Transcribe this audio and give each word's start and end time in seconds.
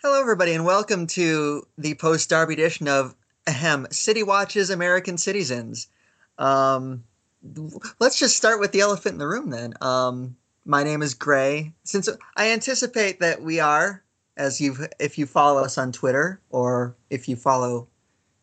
Hello, 0.00 0.20
everybody, 0.20 0.52
and 0.52 0.64
welcome 0.64 1.08
to 1.08 1.66
the 1.76 1.96
post 1.96 2.30
Derby 2.30 2.54
edition 2.54 2.86
of 2.86 3.16
Ahem 3.48 3.88
City 3.90 4.22
Watches 4.22 4.70
American 4.70 5.16
Cityzens. 5.16 5.88
Um, 6.38 7.02
let's 7.98 8.16
just 8.16 8.36
start 8.36 8.60
with 8.60 8.70
the 8.70 8.82
elephant 8.82 9.14
in 9.14 9.18
the 9.18 9.26
room 9.26 9.50
then. 9.50 9.74
Um, 9.80 10.36
my 10.64 10.84
name 10.84 11.02
is 11.02 11.14
Grey. 11.14 11.72
Since 11.82 12.08
I 12.36 12.52
anticipate 12.52 13.18
that 13.18 13.42
we 13.42 13.58
are, 13.58 14.04
as 14.36 14.60
you 14.60 14.76
if 15.00 15.18
you 15.18 15.26
follow 15.26 15.64
us 15.64 15.76
on 15.76 15.90
Twitter 15.90 16.40
or 16.50 16.94
if 17.10 17.28
you 17.28 17.34
follow 17.34 17.88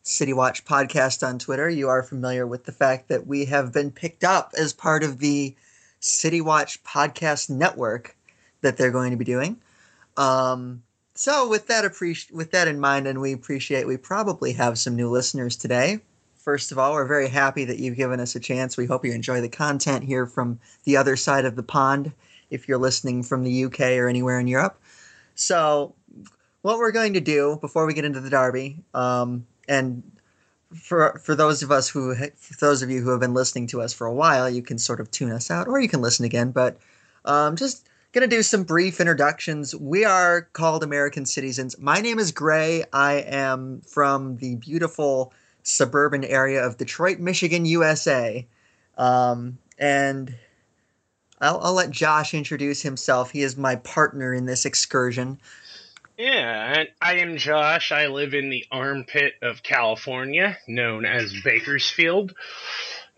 City 0.02 0.34
Watch 0.34 0.62
podcast 0.66 1.26
on 1.26 1.38
Twitter, 1.38 1.70
you 1.70 1.88
are 1.88 2.02
familiar 2.02 2.46
with 2.46 2.66
the 2.66 2.72
fact 2.72 3.08
that 3.08 3.26
we 3.26 3.46
have 3.46 3.72
been 3.72 3.90
picked 3.90 4.24
up 4.24 4.52
as 4.58 4.74
part 4.74 5.02
of 5.02 5.20
the 5.20 5.56
City 6.00 6.42
Watch 6.42 6.84
podcast 6.84 7.48
network 7.48 8.14
that 8.60 8.76
they're 8.76 8.90
going 8.90 9.12
to 9.12 9.16
be 9.16 9.24
doing. 9.24 9.58
Um, 10.18 10.82
so 11.16 11.48
with 11.48 11.66
that 11.68 11.84
appreci- 11.84 12.30
with 12.32 12.50
that 12.52 12.68
in 12.68 12.78
mind, 12.78 13.06
and 13.06 13.20
we 13.20 13.32
appreciate 13.32 13.86
we 13.86 13.96
probably 13.96 14.52
have 14.52 14.78
some 14.78 14.96
new 14.96 15.10
listeners 15.10 15.56
today. 15.56 16.00
First 16.36 16.70
of 16.70 16.78
all, 16.78 16.92
we're 16.92 17.06
very 17.06 17.28
happy 17.28 17.64
that 17.64 17.78
you've 17.78 17.96
given 17.96 18.20
us 18.20 18.36
a 18.36 18.40
chance. 18.40 18.76
We 18.76 18.86
hope 18.86 19.04
you 19.04 19.12
enjoy 19.12 19.40
the 19.40 19.48
content 19.48 20.04
here 20.04 20.26
from 20.26 20.60
the 20.84 20.96
other 20.96 21.16
side 21.16 21.44
of 21.44 21.56
the 21.56 21.62
pond. 21.62 22.12
If 22.50 22.68
you're 22.68 22.78
listening 22.78 23.24
from 23.24 23.42
the 23.42 23.64
UK 23.64 23.80
or 23.98 24.08
anywhere 24.08 24.38
in 24.38 24.46
Europe, 24.46 24.80
so 25.34 25.94
what 26.62 26.78
we're 26.78 26.92
going 26.92 27.14
to 27.14 27.20
do 27.20 27.58
before 27.60 27.86
we 27.86 27.94
get 27.94 28.04
into 28.04 28.20
the 28.20 28.30
derby, 28.30 28.84
um, 28.94 29.46
and 29.68 30.02
for 30.74 31.20
for 31.24 31.34
those 31.34 31.62
of 31.62 31.70
us 31.70 31.88
who 31.88 32.14
those 32.60 32.82
of 32.82 32.90
you 32.90 33.00
who 33.00 33.10
have 33.10 33.20
been 33.20 33.34
listening 33.34 33.66
to 33.68 33.80
us 33.80 33.92
for 33.92 34.06
a 34.06 34.14
while, 34.14 34.48
you 34.48 34.62
can 34.62 34.78
sort 34.78 35.00
of 35.00 35.10
tune 35.10 35.32
us 35.32 35.50
out, 35.50 35.66
or 35.66 35.80
you 35.80 35.88
can 35.88 36.02
listen 36.02 36.24
again. 36.24 36.50
But 36.50 36.76
um, 37.24 37.56
just 37.56 37.88
going 38.12 38.28
to 38.28 38.36
do 38.36 38.42
some 38.42 38.64
brief 38.64 39.00
introductions. 39.00 39.74
We 39.74 40.04
are 40.04 40.42
called 40.52 40.82
American 40.82 41.24
Cityzens. 41.24 41.78
My 41.78 42.00
name 42.00 42.18
is 42.18 42.32
Grey. 42.32 42.84
I 42.92 43.14
am 43.14 43.82
from 43.82 44.36
the 44.36 44.56
beautiful 44.56 45.32
suburban 45.62 46.24
area 46.24 46.64
of 46.64 46.76
Detroit, 46.76 47.18
Michigan, 47.18 47.64
USA. 47.66 48.46
Um, 48.96 49.58
and 49.78 50.34
I'll, 51.40 51.60
I'll 51.60 51.74
let 51.74 51.90
Josh 51.90 52.34
introduce 52.34 52.82
himself. 52.82 53.30
He 53.30 53.42
is 53.42 53.56
my 53.56 53.76
partner 53.76 54.32
in 54.32 54.46
this 54.46 54.64
excursion. 54.64 55.38
Yeah, 56.16 56.84
I 57.02 57.16
am 57.16 57.36
Josh. 57.36 57.92
I 57.92 58.06
live 58.06 58.32
in 58.32 58.48
the 58.48 58.64
armpit 58.70 59.34
of 59.42 59.62
California, 59.62 60.56
known 60.66 61.04
as 61.04 61.34
Bakersfield. 61.44 62.34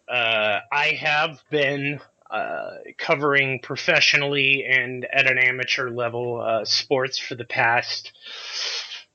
Uh, 0.09 0.61
I 0.73 0.99
have 1.01 1.41
been 1.51 2.01
uh, 2.31 2.71
covering 2.99 3.61
professionally 3.61 4.65
and 4.69 5.07
at 5.13 5.31
an 5.31 5.39
amateur 5.39 5.91
level 5.91 6.41
uh, 6.41 6.65
sports 6.65 7.19
for 7.19 7.35
the 7.35 7.45
past 7.45 8.13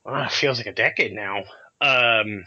uh, 0.06 0.28
feels 0.30 0.58
like 0.58 0.68
a 0.68 0.74
decade 0.74 1.14
now. 1.14 1.44
Um, 1.80 2.46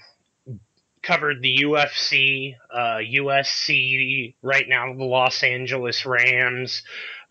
covered 1.02 1.40
the 1.40 1.58
UFC, 1.62 2.56
USC, 2.74 4.28
uh, 4.28 4.32
right 4.42 4.68
now 4.68 4.92
the 4.92 5.04
Los 5.04 5.42
Angeles 5.42 6.04
Rams. 6.04 6.82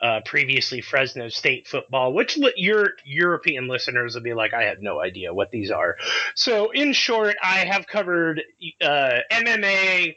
Uh, 0.02 0.20
previously 0.26 0.82
Fresno 0.82 1.30
State 1.30 1.70
football, 1.70 2.14
which 2.14 2.36
li- 2.36 2.54
your 2.58 2.90
European 3.06 3.70
listeners 3.70 4.14
will 4.14 4.22
be 4.22 4.34
like, 4.34 4.54
I 4.54 4.64
have 4.64 4.82
no 4.82 5.00
idea 5.00 5.34
what 5.34 5.52
these 5.52 5.72
are. 5.72 5.96
So, 6.36 6.70
in 6.72 6.92
short, 6.92 7.38
I 7.42 7.60
have 7.60 7.88
covered 7.88 8.44
MMA, 8.84 10.16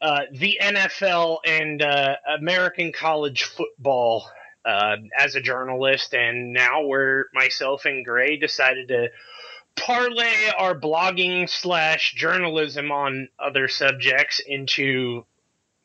uh, 0.00 0.22
the 0.32 0.58
NFL 0.62 1.38
and 1.44 1.82
uh, 1.82 2.16
American 2.38 2.92
college 2.92 3.44
football 3.44 4.30
uh, 4.64 4.96
as 5.18 5.34
a 5.34 5.40
journalist, 5.40 6.14
and 6.14 6.52
now 6.52 6.84
we're 6.84 7.26
myself 7.34 7.84
and 7.84 8.04
Gray 8.04 8.36
decided 8.36 8.88
to 8.88 9.08
parlay 9.76 10.50
our 10.58 10.78
blogging 10.78 11.48
slash 11.48 12.14
journalism 12.14 12.90
on 12.92 13.28
other 13.38 13.68
subjects 13.68 14.40
into 14.46 15.24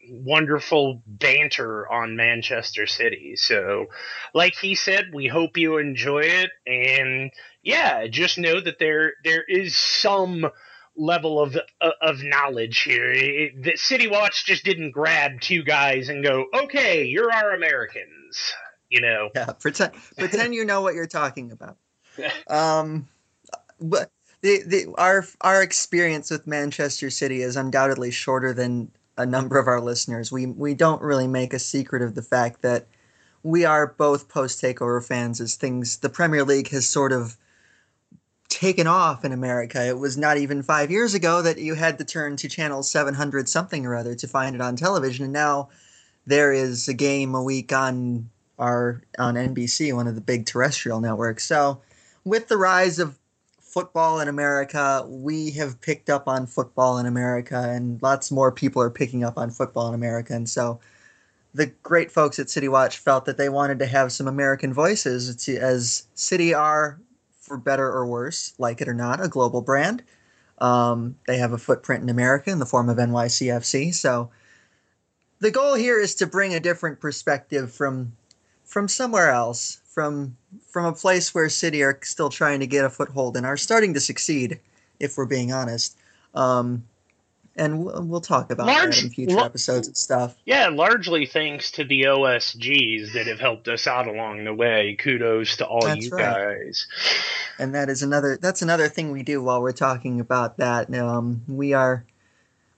wonderful 0.10 1.02
banter 1.06 1.90
on 1.92 2.16
Manchester 2.16 2.88
City. 2.88 3.36
So, 3.36 3.88
like 4.34 4.56
he 4.56 4.76
said, 4.76 5.14
we 5.14 5.28
hope 5.28 5.58
you 5.58 5.78
enjoy 5.78 6.22
it, 6.22 6.52
and 6.66 7.32
yeah, 7.64 8.08
just 8.08 8.38
know 8.38 8.60
that 8.62 8.80
there 8.80 9.14
there 9.24 9.44
is 9.48 9.76
some 9.76 10.50
level 10.98 11.42
of 11.42 11.58
uh, 11.82 11.90
of 12.02 12.24
knowledge 12.24 12.82
here. 12.82 13.12
It, 13.12 13.64
the 13.64 13.76
City 13.76 14.08
Watch 14.08 14.46
just 14.46 14.64
didn't 14.64 14.92
grab 14.92 15.42
two 15.42 15.64
guys 15.64 16.10
and 16.10 16.24
go, 16.24 16.46
"Okay, 16.54 17.06
you're 17.06 17.32
our 17.32 17.54
Americans." 17.54 18.54
You 18.90 19.02
know. 19.02 19.30
Yeah, 19.36 19.52
pretend 19.60 19.94
pretend 20.18 20.54
you 20.54 20.66
know 20.66 20.82
what 20.82 20.96
you're 20.96 21.08
talking 21.08 21.52
about. 21.52 21.78
Um, 22.48 23.10
but 23.82 24.10
the 24.42 24.64
the 24.66 24.86
our 24.98 25.26
our 25.42 25.62
experience 25.62 26.32
with 26.32 26.48
Manchester 26.48 27.10
City 27.10 27.42
is 27.42 27.58
undoubtedly 27.58 28.12
shorter 28.12 28.54
than 28.54 28.90
a 29.18 29.26
number 29.26 29.60
of 29.60 29.68
our 29.68 29.82
listeners. 29.82 30.32
We 30.32 30.46
we 30.46 30.76
don't 30.76 31.02
really 31.02 31.28
make 31.28 31.54
a 31.54 31.60
secret 31.60 32.02
of 32.02 32.16
the 32.16 32.22
fact 32.22 32.62
that 32.62 32.88
we 33.44 33.66
are 33.66 33.88
both 33.88 34.30
post 34.30 34.62
takeover 34.62 35.06
fans 35.06 35.42
as 35.42 35.56
things 35.56 35.98
the 35.98 36.10
Premier 36.10 36.44
League 36.44 36.70
has 36.70 36.88
sort 36.88 37.12
of 37.12 37.36
taken 38.50 38.88
off 38.88 39.26
in 39.26 39.32
America. 39.32 39.86
It 39.86 39.98
was 39.98 40.18
not 40.18 40.38
even 40.38 40.62
five 40.62 40.92
years 40.92 41.14
ago 41.14 41.42
that 41.42 41.58
you 41.58 41.74
had 41.74 41.98
to 41.98 42.06
turn 42.06 42.38
to 42.38 42.48
channel 42.48 42.84
700 42.84 43.50
something 43.50 43.86
or 43.86 43.96
other 43.96 44.16
to 44.16 44.28
find 44.28 44.56
it 44.56 44.62
on 44.62 44.76
television. 44.76 45.26
And 45.26 45.34
now 45.34 45.70
there 46.26 46.54
is 46.54 46.88
a 46.88 46.94
game 46.94 47.36
a 47.36 47.44
week 47.44 47.74
on 47.74 48.30
our 48.58 49.02
on 49.20 49.36
NBC, 49.36 49.94
one 49.94 50.08
of 50.08 50.16
the 50.16 50.22
big 50.22 50.46
terrestrial 50.46 51.02
networks. 51.02 51.46
So 51.46 51.82
with 52.24 52.48
the 52.48 52.58
rise 52.58 53.00
of 53.00 53.18
football 53.60 54.22
in 54.22 54.28
America, 54.28 55.06
we 55.08 55.52
have 55.52 55.82
picked 55.82 56.10
up 56.10 56.28
on 56.28 56.48
football 56.48 56.98
in 56.98 57.06
America, 57.06 57.62
and 57.70 58.02
lots 58.02 58.32
more 58.32 58.52
people 58.52 58.82
are 58.82 58.90
picking 58.90 59.24
up 59.24 59.38
on 59.38 59.52
football 59.52 59.90
in 59.90 59.94
America. 59.94 60.34
And 60.34 60.50
so 60.50 60.80
the 61.54 61.68
great 61.84 62.12
folks 62.12 62.40
at 62.40 62.50
City 62.50 62.68
Watch 62.68 63.00
felt 63.00 63.26
that 63.26 63.38
they 63.38 63.50
wanted 63.50 63.80
to 63.80 63.86
have 63.86 64.12
some 64.12 64.28
American 64.28 64.74
voices 64.74 65.36
to, 65.46 65.58
as 65.58 66.08
City 66.16 66.54
are 66.54 67.00
for 67.46 67.58
better 67.58 67.88
or 67.88 68.06
worse, 68.06 68.54
like 68.58 68.82
it 68.82 68.88
or 68.88 68.94
not, 68.94 69.24
a 69.24 69.28
global 69.28 69.62
brand. 69.62 70.04
Um, 70.58 71.16
they 71.28 71.38
have 71.38 71.54
a 71.54 71.58
footprint 71.58 72.04
in 72.04 72.10
America 72.10 72.50
in 72.50 72.60
the 72.60 72.66
form 72.66 72.90
of 72.90 72.98
NYCFC. 72.98 73.94
So 73.94 74.32
the 75.40 75.52
goal 75.52 75.76
here 75.76 76.00
is 76.00 76.16
to 76.16 76.28
bring 76.28 76.54
a 76.54 76.60
different 76.60 77.00
perspective 77.00 77.72
from 77.72 78.14
from 78.64 78.88
somewhere 78.88 79.30
else, 79.30 79.80
from 79.86 80.36
from 80.70 80.86
a 80.86 80.94
place 80.94 81.36
where 81.36 81.50
City 81.50 81.84
are 81.84 82.00
still 82.04 82.30
trying 82.30 82.60
to 82.62 82.68
get 82.68 82.86
a 82.86 82.90
foothold 82.90 83.38
and 83.38 83.46
are 83.46 83.58
starting 83.58 83.94
to 83.94 84.00
succeed, 84.00 84.60
if 85.00 85.18
we're 85.18 85.26
being 85.26 85.54
honest. 85.54 85.98
Um, 86.34 86.84
and 87.56 87.84
we'll, 87.84 88.04
we'll 88.04 88.22
talk 88.22 88.52
about 88.52 88.68
Large, 88.68 88.98
that 88.98 89.04
in 89.06 89.10
future 89.10 89.40
episodes 89.40 89.88
and 89.88 89.96
stuff. 89.96 90.36
Yeah, 90.46 90.70
largely 90.70 91.26
thanks 91.26 91.72
to 91.72 91.84
the 91.84 92.04
OSCs 92.04 93.14
that 93.14 93.28
have 93.28 93.40
helped 93.40 93.68
us 93.68 93.88
out 93.88 94.08
along 94.08 94.44
the 94.44 94.54
way. 94.54 94.96
Kudos 95.00 95.58
to 95.58 95.66
all 95.66 95.86
that's 95.86 96.06
you 96.06 96.12
right. 96.12 96.66
guys. 96.66 96.88
And 97.58 97.74
that 97.76 97.90
is 97.90 98.04
another 98.04 98.38
that's 98.42 98.62
another 98.62 98.90
thing 98.90 99.12
we 99.12 99.24
do 99.24 99.42
while 99.42 99.62
we're 99.62 99.72
talking 99.72 100.20
about 100.20 100.58
that. 100.58 100.94
Um, 100.94 101.44
we 101.48 101.74
are 101.74 102.06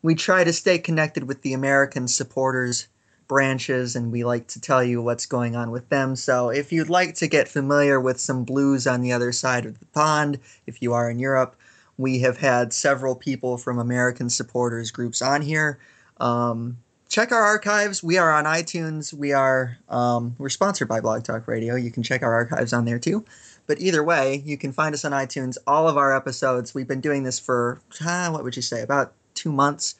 we 0.01 0.15
try 0.15 0.43
to 0.43 0.53
stay 0.53 0.77
connected 0.77 1.27
with 1.27 1.41
the 1.41 1.53
American 1.53 2.07
supporters 2.07 2.87
branches 3.27 3.95
and 3.95 4.11
we 4.11 4.23
like 4.23 4.47
to 4.47 4.61
tell 4.61 4.83
you 4.83 5.01
what's 5.01 5.25
going 5.25 5.55
on 5.55 5.71
with 5.71 5.89
them. 5.89 6.15
So 6.15 6.49
if 6.49 6.71
you'd 6.71 6.89
like 6.89 7.15
to 7.15 7.27
get 7.27 7.47
familiar 7.47 7.99
with 7.99 8.19
some 8.19 8.45
blues 8.45 8.87
on 8.87 9.01
the 9.01 9.11
other 9.11 9.31
side 9.31 9.65
of 9.65 9.79
the 9.79 9.85
pond, 9.87 10.39
if 10.65 10.81
you 10.81 10.93
are 10.93 11.09
in 11.09 11.19
Europe, 11.19 11.55
we 11.97 12.19
have 12.19 12.37
had 12.37 12.73
several 12.73 13.15
people 13.15 13.57
from 13.57 13.79
American 13.79 14.29
supporters 14.29 14.91
groups 14.91 15.21
on 15.21 15.41
here. 15.41 15.79
Um, 16.19 16.77
check 17.09 17.31
our 17.31 17.41
archives. 17.41 18.03
We 18.03 18.17
are 18.17 18.31
on 18.31 18.45
iTunes. 18.45 19.13
We 19.13 19.33
are 19.33 19.77
um, 19.89 20.35
we're 20.37 20.49
sponsored 20.49 20.87
by 20.87 21.01
Blog 21.01 21.23
Talk 21.23 21.47
Radio. 21.47 21.75
You 21.75 21.91
can 21.91 22.03
check 22.03 22.23
our 22.23 22.33
archives 22.33 22.73
on 22.73 22.85
there 22.85 22.99
too. 22.99 23.25
But 23.65 23.81
either 23.81 24.03
way, 24.03 24.41
you 24.45 24.57
can 24.57 24.71
find 24.71 24.93
us 24.95 25.03
on 25.03 25.11
iTunes. 25.11 25.57
All 25.67 25.89
of 25.89 25.97
our 25.97 26.15
episodes. 26.15 26.73
We've 26.73 26.87
been 26.87 27.01
doing 27.01 27.23
this 27.23 27.37
for 27.39 27.81
uh, 28.05 28.29
what 28.29 28.43
would 28.43 28.55
you 28.55 28.61
say 28.61 28.81
about 28.81 29.13
two 29.33 29.51
months. 29.51 29.95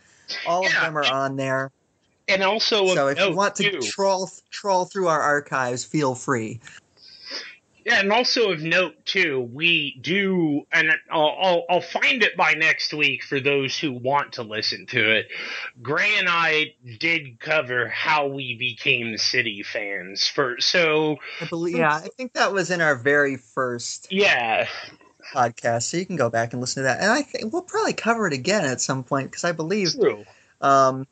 All 0.46 0.64
yeah. 0.64 0.70
of 0.70 0.84
them 0.84 0.98
are 0.98 1.12
on 1.12 1.36
there. 1.36 1.72
And 2.30 2.44
also, 2.44 2.86
so 2.94 3.08
if 3.08 3.20
you 3.20 3.34
want 3.34 3.56
to 3.56 3.72
too. 3.72 3.80
troll 3.80 4.30
troll 4.52 4.86
through 4.86 5.08
our 5.08 5.22
archives, 5.22 5.84
feel 5.84 6.16
free. 6.16 6.60
Yeah, 7.88 8.02
and 8.02 8.12
also 8.12 8.52
of 8.52 8.62
note 8.62 9.06
too, 9.06 9.40
we 9.54 9.98
do, 10.02 10.68
and 10.74 10.92
I'll, 11.10 11.38
I'll, 11.42 11.66
I'll 11.70 11.82
find 11.82 12.22
it 12.22 12.36
by 12.36 12.52
next 12.52 12.94
week 12.94 13.24
for 13.24 13.40
those 13.40 13.80
who 13.80 13.94
want 13.94 14.34
to 14.34 14.44
listen 14.44 14.88
to 14.88 15.16
it. 15.16 15.28
Grey 15.82 16.18
and 16.18 16.28
I 16.30 16.74
did 17.00 17.40
cover 17.40 17.88
how 17.88 18.28
we 18.28 18.58
became 18.58 19.18
City 19.18 19.64
fans. 19.64 20.28
For 20.28 20.60
so, 20.60 21.16
I 21.40 21.46
believe, 21.46 21.78
yeah, 21.78 21.96
I 21.96 22.10
think 22.18 22.34
that 22.34 22.52
was 22.52 22.72
in 22.72 22.82
our 22.82 22.98
very 22.98 23.38
first, 23.38 24.12
yeah, 24.12 24.68
podcast. 25.34 25.84
So 25.84 25.96
you 25.96 26.06
can 26.06 26.18
go 26.18 26.30
back 26.30 26.52
and 26.52 26.60
listen 26.60 26.84
to 26.84 26.88
that, 26.88 27.00
and 27.00 27.10
I 27.10 27.22
think 27.22 27.54
we'll 27.54 27.62
probably 27.62 27.94
cover 27.94 28.28
it 28.28 28.34
again 28.34 28.66
at 28.66 28.82
some 28.82 29.06
point 29.06 29.32
because 29.32 29.46
I 29.46 29.54
believe, 29.54 29.94
True. 29.94 30.26
um, 30.60 31.08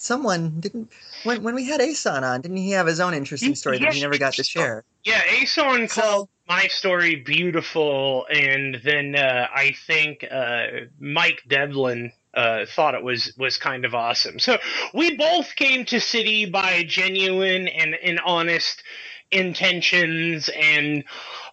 someone 0.00 0.60
didn't 0.60 0.90
when 1.24 1.42
when 1.42 1.54
we 1.54 1.66
had 1.66 1.80
Ason 1.80 2.24
on, 2.24 2.40
didn't 2.40 2.56
he 2.56 2.70
have 2.70 2.86
his 2.86 3.00
own 3.00 3.14
interesting 3.14 3.54
story 3.54 3.78
that 3.78 3.92
he 3.92 4.00
never 4.00 4.18
got 4.18 4.34
to 4.34 4.44
share? 4.44 4.84
Yeah, 5.04 5.22
Ason 5.28 5.88
so, 5.88 6.00
called 6.00 6.28
my 6.48 6.66
story 6.66 7.16
beautiful, 7.16 8.26
and 8.30 8.80
then 8.82 9.14
uh, 9.14 9.46
I 9.54 9.74
think 9.86 10.24
uh, 10.30 10.66
Mike 10.98 11.42
Devlin 11.48 12.12
uh, 12.34 12.64
thought 12.66 12.94
it 12.94 13.02
was 13.02 13.32
was 13.38 13.58
kind 13.58 13.84
of 13.84 13.94
awesome. 13.94 14.38
So 14.38 14.58
we 14.94 15.16
both 15.16 15.54
came 15.56 15.84
to 15.86 16.00
City 16.00 16.46
by 16.46 16.82
genuine 16.84 17.68
and, 17.68 17.94
and 17.94 18.20
honest 18.24 18.82
intentions 19.30 20.48
and 20.48 21.04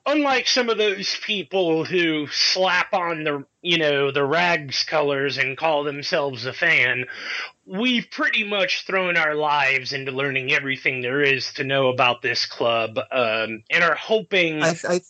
unlike 0.07 0.47
some 0.47 0.69
of 0.69 0.77
those 0.77 1.15
people 1.21 1.83
who 1.85 2.27
slap 2.27 2.93
on 2.93 3.23
the 3.23 3.45
you 3.61 3.77
know 3.77 4.09
the 4.11 4.23
rags 4.23 4.83
colors 4.83 5.37
and 5.37 5.57
call 5.57 5.83
themselves 5.83 6.45
a 6.45 6.53
fan 6.53 7.05
we've 7.65 8.09
pretty 8.09 8.43
much 8.43 8.85
thrown 8.87 9.17
our 9.17 9.35
lives 9.35 9.93
into 9.93 10.11
learning 10.11 10.51
everything 10.51 11.01
there 11.01 11.21
is 11.21 11.53
to 11.53 11.63
know 11.63 11.89
about 11.89 12.21
this 12.21 12.45
club 12.45 12.97
um, 13.11 13.63
and 13.69 13.83
are 13.83 13.95
hoping 13.95 14.63
I, 14.63 14.75
I, 14.87 15.01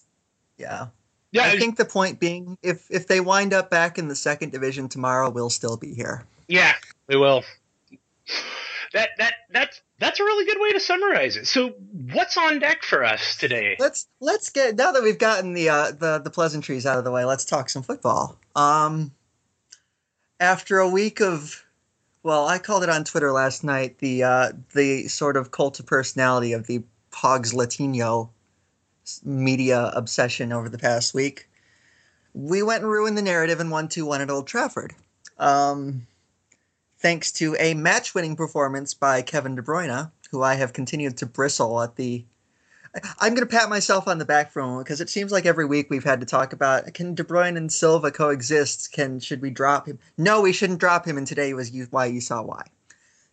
yeah 0.57 0.87
yeah, 1.31 1.43
I 1.43 1.57
think 1.57 1.75
the 1.75 1.85
point 1.85 2.19
being, 2.19 2.57
if 2.63 2.89
if 2.89 3.07
they 3.07 3.19
wind 3.19 3.53
up 3.53 3.69
back 3.69 3.97
in 3.97 4.07
the 4.07 4.15
second 4.15 4.51
division 4.51 4.87
tomorrow, 4.87 5.29
we'll 5.29 5.49
still 5.49 5.75
be 5.77 5.93
here. 5.93 6.23
Yeah, 6.47 6.73
we 7.07 7.17
will. 7.17 7.43
That 8.93 9.09
that 9.17 9.33
that's 9.51 9.81
that's 9.99 10.19
a 10.19 10.23
really 10.23 10.45
good 10.45 10.59
way 10.59 10.73
to 10.73 10.79
summarize 10.79 11.37
it. 11.37 11.47
So, 11.47 11.69
what's 12.13 12.37
on 12.37 12.59
deck 12.59 12.83
for 12.83 13.03
us 13.03 13.35
today? 13.37 13.75
Let's 13.79 14.07
let's 14.19 14.49
get 14.49 14.75
now 14.75 14.91
that 14.91 15.03
we've 15.03 15.17
gotten 15.17 15.53
the 15.53 15.69
uh, 15.69 15.91
the 15.91 16.19
the 16.19 16.29
pleasantries 16.29 16.85
out 16.85 16.97
of 16.97 17.03
the 17.03 17.11
way. 17.11 17.25
Let's 17.25 17.45
talk 17.45 17.69
some 17.69 17.83
football. 17.83 18.37
Um, 18.55 19.11
after 20.39 20.79
a 20.79 20.89
week 20.89 21.19
of, 21.19 21.63
well, 22.21 22.47
I 22.47 22.59
called 22.59 22.83
it 22.83 22.89
on 22.89 23.03
Twitter 23.03 23.31
last 23.31 23.63
night 23.63 23.97
the 23.99 24.23
uh, 24.23 24.51
the 24.73 25.07
sort 25.07 25.35
of 25.37 25.51
cult 25.51 25.79
of 25.79 25.85
personality 25.85 26.53
of 26.53 26.67
the 26.67 26.83
Pogs 27.11 27.53
Latino 27.53 28.31
media 29.23 29.91
obsession 29.95 30.51
over 30.51 30.69
the 30.69 30.77
past 30.77 31.13
week. 31.13 31.49
We 32.33 32.61
went 32.61 32.83
and 32.83 32.91
ruined 32.91 33.17
the 33.17 33.23
narrative 33.23 33.59
and 33.59 33.71
won 33.71 33.87
2 33.87 34.05
1 34.05 34.21
at 34.21 34.29
Old 34.29 34.45
Trafford. 34.47 34.93
Um, 35.39 36.05
thanks 36.97 37.31
to 37.33 37.55
a 37.59 37.73
match 37.73 38.13
winning 38.13 38.35
performance 38.35 38.93
by 38.93 39.21
Kevin 39.21 39.55
De 39.55 39.61
Bruyne, 39.61 40.11
who 40.31 40.41
I 40.41 40.55
have 40.55 40.73
continued 40.73 41.17
to 41.17 41.25
bristle 41.25 41.81
at 41.81 41.95
the. 41.95 42.25
I'm 43.19 43.35
going 43.35 43.47
to 43.47 43.57
pat 43.57 43.69
myself 43.69 44.07
on 44.07 44.17
the 44.17 44.25
back 44.25 44.51
for 44.51 44.59
a 44.59 44.65
moment 44.65 44.87
because 44.87 45.01
it 45.01 45.09
seems 45.09 45.31
like 45.31 45.45
every 45.45 45.65
week 45.65 45.87
we've 45.89 46.03
had 46.03 46.19
to 46.21 46.25
talk 46.25 46.53
about 46.53 46.91
can 46.93 47.13
De 47.13 47.23
Bruyne 47.23 47.57
and 47.57 47.71
Silva 47.71 48.11
coexist? 48.11 48.91
Can 48.91 49.19
should 49.19 49.41
we 49.41 49.51
drop 49.51 49.85
him? 49.85 49.99
No, 50.17 50.41
we 50.41 50.53
shouldn't 50.53 50.79
drop 50.79 51.05
him. 51.05 51.17
And 51.17 51.27
today 51.27 51.53
was 51.53 51.71
why 51.91 52.05
you 52.05 52.21
saw 52.21 52.41
why. 52.41 52.63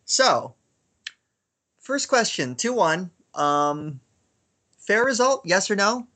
So, 0.04 0.54
first 1.80 2.08
question, 2.08 2.56
two 2.56 2.74
one. 2.74 3.10
Um, 3.34 4.00
fair 4.78 5.04
result? 5.04 5.42
Yes 5.44 5.70
or 5.70 5.76
no? 5.76 6.06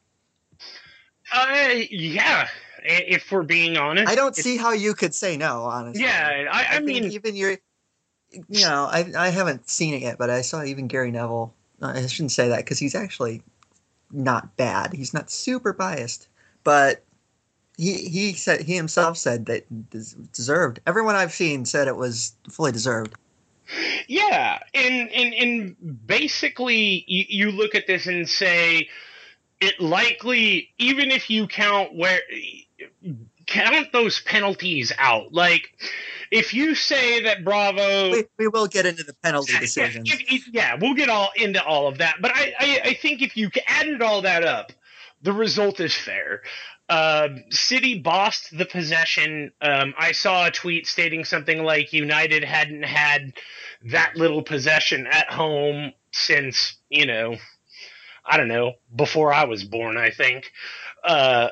Uh, 1.33 1.75
yeah. 1.91 2.49
If 2.83 3.31
we're 3.31 3.43
being 3.43 3.77
honest, 3.77 4.11
I 4.11 4.15
don't 4.15 4.37
see 4.37 4.57
how 4.57 4.73
you 4.73 4.95
could 4.95 5.15
say 5.15 5.37
no. 5.37 5.63
Honestly, 5.65 6.03
yeah. 6.03 6.49
I, 6.51 6.75
I, 6.75 6.77
I 6.77 6.81
mean, 6.81 7.05
even 7.05 7.37
your, 7.37 7.53
you 8.31 8.61
know, 8.61 8.89
I 8.91 9.11
I 9.17 9.29
haven't 9.29 9.69
seen 9.69 9.95
it 9.95 10.03
yet, 10.03 10.19
but 10.19 10.31
I 10.31 10.43
saw 10.43 10.63
even 10.63 10.87
Gary 10.87 11.11
Neville. 11.11 11.55
Uh, 11.81 11.93
I 11.97 12.07
shouldn't 12.07 12.33
say 12.33 12.49
that 12.49 12.59
because 12.59 12.79
he's 12.79 12.95
actually 12.95 13.43
not 14.11 14.57
bad. 14.57 14.93
He's 14.93 15.15
not 15.15 15.31
super 15.31 15.73
biased, 15.73 16.29
but 16.65 17.03
he 17.77 18.09
he 18.09 18.33
said 18.33 18.63
he 18.63 18.75
himself 18.75 19.17
said 19.17 19.47
that 19.47 19.65
deserved. 20.33 20.81
Everyone 20.87 21.15
I've 21.15 21.33
seen 21.33 21.65
said 21.65 21.89
it 21.89 21.97
was 21.97 22.35
fully 22.51 22.73
deserved. 22.73 23.15
Yeah, 24.07 24.59
and 24.75 25.11
and 25.11 25.35
and 25.35 26.07
basically, 26.07 27.05
you, 27.07 27.25
you 27.29 27.51
look 27.51 27.75
at 27.75 27.87
this 27.87 28.07
and 28.07 28.29
say 28.29 28.89
it 29.61 29.81
likely, 29.81 30.71
even 30.79 31.11
if 31.11 31.31
you 31.31 31.47
count 31.47 31.95
where 31.95 32.21
count 33.49 33.93
those 33.93 34.21
penalties 34.21 34.93
out, 34.99 35.33
like 35.33 35.71
if 36.31 36.55
you 36.55 36.75
say 36.75 37.23
that 37.25 37.45
Bravo, 37.45 38.13
we, 38.13 38.25
we 38.39 38.49
will 38.49 38.67
get 38.67 38.87
into 38.87 39.03
the 39.03 39.15
penalty 39.15 39.55
decisions. 39.61 40.09
Yeah, 40.09 40.17
if, 40.29 40.49
yeah, 40.49 40.77
we'll 40.81 40.95
get 40.95 41.09
all 41.09 41.31
into 41.35 41.63
all 41.65 41.89
of 41.89 41.99
that. 41.99 42.17
But 42.21 42.33
I, 42.35 42.55
I, 42.59 42.81
I 42.85 42.95
think 42.95 43.23
if 43.23 43.37
you 43.37 43.51
added 43.67 44.03
all 44.03 44.23
that 44.23 44.45
up, 44.45 44.73
the 45.23 45.33
result 45.33 45.81
is 45.81 45.95
fair. 45.95 46.43
Uh, 46.89 47.29
City 47.51 47.99
bossed 47.99 48.57
the 48.57 48.65
possession. 48.65 49.53
Um, 49.61 49.95
I 49.99 50.13
saw 50.13 50.47
a 50.47 50.51
tweet 50.51 50.87
stating 50.87 51.25
something 51.25 51.63
like 51.63 51.93
United 51.93 52.45
hadn't 52.45 52.85
had 52.85 53.35
that 53.87 54.17
little 54.17 54.43
possession 54.43 55.07
at 55.07 55.31
home 55.31 55.93
since, 56.13 56.77
you 56.89 57.07
know, 57.07 57.37
I 58.25 58.37
don't 58.37 58.49
know, 58.49 58.75
before 58.95 59.33
I 59.33 59.45
was 59.45 59.65
born, 59.65 59.97
I 59.97 60.11
think. 60.11 60.51
Uh, 61.05 61.49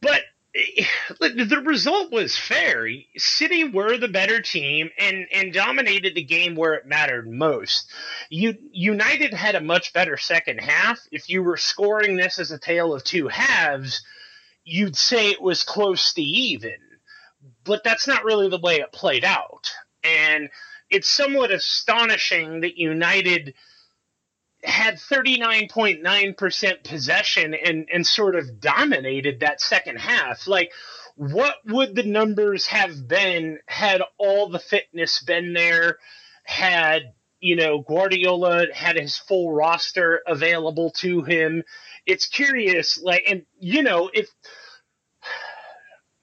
but 0.00 0.22
the 1.20 1.62
result 1.64 2.12
was 2.12 2.36
fair. 2.36 2.88
City 3.16 3.64
were 3.64 3.96
the 3.96 4.08
better 4.08 4.40
team 4.40 4.90
and, 4.98 5.26
and 5.32 5.52
dominated 5.52 6.14
the 6.14 6.22
game 6.22 6.54
where 6.54 6.74
it 6.74 6.86
mattered 6.86 7.28
most. 7.28 7.90
United 8.30 9.34
had 9.34 9.54
a 9.54 9.60
much 9.60 9.92
better 9.92 10.16
second 10.16 10.58
half. 10.60 11.00
If 11.10 11.28
you 11.28 11.42
were 11.42 11.56
scoring 11.56 12.16
this 12.16 12.38
as 12.38 12.50
a 12.50 12.58
tale 12.58 12.94
of 12.94 13.04
two 13.04 13.28
halves, 13.28 14.02
you'd 14.64 14.96
say 14.96 15.30
it 15.30 15.42
was 15.42 15.64
close 15.64 16.12
to 16.14 16.22
even. 16.22 16.76
But 17.64 17.82
that's 17.84 18.06
not 18.06 18.24
really 18.24 18.48
the 18.48 18.58
way 18.58 18.76
it 18.76 18.92
played 18.92 19.24
out. 19.24 19.70
And 20.02 20.50
it's 20.88 21.08
somewhat 21.08 21.50
astonishing 21.50 22.60
that 22.60 22.78
United 22.78 23.54
had 24.64 24.96
39.9% 24.96 26.84
possession 26.84 27.54
and, 27.54 27.88
and 27.92 28.06
sort 28.06 28.34
of 28.34 28.60
dominated 28.60 29.40
that 29.40 29.60
second 29.60 29.96
half. 29.96 30.46
Like, 30.46 30.72
what 31.16 31.56
would 31.66 31.94
the 31.94 32.02
numbers 32.02 32.66
have 32.66 33.06
been 33.06 33.58
had 33.66 34.02
all 34.18 34.48
the 34.48 34.58
fitness 34.58 35.22
been 35.22 35.52
there? 35.52 35.98
Had, 36.44 37.14
you 37.40 37.56
know, 37.56 37.80
Guardiola 37.80 38.66
had 38.74 38.96
his 38.96 39.16
full 39.16 39.52
roster 39.52 40.20
available 40.26 40.90
to 40.98 41.22
him? 41.22 41.62
It's 42.06 42.26
curious, 42.26 43.00
like, 43.02 43.24
and, 43.28 43.46
you 43.58 43.82
know, 43.82 44.10
if 44.12 44.28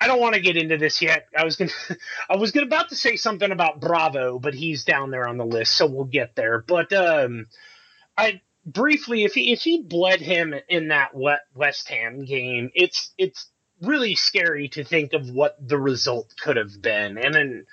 I 0.01 0.07
don't 0.07 0.19
want 0.19 0.33
to 0.33 0.41
get 0.41 0.57
into 0.57 0.77
this 0.77 0.99
yet. 1.01 1.27
I 1.37 1.45
was 1.45 1.55
gonna, 1.57 1.71
I 2.29 2.35
was 2.35 2.51
gonna 2.51 2.65
about 2.65 2.89
to 2.89 2.95
say 2.95 3.15
something 3.15 3.51
about 3.51 3.79
Bravo, 3.79 4.39
but 4.39 4.55
he's 4.55 4.83
down 4.83 5.11
there 5.11 5.27
on 5.27 5.37
the 5.37 5.45
list, 5.45 5.77
so 5.77 5.85
we'll 5.85 6.05
get 6.05 6.35
there. 6.35 6.63
But 6.67 6.91
um, 6.91 7.45
I 8.21 8.41
briefly, 8.65 9.23
if 9.23 9.33
he 9.33 9.51
if 9.51 9.61
he 9.61 9.81
bled 9.81 10.21
him 10.21 10.53
in 10.69 10.89
that 10.89 11.11
West 11.15 11.89
Ham 11.89 12.25
game, 12.25 12.71
it's 12.75 13.11
it's 13.17 13.47
really 13.81 14.15
scary 14.15 14.67
to 14.69 14.83
think 14.83 15.13
of 15.13 15.29
what 15.29 15.57
the 15.67 15.77
result 15.77 16.33
could 16.39 16.57
have 16.57 16.81
been. 16.81 17.17
And 17.17 17.33
then, 17.33 17.65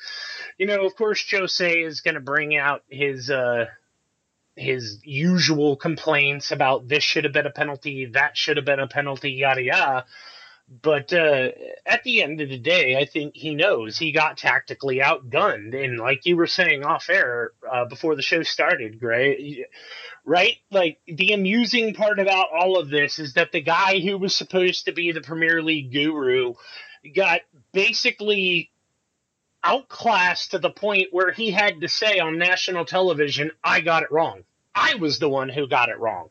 you 0.57 0.67
know, 0.67 0.87
of 0.87 0.97
course, 0.97 1.25
Jose 1.31 1.83
is 1.83 2.00
going 2.00 2.14
to 2.14 2.21
bring 2.21 2.57
out 2.57 2.83
his 2.88 3.31
uh, 3.31 3.67
his 4.57 5.00
usual 5.05 5.76
complaints 5.76 6.50
about 6.50 6.88
this 6.88 7.05
should 7.05 7.25
have 7.25 7.33
been 7.33 7.47
a 7.47 7.50
penalty, 7.50 8.07
that 8.07 8.37
should 8.37 8.57
have 8.57 8.67
been 8.67 8.81
a 8.81 8.88
penalty, 8.88 9.33
yada 9.33 9.62
yada. 9.62 10.05
But 10.71 11.15
uh, 11.15 11.49
at 11.87 12.05
the 12.05 12.23
end 12.23 12.43
of 12.43 12.51
the 12.51 12.59
day, 12.59 12.97
I 12.97 13.07
think 13.07 13.35
he 13.35 13.55
knows 13.55 13.97
he 13.97 14.13
got 14.13 14.37
tactically 14.37 14.99
outgunned. 14.99 15.75
And 15.75 15.99
like 15.99 16.27
you 16.27 16.37
were 16.37 16.47
saying 16.47 16.85
off 16.85 17.09
air 17.09 17.53
uh, 17.71 17.87
before 17.87 18.15
the 18.17 18.23
show 18.23 18.43
started, 18.43 19.01
Grey, 19.01 19.67
right? 20.27 20.57
Like 20.71 21.01
the 21.07 21.33
amusing 21.33 21.95
part 21.95 22.19
about 22.19 22.49
all 22.53 22.79
of 22.79 22.91
this 22.91 23.19
is 23.19 23.33
that 23.33 23.51
the 23.51 23.63
guy 23.63 24.01
who 24.01 24.19
was 24.19 24.37
supposed 24.37 24.85
to 24.85 24.93
be 24.93 25.11
the 25.11 25.23
Premier 25.23 25.63
League 25.63 25.91
guru 25.91 26.53
got 27.17 27.41
basically 27.73 28.71
outclassed 29.65 30.51
to 30.51 30.59
the 30.59 30.71
point 30.71 31.09
where 31.13 31.33
he 31.33 31.51
had 31.51 31.81
to 31.81 31.89
say 31.89 32.19
on 32.19 32.37
national 32.37 32.85
television, 32.85 33.53
I 33.65 33.81
got 33.81 34.03
it 34.03 34.13
wrong. 34.13 34.45
I 34.75 34.97
was 34.97 35.19
the 35.19 35.31
one 35.31 35.49
who 35.49 35.67
got 35.67 35.89
it 35.89 35.99
wrong. 35.99 36.29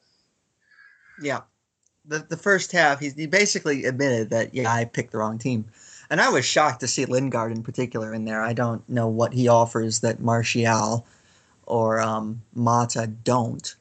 Yeah 1.20 1.42
the, 2.08 2.20
the 2.20 2.38
first 2.38 2.72
half, 2.72 3.00
he 3.00 3.10
he 3.10 3.28
basically 3.28 3.86
admitted 3.86 4.30
that 4.30 4.54
yeah, 4.54 4.72
I 4.72 4.86
picked 4.86 5.12
the 5.12 5.18
wrong 5.18 5.38
team, 5.38 5.66
and 6.10 6.22
I 6.22 6.30
was 6.30 6.46
shocked 6.46 6.80
to 6.82 6.88
see 6.88 7.06
Lingard 7.06 7.52
in 7.52 7.64
particular 7.64 8.14
in 8.14 8.26
there. 8.26 8.42
I 8.42 8.54
don't 8.54 8.88
know 8.90 9.08
what 9.08 9.34
he 9.34 9.48
offers 9.48 10.00
that 10.00 10.20
Martial 10.20 11.06
or 11.66 12.00
um, 12.00 12.42
Mata 12.56 13.08
don't, 13.08 13.76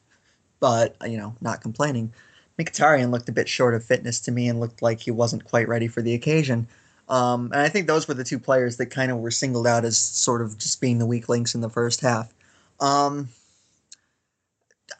but 0.60 0.96
you 1.06 1.16
know, 1.16 1.34
not 1.40 1.60
complaining. 1.60 2.12
Mkhitaryan 2.58 3.10
looked 3.10 3.28
a 3.28 3.32
bit 3.32 3.48
short 3.48 3.74
of 3.74 3.84
fitness 3.84 4.20
to 4.20 4.32
me 4.32 4.48
and 4.48 4.60
looked 4.60 4.82
like 4.82 5.00
he 5.00 5.10
wasn't 5.10 5.44
quite 5.44 5.68
ready 5.68 5.88
for 5.88 6.02
the 6.02 6.14
occasion. 6.14 6.66
Um, 7.08 7.52
and 7.52 7.60
I 7.60 7.68
think 7.68 7.86
those 7.86 8.08
were 8.08 8.14
the 8.14 8.24
two 8.24 8.38
players 8.38 8.78
that 8.78 8.86
kind 8.86 9.12
of 9.12 9.18
were 9.18 9.30
singled 9.30 9.66
out 9.66 9.84
as 9.84 9.96
sort 9.96 10.42
of 10.42 10.58
just 10.58 10.80
being 10.80 10.98
the 10.98 11.06
weak 11.06 11.28
links 11.28 11.54
in 11.54 11.60
the 11.60 11.68
first 11.68 12.00
half. 12.00 12.32
Um, 12.80 13.28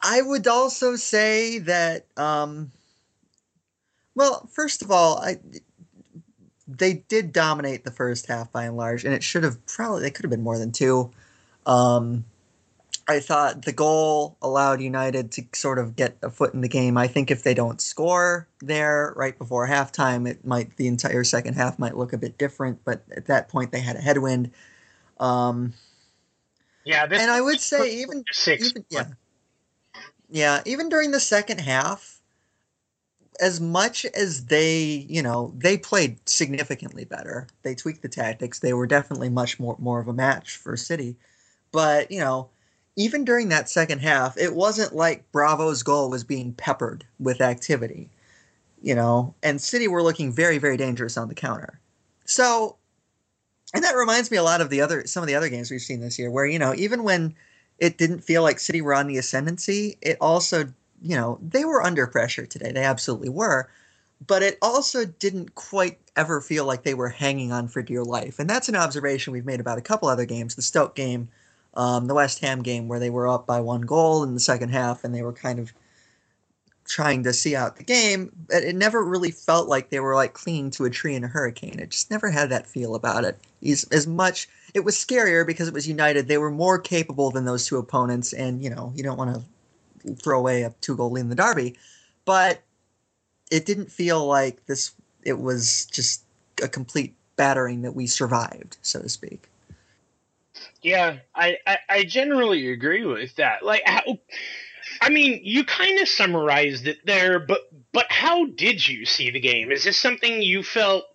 I 0.01 0.21
would 0.21 0.47
also 0.47 0.95
say 0.95 1.59
that 1.59 2.05
um, 2.15 2.71
well, 4.17 4.49
first 4.51 4.81
of 4.81 4.89
all, 4.89 5.19
I 5.19 5.37
they 6.67 7.05
did 7.07 7.31
dominate 7.31 7.85
the 7.85 7.91
first 7.91 8.25
half 8.25 8.51
by 8.51 8.65
and 8.65 8.75
large, 8.75 9.05
and 9.05 9.13
it 9.13 9.23
should 9.23 9.43
have 9.43 9.63
probably 9.67 10.01
they 10.01 10.09
could 10.09 10.25
have 10.25 10.31
been 10.31 10.43
more 10.43 10.57
than 10.57 10.71
two. 10.71 11.11
Um, 11.67 12.25
I 13.07 13.19
thought 13.19 13.63
the 13.63 13.71
goal 13.71 14.35
allowed 14.41 14.81
United 14.81 15.31
to 15.33 15.45
sort 15.53 15.77
of 15.77 15.95
get 15.95 16.17
a 16.23 16.31
foot 16.31 16.55
in 16.55 16.61
the 16.61 16.67
game. 16.67 16.97
I 16.97 17.07
think 17.07 17.29
if 17.29 17.43
they 17.43 17.53
don't 17.53 17.79
score 17.79 18.47
there 18.59 19.13
right 19.15 19.37
before 19.37 19.67
halftime, 19.67 20.27
it 20.27 20.43
might 20.43 20.75
the 20.77 20.87
entire 20.87 21.23
second 21.23 21.53
half 21.53 21.77
might 21.77 21.95
look 21.95 22.11
a 22.11 22.17
bit 22.17 22.39
different. 22.39 22.83
But 22.83 23.03
at 23.15 23.27
that 23.27 23.49
point, 23.49 23.71
they 23.71 23.81
had 23.81 23.97
a 23.97 24.01
headwind. 24.01 24.49
Um, 25.19 25.73
yeah, 26.85 27.03
and 27.03 27.29
I 27.29 27.39
would 27.39 27.61
say 27.61 28.01
even 28.01 28.23
six. 28.31 28.71
Even, 28.71 28.83
yeah, 28.89 29.05
yeah, 30.27 30.61
even 30.65 30.89
during 30.89 31.11
the 31.11 31.19
second 31.19 31.59
half, 31.59 32.16
as 33.39 33.61
much 33.61 34.05
as 34.05 34.45
they, 34.45 35.05
you 35.09 35.21
know, 35.21 35.53
they 35.57 35.77
played 35.77 36.17
significantly 36.27 37.05
better. 37.05 37.47
They 37.63 37.75
tweaked 37.75 38.01
the 38.01 38.09
tactics. 38.09 38.59
They 38.59 38.73
were 38.73 38.87
definitely 38.87 39.29
much 39.29 39.59
more 39.59 39.75
more 39.79 39.99
of 39.99 40.07
a 40.07 40.13
match 40.13 40.57
for 40.57 40.75
City. 40.77 41.15
But 41.71 42.11
you 42.11 42.19
know 42.19 42.49
even 42.97 43.23
during 43.23 43.49
that 43.49 43.69
second 43.69 43.99
half, 43.99 44.37
it 44.37 44.55
wasn't 44.55 44.93
like 44.93 45.31
Bravo's 45.31 45.83
goal 45.83 46.09
was 46.09 46.23
being 46.23 46.51
peppered 46.51 47.05
with 47.19 47.41
activity, 47.41 48.09
you 48.81 48.95
know, 48.95 49.35
and 49.43 49.61
City 49.61 49.87
were 49.87 50.01
looking 50.01 50.33
very, 50.33 50.57
very 50.57 50.77
dangerous 50.77 51.15
on 51.15 51.29
the 51.29 51.35
counter. 51.35 51.79
So, 52.25 52.75
and 53.73 53.83
that 53.83 53.95
reminds 53.95 54.31
me 54.31 54.37
a 54.37 54.43
lot 54.43 54.61
of 54.61 54.71
the 54.71 54.81
other, 54.81 55.05
some 55.05 55.21
of 55.21 55.27
the 55.27 55.35
other 55.35 55.47
games 55.47 55.69
we've 55.69 55.79
seen 55.79 56.01
this 56.01 56.17
year 56.17 56.31
where, 56.31 56.47
you 56.47 56.57
know, 56.57 56.73
even 56.75 57.03
when 57.03 57.35
it 57.77 57.99
didn't 57.99 58.23
feel 58.23 58.41
like 58.41 58.59
City 58.59 58.81
were 58.81 58.95
on 58.95 59.05
the 59.05 59.19
ascendancy, 59.19 59.99
it 60.01 60.17
also, 60.19 60.73
you 61.01 61.15
know, 61.15 61.39
they 61.41 61.65
were 61.65 61.83
under 61.83 62.07
pressure 62.07 62.45
today. 62.45 62.71
They 62.71 62.83
absolutely 62.83 63.29
were. 63.29 63.69
But 64.25 64.41
it 64.41 64.57
also 64.61 65.05
didn't 65.05 65.53
quite 65.53 65.99
ever 66.15 66.41
feel 66.41 66.65
like 66.65 66.83
they 66.83 66.95
were 66.95 67.09
hanging 67.09 67.51
on 67.51 67.67
for 67.67 67.83
dear 67.83 68.03
life. 68.03 68.39
And 68.39 68.49
that's 68.49 68.67
an 68.69 68.75
observation 68.75 69.31
we've 69.33 69.45
made 69.45 69.59
about 69.59 69.77
a 69.77 69.81
couple 69.81 70.09
other 70.09 70.25
games. 70.25 70.55
The 70.55 70.63
Stoke 70.63 70.95
game, 70.95 71.29
um, 71.75 72.07
the 72.07 72.15
West 72.15 72.39
Ham 72.39 72.63
game 72.63 72.87
where 72.87 72.99
they 72.99 73.11
were 73.11 73.27
up 73.27 73.45
by 73.45 73.59
one 73.59 73.81
goal 73.81 74.23
in 74.23 74.33
the 74.33 74.39
second 74.39 74.69
half 74.69 75.03
and 75.03 75.13
they 75.13 75.21
were 75.21 75.33
kind 75.33 75.59
of 75.59 75.71
trying 76.87 77.23
to 77.23 77.33
see 77.33 77.55
out 77.55 77.75
the 77.75 77.83
game. 77.83 78.31
But 78.47 78.63
it 78.63 78.75
never 78.75 79.03
really 79.03 79.29
felt 79.29 79.67
like 79.67 79.89
they 79.89 79.99
were 79.99 80.15
like 80.15 80.33
clinging 80.33 80.71
to 80.71 80.85
a 80.85 80.89
tree 80.89 81.13
in 81.13 81.23
a 81.23 81.27
hurricane. 81.27 81.79
It 81.79 81.91
just 81.91 82.09
never 82.09 82.31
had 82.31 82.49
that 82.49 82.65
feel 82.65 82.95
about 82.95 83.23
it. 83.23 83.37
As, 83.63 83.83
as 83.91 84.07
much, 84.07 84.49
it 84.73 84.79
was 84.79 84.95
scarier 84.95 85.45
because 85.45 85.67
it 85.67 85.73
was 85.73 85.87
United. 85.87 86.27
They 86.27 86.39
were 86.39 86.49
more 86.49 86.79
capable 86.79 87.29
than 87.29 87.45
those 87.45 87.67
two 87.67 87.77
opponents, 87.77 88.33
and 88.33 88.63
you 88.63 88.69
know 88.69 88.91
you 88.95 89.03
don't 89.03 89.17
want 89.17 89.35
to 89.35 89.43
throw 90.15 90.39
away 90.39 90.63
a 90.63 90.73
two 90.81 90.95
goal 90.95 91.11
lead 91.11 91.21
in 91.21 91.29
the 91.29 91.35
derby, 91.35 91.75
but 92.25 92.61
it 93.51 93.65
didn't 93.65 93.91
feel 93.91 94.25
like 94.25 94.65
this. 94.65 94.93
It 95.23 95.39
was 95.39 95.85
just 95.87 96.23
a 96.63 96.67
complete 96.67 97.15
battering 97.35 97.81
that 97.83 97.93
we 97.95 98.07
survived, 98.07 98.77
so 98.81 99.01
to 99.01 99.09
speak. 99.09 99.49
Yeah, 100.81 101.17
I, 101.35 101.57
I, 101.67 101.77
I 101.89 102.03
generally 102.03 102.71
agree 102.71 103.05
with 103.05 103.35
that. 103.35 103.63
Like 103.63 103.83
how 103.85 104.17
I 105.01 105.09
mean, 105.09 105.41
you 105.43 105.63
kind 105.63 105.99
of 105.99 106.07
summarized 106.07 106.87
it 106.87 107.05
there, 107.05 107.39
but 107.39 107.69
but 107.91 108.05
how 108.09 108.45
did 108.45 108.87
you 108.87 109.05
see 109.05 109.31
the 109.31 109.39
game? 109.39 109.71
Is 109.71 109.83
this 109.83 109.97
something 109.97 110.41
you 110.41 110.63
felt 110.63 111.05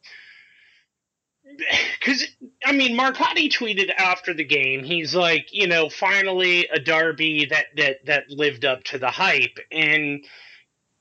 because 1.98 2.24
I 2.64 2.72
mean, 2.72 2.96
Marcotti 2.96 3.50
tweeted 3.50 3.90
after 3.96 4.34
the 4.34 4.44
game. 4.44 4.84
He's 4.84 5.14
like, 5.14 5.48
you 5.52 5.66
know, 5.66 5.88
finally 5.88 6.66
a 6.68 6.78
derby 6.78 7.46
that 7.46 7.66
that 7.76 8.06
that 8.06 8.30
lived 8.30 8.64
up 8.64 8.84
to 8.84 8.98
the 8.98 9.10
hype, 9.10 9.58
and 9.70 10.24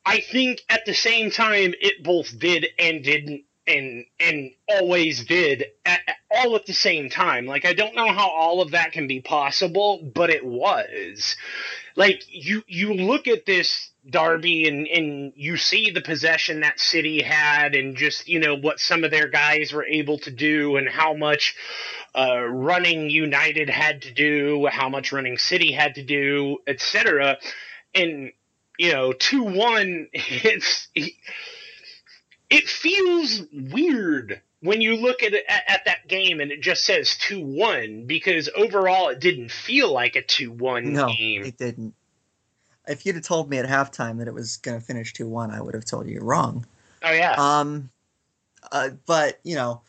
I 0.06 0.20
think 0.20 0.62
at 0.70 0.86
the 0.86 0.94
same 0.94 1.32
time 1.32 1.74
it 1.80 2.04
both 2.04 2.38
did 2.38 2.68
and 2.80 3.04
didn't 3.04 3.44
and 3.68 4.06
and 4.20 4.52
always 4.68 5.26
did 5.26 5.66
at, 5.86 6.02
all 6.30 6.56
at 6.56 6.66
the 6.66 6.74
same 6.74 7.10
time. 7.10 7.46
Like 7.46 7.66
I 7.66 7.74
don't 7.74 7.96
know 7.96 8.12
how 8.12 8.30
all 8.30 8.62
of 8.62 8.72
that 8.72 8.92
can 8.92 9.08
be 9.08 9.22
possible, 9.22 10.02
but 10.14 10.30
it 10.30 10.46
was. 10.46 11.36
Like 11.96 12.24
you 12.28 12.64
you 12.68 12.94
look 12.94 13.28
at 13.28 13.46
this 13.46 13.92
Derby 14.10 14.68
and 14.68 14.88
and 14.88 15.34
you 15.36 15.58
see 15.58 15.92
the 15.92 16.02
possession 16.02 16.62
that 16.62 16.80
City 16.80 17.22
had 17.22 17.76
and 17.76 17.96
just 17.96 18.28
you 18.28 18.40
know 18.40 18.56
what 18.56 18.80
some 18.80 19.04
of 19.04 19.12
their 19.12 19.28
guys 19.28 19.74
were 19.74 19.86
able 19.86 20.18
to 20.20 20.32
do 20.32 20.78
and 20.78 20.90
how 20.90 21.14
much 21.14 21.56
uh, 22.16 22.42
running 22.42 23.10
United 23.10 23.70
had 23.70 24.02
to 24.04 24.14
do, 24.14 24.68
how 24.72 24.90
much 24.90 25.12
running 25.12 25.38
City 25.38 25.72
had 25.72 25.96
to 25.96 26.04
do, 26.04 26.58
etc. 26.68 27.38
And 27.94 28.32
you 28.78 28.92
know, 28.92 29.14
two 29.14 29.44
one, 29.44 30.08
it's 30.14 30.88
it 32.52 32.68
feels 32.68 33.42
weird 33.52 34.42
when 34.60 34.82
you 34.82 34.96
look 34.96 35.24
at, 35.24 35.34
it, 35.34 35.44
at, 35.50 35.64
at 35.68 35.86
that 35.86 36.08
game 36.08 36.40
and 36.40 36.52
it 36.52 36.62
just 36.62 36.86
says 36.86 37.18
2-1 37.28 38.06
because 38.06 38.50
overall 38.56 39.10
it 39.10 39.20
didn't 39.20 39.50
feel 39.50 39.92
like 39.92 40.16
a 40.16 40.22
2-1 40.22 40.84
no, 40.86 41.08
game. 41.08 41.44
it 41.44 41.58
didn't. 41.58 41.96
If 42.88 43.06
you'd 43.06 43.16
have 43.16 43.24
told 43.24 43.50
me 43.50 43.58
at 43.58 43.66
halftime 43.66 44.20
that 44.20 44.28
it 44.28 44.34
was 44.34 44.58
going 44.58 44.80
to 44.80 44.86
finish 44.86 45.14
2-1, 45.14 45.52
I 45.52 45.62
would 45.62 45.74
have 45.74 45.86
told 45.86 46.08
you 46.08 46.14
you're 46.14 46.24
wrong. 46.24 46.66
Oh 47.04 47.12
yeah. 47.12 47.36
Um 47.38 47.90
uh, 48.72 48.90
but, 49.08 49.40
you 49.44 49.56
know, 49.56 49.82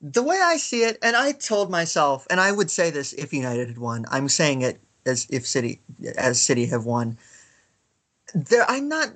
the 0.00 0.22
way 0.22 0.40
I 0.42 0.56
see 0.56 0.82
it 0.82 0.98
and 1.02 1.14
I 1.14 1.32
told 1.32 1.70
myself 1.70 2.26
and 2.30 2.40
I 2.40 2.50
would 2.50 2.70
say 2.70 2.90
this 2.90 3.12
if 3.12 3.32
United 3.32 3.68
had 3.68 3.78
won. 3.78 4.06
I'm 4.10 4.28
saying 4.28 4.62
it 4.62 4.80
as 5.06 5.26
if 5.30 5.46
City 5.46 5.80
as 6.16 6.40
City 6.40 6.66
have 6.66 6.84
won. 6.84 7.18
There 8.34 8.64
I'm 8.68 8.88
not 8.88 9.12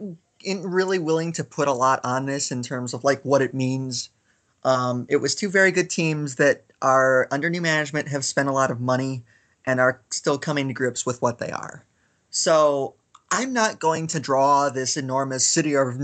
really 0.46 0.98
willing 0.98 1.32
to 1.32 1.44
put 1.44 1.68
a 1.68 1.72
lot 1.72 2.00
on 2.04 2.26
this 2.26 2.50
in 2.50 2.62
terms 2.62 2.94
of 2.94 3.04
like 3.04 3.22
what 3.22 3.42
it 3.42 3.54
means. 3.54 4.10
Um, 4.64 5.06
it 5.08 5.16
was 5.16 5.34
two 5.34 5.48
very 5.48 5.72
good 5.72 5.90
teams 5.90 6.36
that 6.36 6.64
are 6.80 7.28
under 7.30 7.50
new 7.50 7.60
management, 7.60 8.08
have 8.08 8.24
spent 8.24 8.48
a 8.48 8.52
lot 8.52 8.70
of 8.70 8.80
money, 8.80 9.22
and 9.66 9.80
are 9.80 10.00
still 10.10 10.38
coming 10.38 10.68
to 10.68 10.74
grips 10.74 11.06
with 11.06 11.22
what 11.22 11.38
they 11.38 11.50
are. 11.50 11.84
So 12.30 12.94
I'm 13.30 13.54
not 13.54 13.78
going 13.78 14.08
to 14.08 14.20
draw 14.20 14.68
this 14.68 14.98
enormous 14.98 15.46
city 15.46 15.74
of 15.74 15.96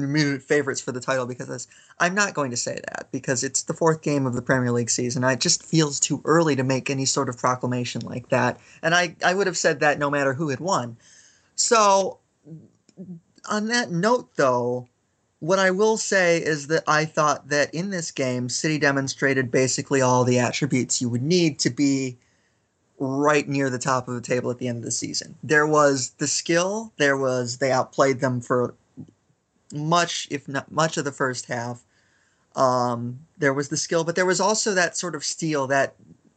favorites 0.43 0.81
for 0.81 0.93
the 0.93 1.01
title 1.01 1.27
because 1.27 1.69
I'm 1.99 2.15
not 2.15 2.33
going 2.33 2.51
to 2.53 2.57
say 2.57 2.81
that 2.89 3.09
because 3.13 3.45
it's 3.45 3.65
the 3.65 3.75
fourth 3.75 4.01
game 4.01 4.25
of 4.25 4.35
the 4.35 4.43
Premier 4.43 4.73
League 4.73 4.89
season. 4.89 5.25
It 5.25 5.41
just 5.41 5.63
feels 5.63 6.01
too 6.01 6.23
early 6.25 6.57
to 6.57 6.65
make 6.65 6.89
any 6.89 7.05
sort 7.05 7.29
of 7.29 7.37
proclamation 7.37 8.01
like 8.01 8.31
that. 8.31 8.59
And 8.83 8.95
I, 8.95 9.15
I 9.23 9.35
would 9.35 9.47
have 9.47 9.59
said 9.59 9.81
that 9.81 9.99
no 9.99 10.09
matter 10.09 10.33
who 10.33 10.49
had 10.49 10.61
won. 10.61 10.97
So 11.55 12.19
on 13.49 13.67
that 13.69 13.91
note, 13.91 14.31
though, 14.37 14.89
what 15.41 15.59
I 15.59 15.71
will 15.71 15.97
say 15.97 16.39
is 16.39 16.67
that 16.69 16.85
I 16.87 17.05
thought 17.05 17.49
that 17.49 17.73
in 17.73 17.91
this 17.91 18.11
game, 18.11 18.49
City 18.49 18.79
demonstrated 18.79 19.51
basically 19.51 20.01
all 20.01 20.25
the 20.25 20.39
attributes 20.39 21.01
you 21.01 21.09
would 21.09 21.23
need 21.23 21.59
to 21.61 21.71
be 21.71 22.19
right 22.99 23.49
near 23.49 23.71
the 23.71 23.79
top 23.79 24.09
of 24.09 24.15
the 24.15 24.21
table 24.21 24.51
at 24.51 24.59
the 24.59 24.67
end 24.67 24.79
of 24.79 24.85
the 24.85 24.91
season. 24.91 25.37
There 25.43 25.67
was 25.67 26.11
the 26.19 26.27
skill, 26.27 26.93
there 26.97 27.17
was 27.17 27.59
they 27.59 27.71
outplayed 27.71 28.21
them 28.21 28.41
for 28.41 28.75
much, 29.73 30.27
if 30.31 30.49
not 30.49 30.73
much 30.73 30.97
of 30.97 31.05
the 31.05 31.13
first 31.13 31.47
half. 31.47 31.85
Um, 32.57 33.21
there 33.37 33.55
was 33.55 33.69
the 33.69 33.77
skill, 33.77 34.03
but 34.03 34.17
there 34.17 34.27
was 34.27 34.41
also 34.41 34.75
that 34.75 34.97
sort 34.97 35.15
of 35.15 35.25
steel 35.25 35.69
that 35.69 35.95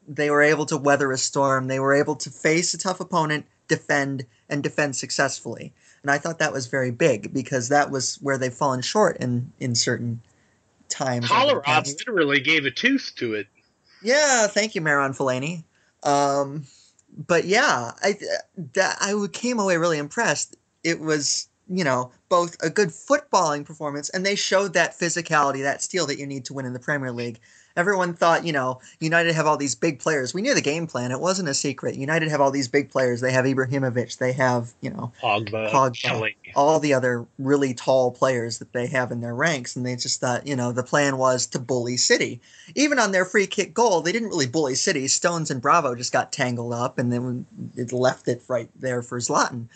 they 0.08 0.30
were 0.30 0.44
able 0.44 0.68
to 0.68 0.78
weather 0.78 1.12
a 1.12 1.18
storm. 1.18 1.68
They 1.68 1.80
were 1.80 1.96
able 1.96 2.16
to 2.18 2.30
face 2.30 2.76
a 2.76 2.78
tough 2.78 3.00
opponent, 3.00 3.48
defend, 3.68 4.26
and 4.48 4.62
defend 4.62 4.96
successfully 4.96 5.74
and 6.04 6.12
I 6.12 6.18
thought 6.18 6.40
that 6.40 6.54
was 6.54 6.68
very 6.68 6.92
big 6.92 7.34
because 7.34 7.70
that 7.70 7.92
was 7.92 8.16
where 8.22 8.38
they've 8.38 8.54
fallen 8.54 8.82
short 8.82 9.18
in 9.18 9.52
in 9.60 9.76
certain 9.76 10.22
times. 10.90 11.28
Kolarov 11.28 11.88
literally 11.88 12.40
gave 12.40 12.66
a 12.66 12.72
tooth 12.72 13.14
to 13.18 13.36
it. 13.36 13.48
Yeah, 14.02 14.48
thank 14.48 14.76
you, 14.76 14.82
Marouane 14.82 15.16
Fellaini. 15.16 15.64
Um, 16.04 16.66
but 17.28 17.46
yeah, 17.46 17.92
I 18.04 18.18
that, 18.74 18.98
I 19.00 19.14
came 19.32 19.60
away 19.60 19.78
really 19.78 19.98
impressed. 19.98 20.56
It 20.84 21.00
was 21.00 21.48
you 21.68 21.84
know 21.84 22.12
both 22.30 22.58
a 22.64 22.70
good 22.70 22.90
footballing 22.90 23.66
performance, 23.66 24.10
and 24.10 24.26
they 24.26 24.36
showed 24.36 24.74
that 24.74 24.98
physicality, 24.98 25.62
that 25.62 25.82
steel 25.82 26.08
that 26.08 26.18
you 26.18 26.26
need 26.26 26.46
to 26.46 26.54
win 26.54 26.66
in 26.66 26.74
the 26.74 26.80
Premier 26.80 27.12
League 27.12 27.40
everyone 27.76 28.14
thought, 28.14 28.46
you 28.46 28.54
know, 28.54 28.80
United 29.00 29.34
have 29.34 29.48
all 29.48 29.58
these 29.58 29.76
big 29.76 30.00
players. 30.00 30.34
We 30.34 30.42
knew 30.42 30.54
the 30.54 30.62
game 30.62 30.88
plan; 30.88 31.12
it 31.12 31.20
wasn't 31.20 31.50
a 31.50 31.54
secret. 31.54 31.96
United 31.96 32.30
have 32.30 32.42
all 32.42 32.52
these 32.52 32.68
big 32.68 32.90
players. 32.90 33.22
They 33.22 33.32
have 33.32 33.46
Ibrahimovic. 33.46 34.18
They 34.18 34.34
have, 34.34 34.74
you 34.82 34.90
know, 34.90 35.12
Pogba, 35.22 35.70
Pogba 35.72 36.34
all 36.56 36.80
the 36.80 36.94
other 36.94 37.26
really 37.40 37.74
tall 37.74 38.12
players 38.12 38.60
that 38.60 38.74
they 38.74 38.88
have 38.88 39.12
in 39.12 39.22
their 39.22 39.36
ranks, 39.36 39.76
and 39.76 39.86
they 39.86 39.96
just 39.96 40.20
thought, 40.20 40.46
you 40.46 40.56
know, 40.56 40.72
the 40.72 40.84
plan 40.84 41.18
was 41.18 41.46
to 41.48 41.60
bully 41.60 41.98
City. 41.98 42.42
Even 42.76 43.00
on 43.00 43.12
their 43.12 43.26
free 43.26 43.48
kick 43.48 43.74
goal, 43.74 44.02
they 44.02 44.12
didn't 44.12 44.30
really 44.30 44.48
bully 44.48 44.76
City. 44.76 45.08
Stones 45.08 45.52
and 45.52 45.62
Bravo 45.62 45.96
just 45.96 46.12
got 46.12 46.32
tangled 46.32 46.74
up, 46.74 46.98
and 46.98 47.12
then 47.12 47.46
it 47.76 47.92
left 47.92 48.28
it 48.28 48.42
right 48.48 48.70
there 48.80 49.02
for 49.02 49.20
Zlatan 49.20 49.68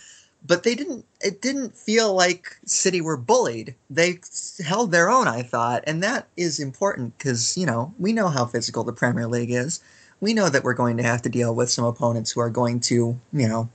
but 0.45 0.63
they 0.63 0.75
didn't 0.75 1.05
it 1.21 1.41
didn't 1.41 1.75
feel 1.75 2.13
like 2.13 2.57
city 2.65 3.01
were 3.01 3.17
bullied. 3.17 3.75
They 3.89 4.19
held 4.63 4.91
their 4.91 5.09
own 5.09 5.27
i 5.27 5.41
thought 5.41 5.83
and 5.87 6.03
that 6.03 6.27
is 6.37 6.59
important 6.59 7.17
because 7.17 7.57
you 7.57 7.65
know 7.65 7.93
we 7.97 8.13
know 8.13 8.27
how 8.27 8.45
physical 8.45 8.83
the 8.83 8.93
premier 8.93 9.27
league 9.27 9.51
is. 9.51 9.81
We 10.21 10.33
know 10.33 10.49
that 10.49 10.63
we're 10.63 10.73
going 10.73 10.97
to 10.97 11.03
have 11.03 11.21
to 11.23 11.29
deal 11.29 11.53
with 11.53 11.69
some 11.69 11.85
opponents 11.85 12.31
who 12.31 12.41
are 12.41 12.49
going 12.49 12.79
to 12.81 13.19
you 13.33 13.47
know 13.47 13.69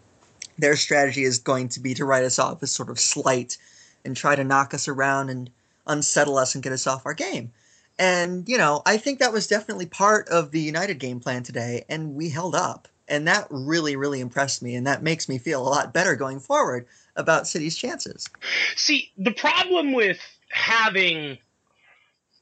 their 0.59 0.77
strategy 0.77 1.25
is 1.25 1.39
going 1.39 1.69
to 1.71 1.81
be 1.81 1.95
to 1.95 2.05
write 2.05 2.25
us 2.25 2.39
off 2.39 2.63
as 2.63 2.71
sort 2.71 2.91
of 2.91 3.01
slight 3.01 3.57
and 4.05 4.17
try 4.17 4.37
to 4.37 4.45
knock 4.45 4.75
us 4.75 4.89
around 4.89 5.31
and 5.31 5.51
unsettle 5.87 6.37
us 6.37 6.55
and 6.55 6.63
get 6.63 6.73
us 6.73 6.87
off 6.87 7.07
our 7.07 7.15
game. 7.15 7.53
And 7.99 8.49
you 8.49 8.59
know 8.59 8.83
i 8.87 8.97
think 8.97 9.19
that 9.19 9.33
was 9.33 9.47
definitely 9.47 9.87
part 9.87 10.29
of 10.29 10.53
the 10.53 10.61
united 10.61 10.99
game 10.99 11.21
plan 11.21 11.43
today 11.43 11.85
and 11.89 12.15
we 12.15 12.29
held 12.29 12.55
up 12.55 12.89
and 13.11 13.27
that 13.29 13.47
really 13.51 13.97
really 13.97 14.21
impressed 14.21 14.63
me 14.63 14.75
and 14.75 14.87
that 14.87 15.03
makes 15.03 15.29
me 15.29 15.37
feel 15.37 15.61
a 15.61 15.69
lot 15.69 15.93
better 15.93 16.17
going 16.17 16.41
forward 16.41 16.87
about 17.17 17.47
city's 17.47 17.77
chances. 17.77 18.29
See 18.77 19.11
the 19.19 19.33
problem 19.33 19.93
with 19.93 20.19
having 20.51 21.39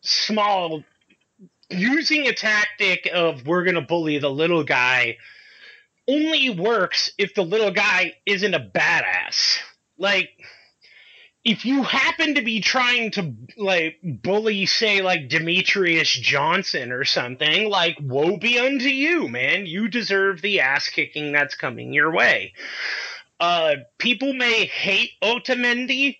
small 0.03 0.85
using 1.71 2.27
a 2.27 2.33
tactic 2.33 3.09
of 3.13 3.47
we're 3.47 3.65
going 3.65 3.75
to 3.75 3.81
bully 3.81 4.19
the 4.19 4.31
little 4.31 4.65
guy 4.65 5.17
only 6.09 6.49
works 6.51 7.11
if 7.19 7.35
the 7.35 7.43
little 7.43 7.71
guy 7.71 8.15
isn't 8.25 8.55
a 8.55 8.61
badass. 8.61 9.59
Like 9.99 10.31
if 11.49 11.65
you 11.65 11.83
happen 11.83 12.35
to 12.35 12.43
be 12.43 12.61
trying 12.61 13.11
to 13.11 13.35
like 13.57 13.97
bully 14.03 14.67
say 14.67 15.01
like 15.01 15.31
Demetrious 15.31 16.09
Johnson 16.21 16.93
or 16.93 17.05
something 17.05 17.71
like 17.71 17.97
woe 18.03 18.37
be 18.37 18.59
unto 18.59 18.89
you 18.89 19.29
man 19.29 19.65
you 19.65 19.89
deserve 19.89 20.43
the 20.43 20.61
ass 20.61 20.91
kicking 20.91 21.33
that's 21.33 21.55
coming 21.55 21.95
your 21.95 22.13
way 22.13 22.53
uh 23.41 23.77
people 23.97 24.35
may 24.35 24.67
hate 24.67 25.13
otamendi 25.23 26.19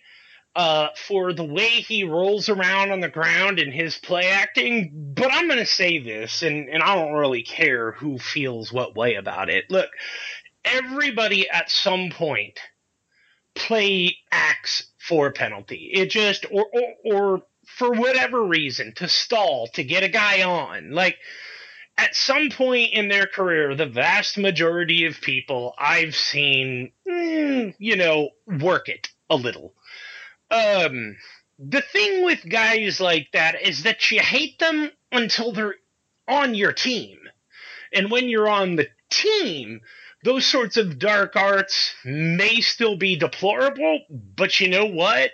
uh, 0.57 0.89
for 0.97 1.35
the 1.35 1.45
way 1.45 1.69
he 1.69 2.03
rolls 2.03 2.49
around 2.49 2.91
on 2.91 3.01
the 3.01 3.09
ground 3.09 3.61
in 3.61 3.71
his 3.71 3.97
play 3.97 4.27
acting, 4.27 4.91
but 5.15 5.31
I'm 5.31 5.47
going 5.47 5.61
to 5.61 5.67
say 5.67 6.01
this, 6.01 6.43
and, 6.43 6.69
and 6.69 6.83
I 6.83 6.97
don't 6.97 7.13
really 7.13 7.45
care 7.45 7.93
who 7.93 8.19
feels 8.19 8.73
what 8.73 8.97
way 8.97 9.15
about 9.15 9.51
it. 9.51 9.71
Look, 9.71 9.89
everybody 10.65 11.49
at 11.49 11.71
some 11.71 12.11
point 12.11 12.59
play 13.59 14.17
acts 14.33 14.87
for 14.99 15.33
penalty. 15.33 15.91
It 15.93 16.11
just, 16.11 16.47
or, 16.51 16.67
or, 16.73 16.95
or 17.05 17.43
for 17.67 17.91
whatever 17.91 18.43
reason, 18.43 18.95
to 18.97 19.09
stall, 19.09 19.69
to 19.75 19.85
get 19.85 20.03
a 20.03 20.09
guy 20.09 20.43
on. 20.43 20.93
Like, 20.93 21.17
at 21.97 22.15
some 22.15 22.51
point 22.51 22.93
in 22.93 23.09
their 23.09 23.27
career, 23.27 23.75
the 23.75 23.87
vast 23.87 24.39
majority 24.39 25.05
of 25.07 25.21
people 25.21 25.75
I've 25.77 26.15
seen, 26.15 26.93
mm, 27.07 27.75
you 27.79 27.97
know, 27.97 28.31
work 28.47 28.89
it 28.89 29.09
a 29.31 29.37
little 29.37 29.75
um 30.51 31.17
the 31.59 31.83
thing 31.83 32.25
with 32.25 32.49
guys 32.49 33.01
like 33.01 33.29
that 33.33 33.61
is 33.63 33.83
that 33.83 34.11
you 34.11 34.21
hate 34.21 34.59
them 34.59 34.91
until 35.11 35.53
they're 35.53 35.75
on 36.29 36.55
your 36.55 36.73
team. 36.73 37.19
And 37.93 38.11
when 38.11 38.29
you're 38.29 38.49
on 38.49 38.77
the 38.77 38.89
team, 39.11 39.81
those 40.25 40.45
sorts 40.47 40.77
of 40.77 40.99
dark 40.99 41.37
arts 41.37 41.95
may 42.05 42.61
still 42.61 42.97
be 42.97 43.17
deplorable, 43.17 44.01
but 44.11 44.61
you 44.61 44.69
know 44.69 44.87
what? 44.87 45.31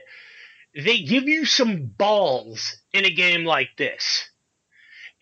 They 0.74 1.00
give 1.00 1.24
you 1.24 1.44
some 1.44 1.86
balls 1.86 2.76
in 2.92 3.04
a 3.04 3.10
game 3.10 3.44
like 3.44 3.70
this. 3.78 4.28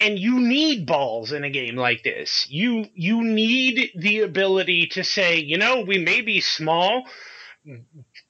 And 0.00 0.18
you 0.18 0.40
need 0.40 0.86
balls 0.86 1.30
in 1.30 1.44
a 1.44 1.50
game 1.50 1.76
like 1.76 2.02
this. 2.02 2.46
You 2.50 2.86
you 2.94 3.22
need 3.22 3.92
the 3.94 4.20
ability 4.20 4.88
to 4.88 5.04
say, 5.04 5.38
you 5.38 5.58
know, 5.58 5.82
we 5.82 5.98
may 5.98 6.22
be 6.22 6.40
small, 6.40 7.04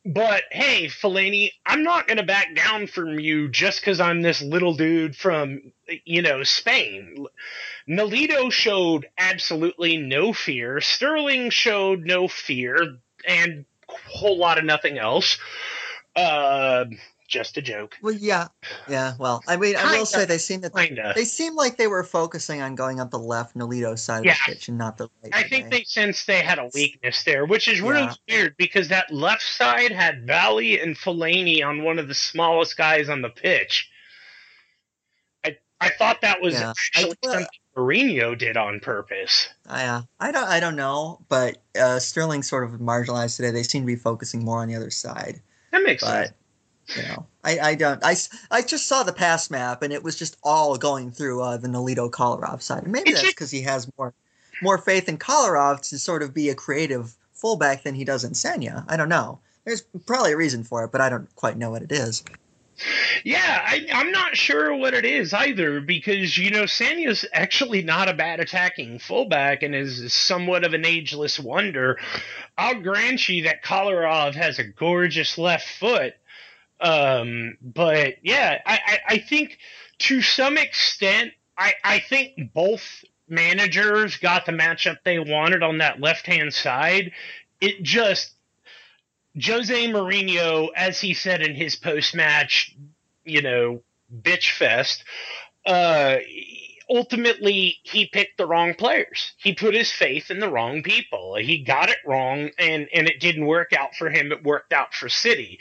but 0.05 0.43
hey, 0.51 0.87
Fellaini, 0.89 1.53
I'm 1.65 1.83
not 1.83 2.07
going 2.07 2.19
to 2.19 2.25
back 2.25 2.55
down 2.55 2.89
from 2.89 3.19
you 3.19 3.49
just 3.49 3.81
because 3.81 4.01
I'm 4.01 4.21
this 4.21 4.43
little 4.43 4.75
dude 4.75 5.17
from, 5.17 5.73
you 6.05 6.21
know, 6.21 6.43
Spain. 6.43 7.27
Nolito 7.89 8.51
showed 8.51 9.07
absolutely 9.19 9.97
no 9.97 10.33
fear. 10.33 10.81
Sterling 10.81 11.51
showed 11.51 12.05
no 12.05 12.29
fear 12.29 12.99
and 13.27 13.65
a 13.89 13.93
whole 14.09 14.39
lot 14.39 14.59
of 14.59 14.65
nothing 14.65 14.99
else. 14.99 15.39
Uh, 16.15 16.85
just 17.33 17.57
a 17.57 17.62
joke. 17.62 17.97
Well, 18.03 18.12
yeah, 18.12 18.49
yeah. 18.89 19.15
Well, 19.19 19.43
I 19.49 19.57
mean, 19.57 19.75
I 19.77 19.97
will 19.97 20.07
say 20.07 20.27
they 20.27 20.37
seem 20.37 20.61
that 20.61 20.75
kinda. 20.75 21.15
they 21.17 21.25
seem 21.25 21.55
like 21.55 21.79
they 21.79 21.87
were 21.87 22.05
focusing 22.05 22.61
on 22.61 22.75
going 22.75 23.01
up 23.01 23.11
the 23.11 23.19
left 23.19 23.57
Nolito 23.57 23.99
side 23.99 24.27
yeah. 24.27 24.33
of 24.33 24.39
the 24.47 24.53
pitch 24.53 24.69
and 24.69 24.77
not 24.77 24.99
the 24.99 25.09
right. 25.23 25.35
I 25.35 25.43
think 25.43 25.71
they 25.71 25.83
sensed 25.85 26.27
they 26.27 26.43
had 26.43 26.59
a 26.59 26.69
weakness 26.75 27.25
there, 27.25 27.47
which 27.47 27.69
is 27.69 27.81
really 27.81 28.03
yeah. 28.03 28.15
weird 28.29 28.57
because 28.59 28.89
that 28.89 29.11
left 29.11 29.43
side 29.43 29.93
had 29.93 30.27
Valley 30.27 30.79
and 30.79 30.95
Fellaini 30.95 31.65
on 31.65 31.83
one 31.83 31.99
of 31.99 32.07
the 32.07 32.15
smallest 32.15 32.77
guys 32.77 33.09
on 33.09 33.23
the 33.23 33.31
pitch. 33.31 33.91
I 35.43 35.57
I 35.81 35.89
thought 35.89 36.21
that 36.21 36.43
was 36.43 36.53
yeah. 36.55 36.75
actually 36.95 37.15
I, 37.25 37.33
something 37.33 37.47
Mourinho 37.76 38.37
did 38.37 38.57
on 38.57 38.81
purpose. 38.81 39.49
I 39.69 39.85
uh, 39.87 40.02
I 40.21 40.32
don't 40.32 40.49
I 40.49 40.61
don't 40.61 40.76
know, 40.76 41.21
but 41.28 41.58
uh, 41.78 41.99
Sterling 41.99 42.43
sort 42.43 42.65
of 42.65 42.80
marginalized 42.80 43.37
today. 43.37 43.50
They 43.50 43.63
seem 43.63 43.82
to 43.82 43.87
be 43.87 43.97
focusing 43.97 44.45
more 44.45 44.61
on 44.61 44.69
the 44.69 44.76
other 44.76 44.91
side. 44.91 45.41
That 45.71 45.82
makes 45.82 46.02
but, 46.02 46.26
sense 46.26 46.32
you 46.97 47.02
know, 47.02 47.26
I, 47.45 47.58
I 47.58 47.75
don't. 47.75 48.04
I, 48.04 48.17
I 48.50 48.63
just 48.63 48.87
saw 48.87 49.02
the 49.02 49.13
pass 49.13 49.50
map, 49.50 49.82
and 49.82 49.93
it 49.93 50.02
was 50.02 50.19
just 50.19 50.37
all 50.43 50.76
going 50.76 51.11
through 51.11 51.43
uh, 51.43 51.56
the 51.56 51.69
Nolito 51.69 52.11
Kolarov 52.11 52.63
side. 52.63 52.85
And 52.85 52.93
maybe 52.93 53.11
it's 53.11 53.23
that's 53.23 53.32
because 53.32 53.50
he 53.50 53.63
has 53.63 53.91
more 53.99 54.15
more 54.61 54.78
faith 54.78 55.08
in 55.08 55.19
Kolarov 55.19 55.89
to 55.91 55.99
sort 55.99 56.23
of 56.23 56.35
be 56.35 56.49
a 56.50 56.54
creative 56.54 57.15
fullback 57.32 57.82
than 57.82 57.95
he 57.95 58.04
does 58.04 58.25
in 58.25 58.32
Sagna. 58.32 58.85
I 58.89 58.97
don't 58.97 59.08
know. 59.08 59.41
There's 59.65 59.82
probably 60.06 60.32
a 60.32 60.37
reason 60.37 60.65
for 60.65 60.85
it, 60.85 60.93
but 60.93 61.00
I 61.00 61.08
don't 61.08 61.35
quite 61.37 61.56
know 61.56 61.71
what 61.71 61.82
it 61.82 61.93
is. 61.93 62.25
Yeah, 63.25 63.62
I, 63.64 63.86
am 63.90 64.12
not 64.12 64.36
sure 64.36 64.75
what 64.76 64.95
it 64.95 65.04
is 65.04 65.32
either 65.32 65.80
because, 65.80 66.36
you 66.36 66.50
know, 66.50 66.66
Sagna's 66.66 67.25
actually 67.32 67.82
not 67.82 68.08
a 68.08 68.14
bad 68.14 68.40
attacking 68.40 68.99
fullback 68.99 69.62
and 69.62 69.75
is 69.75 70.12
somewhat 70.12 70.64
of 70.64 70.75
an 70.75 70.84
ageless 70.84 71.38
wonder. 71.38 71.99
I'll 72.56 72.80
grant 72.80 73.28
you 73.28 73.45
that 73.45 73.64
Kolarov 73.64 74.34
has 74.34 74.58
a 74.58 74.64
gorgeous 74.64 75.38
left 75.38 75.68
foot, 75.68 76.14
um, 76.80 77.56
but 77.62 78.16
yeah, 78.23 78.60
I, 78.66 78.80
I, 78.86 78.99
I 79.14 79.18
think 79.18 79.58
to 80.00 80.21
some 80.21 80.58
extent, 80.58 81.32
I, 81.56 81.75
I 81.84 81.99
think 82.00 82.52
both 82.52 83.04
managers 83.28 84.16
got 84.16 84.47
the 84.47 84.52
matchup 84.52 84.99
they 85.04 85.18
wanted 85.18 85.62
on 85.62 85.78
that 85.78 86.00
left 86.00 86.26
hand 86.26 86.52
side. 86.52 87.12
It 87.60 87.82
just 87.82 88.32
Jose 89.40 89.88
Mourinho, 89.88 90.68
as 90.76 91.00
he 91.00 91.14
said 91.14 91.42
in 91.42 91.54
his 91.54 91.76
post 91.76 92.14
match, 92.14 92.75
you 93.25 93.40
know, 93.40 93.82
bitch 94.12 94.50
fest, 94.50 95.04
uh, 95.64 96.16
ultimately 96.90 97.78
he 97.82 98.06
picked 98.06 98.36
the 98.36 98.47
wrong 98.47 98.75
players. 98.75 99.32
He 99.38 99.54
put 99.54 99.75
his 99.75 99.90
faith 99.90 100.30
in 100.30 100.40
the 100.40 100.50
wrong 100.50 100.82
people. 100.82 101.36
He 101.36 101.58
got 101.58 101.88
it 101.88 101.99
wrong 102.06 102.50
and 102.58 102.88
and 102.92 103.08
it 103.08 103.21
didn't 103.21 103.47
work 103.47 103.73
out 103.73 103.95
for 103.95 104.10
him. 104.10 104.32
It 104.32 104.45
worked 104.45 104.73
out 104.73 104.95
for 104.95 105.08
City. 105.08 105.58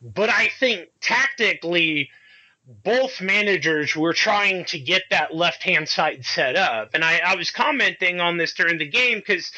But 0.00 0.30
I 0.30 0.48
think 0.60 0.88
tactically 1.00 2.10
both 2.68 3.20
managers 3.22 3.96
were 3.96 4.12
trying 4.12 4.64
to 4.66 4.78
get 4.78 5.02
that 5.10 5.34
left 5.34 5.62
hand 5.62 5.88
side 5.88 6.24
set 6.24 6.54
up. 6.54 6.90
And 6.92 7.02
I, 7.02 7.20
I 7.24 7.34
was 7.34 7.50
commenting 7.50 8.20
on 8.20 8.36
this 8.36 8.52
during 8.52 8.78
the 8.78 8.88
game 8.88 9.18
because 9.18 9.50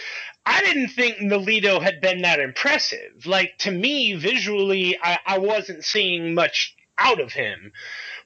I 0.46 0.62
didn't 0.62 0.88
think 0.88 1.16
Nolito 1.18 1.82
had 1.82 2.00
been 2.00 2.22
that 2.22 2.38
impressive. 2.38 3.26
Like 3.26 3.58
to 3.58 3.70
me, 3.70 4.14
visually, 4.14 4.96
I, 5.02 5.18
I 5.26 5.38
wasn't 5.38 5.84
seeing 5.84 6.34
much 6.34 6.76
out 6.98 7.20
of 7.20 7.32
him 7.32 7.72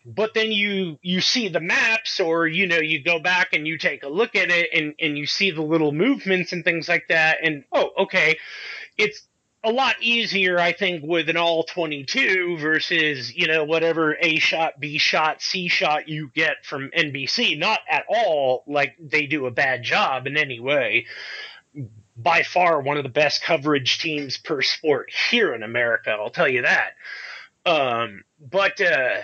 but 0.05 0.35
then 0.35 0.53
you 0.53 0.99
you 1.01 1.21
see 1.21 1.49
the 1.49 1.61
maps 1.61 2.21
or 2.21 2.47
you 2.47 2.67
know 2.67 2.79
you 2.79 3.03
go 3.03 3.19
back 3.19 3.53
and 3.53 3.67
you 3.67 3.79
take 3.79 4.03
a 4.03 4.09
look 4.09 4.35
at 4.35 4.51
it 4.51 4.69
and 4.73 4.95
and 5.01 5.17
you 5.17 5.27
see 5.27 5.51
the 5.51 5.63
little 5.63 5.93
movements 5.93 6.53
and 6.53 6.65
things 6.65 6.89
like 6.89 7.07
that 7.09 7.39
and 7.43 7.65
oh 7.73 7.91
okay 7.99 8.37
it's 8.99 9.27
a 9.65 9.71
lot 9.71 9.97
easier 10.01 10.59
i 10.59 10.73
think 10.73 11.03
with 11.05 11.29
an 11.29 11.37
all 11.37 11.65
22 11.65 12.59
versus 12.59 13.35
you 13.35 13.47
know 13.47 13.65
whatever 13.65 14.17
a 14.21 14.39
shot 14.39 14.79
b 14.79 14.99
shot 14.99 15.41
c 15.43 15.69
shot 15.69 16.09
you 16.09 16.31
get 16.35 16.65
from 16.65 16.91
nbc 16.91 17.59
not 17.59 17.81
at 17.91 18.05
all 18.09 18.63
like 18.67 18.95
they 19.01 19.27
do 19.27 19.47
a 19.47 19.51
bad 19.51 19.83
job 19.83 20.27
in 20.27 20.37
any 20.37 20.61
way. 20.61 21.07
By 22.17 22.45
far 22.45 22.81
one 22.81 22.97
of 22.97 23.03
the 23.03 23.09
best 23.09 23.43
coverage 23.43 23.99
teams 23.99 24.37
per 24.37 24.63
sport 24.63 25.11
here 25.31 25.55
in 25.55 25.63
america 25.63 26.11
i'll 26.11 26.31
tell 26.31 26.49
you 26.49 26.63
that. 26.63 26.93
Um 27.67 28.25
but 28.41 28.81
uh 28.81 29.21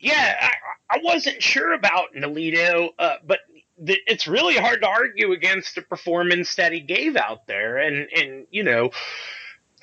yeah, 0.00 0.34
I, 0.40 0.96
I 0.96 1.00
wasn't 1.02 1.42
sure 1.42 1.72
about 1.74 2.14
Nolito, 2.16 2.88
uh, 2.98 3.16
but 3.26 3.40
th- 3.86 4.00
it's 4.06 4.26
really 4.26 4.56
hard 4.56 4.80
to 4.80 4.88
argue 4.88 5.32
against 5.32 5.74
the 5.74 5.82
performance 5.82 6.54
that 6.56 6.72
he 6.72 6.80
gave 6.80 7.16
out 7.16 7.46
there. 7.46 7.76
And, 7.76 8.08
and, 8.16 8.46
you 8.50 8.64
know, 8.64 8.90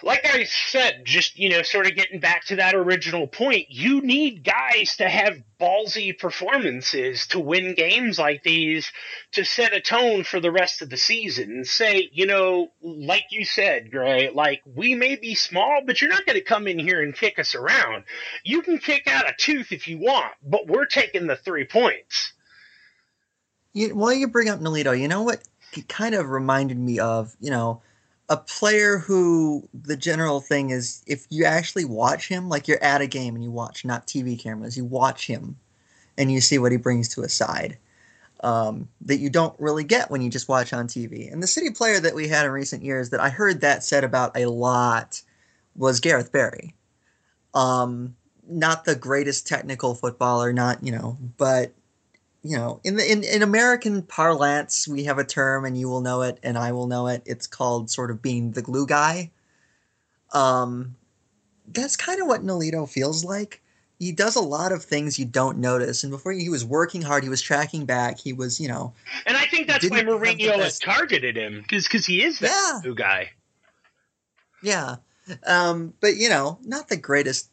like 0.03 0.25
I 0.25 0.43
said, 0.43 1.03
just, 1.05 1.39
you 1.39 1.49
know, 1.49 1.63
sort 1.63 1.88
of 1.88 1.95
getting 1.95 2.19
back 2.19 2.45
to 2.45 2.57
that 2.57 2.75
original 2.75 3.25
point, 3.25 3.67
you 3.69 4.01
need 4.01 4.43
guys 4.43 4.97
to 4.97 5.10
have 5.10 5.41
ballsy 5.60 6.17
performances 6.17 7.25
to 7.27 7.39
win 7.39 7.73
games 7.73 8.19
like 8.19 8.43
these 8.43 8.91
to 9.31 9.43
set 9.43 9.73
a 9.73 9.81
tone 9.81 10.23
for 10.23 10.39
the 10.39 10.51
rest 10.51 10.81
of 10.83 10.89
the 10.89 10.97
season. 10.97 11.65
Say, 11.65 12.10
you 12.13 12.27
know, 12.27 12.71
like 12.81 13.25
you 13.31 13.43
said, 13.43 13.89
Grey, 13.89 14.29
like 14.29 14.62
we 14.65 14.93
may 14.93 15.15
be 15.15 15.33
small, 15.33 15.81
but 15.83 15.99
you're 15.99 16.12
not 16.12 16.25
going 16.25 16.38
to 16.38 16.43
come 16.43 16.67
in 16.67 16.77
here 16.77 17.01
and 17.01 17.15
kick 17.15 17.39
us 17.39 17.55
around. 17.55 18.03
You 18.43 18.62
can 18.62 18.77
kick 18.77 19.07
out 19.07 19.27
a 19.27 19.33
tooth 19.36 19.71
if 19.71 19.88
you 19.88 19.97
want, 19.97 20.33
but 20.43 20.67
we're 20.67 20.86
taking 20.86 21.25
the 21.25 21.36
three 21.36 21.65
points. 21.65 22.33
You, 23.73 23.95
while 23.95 24.13
you 24.13 24.27
bring 24.27 24.49
up 24.49 24.60
Nolito, 24.60 24.99
you 24.99 25.07
know 25.07 25.23
what 25.23 25.41
It 25.73 25.88
kind 25.88 26.13
of 26.15 26.29
reminded 26.29 26.77
me 26.77 26.99
of, 26.99 27.36
you 27.39 27.49
know, 27.49 27.81
a 28.30 28.38
player 28.38 28.98
who 28.98 29.68
the 29.74 29.98
general 29.98 30.42
thing 30.42 30.70
is 30.72 31.04
if 31.08 31.26
you 31.30 31.46
actually 31.46 31.86
watch 31.86 32.28
him, 32.28 32.50
like 32.50 32.68
you're 32.68 32.84
at 32.84 33.02
a 33.02 33.08
game 33.08 33.36
and 33.36 33.44
you 33.44 33.52
watch, 33.52 33.86
not 33.86 34.08
TV 34.08 34.38
cameras, 34.40 34.78
you 34.78 34.86
watch 34.86 35.28
him 35.28 35.58
and 36.18 36.32
you 36.32 36.42
see 36.42 36.58
what 36.60 36.72
he 36.72 36.78
brings 36.78 37.10
to 37.10 37.22
a 37.22 37.30
side. 37.30 37.78
um, 38.44 38.88
that 39.02 39.18
you 39.18 39.30
don't 39.30 39.60
really 39.60 39.84
get 39.84 40.12
when 40.12 40.22
you 40.22 40.30
just 40.30 40.48
watch 40.50 40.74
on 40.74 40.88
TV. 40.88 41.32
And 41.32 41.42
the 41.42 41.48
City 41.48 41.72
player 41.72 42.00
that 42.00 42.16
we 42.16 42.28
had 42.28 42.46
in 42.46 42.52
recent 42.52 42.84
years 42.84 43.10
that 43.10 43.20
I 43.20 43.30
heard 43.30 43.62
that 43.62 43.84
said 43.84 44.04
about 44.04 44.38
a 44.38 44.46
lot 44.46 45.22
was 45.76 46.00
Gareth 46.00 46.32
Barry. 46.32 46.76
Um, 47.54 48.16
not 48.48 48.86
the 48.86 48.96
greatest 48.96 49.48
technical 49.48 49.96
footballer, 49.96 50.54
not 50.54 50.84
you 50.84 50.92
know, 50.92 51.18
but 51.38 51.74
you 52.47 52.55
know, 52.55 52.79
in 52.86 52.95
the 52.95 53.12
in, 53.12 53.23
in 53.25 53.43
American 53.43 54.01
parlance, 54.01 54.88
we 54.88 55.03
have 55.03 55.17
a 55.17 55.25
term, 55.25 55.65
and 55.65 55.77
you 55.77 55.89
will 55.89 55.99
know 55.99 56.21
it, 56.21 56.39
and 56.43 56.57
I 56.57 56.71
will 56.71 56.88
know 56.88 57.07
it. 57.07 57.21
It's 57.25 57.45
called 57.45 57.89
sort 57.89 58.10
of 58.10 58.21
being 58.21 58.51
the 58.51 58.62
glue 58.62 58.88
guy. 58.88 59.31
Um, 60.31 60.95
that's 61.73 61.97
kind 61.97 62.21
of 62.21 62.27
what 62.27 62.45
Nolito 62.45 62.88
feels 62.89 63.25
like. 63.25 63.62
He 63.99 64.13
does 64.13 64.38
a 64.38 64.41
lot 64.41 64.71
of 64.71 64.81
things 64.83 65.19
you 65.19 65.25
don't 65.25 65.57
notice, 65.57 66.03
and 66.03 66.12
before 66.12 66.31
he 66.31 66.47
was 66.47 66.63
working 66.63 67.01
hard, 67.01 67.23
he 67.23 67.29
was 67.29 67.41
tracking 67.41 67.86
back. 67.86 68.17
He 68.17 68.31
was, 68.31 68.62
you 68.62 68.69
know, 68.69 68.93
and 69.25 69.36
I 69.36 69.45
think 69.47 69.67
that's 69.67 69.89
why 69.89 70.03
Mourinho 70.03 70.55
has 70.55 70.79
targeted 70.79 71.36
him 71.36 71.65
because 71.69 72.05
he 72.05 72.23
is 72.23 72.39
that 72.39 72.49
Yeah. 72.49 72.89
new 72.89 72.95
guy. 72.95 73.31
Yeah. 74.62 74.95
Um, 75.45 75.93
but 75.99 76.15
you 76.15 76.29
know, 76.29 76.60
not 76.63 76.88
the 76.88 76.95
greatest 76.95 77.49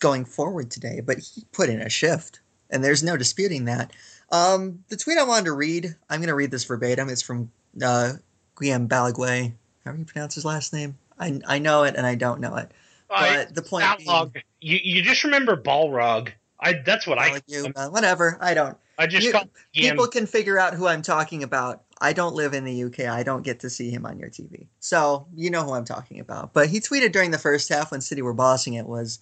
going 0.00 0.24
forward 0.24 0.72
today, 0.72 1.00
but 1.00 1.18
he 1.18 1.44
put 1.52 1.68
in 1.68 1.80
a 1.80 1.88
shift, 1.88 2.40
and 2.70 2.82
there's 2.82 3.04
no 3.04 3.16
disputing 3.16 3.66
that. 3.66 3.92
Um, 4.32 4.84
the 4.88 4.96
tweet 4.96 5.18
I 5.18 5.24
wanted 5.24 5.46
to 5.46 5.52
read, 5.52 5.94
I'm 6.10 6.20
going 6.20 6.28
to 6.28 6.34
read 6.34 6.50
this 6.50 6.64
verbatim. 6.64 7.08
It's 7.08 7.22
from 7.22 7.50
uh, 7.82 8.12
Guillaume 8.58 8.88
Balagué. 8.88 9.52
How 9.84 9.92
do 9.92 9.98
you 9.98 10.04
pronounce 10.04 10.34
his 10.34 10.44
last 10.44 10.72
name? 10.72 10.96
I, 11.18 11.40
I 11.46 11.58
know 11.58 11.84
it 11.84 11.94
and 11.96 12.06
I 12.06 12.14
don't 12.14 12.40
know 12.40 12.56
it. 12.56 12.70
I- 13.10 13.44
But 13.44 13.54
the 13.54 13.62
point 13.62 13.84
being, 13.98 14.32
You 14.60 14.78
you 14.82 15.02
just 15.02 15.24
remember 15.24 15.56
Balrog. 15.56 16.30
I 16.58 16.72
that's 16.84 17.06
what 17.06 17.18
I 17.18 17.32
like 17.32 17.44
you, 17.46 17.70
uh, 17.76 17.88
whatever. 17.90 18.38
I 18.40 18.54
don't. 18.54 18.76
I 18.98 19.06
just 19.06 19.26
you- 19.26 19.32
call. 19.32 19.44
People 19.74 20.06
can 20.08 20.26
figure 20.26 20.58
out 20.58 20.74
who 20.74 20.86
I'm 20.86 21.02
talking 21.02 21.42
about. 21.42 21.82
I 22.00 22.12
don't 22.12 22.34
live 22.34 22.54
in 22.54 22.64
the 22.64 22.84
UK. 22.84 23.00
I 23.00 23.22
don't 23.22 23.42
get 23.42 23.60
to 23.60 23.70
see 23.70 23.90
him 23.90 24.06
on 24.06 24.18
your 24.18 24.30
TV. 24.30 24.66
So 24.80 25.26
you 25.34 25.50
know 25.50 25.62
who 25.62 25.72
I'm 25.74 25.84
talking 25.84 26.18
about. 26.20 26.52
But 26.52 26.68
he 26.68 26.80
tweeted 26.80 27.12
during 27.12 27.30
the 27.30 27.38
first 27.38 27.68
half 27.68 27.90
when 27.92 28.00
City 28.00 28.22
were 28.22 28.32
bossing 28.34 28.74
it 28.74 28.86
was 28.86 29.20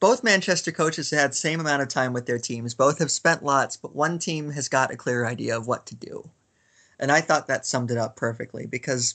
both 0.00 0.24
Manchester 0.24 0.72
coaches 0.72 1.10
had 1.10 1.34
same 1.34 1.60
amount 1.60 1.82
of 1.82 1.88
time 1.88 2.12
with 2.12 2.26
their 2.26 2.38
teams. 2.38 2.74
Both 2.74 2.98
have 2.98 3.10
spent 3.10 3.44
lots, 3.44 3.76
but 3.76 3.94
one 3.94 4.18
team 4.18 4.50
has 4.50 4.68
got 4.68 4.90
a 4.90 4.96
clear 4.96 5.26
idea 5.26 5.56
of 5.56 5.66
what 5.66 5.86
to 5.86 5.94
do. 5.94 6.28
And 6.98 7.12
I 7.12 7.20
thought 7.20 7.46
that 7.46 7.66
summed 7.66 7.90
it 7.90 7.98
up 7.98 8.16
perfectly 8.16 8.66
because 8.66 9.14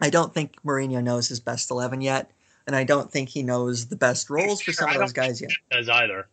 I 0.00 0.10
don't 0.10 0.32
think 0.32 0.62
Mourinho 0.62 1.02
knows 1.02 1.28
his 1.28 1.40
best 1.40 1.70
11 1.70 2.02
yet. 2.02 2.30
And 2.66 2.76
I 2.76 2.84
don't 2.84 3.10
think 3.10 3.28
he 3.28 3.42
knows 3.42 3.86
the 3.86 3.96
best 3.96 4.30
roles 4.30 4.62
for 4.62 4.72
some 4.72 4.90
of 4.90 4.96
those 4.96 5.12
guys 5.12 5.40
yet. 5.40 5.50
does 5.70 5.88
either. 5.88 6.28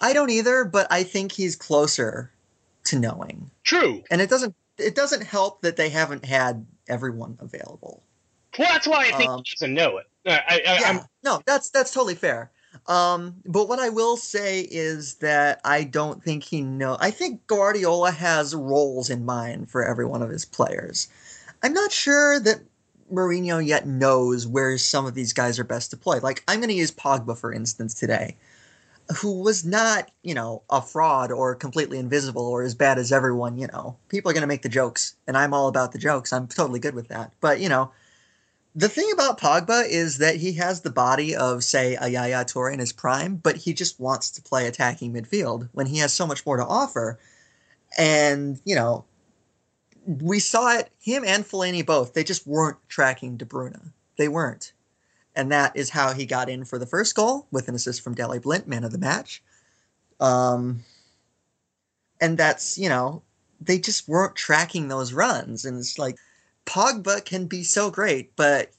I 0.00 0.12
don't 0.12 0.30
either, 0.30 0.64
but 0.64 0.86
I 0.90 1.02
think 1.02 1.32
he's 1.32 1.56
closer 1.56 2.30
to 2.84 2.98
knowing 2.98 3.50
True. 3.64 4.02
and 4.10 4.20
it 4.20 4.28
doesn't 4.28 4.54
it 4.78 4.94
doesn't 4.94 5.22
help 5.22 5.62
that 5.62 5.76
they 5.76 5.88
haven't 5.88 6.24
had 6.24 6.66
everyone 6.88 7.38
available. 7.40 8.02
Well, 8.58 8.68
that's 8.70 8.86
why 8.86 9.06
I 9.06 9.12
think 9.12 9.30
Um, 9.30 9.42
he 9.44 9.54
doesn't 9.54 9.74
know 9.74 9.98
it. 9.98 10.06
I, 10.26 10.40
I, 10.48 10.60
Yeah, 10.64 10.88
I'm, 10.88 11.00
no, 11.22 11.42
that's 11.46 11.70
that's 11.70 11.92
totally 11.92 12.14
fair. 12.14 12.50
Um, 12.86 13.36
but 13.46 13.68
what 13.68 13.78
I 13.78 13.88
will 13.88 14.16
say 14.16 14.60
is 14.60 15.14
that 15.16 15.60
I 15.64 15.84
don't 15.84 16.22
think 16.22 16.42
he 16.42 16.62
know. 16.62 16.96
I 17.00 17.10
think 17.10 17.46
Guardiola 17.46 18.10
has 18.10 18.54
roles 18.54 19.10
in 19.10 19.24
mind 19.24 19.70
for 19.70 19.84
every 19.84 20.04
one 20.04 20.22
of 20.22 20.30
his 20.30 20.44
players. 20.44 21.08
I'm 21.62 21.72
not 21.72 21.92
sure 21.92 22.40
that 22.40 22.60
Mourinho 23.12 23.64
yet 23.64 23.86
knows 23.86 24.46
where 24.46 24.78
some 24.78 25.06
of 25.06 25.14
these 25.14 25.32
guys 25.32 25.58
are 25.58 25.64
best 25.64 25.90
deployed. 25.90 26.22
Like 26.22 26.42
I'm 26.48 26.58
going 26.58 26.70
to 26.70 26.74
use 26.74 26.90
Pogba 26.90 27.36
for 27.36 27.52
instance 27.52 27.94
today, 27.94 28.36
who 29.16 29.42
was 29.42 29.64
not, 29.64 30.10
you 30.22 30.34
know, 30.34 30.62
a 30.70 30.80
fraud 30.80 31.30
or 31.30 31.54
completely 31.54 31.98
invisible 31.98 32.46
or 32.46 32.62
as 32.62 32.74
bad 32.74 32.98
as 32.98 33.12
everyone. 33.12 33.58
You 33.58 33.68
know, 33.68 33.96
people 34.08 34.30
are 34.30 34.34
going 34.34 34.42
to 34.42 34.48
make 34.48 34.62
the 34.62 34.68
jokes, 34.68 35.14
and 35.26 35.36
I'm 35.36 35.54
all 35.54 35.68
about 35.68 35.92
the 35.92 35.98
jokes. 35.98 36.32
I'm 36.32 36.48
totally 36.48 36.80
good 36.80 36.94
with 36.94 37.08
that. 37.08 37.32
But 37.40 37.60
you 37.60 37.68
know, 37.68 37.92
the 38.74 38.88
thing 38.88 39.10
about 39.12 39.38
Pogba 39.38 39.86
is 39.86 40.18
that 40.18 40.36
he 40.36 40.52
has 40.54 40.80
the 40.80 40.90
body 40.90 41.36
of, 41.36 41.62
say, 41.62 41.96
a 42.00 42.08
Yaya 42.08 42.44
Toure 42.44 42.72
in 42.72 42.78
his 42.78 42.92
prime, 42.92 43.36
but 43.36 43.56
he 43.56 43.74
just 43.74 44.00
wants 44.00 44.30
to 44.30 44.42
play 44.42 44.66
attacking 44.66 45.12
midfield 45.12 45.68
when 45.72 45.86
he 45.86 45.98
has 45.98 46.12
so 46.12 46.26
much 46.26 46.46
more 46.46 46.56
to 46.56 46.64
offer. 46.64 47.18
And, 47.98 48.60
you 48.64 48.74
know, 48.74 49.04
we 50.06 50.38
saw 50.38 50.78
it, 50.78 50.90
him 51.00 51.22
and 51.26 51.44
Fellaini 51.44 51.84
both, 51.84 52.14
they 52.14 52.24
just 52.24 52.46
weren't 52.46 52.78
tracking 52.88 53.36
De 53.36 53.44
Bruyne. 53.44 53.92
They 54.16 54.28
weren't. 54.28 54.72
And 55.36 55.52
that 55.52 55.76
is 55.76 55.90
how 55.90 56.12
he 56.12 56.26
got 56.26 56.48
in 56.48 56.64
for 56.64 56.78
the 56.78 56.86
first 56.86 57.14
goal 57.14 57.46
with 57.50 57.68
an 57.68 57.74
assist 57.74 58.02
from 58.02 58.14
Daley 58.14 58.38
Blind, 58.38 58.66
man 58.66 58.84
of 58.84 58.92
the 58.92 58.98
match. 58.98 59.42
Um, 60.18 60.82
and 62.20 62.38
that's, 62.38 62.78
you 62.78 62.88
know, 62.88 63.22
they 63.60 63.78
just 63.78 64.08
weren't 64.08 64.36
tracking 64.36 64.88
those 64.88 65.12
runs. 65.12 65.64
And 65.64 65.78
it's 65.78 65.98
like, 65.98 66.16
Pogba 66.66 67.24
can 67.24 67.46
be 67.46 67.64
so 67.64 67.90
great, 67.90 68.34
but 68.36 68.70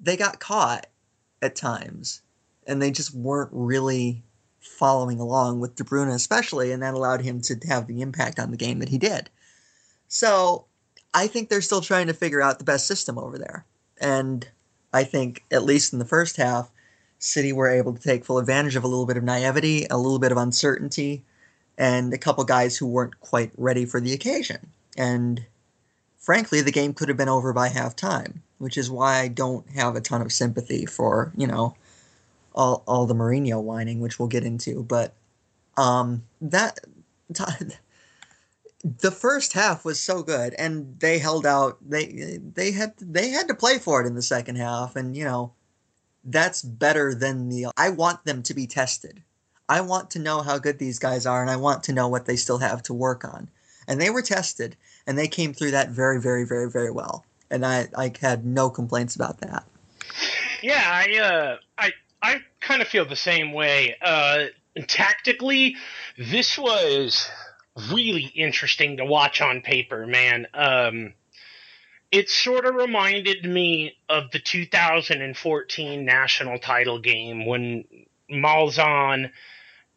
they 0.00 0.16
got 0.16 0.40
caught 0.40 0.86
at 1.42 1.56
times, 1.56 2.22
and 2.66 2.80
they 2.80 2.90
just 2.90 3.14
weren't 3.14 3.50
really 3.52 4.22
following 4.60 5.20
along 5.20 5.60
with 5.60 5.76
De 5.76 5.84
Bruyne, 5.84 6.12
especially, 6.12 6.72
and 6.72 6.82
that 6.82 6.94
allowed 6.94 7.20
him 7.20 7.40
to 7.40 7.56
have 7.68 7.86
the 7.86 8.02
impact 8.02 8.38
on 8.38 8.50
the 8.50 8.56
game 8.56 8.80
that 8.80 8.88
he 8.88 8.98
did. 8.98 9.30
So 10.08 10.66
I 11.14 11.26
think 11.26 11.48
they're 11.48 11.60
still 11.60 11.80
trying 11.80 12.08
to 12.08 12.14
figure 12.14 12.42
out 12.42 12.58
the 12.58 12.64
best 12.64 12.86
system 12.86 13.18
over 13.18 13.38
there, 13.38 13.64
and 14.00 14.46
I 14.92 15.04
think 15.04 15.44
at 15.50 15.64
least 15.64 15.92
in 15.92 15.98
the 15.98 16.04
first 16.04 16.36
half, 16.36 16.70
City 17.18 17.52
were 17.52 17.68
able 17.68 17.94
to 17.94 18.02
take 18.02 18.24
full 18.24 18.38
advantage 18.38 18.76
of 18.76 18.84
a 18.84 18.88
little 18.88 19.06
bit 19.06 19.16
of 19.16 19.24
naivety, 19.24 19.86
a 19.90 19.96
little 19.96 20.18
bit 20.18 20.32
of 20.32 20.38
uncertainty, 20.38 21.24
and 21.78 22.12
a 22.12 22.18
couple 22.18 22.44
guys 22.44 22.76
who 22.76 22.86
weren't 22.86 23.18
quite 23.20 23.50
ready 23.56 23.86
for 23.86 24.00
the 24.00 24.12
occasion, 24.12 24.70
and 24.96 25.44
frankly, 26.26 26.60
the 26.60 26.72
game 26.72 26.92
could 26.92 27.08
have 27.08 27.16
been 27.16 27.28
over 27.28 27.52
by 27.52 27.68
halftime, 27.68 28.40
which 28.58 28.76
is 28.76 28.90
why 28.90 29.20
I 29.20 29.28
don't 29.28 29.64
have 29.70 29.94
a 29.94 30.00
ton 30.00 30.22
of 30.22 30.32
sympathy 30.32 30.84
for, 30.84 31.32
you 31.36 31.46
know, 31.46 31.76
all, 32.52 32.82
all 32.88 33.06
the 33.06 33.14
Mourinho 33.14 33.62
whining, 33.62 34.00
which 34.00 34.18
we'll 34.18 34.26
get 34.26 34.42
into. 34.42 34.82
But 34.82 35.14
um, 35.76 36.24
that 36.40 36.80
the 38.98 39.12
first 39.12 39.52
half 39.52 39.84
was 39.84 40.00
so 40.00 40.24
good, 40.24 40.54
and 40.54 40.98
they 40.98 41.20
held 41.20 41.46
out. 41.46 41.78
They 41.88 42.40
they 42.54 42.72
had 42.72 42.94
they 42.98 43.28
had 43.28 43.46
to 43.46 43.54
play 43.54 43.78
for 43.78 44.02
it 44.02 44.06
in 44.08 44.16
the 44.16 44.22
second 44.22 44.56
half, 44.56 44.96
and 44.96 45.16
you 45.16 45.22
know, 45.22 45.52
that's 46.24 46.60
better 46.60 47.14
than 47.14 47.50
the. 47.50 47.66
I 47.76 47.90
want 47.90 48.24
them 48.24 48.42
to 48.42 48.54
be 48.54 48.66
tested. 48.66 49.22
I 49.68 49.80
want 49.80 50.10
to 50.10 50.18
know 50.18 50.42
how 50.42 50.58
good 50.58 50.80
these 50.80 50.98
guys 50.98 51.24
are, 51.24 51.40
and 51.40 51.50
I 51.50 51.56
want 51.56 51.84
to 51.84 51.92
know 51.92 52.08
what 52.08 52.26
they 52.26 52.36
still 52.36 52.58
have 52.58 52.82
to 52.84 52.94
work 52.94 53.24
on. 53.24 53.48
And 53.88 54.00
they 54.00 54.10
were 54.10 54.22
tested, 54.22 54.76
and 55.06 55.16
they 55.16 55.28
came 55.28 55.52
through 55.52 55.72
that 55.72 55.90
very, 55.90 56.20
very, 56.20 56.44
very, 56.44 56.70
very 56.70 56.90
well. 56.90 57.24
And 57.50 57.64
I, 57.64 57.88
I 57.96 58.12
had 58.20 58.44
no 58.44 58.70
complaints 58.70 59.14
about 59.14 59.38
that. 59.38 59.64
yeah, 60.62 60.82
I 60.84 61.18
uh, 61.18 61.56
I 61.78 61.92
I 62.22 62.40
kind 62.60 62.82
of 62.82 62.88
feel 62.88 63.04
the 63.04 63.16
same 63.16 63.52
way. 63.52 63.96
Uh, 64.02 64.46
tactically, 64.88 65.76
this 66.18 66.58
was 66.58 67.30
really 67.92 68.32
interesting 68.34 68.96
to 68.96 69.04
watch 69.04 69.40
on 69.40 69.60
paper, 69.60 70.06
man. 70.06 70.46
Um, 70.54 71.14
it 72.10 72.28
sort 72.28 72.64
of 72.64 72.74
reminded 72.74 73.44
me 73.44 73.96
of 74.08 74.30
the 74.30 74.38
2014 74.38 76.04
national 76.04 76.58
title 76.58 76.98
game 77.00 77.46
when 77.46 77.84
Malzahn 78.30 79.30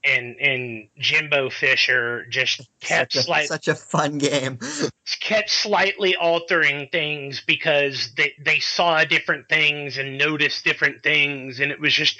and 0.04 0.36
and 0.40 0.88
Jimbo 0.98 1.50
Fisher 1.50 2.26
just 2.30 2.70
kept 2.80 3.14
such, 3.14 3.22
a, 3.22 3.24
slight, 3.24 3.48
such 3.48 3.68
a 3.68 3.76
fun 3.76 4.18
game. 4.18 4.60
kept 5.20 5.50
slightly 5.50 6.16
altering 6.16 6.88
things 6.92 7.42
because 7.46 8.12
they 8.16 8.34
they 8.40 8.60
saw 8.60 9.04
different 9.04 9.50
things 9.50 9.98
and 9.98 10.18
noticed 10.18 10.64
different 10.64 11.02
things 11.04 11.60
and 11.60 11.72
it 11.72 11.80
was 11.80 11.94
just 11.94 12.20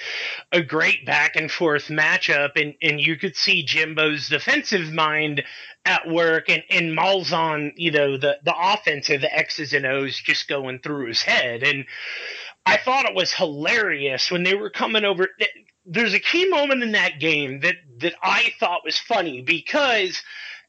a 0.52 0.60
great 0.60 1.06
back 1.06 1.36
and 1.36 1.50
forth 1.50 1.86
matchup 1.86 2.50
and 2.56 2.74
and 2.82 3.00
you 3.00 3.16
could 3.16 3.36
see 3.36 3.62
Jimbo's 3.62 4.28
defensive 4.28 4.92
mind 4.92 5.42
at 5.84 6.08
work 6.08 6.48
and 6.48 6.62
and 6.68 6.96
Malzahn 6.96 7.72
you 7.76 7.92
know 7.92 8.18
the 8.18 8.38
the 8.44 8.54
offensive 8.56 9.20
the 9.20 9.34
X's 9.34 9.72
and 9.72 9.86
O's 9.86 10.20
just 10.20 10.48
going 10.48 10.80
through 10.80 11.06
his 11.06 11.22
head 11.22 11.62
and 11.62 11.86
I 12.66 12.76
thought 12.76 13.06
it 13.06 13.14
was 13.14 13.32
hilarious 13.32 14.30
when 14.30 14.42
they 14.42 14.54
were 14.54 14.70
coming 14.70 15.04
over 15.04 15.28
there's 15.84 16.14
a 16.14 16.20
key 16.20 16.48
moment 16.48 16.82
in 16.82 16.92
that 16.92 17.20
game 17.20 17.60
that 17.60 17.76
that 17.98 18.14
I 18.22 18.52
thought 18.58 18.84
was 18.84 18.98
funny 18.98 19.42
because 19.42 20.22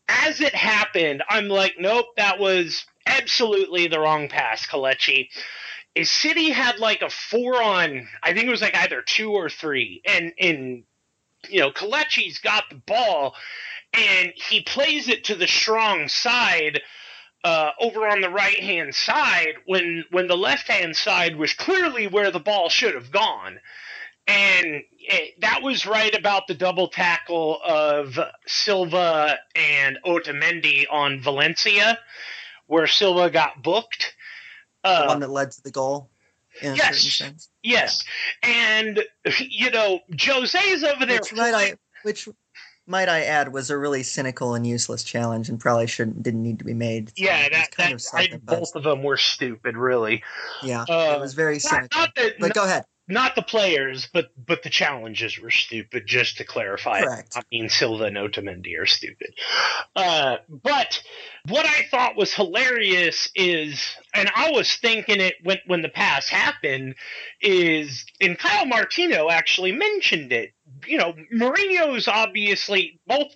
as 0.08 0.42
it 0.42 0.54
happened, 0.54 1.24
I'm 1.30 1.48
like, 1.48 1.76
nope, 1.80 2.08
that 2.18 2.40
was 2.40 2.86
absolutely 3.06 3.88
the 3.88 4.00
wrong 4.00 4.28
pass, 4.28 4.66
Kelechi. 4.66 5.30
Is 5.96 6.10
City 6.10 6.50
had 6.50 6.80
like 6.80 7.02
a 7.02 7.10
four 7.10 7.62
on, 7.62 8.08
I 8.24 8.34
think 8.34 8.46
it 8.46 8.52
was 8.52 8.62
like 8.62 8.76
either 8.76 9.02
two 9.02 9.32
or 9.32 9.50
three, 9.50 10.02
and 10.06 10.34
and 10.40 10.84
you 11.50 11.60
know, 11.60 11.72
Kelechi's 11.72 12.40
got 12.40 12.66
the 12.70 12.76
ball, 12.76 13.36
and 13.94 14.32
he 14.36 14.62
plays 14.62 15.10
it 15.10 15.26
to 15.26 15.36
the 15.36 15.48
strong 15.48 16.08
side. 16.08 16.82
Uh, 17.44 17.72
over 17.80 18.08
on 18.08 18.22
the 18.22 18.30
right 18.30 18.60
hand 18.60 18.94
side, 18.94 19.56
when 19.66 20.06
when 20.12 20.28
the 20.28 20.38
left 20.38 20.68
hand 20.68 20.96
side 20.96 21.36
was 21.36 21.54
clearly 21.54 22.06
where 22.06 22.30
the 22.30 22.40
ball 22.40 22.70
should 22.70 22.94
have 22.94 23.12
gone, 23.12 23.60
and 24.32 24.84
it, 25.00 25.42
that 25.42 25.62
was 25.62 25.86
right 25.86 26.18
about 26.18 26.48
the 26.48 26.54
double 26.54 26.88
tackle 26.88 27.60
of 27.66 28.18
Silva 28.48 29.38
and 29.56 29.98
Otamendi 30.06 30.86
on 30.90 31.22
Valencia, 31.22 32.00
where 32.68 32.88
Silva 32.88 33.30
got 33.30 33.62
booked. 33.62 34.16
Uh, 34.84 35.02
the 35.02 35.08
one 35.08 35.20
that 35.20 35.30
led 35.30 35.52
to 35.52 35.62
the 35.64 35.72
goal. 35.72 36.10
Yes, 36.62 37.22
yes, 37.64 38.04
and 38.44 39.02
you 39.40 39.72
know 39.72 40.00
Jose's 40.20 40.84
over 40.84 41.06
there. 41.06 41.20
Which 41.20 41.34
might 41.34 41.54
I, 41.54 41.74
which 42.04 42.28
might 42.86 43.08
I 43.08 43.24
add, 43.24 43.54
was 43.54 43.70
a 43.70 43.78
really 43.78 44.04
cynical 44.04 44.54
and 44.54 44.68
useless 44.68 45.04
challenge, 45.04 45.48
and 45.48 45.60
probably 45.60 45.88
shouldn't 45.88 46.22
didn't 46.24 46.44
need 46.44 46.60
to 46.60 46.66
be 46.66 46.74
made. 46.74 47.10
So 47.10 47.14
yeah, 47.18 47.48
that, 47.50 47.72
kind 47.72 47.98
that, 47.98 48.34
of 48.34 48.34
I, 48.34 48.38
both 48.44 48.76
of 48.76 48.84
them 48.84 49.02
were 49.02 49.16
stupid, 49.16 49.78
really. 49.78 50.24
Yeah, 50.62 50.82
uh, 50.90 51.14
it 51.16 51.22
was 51.22 51.34
very 51.36 51.60
cynical. 51.60 51.88
Not, 51.94 52.02
not 52.02 52.16
that, 52.16 52.34
but 52.40 52.48
not, 52.48 52.56
go 52.56 52.66
ahead 52.66 52.86
not 53.12 53.36
the 53.36 53.42
players, 53.42 54.08
but 54.12 54.32
but 54.38 54.64
the 54.64 54.70
challenges 54.70 55.38
were 55.38 55.52
stupid. 55.52 56.08
Just 56.08 56.38
to 56.38 56.46
clarify, 56.46 57.02
Correct. 57.02 57.36
I 57.36 57.42
mean 57.52 57.70
Silva 57.70 58.06
and 58.06 58.16
Otamendi 58.16 58.80
are 58.80 58.86
stupid. 58.86 59.34
Uh, 59.96 60.38
but 60.50 61.04
what 61.48 61.66
I 61.66 61.86
thought 61.92 62.16
was 62.16 62.34
hilarious 62.34 63.30
is, 63.36 63.96
and 64.14 64.32
I 64.34 64.52
was 64.52 64.74
thinking 64.78 65.20
it 65.20 65.36
when 65.44 65.60
when 65.68 65.82
the 65.82 65.90
pass 65.90 66.30
happened, 66.30 66.96
is 67.42 68.06
and 68.22 68.40
Kyle 68.40 68.66
Martino 68.66 69.30
actually 69.30 69.74
mentioned 69.74 70.32
it. 70.32 70.54
You 70.88 70.98
know, 70.98 71.14
Mourinho's 71.34 72.08
obviously 72.08 73.02
both 73.06 73.28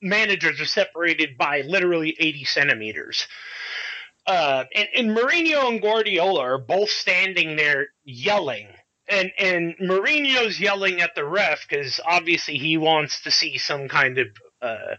managers 0.00 0.60
are 0.60 0.66
separated 0.66 1.36
by 1.36 1.62
literally 1.62 2.16
eighty 2.18 2.44
centimeters. 2.44 3.26
Uh, 4.26 4.64
and, 4.74 4.88
and 4.96 5.10
Mourinho 5.10 5.68
and 5.68 5.82
Guardiola 5.82 6.40
are 6.40 6.58
both 6.58 6.88
standing 6.88 7.56
there 7.56 7.88
yelling 8.04 8.68
and 9.08 9.32
and 9.38 9.76
Mourinho's 9.78 10.60
yelling 10.60 11.00
at 11.00 11.14
the 11.14 11.24
ref 11.24 11.66
because 11.68 12.00
obviously 12.04 12.58
he 12.58 12.76
wants 12.76 13.22
to 13.22 13.30
see 13.30 13.58
some 13.58 13.88
kind 13.88 14.18
of 14.18 14.28
uh, 14.62 14.96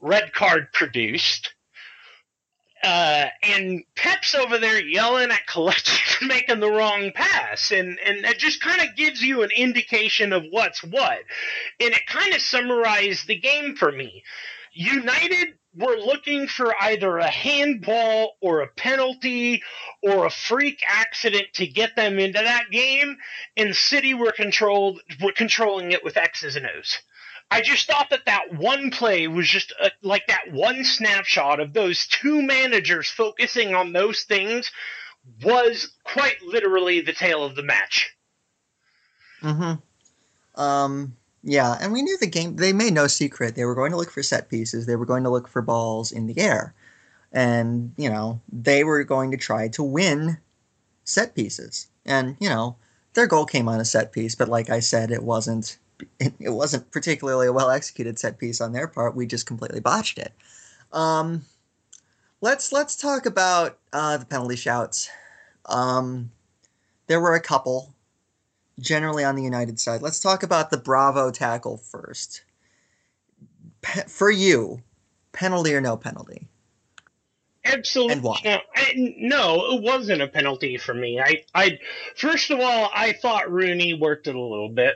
red 0.00 0.32
card 0.32 0.72
produced. 0.72 1.54
Uh, 2.82 3.28
and 3.42 3.82
Pep's 3.96 4.34
over 4.34 4.58
there 4.58 4.78
yelling 4.78 5.30
at 5.30 5.46
Kelechi 5.48 5.98
for 6.18 6.26
making 6.26 6.60
the 6.60 6.70
wrong 6.70 7.12
pass, 7.14 7.70
and 7.70 7.98
and 8.04 8.24
that 8.24 8.38
just 8.38 8.60
kind 8.60 8.82
of 8.82 8.94
gives 8.96 9.22
you 9.22 9.42
an 9.42 9.50
indication 9.56 10.32
of 10.32 10.44
what's 10.50 10.82
what, 10.84 11.18
and 11.80 11.94
it 11.94 12.06
kind 12.06 12.34
of 12.34 12.42
summarized 12.42 13.26
the 13.26 13.38
game 13.38 13.76
for 13.76 13.90
me. 13.90 14.22
United 14.72 15.54
were 15.76 15.96
looking 15.96 16.46
for 16.46 16.74
either 16.80 17.18
a 17.18 17.30
handball 17.30 18.36
or 18.40 18.60
a 18.60 18.68
penalty 18.68 19.62
or 20.02 20.26
a 20.26 20.30
freak 20.30 20.82
accident 20.86 21.46
to 21.54 21.66
get 21.66 21.96
them 21.96 22.18
into 22.18 22.38
that 22.38 22.70
game, 22.70 23.16
and 23.56 23.74
City 23.74 24.14
were 24.14 24.32
controlled 24.32 25.00
controlling 25.34 25.92
it 25.92 26.04
with 26.04 26.16
X's 26.16 26.56
and 26.56 26.66
O's. 26.66 26.98
I 27.50 27.60
just 27.60 27.86
thought 27.86 28.10
that 28.10 28.26
that 28.26 28.54
one 28.54 28.90
play 28.90 29.28
was 29.28 29.48
just 29.48 29.72
a, 29.80 29.90
like 30.02 30.26
that 30.28 30.50
one 30.52 30.84
snapshot 30.84 31.60
of 31.60 31.72
those 31.72 32.06
two 32.06 32.42
managers 32.42 33.08
focusing 33.08 33.74
on 33.74 33.92
those 33.92 34.22
things 34.22 34.70
was 35.42 35.92
quite 36.04 36.42
literally 36.42 37.00
the 37.00 37.12
tale 37.12 37.44
of 37.44 37.54
the 37.54 37.62
match. 37.62 38.14
Mm-hmm. 39.42 40.60
Um, 40.60 41.16
yeah, 41.44 41.76
and 41.78 41.92
we 41.92 42.00
knew 42.00 42.16
the 42.18 42.26
game. 42.26 42.56
They 42.56 42.72
made 42.72 42.94
no 42.94 43.06
secret. 43.06 43.54
They 43.54 43.66
were 43.66 43.74
going 43.74 43.90
to 43.90 43.98
look 43.98 44.10
for 44.10 44.22
set 44.22 44.48
pieces. 44.48 44.86
They 44.86 44.96
were 44.96 45.04
going 45.04 45.24
to 45.24 45.30
look 45.30 45.46
for 45.46 45.60
balls 45.60 46.10
in 46.10 46.26
the 46.26 46.38
air, 46.38 46.74
and 47.32 47.92
you 47.98 48.08
know 48.08 48.40
they 48.50 48.82
were 48.82 49.04
going 49.04 49.30
to 49.30 49.36
try 49.36 49.68
to 49.68 49.82
win 49.82 50.38
set 51.04 51.34
pieces. 51.34 51.88
And 52.06 52.36
you 52.40 52.48
know 52.48 52.76
their 53.12 53.26
goal 53.26 53.44
came 53.44 53.68
on 53.68 53.78
a 53.78 53.84
set 53.84 54.10
piece, 54.10 54.34
but 54.34 54.48
like 54.48 54.70
I 54.70 54.80
said, 54.80 55.10
it 55.10 55.22
wasn't. 55.22 55.78
It 56.18 56.50
wasn't 56.50 56.90
particularly 56.90 57.46
a 57.46 57.52
well 57.52 57.70
executed 57.70 58.18
set 58.18 58.38
piece 58.38 58.60
on 58.60 58.72
their 58.72 58.88
part. 58.88 59.14
We 59.14 59.26
just 59.26 59.46
completely 59.46 59.80
botched 59.80 60.18
it. 60.18 60.32
Um, 60.92 61.44
let's 62.40 62.72
let's 62.72 62.96
talk 62.96 63.26
about 63.26 63.78
uh, 63.92 64.16
the 64.16 64.26
penalty 64.26 64.56
shouts. 64.56 65.08
Um, 65.66 66.32
there 67.06 67.20
were 67.20 67.34
a 67.34 67.40
couple 67.40 67.93
generally 68.78 69.24
on 69.24 69.36
the 69.36 69.42
United 69.42 69.78
side. 69.78 70.02
Let's 70.02 70.20
talk 70.20 70.42
about 70.42 70.70
the 70.70 70.78
Bravo 70.78 71.30
tackle 71.30 71.76
first. 71.76 72.42
Pe- 73.82 74.06
for 74.06 74.30
you, 74.30 74.82
penalty 75.32 75.74
or 75.74 75.80
no 75.80 75.96
penalty? 75.96 76.48
Absolutely. 77.64 78.36
No, 78.44 78.58
I, 78.74 78.92
no, 78.96 79.74
it 79.74 79.82
wasn't 79.82 80.20
a 80.20 80.28
penalty 80.28 80.76
for 80.76 80.92
me. 80.92 81.18
I, 81.18 81.44
I, 81.54 81.78
first 82.16 82.50
of 82.50 82.60
all, 82.60 82.90
I 82.94 83.12
thought 83.12 83.50
Rooney 83.50 83.94
worked 83.94 84.26
it 84.26 84.34
a 84.34 84.40
little 84.40 84.68
bit, 84.68 84.94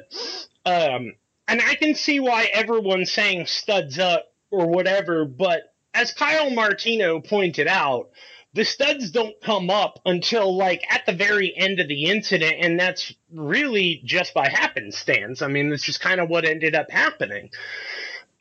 um, 0.66 1.14
and 1.46 1.62
I 1.62 1.74
can 1.76 1.94
see 1.94 2.20
why 2.20 2.44
everyone's 2.52 3.10
saying 3.10 3.46
studs 3.46 3.98
up 3.98 4.26
or 4.50 4.68
whatever. 4.68 5.24
But 5.24 5.74
as 5.94 6.12
Kyle 6.12 6.50
Martino 6.50 7.20
pointed 7.20 7.68
out, 7.68 8.10
the 8.58 8.64
studs 8.64 9.12
don't 9.12 9.40
come 9.40 9.70
up 9.70 10.00
until 10.04 10.56
like 10.56 10.82
at 10.92 11.06
the 11.06 11.12
very 11.12 11.56
end 11.56 11.78
of 11.78 11.86
the 11.86 12.06
incident, 12.06 12.56
and 12.58 12.78
that's 12.78 13.14
really 13.32 14.02
just 14.04 14.34
by 14.34 14.48
happenstance. 14.48 15.42
I 15.42 15.46
mean, 15.46 15.72
it's 15.72 15.84
just 15.84 16.00
kind 16.00 16.20
of 16.20 16.28
what 16.28 16.44
ended 16.44 16.74
up 16.74 16.90
happening. 16.90 17.50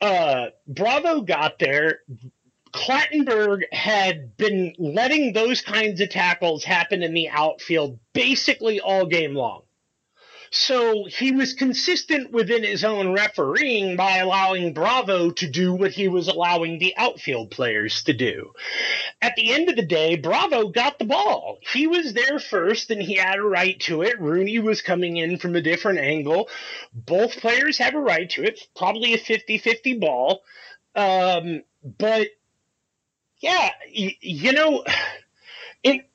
Uh, 0.00 0.46
Bravo 0.66 1.20
got 1.20 1.60
there. 1.60 2.00
Clattenburg 2.72 3.62
had 3.72 4.36
been 4.36 4.74
letting 4.76 5.34
those 5.34 5.60
kinds 5.60 6.00
of 6.00 6.10
tackles 6.10 6.64
happen 6.64 7.04
in 7.04 7.14
the 7.14 7.28
outfield 7.28 8.00
basically 8.12 8.80
all 8.80 9.06
game 9.06 9.36
long. 9.36 9.62
So 10.50 11.04
he 11.04 11.32
was 11.32 11.52
consistent 11.52 12.32
within 12.32 12.64
his 12.64 12.84
own 12.84 13.12
refereeing 13.12 13.96
by 13.96 14.18
allowing 14.18 14.72
Bravo 14.72 15.30
to 15.30 15.48
do 15.48 15.74
what 15.74 15.92
he 15.92 16.08
was 16.08 16.28
allowing 16.28 16.78
the 16.78 16.94
outfield 16.96 17.50
players 17.50 18.02
to 18.04 18.12
do. 18.12 18.52
At 19.20 19.34
the 19.36 19.52
end 19.52 19.68
of 19.68 19.76
the 19.76 19.84
day, 19.84 20.16
Bravo 20.16 20.68
got 20.68 20.98
the 20.98 21.04
ball. 21.04 21.58
He 21.72 21.86
was 21.86 22.14
there 22.14 22.38
first 22.38 22.90
and 22.90 23.02
he 23.02 23.16
had 23.16 23.38
a 23.38 23.42
right 23.42 23.78
to 23.80 24.02
it. 24.02 24.20
Rooney 24.20 24.58
was 24.58 24.82
coming 24.82 25.16
in 25.16 25.38
from 25.38 25.56
a 25.56 25.62
different 25.62 25.98
angle. 25.98 26.48
Both 26.94 27.40
players 27.40 27.78
have 27.78 27.94
a 27.94 28.00
right 28.00 28.28
to 28.30 28.44
it. 28.44 28.60
Probably 28.76 29.14
a 29.14 29.18
50 29.18 29.58
50 29.58 29.98
ball. 29.98 30.42
Um, 30.94 31.62
but 31.84 32.28
yeah, 33.40 33.70
y- 33.96 34.16
you 34.20 34.52
know, 34.52 34.84
it, 35.82 36.08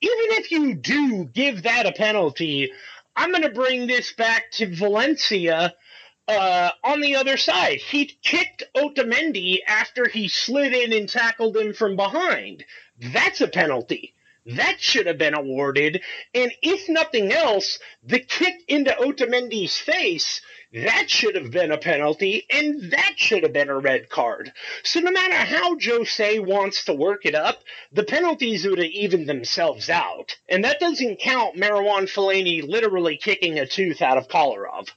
even 0.00 0.26
if 0.40 0.50
you 0.52 0.74
do 0.74 1.24
give 1.24 1.64
that 1.64 1.86
a 1.86 1.92
penalty, 1.92 2.72
I'm 3.18 3.32
going 3.32 3.42
to 3.42 3.50
bring 3.50 3.88
this 3.88 4.12
back 4.12 4.52
to 4.52 4.72
Valencia 4.72 5.74
uh, 6.28 6.70
on 6.84 7.00
the 7.00 7.16
other 7.16 7.36
side. 7.36 7.78
He 7.78 8.06
kicked 8.22 8.62
Otamendi 8.76 9.58
after 9.66 10.08
he 10.08 10.28
slid 10.28 10.72
in 10.72 10.92
and 10.92 11.08
tackled 11.08 11.56
him 11.56 11.72
from 11.72 11.96
behind. 11.96 12.64
That's 13.00 13.40
a 13.40 13.48
penalty. 13.48 14.14
That 14.56 14.80
should 14.80 15.06
have 15.06 15.18
been 15.18 15.34
awarded. 15.34 16.02
And 16.34 16.52
if 16.62 16.88
nothing 16.88 17.32
else, 17.32 17.78
the 18.02 18.18
kick 18.18 18.54
into 18.68 18.90
Otamendi's 18.92 19.76
face 19.76 20.40
that 20.72 21.08
should 21.08 21.34
have 21.34 21.50
been 21.50 21.72
a 21.72 21.78
penalty, 21.78 22.46
and 22.50 22.92
that 22.92 23.14
should 23.16 23.42
have 23.42 23.54
been 23.54 23.70
a 23.70 23.78
red 23.78 24.10
card. 24.10 24.52
So 24.82 25.00
no 25.00 25.10
matter 25.10 25.34
how 25.34 25.78
Jose 25.78 26.38
wants 26.40 26.84
to 26.84 26.92
work 26.92 27.24
it 27.24 27.34
up, 27.34 27.62
the 27.92 28.04
penalties 28.04 28.66
would 28.66 28.78
have 28.78 28.90
evened 28.90 29.28
themselves 29.28 29.88
out. 29.88 30.36
And 30.46 30.64
that 30.64 30.78
doesn't 30.78 31.20
count 31.20 31.56
Marouane 31.56 32.10
Fellaini 32.10 32.68
literally 32.68 33.16
kicking 33.16 33.58
a 33.58 33.66
tooth 33.66 34.02
out 34.02 34.18
of 34.18 34.28
Kolarov. 34.28 34.90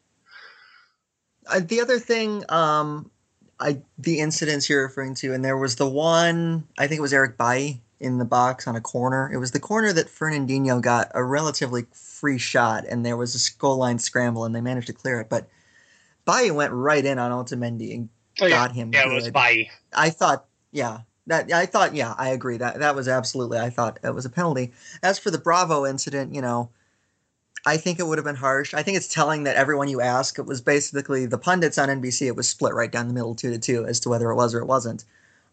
Uh, 1.48 1.62
the 1.64 1.80
other 1.80 2.00
thing, 2.00 2.44
um, 2.50 3.10
I 3.58 3.82
the 3.98 4.20
incidents 4.20 4.70
you're 4.70 4.84
referring 4.84 5.16
to, 5.16 5.34
and 5.34 5.44
there 5.44 5.58
was 5.58 5.78
the 5.78 5.90
one 5.90 6.68
I 6.78 6.88
think 6.88 7.00
it 7.00 7.02
was 7.02 7.14
Eric 7.14 7.38
Bailly 7.38 7.82
in 8.02 8.18
the 8.18 8.26
box 8.26 8.68
on 8.68 8.76
a 8.76 8.82
corner. 8.82 9.30
It 9.32 9.38
was 9.38 9.52
the 9.52 9.60
corner 9.60 9.94
that 9.94 10.08
Fernandinho 10.08 10.82
got 10.82 11.12
a 11.14 11.24
relatively 11.24 11.86
free 11.94 12.40
shot, 12.40 12.84
and 12.90 13.06
there 13.06 13.16
was 13.16 13.36
a 13.36 13.60
goal 13.60 13.78
line 13.78 14.00
scramble, 14.00 14.44
and 14.44 14.56
they 14.56 14.62
managed 14.62 14.88
to 14.88 14.94
clear 14.94 15.22
it. 15.22 15.30
But 15.30 15.48
Bailly 16.26 16.52
went 16.52 16.74
right 16.74 17.06
in 17.06 17.20
on 17.20 17.32
Otamendi 17.32 17.94
and 17.94 18.10
oh, 18.42 18.48
yeah. 18.48 18.56
got 18.56 18.72
him. 18.74 18.92
Yeah, 18.94 19.04
good. 19.04 19.12
it 19.12 19.16
was 19.16 19.30
Bailly. 19.30 19.72
I 19.94 20.10
thought, 20.10 20.46
yeah, 20.72 21.00
that 21.28 21.52
I 21.52 21.68
thought, 21.68 21.96
yeah, 21.96 22.16
I 22.18 22.30
agree. 22.30 22.58
That 22.58 22.80
that 22.80 22.96
was 22.96 23.08
absolutely. 23.08 23.60
I 23.60 23.70
thought 23.70 24.00
that 24.02 24.16
was 24.16 24.26
a 24.26 24.30
penalty. 24.30 24.74
As 25.04 25.20
for 25.20 25.32
the 25.32 25.38
Bravo 25.38 25.86
incident, 25.86 26.34
you 26.34 26.42
know, 26.42 26.72
I 27.66 27.78
think 27.78 28.00
it 28.00 28.08
would 28.08 28.18
have 28.18 28.26
been 28.26 28.36
harsh. 28.36 28.74
I 28.74 28.82
think 28.82 28.98
it's 28.98 29.14
telling 29.14 29.44
that 29.44 29.56
everyone 29.56 29.90
you 29.90 30.02
ask, 30.02 30.40
it 30.40 30.46
was 30.48 30.62
basically 30.62 31.28
the 31.28 31.38
pundits 31.38 31.78
on 31.78 31.90
NBC. 31.90 32.26
It 32.26 32.36
was 32.36 32.50
split 32.50 32.74
right 32.74 32.92
down 32.92 33.08
the 33.08 33.14
middle, 33.14 33.36
two 33.36 33.52
to 33.52 33.60
two, 33.60 33.86
as 33.86 34.00
to 34.02 34.10
whether 34.10 34.32
it 34.32 34.36
was 34.36 34.56
or 34.56 34.60
it 34.60 34.66
wasn't. 34.66 35.06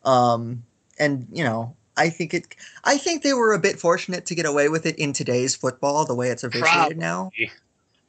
Um, 0.04 0.64
and 0.98 1.26
you 1.30 1.44
know, 1.44 1.76
I 1.98 2.08
think 2.08 2.32
it. 2.32 2.54
I 2.84 2.96
think 2.96 3.22
they 3.22 3.34
were 3.34 3.52
a 3.52 3.58
bit 3.58 3.78
fortunate 3.78 4.26
to 4.26 4.34
get 4.34 4.46
away 4.46 4.68
with 4.68 4.86
it 4.86 4.96
in 4.96 5.12
today's 5.12 5.54
football, 5.54 6.06
the 6.06 6.14
way 6.14 6.28
it's 6.30 6.44
officiated 6.44 6.96
now. 6.96 7.30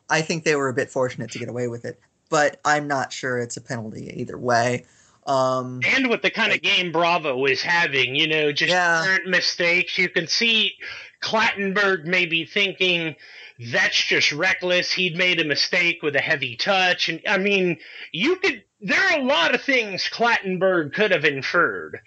I 0.09 0.21
think 0.21 0.43
they 0.43 0.55
were 0.55 0.69
a 0.69 0.73
bit 0.73 0.89
fortunate 0.89 1.31
to 1.31 1.39
get 1.39 1.49
away 1.49 1.67
with 1.67 1.85
it 1.85 1.99
but 2.29 2.59
I'm 2.63 2.87
not 2.87 3.11
sure 3.11 3.39
it's 3.39 3.57
a 3.57 3.61
penalty 3.61 4.13
either 4.15 4.37
way. 4.37 4.85
Um, 5.27 5.81
and 5.85 6.09
with 6.09 6.21
the 6.21 6.31
kind 6.31 6.53
of 6.53 6.61
game 6.61 6.91
Bravo 6.91 7.45
is 7.45 7.61
having, 7.61 8.15
you 8.15 8.27
know, 8.27 8.51
just 8.51 8.71
Yeah. 8.71 9.03
current 9.03 9.27
mistakes, 9.27 9.97
you 9.97 10.09
can 10.09 10.27
see 10.27 10.75
Clattenburg 11.21 12.05
maybe 12.05 12.45
thinking 12.45 13.15
that's 13.59 14.01
just 14.01 14.31
reckless. 14.31 14.91
He'd 14.91 15.17
made 15.17 15.41
a 15.41 15.43
mistake 15.43 16.01
with 16.01 16.15
a 16.15 16.21
heavy 16.21 16.55
touch, 16.55 17.09
and 17.09 17.21
I 17.27 17.37
mean, 17.37 17.77
you 18.13 18.37
could. 18.37 18.63
There 18.79 19.01
are 19.01 19.19
a 19.19 19.23
lot 19.23 19.53
of 19.53 19.61
things 19.61 20.09
Clattenburg 20.09 20.93
could 20.93 21.11
have 21.11 21.25
inferred, 21.25 21.99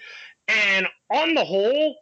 and 0.48 0.88
on 1.12 1.34
the 1.34 1.44
whole, 1.44 1.96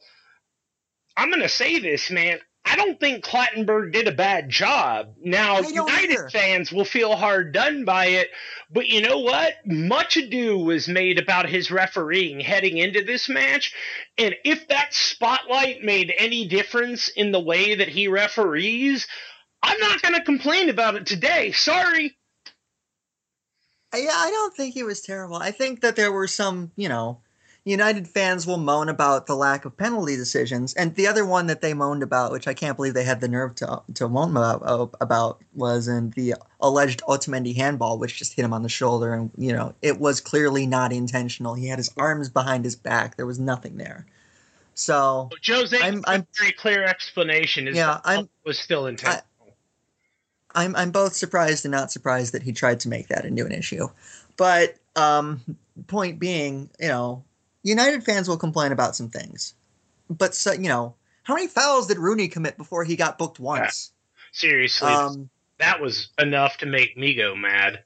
I'm 1.17 1.31
going 1.31 1.43
to 1.43 1.49
say 1.49 1.79
this, 1.79 2.11
man. 2.11 2.39
I 2.65 2.77
don't 2.77 3.01
think 3.01 3.25
Clattenburg 3.25 3.93
did 3.93 4.07
a 4.07 4.13
bad 4.13 4.49
job. 4.49 5.15
Now, 5.21 5.61
United 5.61 6.11
either. 6.13 6.29
fans 6.29 6.71
will 6.71 6.85
feel 6.85 7.17
hard 7.17 7.53
done 7.53 7.85
by 7.85 8.07
it, 8.07 8.29
but 8.71 8.87
you 8.87 9.01
know 9.01 9.19
what? 9.19 9.55
Much 9.67 10.17
ado 10.17 10.59
was 10.59 10.87
made 10.87 11.19
about 11.19 11.49
his 11.49 11.71
refereeing 11.71 12.39
heading 12.39 12.77
into 12.77 13.03
this 13.03 13.29
match, 13.29 13.75
and 14.19 14.37
if 14.45 14.69
that 14.69 14.93
spotlight 14.93 15.83
made 15.83 16.15
any 16.17 16.47
difference 16.47 17.09
in 17.09 17.33
the 17.33 17.41
way 17.41 17.75
that 17.77 17.89
he 17.89 18.09
referees, 18.09 19.09
I'm 19.63 19.81
not 19.81 20.03
going 20.03 20.15
to 20.15 20.25
complain 20.25 20.69
about 20.69 20.97
it 20.97 21.07
today. 21.07 21.53
Sorry. 21.53 22.17
Yeah, 23.93 24.13
I 24.13 24.31
don't 24.31 24.55
think 24.55 24.75
he 24.75 24.85
was 24.85 25.01
terrible. 25.01 25.37
I 25.37 25.51
think 25.51 25.81
that 25.81 25.97
there 25.97 26.13
were 26.13 26.29
some, 26.29 26.71
you 26.77 26.89
know, 26.89 27.21
United 27.71 28.09
fans 28.09 28.47
will 28.47 28.57
moan 28.59 28.89
about 28.89 29.27
the 29.27 29.35
lack 29.37 29.65
of 29.65 29.77
penalty 29.77 30.17
decisions, 30.17 30.75
and 30.75 30.95
the 30.97 31.07
other 31.07 31.25
one 31.25 31.47
that 31.47 31.61
they 31.61 31.73
moaned 31.73 32.03
about, 32.03 32.33
which 32.33 32.49
I 32.49 32.55
can't 32.55 32.77
believe 32.77 32.95
they 32.95 33.05
had 33.05 33.21
the 33.21 33.29
nerve 33.29 33.55
to 33.57 33.83
to 33.95 34.09
moan 34.09 34.31
about, 34.31 34.95
about 35.01 35.41
was 35.55 35.87
in 35.87 36.11
the 36.11 36.35
alleged 36.61 37.03
Otamendi 37.09 37.55
handball, 37.55 37.99
which 37.99 38.19
just 38.19 38.35
hit 38.35 38.45
him 38.45 38.53
on 38.53 38.63
the 38.65 38.69
shoulder, 38.69 39.15
and 39.15 39.31
you 39.39 39.53
know, 39.53 39.75
it 39.83 40.01
was 40.01 40.21
clearly 40.21 40.67
not 40.67 40.93
intentional. 40.93 41.55
He 41.55 41.69
had 41.69 41.79
his 41.79 41.93
arms 41.97 42.29
behind 42.29 42.65
his 42.65 42.75
back. 42.77 43.17
There 43.17 43.27
was 43.27 43.39
nothing 43.39 43.77
there. 43.77 44.05
So 44.75 45.29
Jose, 45.47 45.79
I'm- 45.79 46.03
I'm- 46.07 46.27
very 46.39 46.53
clear 46.53 46.85
explanation 46.85 47.69
is 47.69 47.77
Yeah, 47.77 48.01
I'm- 48.05 48.29
was 48.45 48.59
still 48.59 48.87
intentional. 48.87 49.25
I'm 50.55 50.75
I'm 50.75 50.91
both 50.91 51.15
surprised 51.15 51.65
and 51.65 51.73
not 51.73 51.93
surprised 51.93 52.33
that 52.33 52.43
he 52.43 52.53
tried 52.53 52.81
to 52.81 52.89
make 52.89 53.09
that 53.09 53.25
into 53.25 53.47
an 53.47 53.53
issue. 53.53 53.89
But 54.37 54.77
um, 54.97 55.41
point 55.87 56.19
being, 56.19 56.69
you 56.81 56.89
know, 56.89 57.25
United 57.63 58.05
fans 58.05 58.29
will 58.29 58.37
complain 58.39 58.73
about 58.73 58.97
some 58.97 59.11
things, 59.11 59.55
but 60.09 60.35
so 60.35 60.53
you 60.53 60.69
know, 60.69 60.95
how 61.23 61.35
many 61.35 61.47
fouls 61.47 61.87
did 61.87 61.99
Rooney 61.99 62.29
commit 62.29 62.57
before 62.57 62.85
he 62.85 62.97
got 62.97 63.19
booked 63.19 63.39
once? 63.39 63.93
Seriously, 64.33 64.89
Um, 64.89 65.31
that 65.59 65.81
was 65.81 66.09
enough 66.19 66.59
to 66.59 66.67
make 66.67 66.97
me 66.97 67.15
go 67.15 67.35
mad. 67.37 67.85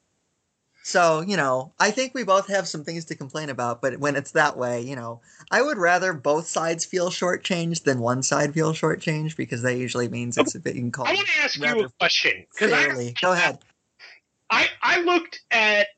so 0.83 1.23
you 1.23 1.37
know, 1.37 1.73
I 1.79 1.91
think 1.91 2.15
we 2.15 2.23
both 2.23 2.49
have 2.49 2.69
some 2.69 2.85
things 2.85 3.07
to 3.07 3.15
complain 3.17 3.51
about. 3.51 3.81
But 3.83 3.99
when 3.99 4.15
it's 4.17 4.33
that 4.33 4.57
way, 4.57 4.83
you 4.83 4.95
know, 4.95 5.21
I 5.51 5.63
would 5.63 5.79
rather 5.79 6.13
both 6.13 6.47
sides 6.47 6.85
feel 6.85 7.11
shortchanged 7.11 7.83
than 7.85 7.99
one 8.01 8.23
side 8.23 8.55
feel 8.55 8.73
shortchanged 8.73 9.37
because 9.37 9.63
that 9.63 9.77
usually 9.77 10.09
means 10.09 10.39
it's 10.39 10.55
a 10.55 10.61
bit 10.61 10.75
you 10.77 10.83
can 10.83 10.93
call 10.93 11.07
I 11.07 11.15
want 11.15 11.27
to 11.27 11.43
ask 11.43 11.59
you 11.59 11.85
a 11.85 11.89
question 11.99 12.47
because 12.53 12.71
fairly. 12.71 13.15
Go 13.21 13.33
ahead. 13.33 13.59
I, 14.51 14.69
I 14.83 15.01
looked 15.01 15.41
at 15.51 15.89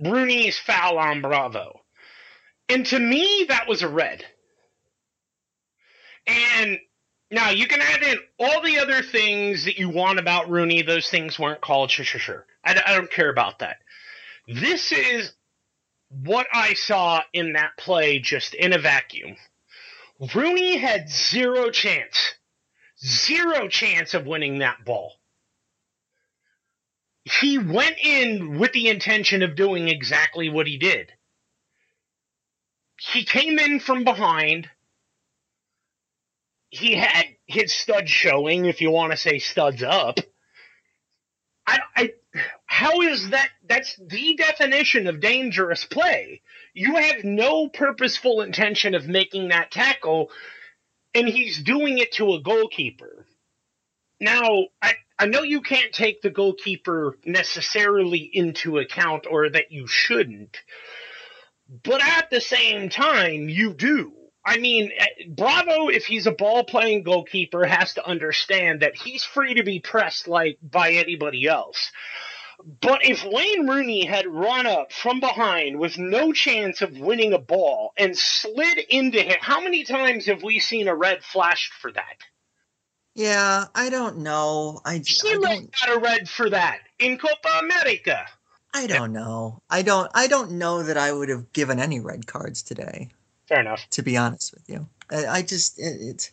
Rooney's 0.00 0.58
foul 0.58 0.98
on 0.98 1.20
Bravo, 1.20 1.81
and 2.68 2.86
to 2.86 2.98
me 2.98 3.46
that 3.48 3.68
was 3.68 3.82
a 3.82 3.88
red. 3.88 4.24
And 6.26 6.78
now 7.30 7.50
you 7.50 7.66
can 7.66 7.80
add 7.80 8.02
in 8.02 8.18
all 8.38 8.62
the 8.62 8.78
other 8.78 9.02
things 9.02 9.64
that 9.64 9.78
you 9.78 9.88
want 9.88 10.18
about 10.18 10.50
Rooney. 10.50 10.82
Those 10.82 11.08
things 11.08 11.38
weren't 11.38 11.60
called. 11.60 11.90
Sure, 11.90 12.04
sure, 12.04 12.20
sure. 12.20 12.46
I, 12.64 12.80
I 12.86 12.94
don't 12.94 13.10
care 13.10 13.30
about 13.30 13.60
that. 13.60 13.76
This 14.46 14.92
is 14.92 15.32
what 16.10 16.46
I 16.52 16.74
saw 16.74 17.22
in 17.32 17.54
that 17.54 17.76
play 17.78 18.18
just 18.18 18.54
in 18.54 18.72
a 18.72 18.78
vacuum. 18.78 19.36
Rooney 20.34 20.76
had 20.76 21.08
zero 21.08 21.70
chance, 21.70 22.34
zero 23.04 23.66
chance 23.68 24.14
of 24.14 24.26
winning 24.26 24.58
that 24.58 24.84
ball. 24.84 25.14
He 27.24 27.58
went 27.58 27.96
in 28.02 28.58
with 28.58 28.72
the 28.72 28.88
intention 28.88 29.42
of 29.42 29.56
doing 29.56 29.88
exactly 29.88 30.48
what 30.48 30.66
he 30.66 30.76
did. 30.76 31.12
He 32.98 33.24
came 33.24 33.58
in 33.58 33.80
from 33.80 34.04
behind. 34.04 34.68
He 36.70 36.94
had 36.94 37.26
his 37.46 37.72
studs 37.74 38.10
showing, 38.10 38.64
if 38.64 38.80
you 38.80 38.90
want 38.90 39.12
to 39.12 39.16
say 39.18 39.38
studs 39.38 39.82
up. 39.82 40.18
I, 41.66 41.80
I, 41.96 42.10
how 42.66 43.02
is 43.02 43.30
that? 43.30 43.48
That's 43.68 43.96
the 43.96 44.34
definition 44.36 45.06
of 45.06 45.20
dangerous 45.20 45.84
play. 45.84 46.42
You 46.74 46.96
have 46.96 47.24
no 47.24 47.68
purposeful 47.68 48.40
intention 48.40 48.94
of 48.94 49.06
making 49.06 49.48
that 49.48 49.70
tackle, 49.70 50.30
and 51.14 51.28
he's 51.28 51.62
doing 51.62 51.98
it 51.98 52.12
to 52.12 52.34
a 52.34 52.40
goalkeeper. 52.40 53.26
Now, 54.20 54.66
I, 54.80 54.94
I 55.18 55.26
know 55.26 55.42
you 55.42 55.60
can't 55.60 55.92
take 55.92 56.22
the 56.22 56.30
goalkeeper 56.30 57.18
necessarily 57.24 58.30
into 58.32 58.78
account, 58.78 59.26
or 59.30 59.50
that 59.50 59.70
you 59.70 59.86
shouldn't, 59.86 60.56
but 61.84 62.02
at 62.02 62.28
the 62.30 62.40
same 62.40 62.88
time, 62.90 63.48
you 63.48 63.72
do. 63.72 64.12
I 64.44 64.58
mean, 64.58 64.90
eh, 64.96 65.06
Bravo, 65.28 65.88
if 65.88 66.04
he's 66.04 66.26
a 66.26 66.32
ball 66.32 66.64
playing 66.64 67.04
goalkeeper, 67.04 67.64
has 67.64 67.94
to 67.94 68.06
understand 68.06 68.82
that 68.82 68.96
he's 68.96 69.24
free 69.24 69.54
to 69.54 69.62
be 69.62 69.80
pressed 69.80 70.28
like 70.28 70.58
by 70.62 70.92
anybody 70.92 71.46
else. 71.46 71.92
But 72.80 73.04
if 73.04 73.24
Wayne 73.24 73.66
Rooney 73.66 74.04
had 74.04 74.26
run 74.26 74.66
up 74.66 74.92
from 74.92 75.20
behind 75.20 75.78
with 75.78 75.98
no 75.98 76.32
chance 76.32 76.82
of 76.82 76.98
winning 76.98 77.32
a 77.32 77.38
ball 77.38 77.92
and 77.96 78.16
slid 78.16 78.78
into 78.78 79.20
him, 79.20 79.36
how 79.40 79.60
many 79.60 79.84
times 79.84 80.26
have 80.26 80.42
we 80.42 80.58
seen 80.60 80.88
a 80.88 80.94
red 80.94 81.24
flashed 81.24 81.72
for 81.72 81.90
that? 81.92 82.18
Yeah, 83.14 83.66
I 83.74 83.90
don't 83.90 84.18
know. 84.18 84.80
I, 84.84 84.94
I 84.94 85.32
don't. 85.32 85.70
got 85.80 85.96
a 85.96 86.00
red 86.00 86.28
for 86.28 86.50
that 86.50 86.80
in 86.98 87.18
Copa 87.18 87.60
America. 87.60 88.26
I 88.74 88.86
don't 88.86 89.12
know. 89.12 89.60
I 89.68 89.82
don't. 89.82 90.10
I 90.14 90.26
don't 90.26 90.52
know 90.52 90.82
that 90.82 90.96
I 90.96 91.12
would 91.12 91.28
have 91.28 91.52
given 91.52 91.78
any 91.78 92.00
red 92.00 92.26
cards 92.26 92.62
today. 92.62 93.10
Fair 93.46 93.60
enough. 93.60 93.86
To 93.90 94.02
be 94.02 94.16
honest 94.16 94.54
with 94.54 94.68
you, 94.68 94.88
I, 95.10 95.26
I 95.26 95.42
just 95.42 95.78
it, 95.78 96.00
it. 96.00 96.32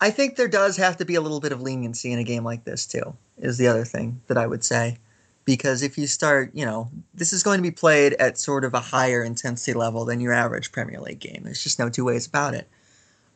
I 0.00 0.10
think 0.10 0.36
there 0.36 0.48
does 0.48 0.76
have 0.76 0.98
to 0.98 1.04
be 1.04 1.16
a 1.16 1.20
little 1.20 1.40
bit 1.40 1.50
of 1.50 1.60
leniency 1.60 2.12
in 2.12 2.20
a 2.20 2.24
game 2.24 2.44
like 2.44 2.64
this 2.64 2.86
too. 2.86 3.16
Is 3.36 3.58
the 3.58 3.66
other 3.66 3.84
thing 3.84 4.20
that 4.28 4.38
I 4.38 4.46
would 4.46 4.64
say, 4.64 4.98
because 5.44 5.82
if 5.82 5.98
you 5.98 6.06
start, 6.06 6.50
you 6.54 6.64
know, 6.64 6.90
this 7.14 7.32
is 7.32 7.42
going 7.42 7.58
to 7.58 7.62
be 7.62 7.72
played 7.72 8.12
at 8.14 8.38
sort 8.38 8.64
of 8.64 8.74
a 8.74 8.80
higher 8.80 9.24
intensity 9.24 9.76
level 9.76 10.04
than 10.04 10.20
your 10.20 10.32
average 10.32 10.70
Premier 10.70 11.00
League 11.00 11.20
game. 11.20 11.42
There's 11.42 11.62
just 11.62 11.78
no 11.80 11.88
two 11.88 12.04
ways 12.04 12.26
about 12.26 12.54
it. 12.54 12.68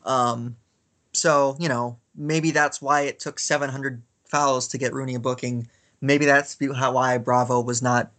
Um, 0.04 0.56
so 1.12 1.56
you 1.58 1.68
know, 1.68 1.98
maybe 2.14 2.52
that's 2.52 2.80
why 2.80 3.02
it 3.02 3.18
took 3.18 3.40
700 3.40 4.02
fouls 4.24 4.68
to 4.68 4.78
get 4.78 4.94
Rooney 4.94 5.16
a 5.16 5.20
booking. 5.20 5.68
Maybe 6.02 6.26
that's 6.26 6.58
how 6.76 6.92
why 6.92 7.16
Bravo 7.16 7.60
was 7.60 7.80
not 7.80 8.10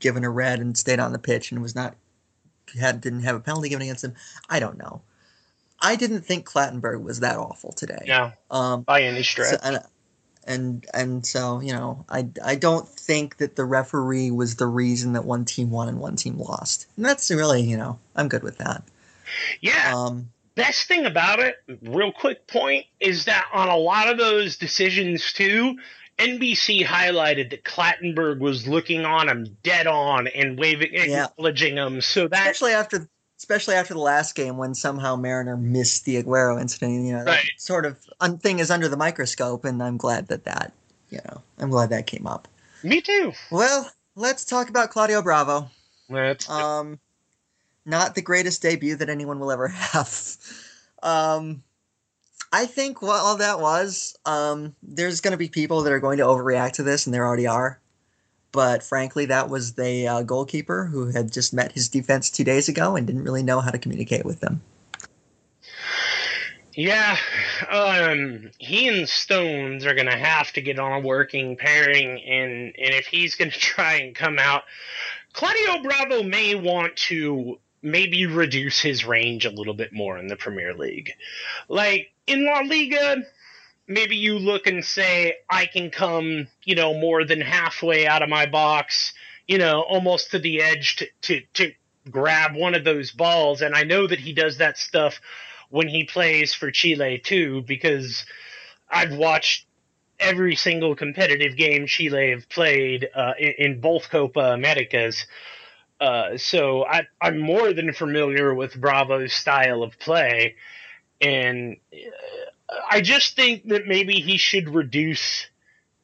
given 0.00 0.24
a 0.24 0.30
red 0.30 0.58
and 0.58 0.76
stayed 0.76 0.98
on 0.98 1.12
the 1.12 1.18
pitch 1.18 1.52
and 1.52 1.62
was 1.62 1.74
not 1.76 1.94
had 2.78 3.00
didn't 3.00 3.22
have 3.22 3.36
a 3.36 3.40
penalty 3.40 3.68
given 3.68 3.82
against 3.82 4.02
him. 4.02 4.14
I 4.48 4.58
don't 4.58 4.78
know. 4.78 5.02
I 5.80 5.96
didn't 5.96 6.22
think 6.22 6.46
Clattenburg 6.48 7.02
was 7.02 7.20
that 7.20 7.36
awful 7.36 7.72
today. 7.72 8.04
No, 8.06 8.32
Um, 8.50 8.82
by 8.82 9.02
any 9.02 9.22
stretch. 9.22 9.50
so, 9.50 9.58
and, 9.62 9.80
and 10.44 10.86
and 10.94 11.26
so 11.26 11.60
you 11.60 11.72
know, 11.72 12.04
I 12.08 12.28
I 12.44 12.54
don't 12.54 12.88
think 12.88 13.36
that 13.38 13.56
the 13.56 13.64
referee 13.64 14.30
was 14.30 14.56
the 14.56 14.66
reason 14.66 15.12
that 15.12 15.24
one 15.24 15.44
team 15.44 15.70
won 15.70 15.88
and 15.88 16.00
one 16.00 16.16
team 16.16 16.38
lost. 16.38 16.86
And 16.96 17.04
that's 17.04 17.30
really 17.30 17.62
you 17.62 17.76
know 17.76 17.98
I'm 18.16 18.28
good 18.28 18.42
with 18.42 18.58
that. 18.58 18.82
yeah. 19.60 19.92
Um, 19.94 20.30
best 20.54 20.86
thing 20.88 21.04
about 21.04 21.40
it, 21.40 21.56
real 21.82 22.12
quick 22.12 22.46
point, 22.46 22.86
is 23.00 23.24
that 23.26 23.46
on 23.52 23.68
a 23.68 23.76
lot 23.76 24.08
of 24.08 24.18
those 24.18 24.56
decisions 24.56 25.32
too, 25.32 25.78
NBC 26.18 26.84
highlighted 26.84 27.50
that 27.50 27.64
Clattenburg 27.64 28.38
was 28.38 28.66
looking 28.68 29.04
on 29.04 29.28
him 29.28 29.56
dead 29.62 29.86
on 29.86 30.28
and 30.28 30.58
waving, 30.58 30.90
Yeah. 30.92 31.26
acknowledging 31.26 31.76
him. 31.76 32.00
So 32.00 32.28
that 32.28 32.38
especially 32.50 32.72
after 32.72 33.08
especially 33.38 33.74
after 33.74 33.92
the 33.94 34.00
last 34.00 34.36
game 34.36 34.56
when 34.56 34.72
somehow 34.72 35.16
Marriner 35.16 35.56
missed 35.56 36.04
the 36.04 36.22
Aguero 36.22 36.60
incident. 36.60 37.04
You 37.06 37.12
know, 37.14 37.24
that 37.24 37.30
Right. 37.30 37.50
sort 37.56 37.84
of 37.86 37.98
un- 38.20 38.38
thing 38.38 38.60
is 38.60 38.70
under 38.70 38.86
the 38.88 38.96
microscope, 38.96 39.64
and 39.64 39.82
I'm 39.82 39.96
glad 39.96 40.28
that 40.28 40.44
that 40.44 40.72
you 41.10 41.18
know 41.26 41.42
I'm 41.58 41.70
glad 41.70 41.90
that 41.90 42.06
came 42.06 42.26
up. 42.26 42.46
me 42.84 43.00
too. 43.00 43.32
Well, 43.50 43.90
let's 44.14 44.44
talk 44.44 44.68
about 44.68 44.90
Claudio 44.90 45.22
Bravo. 45.22 45.70
That's 46.08 46.48
Um, 46.48 47.00
not 47.84 48.14
the 48.14 48.22
greatest 48.22 48.60
debut 48.62 48.94
that 48.96 49.08
anyone 49.08 49.40
will 49.40 49.50
ever 49.50 49.66
have. 49.92 50.36
Um, 51.02 51.62
I 52.52 52.66
think 52.66 53.00
what 53.00 53.20
all 53.20 53.38
that 53.38 53.60
was, 53.60 54.16
um, 54.26 54.74
there's 54.82 55.20
going 55.20 55.32
to 55.32 55.38
be 55.38 55.48
people 55.48 55.82
that 55.82 55.92
are 55.92 56.00
going 56.00 56.18
to 56.18 56.24
overreact 56.24 56.72
to 56.72 56.82
this, 56.82 57.06
and 57.06 57.14
there 57.14 57.26
already 57.26 57.46
are. 57.46 57.80
But 58.52 58.82
frankly, 58.82 59.26
that 59.26 59.48
was 59.48 59.72
the 59.74 60.06
uh, 60.06 60.22
goalkeeper 60.22 60.84
who 60.84 61.06
had 61.06 61.32
just 61.32 61.54
met 61.54 61.72
his 61.72 61.88
defense 61.88 62.30
two 62.30 62.44
days 62.44 62.68
ago 62.68 62.96
and 62.96 63.06
didn't 63.06 63.24
really 63.24 63.42
know 63.42 63.60
how 63.60 63.70
to 63.70 63.78
communicate 63.78 64.26
with 64.26 64.40
them. 64.40 64.60
yeah. 66.74 67.16
Um, 67.70 68.50
he 68.58 68.88
and 68.88 69.08
Stones 69.08 69.86
are 69.86 69.94
gonna 69.94 70.18
have 70.18 70.52
to 70.52 70.60
get 70.60 70.78
on 70.78 70.92
a 70.92 71.00
working 71.00 71.56
pairing, 71.56 72.20
and 72.20 72.74
and 72.76 72.94
if 72.94 73.06
he's 73.06 73.34
gonna 73.36 73.50
try 73.50 73.94
and 73.94 74.14
come 74.14 74.38
out 74.38 74.64
Claudio 75.32 75.82
Bravo 75.82 76.22
may 76.22 76.54
want 76.54 76.96
to 76.96 77.58
maybe 77.82 78.26
reduce 78.26 78.80
his 78.80 79.04
range 79.04 79.44
a 79.44 79.50
little 79.50 79.74
bit 79.74 79.92
more 79.92 80.18
in 80.18 80.28
the 80.28 80.36
Premier 80.36 80.74
League. 80.74 81.12
Like 81.68 82.11
in 82.26 82.46
La 82.46 82.60
Liga, 82.60 83.24
maybe 83.86 84.16
you 84.16 84.38
look 84.38 84.66
and 84.66 84.84
say, 84.84 85.36
I 85.50 85.66
can 85.66 85.90
come, 85.90 86.48
you 86.64 86.74
know, 86.74 86.94
more 86.94 87.24
than 87.24 87.40
halfway 87.40 88.06
out 88.06 88.22
of 88.22 88.28
my 88.28 88.46
box, 88.46 89.12
you 89.46 89.58
know, 89.58 89.82
almost 89.82 90.30
to 90.32 90.38
the 90.38 90.62
edge 90.62 90.96
to, 90.96 91.06
to, 91.22 91.40
to 91.54 91.72
grab 92.10 92.54
one 92.54 92.74
of 92.74 92.84
those 92.84 93.10
balls. 93.10 93.62
And 93.62 93.74
I 93.74 93.82
know 93.84 94.06
that 94.06 94.18
he 94.18 94.32
does 94.32 94.58
that 94.58 94.78
stuff 94.78 95.20
when 95.70 95.88
he 95.88 96.04
plays 96.04 96.54
for 96.54 96.70
Chile 96.70 97.18
too, 97.18 97.62
because 97.62 98.24
I've 98.90 99.14
watched 99.14 99.66
every 100.20 100.54
single 100.54 100.94
competitive 100.94 101.56
game 101.56 101.86
Chile 101.86 102.30
have 102.30 102.48
played 102.48 103.08
uh, 103.14 103.32
in, 103.38 103.54
in, 103.58 103.80
both 103.80 104.10
Copa 104.10 104.52
Americas. 104.52 105.26
Uh, 106.00 106.36
so 106.36 106.84
I, 106.84 107.06
I'm 107.20 107.38
more 107.38 107.72
than 107.72 107.92
familiar 107.92 108.54
with 108.54 108.80
Bravo's 108.80 109.32
style 109.32 109.82
of 109.82 109.98
play, 109.98 110.56
and 111.22 111.76
uh, 111.92 112.74
I 112.90 113.00
just 113.00 113.36
think 113.36 113.68
that 113.68 113.86
maybe 113.86 114.14
he 114.14 114.36
should 114.36 114.68
reduce 114.68 115.46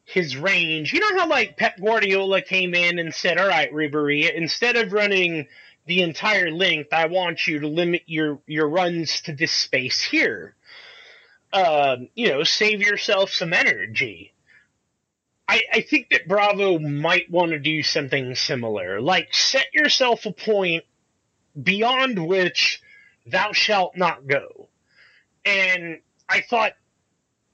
his 0.04 0.36
range. 0.36 0.92
You 0.92 1.00
know 1.00 1.18
how 1.18 1.28
like 1.28 1.58
Pep 1.58 1.78
Guardiola 1.78 2.40
came 2.40 2.74
in 2.74 2.98
and 2.98 3.12
said, 3.12 3.38
"All 3.38 3.48
right, 3.48 3.72
Ribery, 3.72 4.32
instead 4.32 4.76
of 4.76 4.92
running 4.92 5.48
the 5.86 6.02
entire 6.02 6.50
length, 6.50 6.92
I 6.92 7.06
want 7.06 7.46
you 7.46 7.60
to 7.60 7.68
limit 7.68 8.02
your 8.06 8.40
your 8.46 8.68
runs 8.68 9.20
to 9.22 9.34
this 9.34 9.52
space 9.52 10.00
here." 10.02 10.54
Uh, 11.52 11.96
you 12.14 12.28
know, 12.28 12.44
save 12.44 12.80
yourself 12.80 13.30
some 13.30 13.52
energy. 13.52 14.32
I, 15.48 15.62
I 15.72 15.80
think 15.80 16.10
that 16.10 16.28
Bravo 16.28 16.78
might 16.78 17.30
want 17.30 17.52
to 17.52 17.58
do 17.58 17.82
something 17.82 18.34
similar. 18.34 19.00
Like, 19.00 19.32
set 19.32 19.72
yourself 19.72 20.26
a 20.26 20.32
point 20.32 20.84
beyond 21.60 22.26
which 22.26 22.82
thou 23.24 23.52
shalt 23.52 23.96
not 23.96 24.26
go. 24.26 24.67
And 25.48 26.00
I 26.28 26.42
thought 26.42 26.72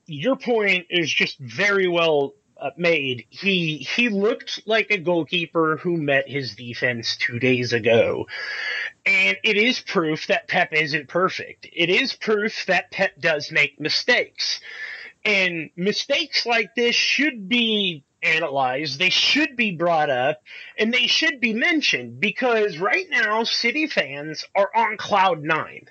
your 0.06 0.36
point 0.36 0.86
is 0.90 1.12
just 1.12 1.38
very 1.38 1.86
well 1.86 2.34
uh, 2.60 2.70
made. 2.76 3.26
He 3.30 3.78
he 3.78 4.08
looked 4.08 4.66
like 4.66 4.90
a 4.90 4.98
goalkeeper 4.98 5.76
who 5.76 5.96
met 5.96 6.28
his 6.28 6.56
defense 6.56 7.16
two 7.16 7.38
days 7.38 7.72
ago, 7.72 8.26
and 9.06 9.36
it 9.44 9.56
is 9.56 9.80
proof 9.80 10.26
that 10.26 10.48
Pep 10.48 10.72
isn't 10.72 11.08
perfect. 11.08 11.68
It 11.72 11.88
is 11.88 12.14
proof 12.14 12.66
that 12.66 12.90
Pep 12.90 13.20
does 13.20 13.52
make 13.52 13.78
mistakes. 13.78 14.60
And 15.24 15.70
mistakes 15.76 16.44
like 16.44 16.74
this 16.74 16.94
should 16.94 17.48
be 17.48 18.04
analyzed, 18.22 18.98
they 18.98 19.10
should 19.10 19.56
be 19.56 19.76
brought 19.76 20.10
up, 20.10 20.42
and 20.78 20.92
they 20.92 21.06
should 21.06 21.40
be 21.40 21.52
mentioned 21.52 22.20
because 22.20 22.78
right 22.78 23.06
now, 23.08 23.44
City 23.44 23.86
fans 23.86 24.44
are 24.54 24.70
on 24.74 24.96
cloud 24.96 25.42
nine. 25.42 25.88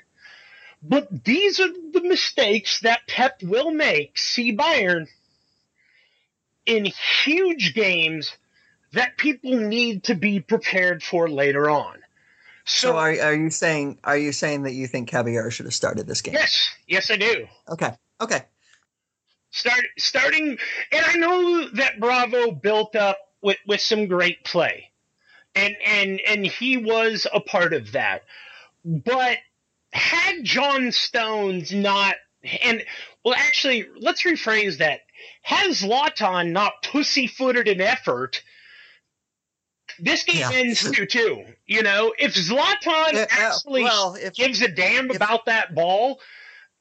But 0.84 1.24
these 1.24 1.62
are 1.62 1.70
the 1.70 2.04
mistakes 2.04 2.82
that 2.82 3.08
Pep 3.08 3.42
will 3.42 3.72
make. 3.72 4.18
See 4.18 4.56
Bayern 4.56 5.08
in 6.66 6.86
huge 6.86 7.74
games 7.74 8.36
that 8.92 9.18
people 9.18 9.58
need 9.58 10.04
to 10.06 10.16
be 10.16 10.42
prepared 10.42 11.02
for 11.02 11.30
later 11.30 11.70
on. 11.70 12.00
So, 12.66 12.90
so 12.90 12.98
are, 12.98 13.10
are 13.22 13.34
you 13.34 13.50
saying 13.50 14.00
are 14.04 14.18
you 14.18 14.32
saying 14.32 14.64
that 14.64 14.74
you 14.74 14.88
think 14.88 15.10
Caballero 15.10 15.50
should 15.50 15.66
have 15.66 15.74
started 15.74 16.08
this 16.08 16.22
game? 16.22 16.34
Yes, 16.34 16.70
yes, 16.88 17.12
I 17.12 17.18
do. 17.18 17.48
Okay, 17.70 17.92
okay. 18.22 18.42
Start 19.52 19.86
starting, 19.98 20.58
and 20.92 21.06
I 21.06 21.16
know 21.16 21.70
that 21.74 22.00
Bravo 22.00 22.52
built 22.52 22.96
up 22.96 23.18
with 23.42 23.58
with 23.68 23.82
some 23.82 24.08
great 24.08 24.44
play, 24.46 24.92
and 25.56 25.76
and 25.86 26.22
and 26.22 26.46
he 26.46 26.78
was 26.78 27.28
a 27.34 27.42
part 27.42 27.74
of 27.74 27.92
that. 27.94 28.24
But 28.86 29.38
had 29.94 30.44
John 30.44 30.92
Stones 30.92 31.72
not, 31.72 32.16
and 32.64 32.84
well, 33.24 33.36
actually, 33.38 33.88
let's 34.00 34.24
rephrase 34.24 34.78
that. 34.78 35.02
Has 35.44 35.82
Zlatan 35.82 36.52
not 36.52 36.74
pussyfooted 36.84 37.68
an 37.68 37.82
effort? 37.82 38.42
This 40.00 40.24
game 40.24 40.38
yeah. 40.38 40.52
ends 40.54 40.92
two 40.92 41.06
two. 41.06 41.46
You 41.66 41.84
know, 41.84 42.14
if 42.18 42.34
Zlatan 42.34 43.14
uh, 43.16 43.28
actually 43.30 43.84
well, 43.84 44.16
if, 44.16 44.34
gives 44.34 44.62
a 44.62 44.68
damn 44.68 45.10
if, 45.10 45.16
about 45.16 45.46
that 45.46 45.76
ball, 45.76 46.20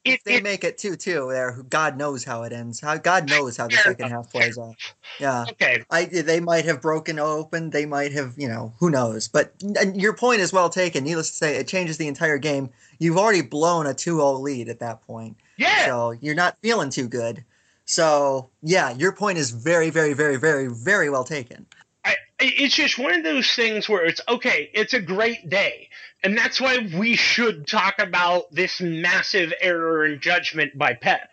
if 0.05 0.15
it, 0.15 0.21
they 0.25 0.37
it, 0.37 0.43
make 0.43 0.65
it 0.65 0.79
two 0.79 0.97
two 0.97 1.29
there, 1.31 1.63
God 1.69 1.97
knows 1.97 2.25
how 2.25 2.43
it 2.43 2.53
ends. 2.53 2.81
How 2.81 2.97
God 2.97 3.29
knows 3.29 3.57
how 3.57 3.69
the 3.69 3.77
second 3.77 4.11
half 4.11 4.31
plays 4.31 4.59
out. 4.59 4.75
Yeah. 5.21 5.45
Okay. 5.51 5.85
I 5.91 6.07
they 6.07 6.41
might 6.41 6.65
have 6.65 6.83
broken 6.83 7.19
open. 7.19 7.71
They 7.71 7.87
might 7.87 8.13
have 8.13 8.35
you 8.37 8.49
know 8.49 8.73
who 8.79 8.91
knows. 8.91 9.29
But 9.29 9.55
your 9.95 10.15
point 10.15 10.41
is 10.41 10.53
well 10.53 10.71
taken. 10.71 11.05
Needless 11.05 11.31
to 11.31 11.37
say, 11.37 11.57
it 11.57 11.69
changes 11.69 11.99
the 11.99 12.09
entire 12.09 12.39
game. 12.39 12.71
You've 12.99 13.19
already 13.19 13.43
blown 13.43 13.87
a 13.87 13.95
2-0 13.95 14.41
lead 14.41 14.69
at 14.69 14.81
that 14.81 15.03
point. 15.07 15.37
Yeah. 15.57 15.87
So 15.87 16.11
you're 16.13 16.35
not 16.35 16.57
feeling 16.63 16.91
too 16.91 17.09
good. 17.09 17.45
So 17.85 18.51
yeah, 18.63 18.93
your 18.93 19.13
point 19.13 19.39
is 19.39 19.51
very 19.51 19.91
very 19.91 20.15
very 20.15 20.37
very 20.37 20.69
very 20.69 21.11
well 21.11 21.25
taken. 21.25 21.67
I, 22.05 22.17
it's 22.41 22.75
just 22.75 22.99
one 22.99 23.15
of 23.15 23.23
those 23.23 23.53
things 23.53 23.89
where 23.89 24.05
it's 24.05 24.21
okay. 24.29 24.71
It's 24.75 24.95
a 24.95 25.01
great 25.01 25.49
day. 25.49 25.89
And 26.23 26.37
that's 26.37 26.61
why 26.61 26.79
we 26.79 27.17
should 27.17 27.67
talk 27.67 27.99
about 27.99 28.53
this 28.53 28.81
massive 28.81 29.53
error 29.61 30.05
in 30.05 30.21
judgment 30.21 30.79
by 30.79 30.95
Pep. 30.95 31.29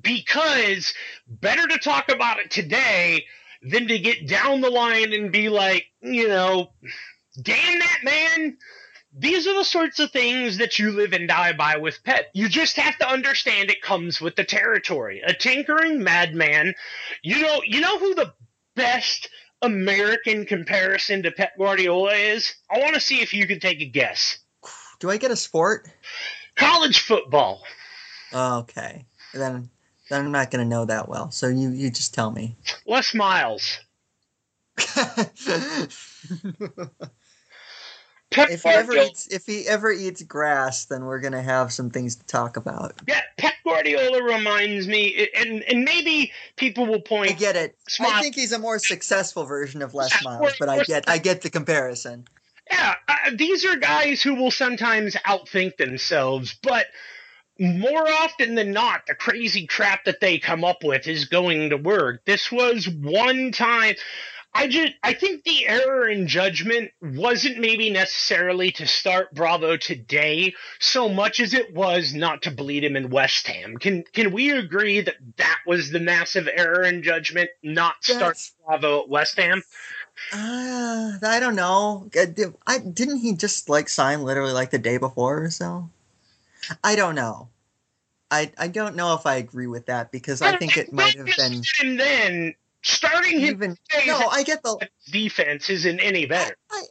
Because 0.00 0.92
better 1.26 1.66
to 1.66 1.78
talk 1.78 2.10
about 2.10 2.38
it 2.38 2.50
today 2.50 3.24
than 3.62 3.88
to 3.88 3.98
get 3.98 4.26
down 4.26 4.60
the 4.60 4.70
line 4.70 5.12
and 5.12 5.32
be 5.32 5.48
like, 5.48 5.86
you 6.00 6.28
know, 6.28 6.70
damn 7.40 7.78
that 7.78 7.98
man. 8.02 8.58
These 9.12 9.48
are 9.48 9.54
the 9.54 9.64
sorts 9.64 9.98
of 9.98 10.12
things 10.12 10.58
that 10.58 10.78
you 10.78 10.92
live 10.92 11.12
and 11.12 11.26
die 11.26 11.52
by 11.52 11.78
with 11.78 12.04
Pep. 12.04 12.26
You 12.32 12.48
just 12.48 12.76
have 12.76 12.96
to 12.98 13.08
understand 13.08 13.70
it 13.70 13.82
comes 13.82 14.20
with 14.20 14.36
the 14.36 14.44
territory. 14.44 15.20
A 15.26 15.34
tinkering 15.34 16.04
madman. 16.04 16.74
You 17.22 17.42
know, 17.42 17.62
you 17.66 17.80
know 17.80 17.98
who 17.98 18.14
the 18.14 18.32
best 18.76 19.28
American 19.62 20.46
comparison 20.46 21.22
to 21.22 21.30
Pep 21.30 21.56
Guardiola 21.58 22.12
is? 22.12 22.54
I 22.70 22.78
want 22.78 22.94
to 22.94 23.00
see 23.00 23.20
if 23.20 23.34
you 23.34 23.46
can 23.46 23.60
take 23.60 23.80
a 23.80 23.86
guess. 23.86 24.38
Do 24.98 25.10
I 25.10 25.16
get 25.16 25.30
a 25.30 25.36
sport? 25.36 25.88
College 26.56 27.00
football. 27.00 27.62
Okay. 28.32 29.04
Then 29.34 29.70
then 30.08 30.24
I'm 30.24 30.32
not 30.32 30.50
going 30.50 30.64
to 30.64 30.68
know 30.68 30.84
that 30.84 31.08
well. 31.08 31.30
So 31.30 31.48
you 31.48 31.70
you 31.70 31.90
just 31.90 32.14
tell 32.14 32.30
me. 32.30 32.56
Les 32.86 33.14
Miles. 33.14 33.80
Pep 38.30 38.48
if 38.50 38.62
he 38.62 38.68
ever 38.68 38.96
eats 38.96 39.26
if 39.26 39.44
he 39.44 39.66
ever 39.66 39.90
eats 39.90 40.22
grass, 40.22 40.84
then 40.84 41.04
we're 41.04 41.18
gonna 41.18 41.42
have 41.42 41.72
some 41.72 41.90
things 41.90 42.14
to 42.16 42.26
talk 42.26 42.56
about. 42.56 42.94
Yeah, 43.08 43.22
Pep 43.36 43.54
Guardiola 43.64 44.22
reminds 44.22 44.86
me, 44.86 45.28
and 45.34 45.62
and 45.64 45.84
maybe 45.84 46.30
people 46.56 46.86
will 46.86 47.00
point. 47.00 47.32
I 47.32 47.34
get 47.34 47.56
it. 47.56 47.76
Smile. 47.88 48.10
I 48.12 48.22
think 48.22 48.36
he's 48.36 48.52
a 48.52 48.58
more 48.58 48.78
successful 48.78 49.44
version 49.44 49.82
of 49.82 49.94
Les 49.94 50.22
Miles, 50.22 50.52
but 50.60 50.68
I 50.68 50.84
get 50.84 51.08
I 51.08 51.18
get 51.18 51.42
the 51.42 51.50
comparison. 51.50 52.26
Yeah, 52.70 52.94
uh, 53.08 53.14
these 53.34 53.64
are 53.64 53.76
guys 53.76 54.22
who 54.22 54.36
will 54.36 54.52
sometimes 54.52 55.16
outthink 55.26 55.76
themselves, 55.76 56.56
but 56.62 56.86
more 57.58 58.08
often 58.08 58.54
than 58.54 58.72
not, 58.72 59.06
the 59.06 59.14
crazy 59.14 59.66
crap 59.66 60.04
that 60.04 60.20
they 60.20 60.38
come 60.38 60.64
up 60.64 60.82
with 60.82 61.06
is 61.06 61.26
going 61.26 61.70
to 61.70 61.76
work. 61.76 62.24
This 62.24 62.50
was 62.50 62.88
one 62.88 63.52
time. 63.52 63.96
I 64.52 64.66
just 64.66 64.94
I 65.02 65.14
think 65.14 65.44
the 65.44 65.66
error 65.68 66.08
in 66.08 66.26
judgment 66.26 66.90
wasn't 67.00 67.58
maybe 67.58 67.88
necessarily 67.90 68.72
to 68.72 68.86
start 68.86 69.32
Bravo 69.32 69.76
today 69.76 70.54
so 70.80 71.08
much 71.08 71.38
as 71.38 71.54
it 71.54 71.72
was 71.72 72.12
not 72.14 72.42
to 72.42 72.50
bleed 72.50 72.82
him 72.82 72.96
in 72.96 73.10
West 73.10 73.46
Ham. 73.46 73.76
Can 73.76 74.02
can 74.12 74.32
we 74.32 74.50
agree 74.50 75.00
that 75.02 75.16
that 75.36 75.58
was 75.66 75.90
the 75.90 76.00
massive 76.00 76.48
error 76.52 76.82
in 76.82 77.02
judgment, 77.02 77.50
not 77.62 78.02
start 78.02 78.20
That's, 78.20 78.52
Bravo 78.66 79.02
at 79.02 79.08
West 79.08 79.38
Ham? 79.38 79.62
Uh, 80.32 81.12
I 81.22 81.38
don't 81.40 81.56
know. 81.56 82.10
Uh, 82.16 82.26
I 82.66 82.78
didn't 82.78 83.18
he 83.18 83.34
just 83.34 83.68
like 83.68 83.88
sign 83.88 84.24
literally 84.24 84.52
like 84.52 84.70
the 84.70 84.78
day 84.78 84.98
before 84.98 85.44
or 85.44 85.50
so? 85.50 85.88
I 86.82 86.96
don't 86.96 87.14
know. 87.14 87.48
I 88.30 88.50
I 88.58 88.68
don't 88.68 88.96
know 88.96 89.14
if 89.14 89.26
I 89.26 89.36
agree 89.36 89.68
with 89.68 89.86
that 89.86 90.10
because 90.10 90.42
I 90.42 90.56
think 90.56 90.76
it 90.76 90.92
might 90.92 91.16
have 91.16 91.26
been. 91.36 91.62
Then 91.96 92.54
starting 92.82 93.40
him 93.40 93.48
even 93.48 93.76
no, 94.06 94.28
I 94.28 94.42
get 94.42 94.62
the 94.62 94.88
defense 95.10 95.70
isn't 95.70 96.00
any 96.00 96.26
better. 96.26 96.56
I, 96.70 96.82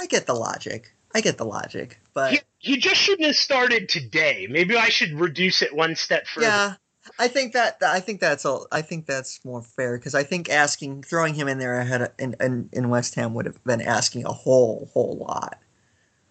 I, 0.00 0.06
get 0.06 0.26
the 0.26 0.34
logic. 0.34 0.94
I 1.14 1.20
get 1.20 1.38
the 1.38 1.44
logic, 1.44 2.00
but 2.12 2.32
he, 2.32 2.40
he, 2.58 2.76
just 2.76 2.96
shouldn't 2.96 3.26
have 3.26 3.36
started 3.36 3.88
today. 3.88 4.46
Maybe 4.50 4.76
I 4.76 4.88
should 4.88 5.12
reduce 5.12 5.62
it 5.62 5.74
one 5.74 5.96
step 5.96 6.26
further. 6.26 6.46
Yeah, 6.46 6.74
I 7.18 7.28
think 7.28 7.52
that 7.52 7.78
I 7.82 8.00
think 8.00 8.20
that's 8.20 8.44
all. 8.44 8.66
I 8.72 8.82
think 8.82 9.06
that's 9.06 9.44
more 9.44 9.62
fair 9.62 9.96
because 9.98 10.14
I 10.14 10.22
think 10.22 10.48
asking 10.48 11.02
throwing 11.02 11.34
him 11.34 11.48
in 11.48 11.58
there 11.58 11.78
ahead 11.78 12.02
of, 12.02 12.10
in, 12.18 12.34
in 12.40 12.68
in 12.72 12.88
West 12.88 13.14
Ham 13.16 13.34
would 13.34 13.46
have 13.46 13.62
been 13.64 13.82
asking 13.82 14.24
a 14.24 14.32
whole 14.32 14.90
whole 14.92 15.18
lot, 15.18 15.58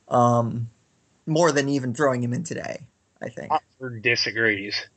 um, 0.07 0.69
more 1.25 1.51
than 1.51 1.69
even 1.69 1.93
throwing 1.93 2.23
him 2.23 2.33
in 2.33 2.43
today. 2.43 2.87
I 3.21 3.29
think. 3.29 3.51
Oxford 3.51 4.01
disagrees. 4.01 4.87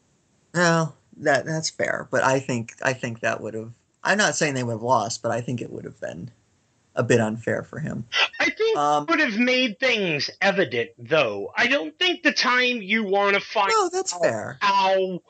Well, 0.55 0.97
that 1.19 1.45
that's 1.45 1.71
fair, 1.71 2.09
but 2.11 2.25
I 2.25 2.41
think 2.41 2.75
I 2.83 2.93
think 2.93 3.21
that 3.21 3.41
would 3.41 3.55
have 3.55 3.73
I'm 4.07 4.19
not 4.19 4.37
saying 4.37 4.55
they 4.55 4.63
would 4.63 4.73
have 4.73 4.83
lost, 4.83 5.23
but 5.23 5.33
I 5.33 5.41
think 5.41 5.61
it 5.61 5.71
would 5.71 5.85
have 5.85 6.01
been 6.01 6.31
a 6.95 7.03
bit 7.03 7.21
unfair 7.21 7.63
for 7.63 7.79
him. 7.79 8.07
I 8.41 8.49
think 8.51 8.79
Um, 8.79 9.07
would 9.09 9.21
have 9.21 9.37
made 9.39 9.79
things 9.79 10.31
evident, 10.41 10.91
though. 10.99 11.53
I 11.57 11.67
don't 11.67 11.99
think 11.99 12.23
the 12.23 12.33
time 12.33 12.81
you 12.81 13.05
want 13.05 13.35
to 13.35 13.41
find 13.41 13.69
No, 13.71 13.89
that's 13.91 14.17
fair. 14.19 14.57
how 14.63 15.21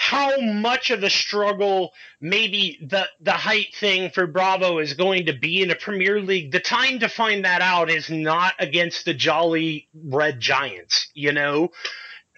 how 0.00 0.38
much 0.40 0.90
of 0.90 1.02
a 1.02 1.10
struggle 1.10 1.92
maybe 2.20 2.78
the 2.88 3.08
the 3.20 3.32
height 3.32 3.74
thing 3.74 4.10
for 4.10 4.28
Bravo 4.28 4.78
is 4.78 4.94
going 4.94 5.26
to 5.26 5.32
be 5.32 5.60
in 5.60 5.72
a 5.72 5.74
Premier 5.74 6.20
League. 6.20 6.52
The 6.52 6.60
time 6.60 7.00
to 7.00 7.08
find 7.08 7.44
that 7.44 7.62
out 7.62 7.90
is 7.90 8.08
not 8.08 8.54
against 8.60 9.04
the 9.06 9.14
Jolly 9.14 9.88
Red 9.92 10.38
Giants. 10.38 11.08
You 11.14 11.32
know, 11.32 11.70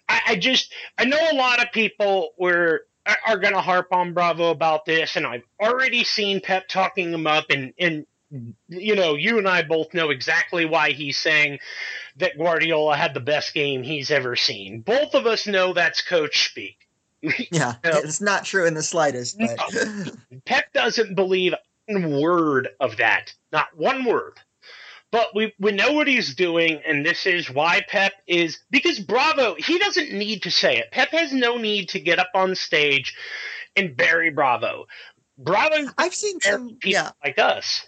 I, 0.08 0.20
I 0.28 0.36
just 0.36 0.72
I 0.96 1.04
know 1.04 1.18
a 1.30 1.34
lot 1.36 1.62
of 1.62 1.70
people 1.72 2.30
were 2.38 2.86
are- 3.26 3.38
going 3.38 3.54
to 3.54 3.60
harp 3.60 3.92
on 3.92 4.12
Bravo 4.12 4.50
about 4.50 4.84
this, 4.84 5.16
and 5.16 5.26
I've 5.26 5.42
already 5.60 6.04
seen 6.04 6.40
Pep 6.40 6.68
talking 6.68 7.12
him 7.12 7.26
up, 7.26 7.46
and 7.50 7.72
and 7.78 8.06
you 8.68 8.94
know, 8.94 9.14
you 9.16 9.38
and 9.38 9.48
I 9.48 9.62
both 9.62 9.92
know 9.92 10.10
exactly 10.10 10.64
why 10.64 10.92
he's 10.92 11.18
saying 11.18 11.58
that 12.16 12.38
Guardiola 12.38 12.96
had 12.96 13.12
the 13.12 13.20
best 13.20 13.54
game 13.54 13.82
he's 13.82 14.10
ever 14.12 14.36
seen. 14.36 14.82
Both 14.82 15.14
of 15.14 15.26
us 15.26 15.46
know 15.48 15.72
that's 15.72 16.02
coach 16.02 16.44
speak. 16.48 16.76
Yeah, 17.50 17.74
Yeah. 17.84 17.98
it's 17.98 18.20
not 18.20 18.44
true 18.44 18.66
in 18.66 18.74
the 18.74 18.82
slightest. 18.82 19.36
But 19.38 19.58
Pep 20.46 20.72
doesn't 20.72 21.14
believe 21.16 21.54
one 21.86 22.20
word 22.20 22.68
of 22.78 22.96
that. 22.98 23.34
Not 23.52 23.76
one 23.76 24.04
word. 24.04 24.38
But 25.12 25.34
we, 25.34 25.52
we 25.58 25.72
know 25.72 25.92
what 25.92 26.06
he's 26.06 26.34
doing, 26.34 26.80
and 26.86 27.04
this 27.04 27.26
is 27.26 27.50
why 27.50 27.82
Pep 27.88 28.12
is 28.28 28.60
because 28.70 29.00
Bravo, 29.00 29.56
he 29.56 29.78
doesn't 29.78 30.12
need 30.12 30.42
to 30.44 30.50
say 30.50 30.78
it. 30.78 30.92
Pep 30.92 31.10
has 31.10 31.32
no 31.32 31.56
need 31.56 31.88
to 31.90 32.00
get 32.00 32.20
up 32.20 32.30
on 32.34 32.54
stage 32.54 33.16
and 33.74 33.96
bury 33.96 34.30
Bravo. 34.30 34.86
Bravo 35.36 35.90
I've 35.98 36.14
seen 36.14 36.40
some. 36.40 36.68
people 36.68 36.90
Yeah, 36.90 37.10
like 37.24 37.38
us. 37.38 37.86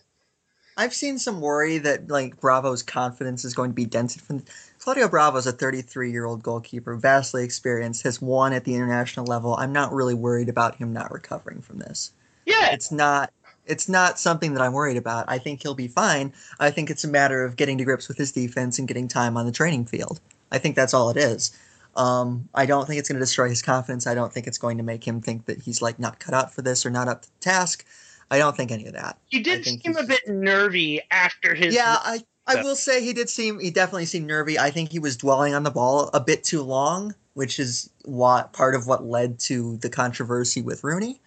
I've 0.76 0.94
seen 0.94 1.18
some 1.18 1.40
worry 1.40 1.78
that 1.78 2.08
like 2.08 2.40
Bravo's 2.40 2.82
confidence 2.82 3.44
is 3.44 3.54
going 3.54 3.70
to 3.70 3.74
be 3.74 3.84
dented 3.84 4.22
from. 4.22 4.42
Claudio 4.78 5.06
Bravo 5.06 5.36
is 5.36 5.46
a 5.46 5.52
33 5.52 6.10
year 6.10 6.24
old 6.24 6.42
goalkeeper, 6.42 6.96
vastly 6.96 7.44
experienced, 7.44 8.02
has 8.02 8.20
won 8.20 8.52
at 8.52 8.64
the 8.64 8.74
international 8.74 9.26
level. 9.26 9.54
I'm 9.54 9.72
not 9.72 9.92
really 9.92 10.14
worried 10.14 10.48
about 10.48 10.76
him 10.76 10.92
not 10.92 11.12
recovering 11.12 11.60
from 11.60 11.78
this. 11.78 12.12
Yeah, 12.46 12.72
It's 12.72 12.90
not. 12.90 13.32
It's 13.66 13.88
not 13.88 14.18
something 14.18 14.54
that 14.54 14.62
I'm 14.62 14.72
worried 14.72 14.96
about. 14.96 15.24
I 15.28 15.38
think 15.38 15.62
he'll 15.62 15.74
be 15.74 15.88
fine. 15.88 16.32
I 16.58 16.70
think 16.70 16.90
it's 16.90 17.04
a 17.04 17.08
matter 17.08 17.44
of 17.44 17.56
getting 17.56 17.78
to 17.78 17.84
grips 17.84 18.08
with 18.08 18.18
his 18.18 18.32
defense 18.32 18.78
and 18.78 18.88
getting 18.88 19.08
time 19.08 19.36
on 19.36 19.46
the 19.46 19.52
training 19.52 19.86
field. 19.86 20.20
I 20.50 20.58
think 20.58 20.76
that's 20.76 20.92
all 20.94 21.10
it 21.10 21.16
is. 21.16 21.56
Um, 21.94 22.48
I 22.54 22.66
don't 22.66 22.86
think 22.86 22.98
it's 22.98 23.08
going 23.08 23.18
to 23.18 23.22
destroy 23.22 23.48
his 23.48 23.62
confidence. 23.62 24.06
I 24.06 24.14
don't 24.14 24.32
think 24.32 24.46
it's 24.46 24.58
going 24.58 24.78
to 24.78 24.82
make 24.82 25.06
him 25.06 25.20
think 25.20 25.46
that 25.46 25.60
he's 25.60 25.82
like 25.82 25.98
not 25.98 26.18
cut 26.18 26.34
out 26.34 26.52
for 26.52 26.62
this 26.62 26.84
or 26.86 26.90
not 26.90 27.08
up 27.08 27.22
to 27.22 27.28
the 27.28 27.40
task. 27.40 27.84
I 28.30 28.38
don't 28.38 28.56
think 28.56 28.70
any 28.70 28.86
of 28.86 28.94
that. 28.94 29.18
he 29.28 29.40
did 29.40 29.64
seem 29.64 29.96
a 29.96 30.04
bit 30.04 30.26
nervy 30.26 31.02
after 31.10 31.54
his. 31.54 31.74
Yeah, 31.74 31.98
I 32.00 32.20
I 32.46 32.62
will 32.62 32.76
say 32.76 33.04
he 33.04 33.12
did 33.12 33.28
seem 33.28 33.60
he 33.60 33.70
definitely 33.70 34.06
seemed 34.06 34.26
nervy. 34.26 34.58
I 34.58 34.70
think 34.70 34.90
he 34.90 34.98
was 34.98 35.16
dwelling 35.16 35.54
on 35.54 35.62
the 35.62 35.70
ball 35.70 36.10
a 36.14 36.20
bit 36.20 36.42
too 36.42 36.62
long, 36.62 37.14
which 37.34 37.60
is 37.60 37.90
what 38.04 38.52
part 38.52 38.74
of 38.74 38.86
what 38.86 39.04
led 39.04 39.38
to 39.40 39.76
the 39.78 39.90
controversy 39.90 40.62
with 40.62 40.82
Rooney. 40.82 41.20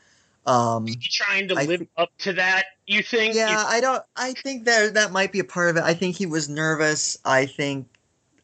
Um, 0.46 0.86
he 0.86 0.96
trying 0.96 1.48
to 1.48 1.56
I 1.56 1.66
live 1.66 1.88
up 1.98 2.10
to 2.20 2.34
that. 2.34 2.66
You 2.86 3.02
think? 3.02 3.36
yeah, 3.36 3.64
I 3.68 3.82
don't. 3.82 4.04
I 4.16 4.34
think 4.34 4.66
there 4.66 4.92
that 4.92 5.12
might 5.12 5.32
be 5.32 5.40
a 5.40 5.44
part 5.44 5.70
of 5.70 5.78
it. 5.78 5.84
I 5.84 5.94
think 5.94 6.16
he 6.16 6.26
was 6.26 6.48
nervous. 6.48 7.18
I 7.26 7.48
think, 7.48 7.88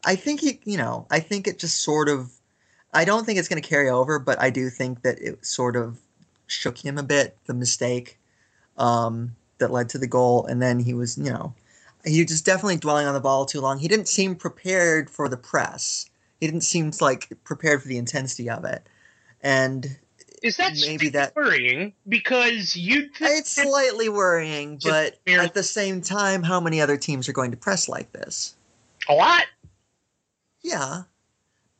I 0.04 0.16
think 0.16 0.40
he, 0.40 0.58
you 0.64 0.76
know, 0.76 1.06
I 1.10 1.20
think 1.20 1.46
it 1.46 1.58
just 1.58 1.80
sort 1.80 2.08
of. 2.08 2.30
I 2.94 3.04
don't 3.04 3.24
think 3.24 3.38
it's 3.38 3.48
going 3.48 3.62
to 3.62 3.68
carry 3.68 3.88
over, 3.88 4.18
but 4.18 4.40
I 4.40 4.50
do 4.50 4.68
think 4.68 5.02
that 5.02 5.18
it 5.20 5.46
sort 5.46 5.76
of 5.76 5.98
shook 6.48 6.76
him 6.76 6.98
a 6.98 7.02
bit. 7.02 7.36
The 7.46 7.54
mistake 7.54 8.18
um, 8.76 9.34
that 9.58 9.70
led 9.70 9.88
to 9.90 9.98
the 9.98 10.08
goal, 10.08 10.44
and 10.46 10.60
then 10.60 10.80
he 10.80 10.94
was, 10.94 11.16
you 11.16 11.30
know, 11.30 11.54
he 12.04 12.20
was 12.20 12.30
just 12.30 12.44
definitely 12.44 12.78
dwelling 12.78 13.06
on 13.06 13.14
the 13.14 13.20
ball 13.20 13.46
too 13.46 13.60
long. 13.60 13.78
He 13.78 13.88
didn't 13.88 14.08
seem 14.08 14.34
prepared 14.34 15.08
for 15.08 15.28
the 15.28 15.36
press. 15.36 16.10
He 16.40 16.48
didn't 16.48 16.62
seem 16.62 16.90
like 17.00 17.28
prepared 17.44 17.80
for 17.80 17.88
the 17.88 17.96
intensity 17.96 18.50
of 18.50 18.64
it, 18.64 18.88
and 19.40 19.96
is 20.42 20.56
that 20.56 20.72
maybe 20.80 21.08
that- 21.10 21.34
worrying? 21.36 21.92
Because 22.08 22.74
you 22.76 23.08
it's 23.20 23.52
slightly 23.52 24.08
worrying. 24.08 24.78
But 24.82 25.18
at 25.26 25.54
the 25.54 25.62
same 25.62 26.00
time, 26.00 26.42
how 26.42 26.60
many 26.60 26.80
other 26.80 26.96
teams 26.96 27.28
are 27.28 27.32
going 27.32 27.50
to 27.52 27.56
press 27.56 27.88
like 27.88 28.12
this? 28.12 28.54
a 29.08 29.14
lot. 29.14 29.44
Yeah, 30.62 31.02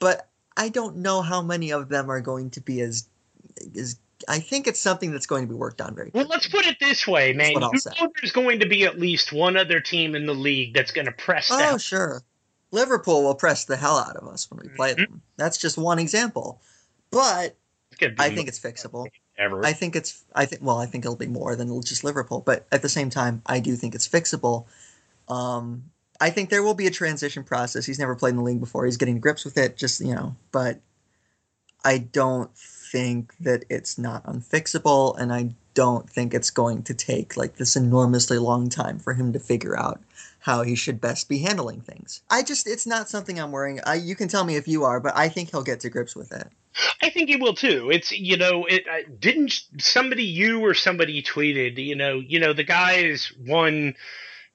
but 0.00 0.28
I 0.56 0.68
don't 0.68 0.96
know 0.96 1.22
how 1.22 1.40
many 1.40 1.72
of 1.72 1.88
them 1.88 2.10
are 2.10 2.20
going 2.20 2.50
to 2.50 2.60
be 2.60 2.80
as 2.80 3.08
as. 3.78 3.96
I 4.28 4.38
think 4.38 4.66
it's 4.68 4.78
something 4.80 5.10
that's 5.10 5.26
going 5.26 5.42
to 5.46 5.48
be 5.48 5.54
worked 5.58 5.80
on 5.80 5.94
very. 5.94 6.10
Well, 6.14 6.26
let's 6.26 6.46
put 6.48 6.66
it 6.66 6.78
this 6.80 7.06
way, 7.08 7.32
man. 7.32 7.52
You 7.52 7.60
know 7.60 7.70
there's 7.72 8.32
going 8.32 8.60
to 8.60 8.68
be 8.68 8.84
at 8.84 8.98
least 8.98 9.32
one 9.32 9.56
other 9.56 9.80
team 9.80 10.14
in 10.14 10.26
the 10.26 10.34
league 10.34 10.74
that's 10.74 10.92
going 10.92 11.06
to 11.06 11.12
press 11.12 11.48
Oh, 11.50 11.58
that. 11.58 11.80
sure. 11.80 12.22
Liverpool 12.70 13.22
will 13.24 13.34
press 13.34 13.64
the 13.64 13.76
hell 13.76 13.98
out 13.98 14.16
of 14.16 14.26
us 14.28 14.48
when 14.50 14.60
we 14.62 14.68
play 14.76 14.92
Mhm. 14.94 15.08
them. 15.08 15.22
That's 15.36 15.58
just 15.58 15.76
one 15.76 15.98
example. 15.98 16.60
But 17.10 17.20
It's 17.26 17.30
gonna 17.32 17.50
be 17.50 17.61
I 18.18 18.30
think 18.30 18.48
it's 18.48 18.60
fixable. 18.60 19.08
ever. 19.38 19.64
I 19.64 19.72
think 19.72 19.96
it's 19.96 20.22
I 20.34 20.46
think 20.46 20.62
well, 20.62 20.78
I 20.78 20.86
think 20.86 21.04
it'll 21.04 21.16
be 21.16 21.26
more 21.26 21.56
than 21.56 21.80
just 21.82 22.04
Liverpool, 22.04 22.40
but 22.40 22.66
at 22.72 22.82
the 22.82 22.88
same 22.88 23.10
time, 23.10 23.42
I 23.46 23.60
do 23.60 23.76
think 23.76 23.94
it's 23.94 24.08
fixable. 24.08 24.66
Um 25.28 25.84
I 26.20 26.30
think 26.30 26.50
there 26.50 26.62
will 26.62 26.74
be 26.74 26.86
a 26.86 26.90
transition 26.90 27.42
process. 27.42 27.84
He's 27.84 27.98
never 27.98 28.14
played 28.14 28.30
in 28.30 28.36
the 28.36 28.42
league 28.42 28.60
before. 28.60 28.84
He's 28.84 28.96
getting 28.96 29.18
grips 29.18 29.44
with 29.44 29.58
it, 29.58 29.76
just 29.76 30.00
you 30.00 30.14
know, 30.14 30.36
but 30.52 30.80
I 31.84 31.98
don't 31.98 32.56
think 32.56 33.34
that 33.38 33.64
it's 33.68 33.98
not 33.98 34.24
unfixable 34.24 35.18
and 35.18 35.32
I 35.32 35.54
don't 35.74 36.08
think 36.08 36.34
it's 36.34 36.50
going 36.50 36.82
to 36.84 36.94
take 36.94 37.36
like 37.36 37.56
this 37.56 37.76
enormously 37.76 38.38
long 38.38 38.68
time 38.68 38.98
for 38.98 39.14
him 39.14 39.32
to 39.32 39.38
figure 39.38 39.78
out 39.78 40.00
how 40.38 40.62
he 40.62 40.74
should 40.74 41.00
best 41.00 41.28
be 41.28 41.38
handling 41.38 41.80
things. 41.80 42.22
I 42.30 42.42
just 42.42 42.66
it's 42.66 42.86
not 42.86 43.08
something 43.08 43.40
I'm 43.40 43.52
worrying. 43.52 43.80
I 43.84 43.94
you 43.94 44.14
can 44.14 44.28
tell 44.28 44.44
me 44.44 44.56
if 44.56 44.68
you 44.68 44.84
are, 44.84 45.00
but 45.00 45.16
I 45.16 45.28
think 45.28 45.50
he'll 45.50 45.62
get 45.62 45.80
to 45.80 45.90
grips 45.90 46.14
with 46.14 46.32
it. 46.32 46.48
I 47.02 47.10
think 47.10 47.28
he 47.28 47.36
will 47.36 47.54
too. 47.54 47.90
It's 47.90 48.12
you 48.12 48.36
know, 48.36 48.64
it 48.66 48.84
I, 48.90 49.04
didn't 49.04 49.52
somebody 49.78 50.24
you 50.24 50.60
or 50.64 50.74
somebody 50.74 51.22
tweeted. 51.22 51.78
You 51.78 51.96
know, 51.96 52.18
you 52.18 52.40
know 52.40 52.52
the 52.52 52.64
guys 52.64 53.32
won. 53.46 53.94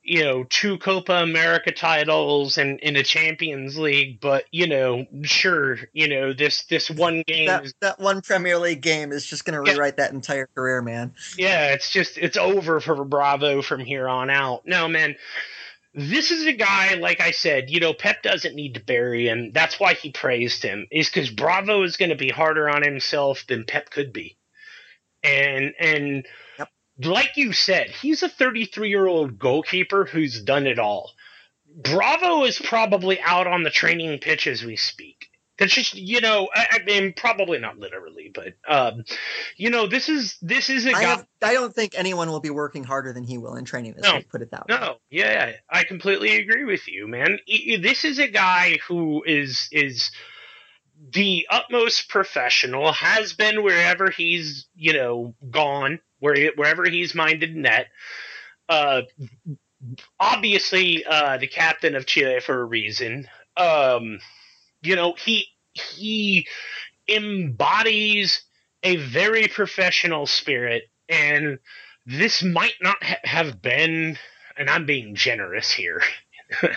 You 0.09 0.23
know, 0.23 0.45
two 0.45 0.77
Copa 0.77 1.15
America 1.15 1.69
titles 1.69 2.57
and 2.57 2.79
in 2.79 2.95
a 2.95 3.03
Champions 3.03 3.77
League, 3.77 4.21
but 4.21 4.45
you 4.53 4.65
know, 4.65 5.05
sure, 5.23 5.79
you 5.91 6.07
know 6.07 6.31
this 6.31 6.63
this 6.67 6.89
one 6.89 7.23
game 7.27 7.47
that, 7.47 7.65
is 7.65 7.73
that 7.81 7.99
one 7.99 8.21
Premier 8.21 8.57
League 8.57 8.79
game 8.79 9.11
is 9.11 9.25
just 9.25 9.43
going 9.43 9.61
to 9.61 9.69
Yeah. 9.69 9.75
rewrite 9.75 9.97
that 9.97 10.13
entire 10.13 10.47
career, 10.55 10.81
man. 10.81 11.13
yeah, 11.37 11.73
it's 11.73 11.91
just 11.91 12.17
it's 12.17 12.37
over 12.37 12.79
for 12.79 13.03
Bravo 13.03 13.61
from 13.61 13.81
here 13.81 14.07
on 14.07 14.29
out. 14.29 14.65
No, 14.65 14.87
man. 14.87 15.17
This 15.97 16.31
is 16.31 16.47
a 16.47 16.53
guy, 16.53 16.95
like 16.95 17.21
I 17.21 17.31
said, 17.31 17.71
you 17.71 17.81
know, 17.81 17.93
Pep 17.93 18.23
doesn't 18.23 18.55
need 18.55 18.75
to 18.75 18.81
bury 18.85 19.29
him. 19.29 19.51
That's 19.53 19.79
why 19.81 19.95
he 19.95 20.11
praised 20.11 20.63
him, 20.63 20.87
is 20.91 21.09
because 21.09 21.31
Bravo 21.31 21.83
is 21.83 21.97
going 21.97 22.11
to 22.11 22.17
be 22.17 22.29
harder 22.31 22.69
on 22.69 22.83
himself 22.83 23.45
than 23.49 23.65
Pep 23.65 23.91
could 23.91 24.13
be. 24.13 24.37
And 25.23 25.73
and 25.79 26.25
Yep. 26.59 26.69
like 27.03 27.37
you 27.37 27.53
said, 27.53 27.89
he's 27.91 28.23
a 28.23 28.29
33 28.29 28.89
year 28.89 29.07
old 29.07 29.39
goalkeeper 29.39 30.05
who's 30.05 30.41
done 30.41 30.67
it 30.67 30.79
all. 30.79 31.11
Bravo 31.67 32.45
is 32.45 32.59
probably 32.59 33.21
out 33.21 33.47
on 33.47 33.63
the 33.63 33.71
training 33.71 34.19
pitch 34.19 34.47
as 34.47 34.63
we 34.65 34.77
speak. 34.77 35.26
That's 35.57 35.73
just 35.73 35.95
you 35.95 36.21
know, 36.21 36.49
I, 36.53 36.67
I 36.71 36.83
mean, 36.83 37.13
probably 37.13 37.57
not 37.57 37.79
literally, 37.79 38.31
but 38.33 38.53
um, 38.67 39.03
you 39.55 39.69
know, 39.69 39.87
this 39.87 40.07
is 40.07 40.37
this 40.41 40.69
is 40.69 40.85
a 40.85 40.89
I 40.89 41.01
guy. 41.01 41.01
have, 41.01 41.27
I 41.41 41.53
don't 41.53 41.73
think 41.73 41.93
anyone 41.97 42.29
will 42.29 42.39
be 42.39 42.51
working 42.51 42.83
harder 42.83 43.11
than 43.11 43.23
he 43.23 43.37
will 43.37 43.55
in 43.55 43.65
training 43.65 43.93
this 43.95 44.03
No. 44.03 44.17
week. 44.17 44.29
Put 44.29 44.41
it 44.41 44.51
that 44.51 44.67
way. 44.67 44.77
No, 44.79 44.97
yeah, 45.09 45.53
I 45.69 45.83
completely 45.83 46.35
agree 46.35 46.63
with 46.63 46.87
you, 46.87 47.07
man. 47.07 47.39
This 47.47 48.05
is 48.05 48.19
a 48.19 48.27
guy 48.27 48.77
who 48.87 49.23
is 49.25 49.67
is 49.71 50.11
the 51.11 51.47
utmost 51.49 52.09
professional, 52.09 52.91
has 52.91 53.33
been 53.33 53.63
wherever 53.63 54.09
he's 54.11 54.67
you 54.75 54.93
know 54.93 55.33
gone, 55.49 55.99
where 56.19 56.51
wherever 56.55 56.87
he's 56.87 57.15
minded 57.15 57.55
net. 57.55 57.87
Uh, 58.69 59.01
obviously, 60.19 61.05
uh, 61.05 61.37
the 61.37 61.47
captain 61.47 61.95
of 61.95 62.05
Chile 62.05 62.39
for 62.41 62.61
a 62.61 62.65
reason. 62.65 63.27
Um, 63.55 64.19
you 64.87 64.95
know, 64.95 65.13
he 65.13 65.47
he 65.73 66.47
embodies 67.07 68.41
a 68.83 68.95
very 68.95 69.47
professional 69.47 70.25
spirit, 70.25 70.83
and 71.09 71.59
this 72.05 72.41
might 72.41 72.75
not 72.81 73.03
ha- 73.03 73.19
have 73.23 73.61
been, 73.61 74.17
and 74.57 74.69
I'm 74.69 74.85
being 74.85 75.15
generous 75.15 75.71
here. 75.71 76.01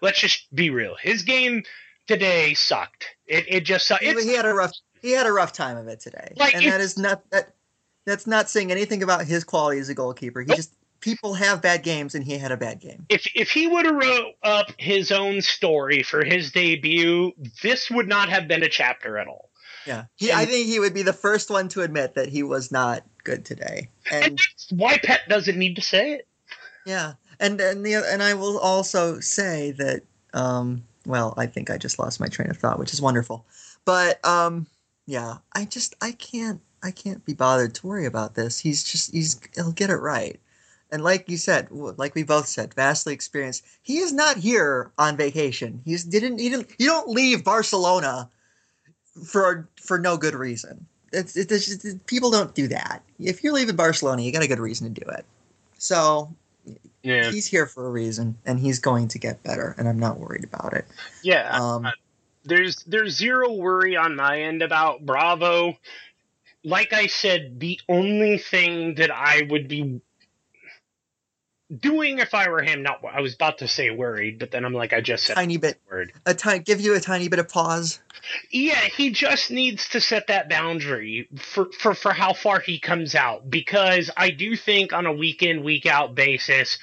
Let's 0.00 0.20
just 0.20 0.54
be 0.54 0.70
real. 0.70 0.94
His 1.00 1.22
game 1.22 1.64
today 2.06 2.54
sucked. 2.54 3.06
It, 3.26 3.44
it 3.48 3.60
just 3.64 3.86
sucked. 3.86 4.02
He, 4.02 4.10
It's, 4.10 4.24
he 4.24 4.34
had 4.34 4.46
a 4.46 4.54
rough 4.54 4.72
he 5.02 5.12
had 5.12 5.26
a 5.26 5.32
rough 5.32 5.52
time 5.52 5.76
of 5.76 5.88
it 5.88 6.00
today, 6.00 6.32
Like, 6.36 6.54
and 6.54 6.66
that 6.66 6.80
is 6.80 6.96
not 6.98 7.28
that. 7.30 7.52
That's 8.06 8.26
not 8.28 8.48
saying 8.48 8.70
anything 8.70 9.02
about 9.02 9.24
his 9.24 9.42
quality 9.42 9.80
as 9.80 9.88
a 9.88 9.94
goalkeeper. 9.94 10.40
He 10.40 10.46
Nope. 10.46 10.58
just 10.58 10.72
people 11.00 11.34
have 11.34 11.62
bad 11.62 11.82
games, 11.82 12.14
and 12.14 12.24
he 12.24 12.38
had 12.38 12.52
a 12.52 12.56
bad 12.56 12.80
game. 12.80 13.06
if 13.08 13.26
if 13.34 13.50
he 13.50 13.66
would 13.66 13.84
have 13.86 13.94
wrote 13.94 14.34
up 14.42 14.72
his 14.78 15.12
own 15.12 15.40
story 15.42 16.02
for 16.02 16.24
his 16.24 16.52
debut, 16.52 17.32
this 17.62 17.90
would 17.90 18.08
not 18.08 18.28
have 18.28 18.48
been 18.48 18.62
a 18.62 18.68
chapter 18.68 19.18
at 19.18 19.26
all. 19.28 19.50
Yeah, 19.86 20.06
he, 20.16 20.32
I 20.32 20.46
think 20.46 20.66
he 20.66 20.80
would 20.80 20.94
be 20.94 21.02
the 21.02 21.12
first 21.12 21.48
one 21.48 21.68
to 21.70 21.82
admit 21.82 22.14
that 22.14 22.28
he 22.28 22.42
was 22.42 22.72
not 22.72 23.04
good 23.22 23.44
today, 23.44 23.88
And 24.10 24.24
and 24.24 24.40
why 24.70 24.98
Pep 24.98 25.20
doesn't 25.28 25.56
need 25.56 25.76
to 25.76 25.82
say 25.82 26.14
it. 26.14 26.26
Yeah, 26.84 27.14
and 27.38 27.60
and 27.60 27.86
the 27.86 27.94
and 27.94 28.22
I 28.22 28.34
will 28.34 28.58
also 28.58 29.20
say 29.20 29.72
that 29.72 30.02
um 30.34 30.82
well 31.04 31.34
I 31.36 31.46
think 31.46 31.70
I 31.70 31.78
just 31.78 31.98
lost 31.98 32.18
my 32.20 32.26
train 32.26 32.50
of 32.50 32.56
thought, 32.56 32.78
which 32.78 32.92
is 32.92 33.00
wonderful, 33.00 33.46
but 33.84 34.24
um 34.24 34.66
yeah 35.06 35.38
I 35.52 35.64
just 35.66 35.94
I 36.00 36.12
can't 36.12 36.60
I 36.82 36.90
can't 36.90 37.24
be 37.24 37.34
bothered 37.34 37.74
to 37.76 37.86
worry 37.86 38.06
about 38.06 38.34
this. 38.34 38.58
He's 38.58 38.82
just 38.84 39.12
he's 39.12 39.40
he'll 39.54 39.72
get 39.72 39.90
it 39.90 39.96
right. 39.96 40.40
And 40.90 41.02
like 41.02 41.28
you 41.28 41.36
said, 41.36 41.68
like 41.70 42.14
we 42.14 42.22
both 42.22 42.46
said, 42.46 42.74
vastly 42.74 43.12
experienced. 43.12 43.64
He 43.82 43.98
is 43.98 44.12
not 44.12 44.36
here 44.36 44.92
on 44.98 45.16
vacation. 45.16 45.82
He's 45.84 46.04
didn't 46.04 46.38
he 46.38 46.48
didn't 46.48 46.70
you 46.78 46.86
don't 46.86 47.08
leave 47.08 47.42
Barcelona 47.42 48.30
for 49.24 49.68
for 49.80 49.98
no 49.98 50.16
good 50.16 50.34
reason. 50.34 50.86
It's, 51.12 51.36
it's, 51.36 51.84
it's, 51.84 51.94
people 52.06 52.30
don't 52.30 52.54
do 52.54 52.68
that. 52.68 53.02
If 53.18 53.42
you're 53.42 53.52
leaving 53.52 53.76
Barcelona, 53.76 54.22
you 54.22 54.32
got 54.32 54.42
a 54.42 54.48
good 54.48 54.58
reason 54.58 54.92
to 54.92 55.00
do 55.00 55.08
it. 55.10 55.24
So 55.78 56.34
Yeah. 57.02 57.30
he's 57.30 57.46
here 57.46 57.66
for 57.66 57.86
a 57.86 57.90
reason, 57.90 58.36
and 58.44 58.58
he's 58.58 58.80
going 58.80 59.08
to 59.08 59.18
get 59.18 59.42
better, 59.42 59.74
and 59.78 59.88
I'm 59.88 59.98
not 59.98 60.18
worried 60.18 60.44
about 60.44 60.74
it. 60.74 60.84
Yeah. 61.22 61.48
Um, 61.58 61.90
there's 62.44 62.82
there's 62.84 63.16
zero 63.16 63.52
worry 63.52 63.96
on 63.96 64.16
my 64.16 64.42
end 64.42 64.62
about 64.62 65.04
Bravo. 65.06 65.78
Like 66.64 66.92
I 66.92 67.06
said, 67.06 67.60
the 67.60 67.80
only 67.88 68.38
thing 68.38 68.96
that 68.96 69.10
I 69.10 69.46
would 69.48 69.68
be 69.68 70.00
doing 71.74 72.18
if 72.18 72.34
I 72.34 72.48
were 72.48 72.62
him, 72.62 72.82
not 72.82 73.04
I 73.04 73.20
was 73.20 73.34
about 73.34 73.58
to 73.58 73.68
say 73.68 73.90
worried, 73.90 74.38
but 74.38 74.50
then 74.50 74.64
I'm 74.64 74.72
like 74.72 74.92
I 74.92 75.00
just 75.00 75.24
said 75.24 75.34
tiny 75.34 75.56
bit, 75.56 75.80
word. 75.90 76.12
a 76.24 76.34
tiny, 76.34 76.60
give 76.60 76.80
you 76.80 76.94
a 76.94 77.00
tiny 77.00 77.28
bit 77.28 77.38
of 77.38 77.48
pause. 77.48 78.00
Yeah, 78.50 78.80
he 78.80 79.10
just 79.10 79.50
needs 79.50 79.88
to 79.90 80.00
set 80.00 80.28
that 80.28 80.48
boundary 80.48 81.28
for, 81.36 81.66
for, 81.72 81.94
for 81.94 82.12
how 82.12 82.32
far 82.32 82.60
he 82.60 82.78
comes 82.78 83.14
out 83.14 83.48
because 83.48 84.10
I 84.16 84.30
do 84.30 84.56
think 84.56 84.92
on 84.92 85.06
a 85.06 85.12
week 85.12 85.42
in, 85.42 85.64
week 85.64 85.86
out 85.86 86.14
basis, 86.14 86.78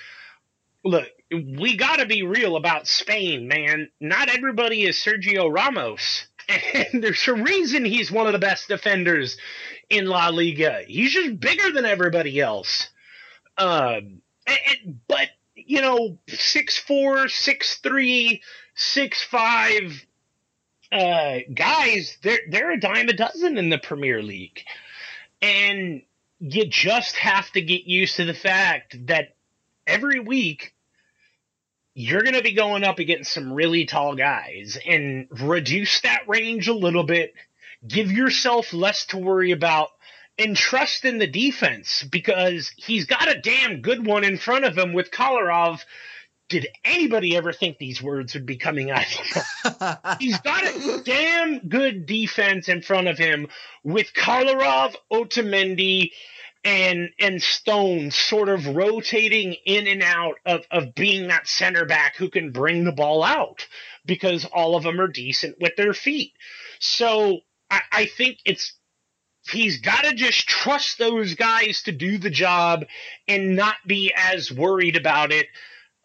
look, 0.83 1.07
we 1.31 1.75
got 1.77 1.97
to 1.97 2.05
be 2.05 2.23
real 2.23 2.55
about 2.55 2.87
Spain, 2.87 3.47
man. 3.47 3.89
Not 3.99 4.29
everybody 4.29 4.85
is 4.85 4.97
Sergio 4.97 5.53
Ramos. 5.53 6.27
And 6.73 7.01
there's 7.01 7.25
a 7.29 7.33
reason 7.33 7.85
he's 7.85 8.11
one 8.11 8.27
of 8.27 8.33
the 8.33 8.39
best 8.39 8.67
defenders 8.67 9.37
in 9.89 10.07
La 10.07 10.27
Liga. 10.27 10.81
He's 10.85 11.13
just 11.13 11.39
bigger 11.39 11.71
than 11.71 11.85
everybody 11.85 12.37
else. 12.37 12.89
Um, 13.57 14.22
but, 15.07 15.29
you 15.55 15.81
know, 15.81 16.17
six 16.27 16.77
four, 16.77 17.27
six 17.29 17.77
three, 17.77 18.41
six 18.75 19.21
five 19.23 20.05
uh, 20.91 21.39
guys, 21.53 22.17
they're 22.21 22.41
they're 22.49 22.71
a 22.71 22.79
dime 22.79 23.09
a 23.09 23.13
dozen 23.13 23.57
in 23.57 23.69
the 23.69 23.77
Premier 23.77 24.21
League, 24.21 24.63
and 25.41 26.03
you 26.39 26.65
just 26.65 27.15
have 27.15 27.49
to 27.51 27.61
get 27.61 27.85
used 27.85 28.17
to 28.17 28.25
the 28.25 28.33
fact 28.33 29.07
that 29.07 29.35
every 29.87 30.19
week 30.19 30.73
you're 31.95 32.21
going 32.21 32.35
to 32.35 32.43
be 32.43 32.53
going 32.53 32.83
up 32.83 32.99
against 32.99 33.31
some 33.31 33.53
really 33.53 33.85
tall 33.85 34.15
guys, 34.15 34.77
and 34.85 35.27
reduce 35.31 36.01
that 36.01 36.27
range 36.27 36.67
a 36.67 36.73
little 36.73 37.03
bit. 37.03 37.33
Give 37.87 38.11
yourself 38.11 38.73
less 38.73 39.05
to 39.07 39.17
worry 39.17 39.51
about. 39.51 39.89
And 40.37 40.55
trust 40.57 41.05
in 41.05 41.19
the 41.19 41.27
defense 41.27 42.03
because 42.03 42.71
he's 42.75 43.05
got 43.05 43.29
a 43.29 43.39
damn 43.39 43.81
good 43.81 44.05
one 44.05 44.23
in 44.23 44.37
front 44.37 44.65
of 44.65 44.77
him 44.77 44.93
with 44.93 45.11
Kolarov. 45.11 45.83
Did 46.49 46.67
anybody 46.83 47.37
ever 47.37 47.53
think 47.53 47.77
these 47.77 48.01
words 48.01 48.33
would 48.33 48.45
be 48.45 48.57
coming 48.57 48.91
out 48.91 49.05
He's 50.19 50.39
got 50.39 50.63
a 50.63 51.01
damn 51.03 51.59
good 51.69 52.05
defense 52.05 52.67
in 52.67 52.81
front 52.81 53.07
of 53.07 53.17
him 53.17 53.47
with 53.83 54.13
Kolarov, 54.13 54.95
Otamendi, 55.11 56.11
and 56.63 57.09
and 57.19 57.41
Stone 57.41 58.11
sort 58.11 58.49
of 58.49 58.67
rotating 58.67 59.53
in 59.65 59.87
and 59.87 60.01
out 60.01 60.35
of, 60.45 60.65
of 60.71 60.95
being 60.95 61.27
that 61.27 61.47
center 61.47 61.85
back 61.85 62.15
who 62.15 62.29
can 62.29 62.51
bring 62.51 62.83
the 62.83 62.91
ball 62.91 63.23
out 63.23 63.67
because 64.05 64.45
all 64.45 64.75
of 64.75 64.83
them 64.83 64.99
are 64.99 65.07
decent 65.07 65.57
with 65.59 65.75
their 65.75 65.93
feet. 65.93 66.33
So 66.79 67.41
I, 67.69 67.81
I 67.91 68.05
think 68.05 68.39
it's 68.45 68.73
he's 69.51 69.81
got 69.81 70.03
to 70.05 70.13
just 70.13 70.47
trust 70.47 70.97
those 70.97 71.35
guys 71.35 71.83
to 71.83 71.91
do 71.91 72.17
the 72.17 72.29
job 72.29 72.85
and 73.27 73.55
not 73.55 73.75
be 73.85 74.13
as 74.15 74.51
worried 74.51 74.95
about 74.95 75.31
it 75.31 75.47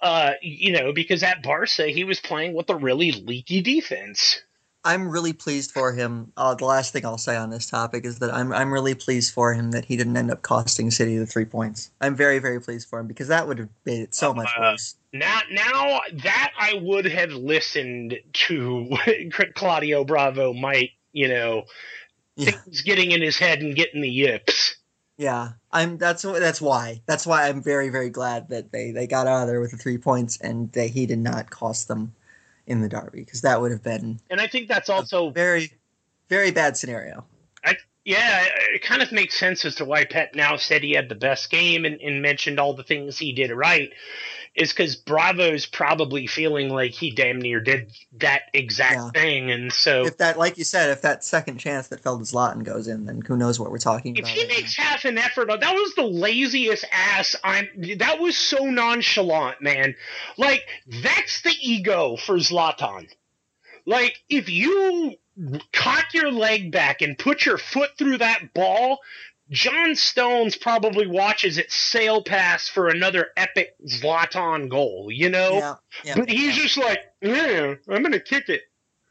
uh, 0.01 0.33
you 0.43 0.73
know, 0.73 0.93
because 0.93 1.23
at 1.23 1.43
Barca 1.43 1.87
he 1.87 2.05
was 2.05 2.21
playing 2.21 2.55
with 2.55 2.71
a 2.71 2.77
really 2.77 3.13
leaky 3.13 3.63
defense. 3.63 4.43
I'm 4.85 5.09
really 5.09 5.33
pleased 5.33 5.73
for 5.73 5.93
him. 5.93 6.33
Uh, 6.37 6.55
the 6.55 6.65
last 6.65 6.93
thing 6.93 7.05
I'll 7.05 7.19
say 7.19 7.37
on 7.37 7.51
this 7.51 7.67
topic 7.67 8.07
is 8.07 8.21
that 8.21 8.33
I'm 8.33 8.53
I'm 8.53 8.73
really 8.73 8.95
pleased 8.95 9.35
for 9.35 9.53
him 9.53 9.73
that 9.73 9.85
he 9.85 9.97
didn't 9.97 10.17
end 10.17 10.31
up 10.31 10.43
costing 10.43 10.91
City 10.91 11.19
the 11.19 11.27
three 11.27 11.45
points. 11.45 11.91
I'm 12.01 12.15
very 12.15 12.39
very 12.39 12.61
pleased 12.61 12.89
for 12.89 13.01
him 13.01 13.09
because 13.09 13.29
that 13.29 13.49
would 13.49 13.59
have 13.59 13.69
made 13.85 14.01
it 14.01 14.15
so 14.15 14.33
much 14.33 14.49
Uh, 14.57 14.61
worse. 14.61 14.95
Now, 15.13 15.41
now 15.51 16.01
that 16.23 16.53
I 16.59 16.75
would 16.81 17.07
have 17.07 17.33
listened 17.33 18.19
to 18.33 18.97
Claudio 19.55 20.05
Bravo 20.05 20.53
might, 20.53 20.91
you 21.13 21.29
know, 21.29 21.65
Yeah. 22.39 22.53
things 22.53 22.83
getting 22.83 23.11
in 23.11 23.21
his 23.21 23.37
head 23.37 23.61
and 23.61 23.75
getting 23.75 24.01
the 24.01 24.09
yips. 24.09 24.77
Yeah, 25.17 25.51
I'm. 25.73 25.99
That's 25.99 26.23
that's 26.23 26.61
why. 26.61 27.03
That's 27.07 27.27
why 27.27 27.49
I'm 27.49 27.61
very 27.61 27.89
very 27.89 28.09
glad 28.09 28.49
that 28.51 28.71
they 28.71 28.93
they 28.93 29.09
got 29.09 29.27
out 29.27 29.43
of 29.43 29.49
there 29.49 29.61
with 29.61 29.73
the 29.73 29.77
three 29.77 29.99
points 29.99 30.41
and 30.41 30.71
that 30.73 30.91
he 30.91 31.07
did 31.07 31.19
not 31.19 31.51
cost 31.51 31.89
them 31.89 32.15
in 32.69 32.81
the 32.81 32.89
derby 32.89 33.21
because 33.21 33.41
that 33.41 33.61
would 33.61 33.73
have 33.73 33.83
been 33.83 34.21
And 34.31 34.41
I 34.41 34.47
think 34.47 34.69
that's 34.69 34.89
also 34.89 35.31
very 35.31 35.73
very 36.29 36.53
bad 36.53 36.77
scenario. 36.77 37.25
Yeah, 38.09 38.43
it 38.73 38.81
kind 38.81 39.03
of 39.03 39.13
makes 39.13 39.39
sense 39.39 39.67
as 39.67 39.75
to 39.75 39.85
why 39.85 40.07
Pep 40.07 40.35
now 40.35 40.57
said 40.57 40.83
he 40.83 40.93
had 40.93 41.11
the 41.11 41.15
best 41.15 41.51
game 41.51 41.85
and, 41.85 42.01
and 42.01 42.23
mentioned 42.23 42.59
all 42.59 42.73
the 42.73 42.83
things 42.83 43.19
he 43.19 43.35
did 43.35 43.51
right. 43.51 43.91
Is 44.55 44.73
because 44.73 44.97
Bravo's 44.97 45.67
probably 45.67 46.27
feeling 46.27 46.71
like 46.71 46.93
he 46.93 47.11
damn 47.11 47.39
near 47.39 47.61
did 47.61 47.93
that 48.21 48.45
exact 48.55 48.95
Yeah. 48.95 49.11
thing, 49.11 49.51
and 49.51 49.71
so 49.71 50.07
If 50.07 50.17
that, 50.17 50.39
like 50.39 50.57
you 50.57 50.65
said, 50.65 50.89
if 50.89 51.03
that 51.03 51.23
second 51.23 51.59
chance 51.59 51.89
that 51.89 52.03
Zlatan 52.03 52.65
goes 52.65 52.89
in, 52.89 53.05
then 53.05 53.21
who 53.21 53.37
knows 53.37 53.61
what 53.61 53.71
we're 53.71 53.79
talking 53.79 54.17
if 54.17 54.21
about? 54.21 54.35
If 54.35 54.39
he 54.39 54.47
makes 54.49 54.75
half 54.75 55.05
an 55.05 55.19
effort, 55.19 55.51
oh, 55.51 55.59
that 55.59 55.75
was 55.75 55.95
the 55.95 56.07
laziest 56.07 56.87
ass. 56.91 57.37
I'm. 57.45 57.69
That 57.99 58.21
was 58.21 58.39
so 58.39 58.65
nonchalant, 58.65 59.61
man. 59.61 59.95
Like 60.39 60.67
that's 60.87 61.43
the 61.43 61.55
ego 61.61 62.17
for 62.17 62.37
Zlatan. 62.37 63.09
Like 63.85 64.19
if 64.31 64.49
you 64.49 65.15
cock 65.73 66.15
your 66.15 66.31
leg 66.31 66.73
back 66.73 67.03
and 67.03 67.17
put 67.17 67.47
your 67.47 67.59
foot 67.59 67.91
through 67.99 68.19
that 68.19 68.55
ball, 68.55 68.99
John 69.51 69.95
Stones 69.95 70.57
probably 70.57 71.07
watches 71.07 71.59
it 71.59 71.71
sail 71.71 72.23
past 72.23 72.71
for 72.71 72.89
another 72.89 73.29
epic 73.37 73.75
Zlatan 73.87 74.69
goal, 74.69 75.09
you 75.11 75.31
know? 75.31 75.55
Yeah, 75.55 75.75
yeah. 76.05 76.15
But 76.17 76.29
he's 76.29 76.55
just 76.55 76.77
like, 76.77 77.01
yeah, 77.23 77.75
I'm 77.89 78.03
gonna 78.03 78.21
kick 78.21 78.49
it. 78.49 78.63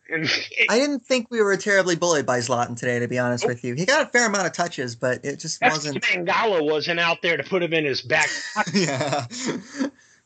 And 0.09 0.23
it, 0.23 0.67
I 0.69 0.79
didn't 0.79 1.05
think 1.05 1.27
we 1.29 1.41
were 1.41 1.57
terribly 1.57 1.95
bullied 1.95 2.25
by 2.25 2.39
Zlatan 2.39 2.77
today, 2.77 2.99
to 2.99 3.07
be 3.07 3.19
honest 3.19 3.45
with 3.45 3.63
you. 3.63 3.73
He 3.73 3.85
got 3.85 4.03
a 4.03 4.05
fair 4.05 4.27
amount 4.27 4.47
of 4.47 4.53
touches, 4.53 4.95
but 4.95 5.25
it 5.25 5.39
just 5.39 5.59
that's 5.59 5.75
wasn't. 5.75 6.03
Mangala 6.03 6.63
wasn't 6.63 6.99
out 6.99 7.21
there 7.21 7.35
to 7.35 7.43
put 7.43 7.61
him 7.61 7.73
in 7.73 7.83
his 7.83 8.01
back. 8.01 8.29
yeah. 8.73 9.25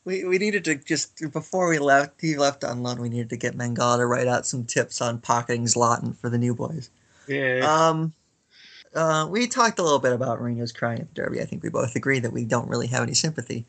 We, 0.04 0.24
we 0.24 0.38
needed 0.38 0.64
to 0.64 0.74
just 0.74 1.22
before 1.32 1.68
we 1.68 1.78
left 1.78 2.20
he 2.20 2.36
left 2.36 2.64
on 2.64 2.82
loan 2.82 3.00
we 3.00 3.08
needed 3.08 3.30
to 3.30 3.36
get 3.36 3.56
Mangala 3.56 3.98
to 3.98 4.06
write 4.06 4.26
out 4.26 4.46
some 4.46 4.64
tips 4.64 5.00
on 5.00 5.20
pocketing 5.20 5.64
Zlatan 5.64 6.16
for 6.16 6.28
the 6.28 6.38
new 6.38 6.54
boys. 6.54 6.90
Yeah. 7.28 7.60
Um, 7.60 8.12
uh, 8.94 9.26
we 9.30 9.46
talked 9.46 9.78
a 9.78 9.82
little 9.82 9.98
bit 9.98 10.12
about 10.12 10.40
Mourinho's 10.40 10.72
crying 10.72 11.00
at 11.00 11.08
the 11.08 11.14
Derby. 11.14 11.40
I 11.40 11.44
think 11.44 11.62
we 11.62 11.70
both 11.70 11.96
agree 11.96 12.18
that 12.18 12.32
we 12.32 12.44
don't 12.44 12.68
really 12.68 12.88
have 12.88 13.02
any 13.02 13.14
sympathy. 13.14 13.64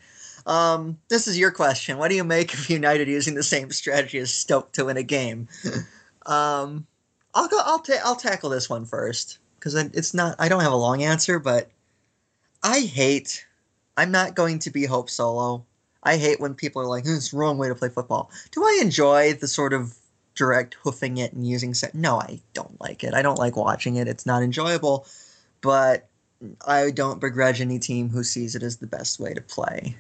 Um, 0.46 0.98
this 1.08 1.28
is 1.28 1.38
your 1.38 1.52
question. 1.52 1.98
What 1.98 2.10
do 2.10 2.16
you 2.16 2.24
make 2.24 2.54
of 2.54 2.70
United 2.70 3.08
using 3.08 3.36
the 3.36 3.44
same 3.44 3.72
strategy 3.72 4.18
as 4.18 4.34
Stoke 4.34 4.74
to 4.74 4.86
win 4.86 4.98
a 4.98 5.04
game? 5.04 5.48
um, 6.26 6.86
I'll 7.34 7.48
go. 7.48 7.60
I'll 7.64 7.80
ta- 7.80 8.02
I'll 8.04 8.16
tackle 8.16 8.50
this 8.50 8.70
one 8.70 8.86
first 8.86 9.40
because 9.56 9.76
it's 9.76 10.14
not. 10.14 10.36
I 10.40 10.50
don't 10.50 10.62
have 10.62 10.74
a 10.74 10.78
long 10.78 11.04
answer, 11.04 11.40
but 11.40 11.70
I 12.62 12.82
hate. 12.82 13.46
I'm 13.96 14.12
not 14.12 14.36
going 14.36 14.60
to 14.60 14.72
be 14.72 14.86
Hope 14.86 15.10
Solo. 15.10 15.66
I 16.04 16.18
hate 16.18 16.40
when 16.40 16.54
people 16.54 16.82
are 16.82 16.86
like, 16.88 17.04
"This 17.06 17.14
is 17.14 17.32
the 17.32 17.38
wrong 17.38 17.58
way 17.58 17.68
to 17.70 17.76
play 17.76 17.90
football." 17.90 18.30
Do 18.52 18.64
I 18.64 18.80
enjoy 18.82 19.34
the 19.34 19.48
sort 19.48 19.74
of 19.74 19.96
direct 20.36 20.76
hoofing 20.84 21.18
it 21.18 21.34
and 21.34 21.48
using 21.48 21.74
set? 21.74 21.96
No, 21.96 22.20
I 22.20 22.40
don't 22.54 22.80
like 22.82 23.04
it. 23.04 23.14
I 23.14 23.22
don't 23.22 23.40
like 23.40 23.56
watching 23.56 23.96
it. 23.96 24.08
It's 24.08 24.26
not 24.26 24.44
enjoyable, 24.44 25.08
but 25.62 26.08
I 26.68 26.92
don't 26.92 27.22
begrudge 27.22 27.62
any 27.62 27.80
team 27.80 28.10
who 28.10 28.24
sees 28.24 28.56
it 28.56 28.64
as 28.64 28.78
the 28.78 28.88
best 28.88 29.20
way 29.20 29.34
to 29.34 29.42
play. 29.42 29.96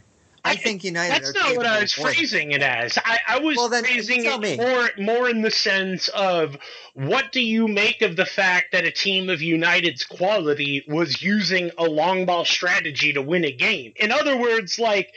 I 0.45 0.51
I- 0.51 0.56
think 0.58 0.84
United. 0.84 1.24
That's 1.24 1.34
not 1.34 1.56
what 1.56 1.66
I 1.66 1.80
was 1.80 1.93
phrasing 1.93 2.51
it 2.51 2.62
as. 2.62 2.97
I, 3.06 3.20
I 3.30 3.39
was 3.39 3.56
Well, 3.56 3.70
then, 3.70 3.86
phrasing 3.86 4.24
tell 4.24 4.39
me. 4.39 4.54
it 4.54 4.58
more 4.60 4.89
more 4.97 5.30
in 5.30 5.41
the 5.41 5.51
sense 5.51 6.10
of 6.10 6.58
what 6.95 7.32
do 7.32 7.39
you 7.39 7.70
make 7.70 8.01
of 8.01 8.18
the 8.18 8.26
fact 8.26 8.74
that 8.74 8.84
a 8.84 8.91
team 8.91 9.30
of 9.30 9.41
United's 9.41 10.04
quality 10.04 10.84
was 10.86 11.22
using 11.22 11.72
a 11.78 11.86
long 11.86 12.26
ball 12.26 12.43
strategy 12.43 13.14
to 13.14 13.22
win 13.22 13.45
a 13.45 13.54
game? 13.54 13.93
In 13.95 14.12
other 14.12 14.36
words, 14.36 14.78
like 14.78 15.14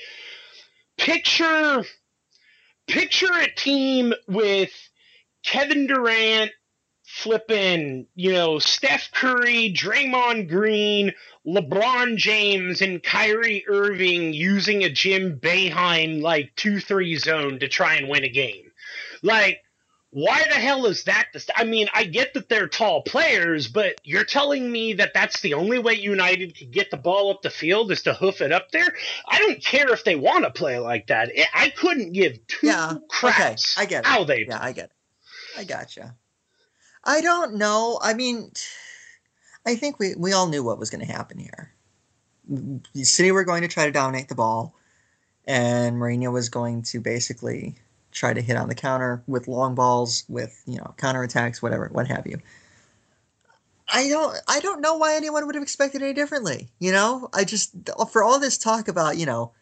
picture 0.98 1.84
picture 2.86 3.32
a 3.32 3.50
team 3.54 4.14
with 4.28 4.72
Kevin 5.44 5.86
Durant 5.86 6.52
flipping, 7.04 8.06
you 8.14 8.32
know, 8.32 8.58
Steph 8.58 9.10
Curry, 9.12 9.72
Draymond 9.72 10.48
Green, 10.48 11.12
LeBron 11.46 12.16
James, 12.16 12.82
and 12.82 13.02
Kyrie 13.02 13.64
Irving 13.68 14.34
using 14.34 14.82
a 14.82 14.90
Jim 14.90 15.38
Boeheim 15.38 16.20
like 16.20 16.54
2 16.56 16.80
3 16.80 17.16
zone 17.16 17.58
to 17.60 17.68
try 17.68 17.94
and 17.94 18.08
win 18.08 18.24
a 18.24 18.28
game. 18.28 18.72
Like, 19.22 19.60
why 20.16 20.44
the 20.44 20.54
hell 20.54 20.86
is 20.86 21.04
that? 21.04 21.26
The 21.34 21.40
st- 21.40 21.60
I 21.60 21.64
mean, 21.64 21.88
I 21.92 22.04
get 22.04 22.32
that 22.32 22.48
they're 22.48 22.68
tall 22.68 23.02
players, 23.02 23.68
but 23.68 24.00
you're 24.02 24.24
telling 24.24 24.72
me 24.72 24.94
that 24.94 25.12
that's 25.12 25.42
the 25.42 25.52
only 25.52 25.78
way 25.78 25.92
United 25.92 26.56
can 26.56 26.70
get 26.70 26.90
the 26.90 26.96
ball 26.96 27.30
up 27.30 27.42
the 27.42 27.50
field 27.50 27.92
is 27.92 28.04
to 28.04 28.14
hoof 28.14 28.40
it 28.40 28.50
up 28.50 28.70
there? 28.70 28.94
I 29.28 29.40
don't 29.40 29.62
care 29.62 29.92
if 29.92 30.04
they 30.04 30.16
want 30.16 30.44
to 30.44 30.50
play 30.50 30.78
like 30.78 31.08
that. 31.08 31.32
I 31.52 31.68
couldn't 31.68 32.14
give 32.14 32.46
two 32.46 32.68
Yeah, 32.68 32.94
craps 33.10 33.76
okay, 33.76 33.82
I 33.82 33.84
get 33.84 34.04
it. 34.04 34.06
how 34.06 34.24
they 34.24 34.46
Yeah, 34.48 34.58
I 34.58 34.72
get 34.72 34.86
it. 34.86 34.92
I 35.58 35.64
gotcha. 35.64 36.14
I 37.04 37.20
don't 37.20 37.56
know. 37.56 38.00
I 38.02 38.14
mean, 38.14 38.50
I 39.66 39.74
think 39.74 39.98
we, 39.98 40.14
we 40.16 40.32
all 40.32 40.48
knew 40.48 40.64
what 40.64 40.78
was 40.78 40.88
going 40.88 41.04
to 41.04 41.12
happen 41.12 41.36
here. 41.36 41.74
The 42.48 43.04
City 43.04 43.32
were 43.32 43.44
going 43.44 43.62
to 43.62 43.68
try 43.68 43.84
to 43.84 43.92
dominate 43.92 44.30
the 44.30 44.34
ball, 44.34 44.74
and 45.44 45.96
Mourinho 45.96 46.32
was 46.32 46.48
going 46.48 46.84
to 46.84 47.00
basically 47.00 47.76
try 48.16 48.32
to 48.32 48.40
hit 48.40 48.56
on 48.56 48.68
the 48.68 48.74
counter 48.74 49.22
with 49.26 49.46
long 49.46 49.74
balls, 49.74 50.24
with 50.28 50.62
you 50.66 50.78
know 50.78 50.94
counterattacks, 50.96 51.62
whatever, 51.62 51.88
what 51.92 52.08
have 52.08 52.26
you. 52.26 52.38
I 53.88 54.08
don't 54.08 54.36
I 54.48 54.60
don't 54.60 54.80
know 54.80 54.96
why 54.96 55.14
anyone 55.14 55.46
would 55.46 55.54
have 55.54 55.62
expected 55.62 56.02
any 56.02 56.14
differently. 56.14 56.68
You 56.80 56.92
know, 56.92 57.28
I 57.32 57.44
just 57.44 57.72
for 58.10 58.24
all 58.24 58.40
this 58.40 58.58
talk 58.58 58.88
about 58.88 59.16
you 59.16 59.26
know 59.26 59.52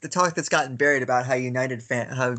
the 0.00 0.08
talk 0.08 0.34
that's 0.34 0.48
gotten 0.48 0.76
buried 0.76 1.02
about 1.02 1.26
how 1.26 1.34
United 1.34 1.82
fan 1.82 2.08
how 2.08 2.34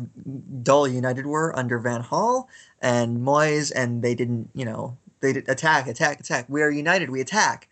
dull 0.62 0.88
United 0.88 1.26
were 1.26 1.56
under 1.58 1.78
Van 1.78 2.02
Gaal 2.02 2.46
and 2.82 3.18
Moyes, 3.18 3.72
and 3.74 4.02
they 4.02 4.14
didn't 4.14 4.50
you 4.54 4.64
know 4.64 4.96
they 5.20 5.32
did 5.32 5.48
attack 5.48 5.86
attack 5.86 6.20
attack. 6.20 6.46
We 6.48 6.62
are 6.62 6.70
United, 6.70 7.10
we 7.10 7.20
attack. 7.20 7.68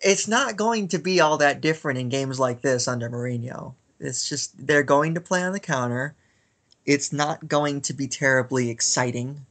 It's 0.00 0.28
not 0.28 0.56
going 0.56 0.88
to 0.88 0.98
be 0.98 1.20
all 1.20 1.38
that 1.38 1.62
different 1.62 1.98
in 1.98 2.10
games 2.10 2.38
like 2.38 2.60
this 2.60 2.86
under 2.86 3.08
Mourinho. 3.08 3.74
It's 3.98 4.28
just 4.28 4.66
they're 4.66 4.82
going 4.82 5.14
to 5.14 5.20
play 5.20 5.42
on 5.42 5.52
the 5.52 5.60
counter. 5.60 6.14
It's 6.86 7.12
not 7.12 7.48
going 7.48 7.80
to 7.82 7.92
be 7.92 8.06
terribly 8.06 8.70
exciting. 8.70 9.46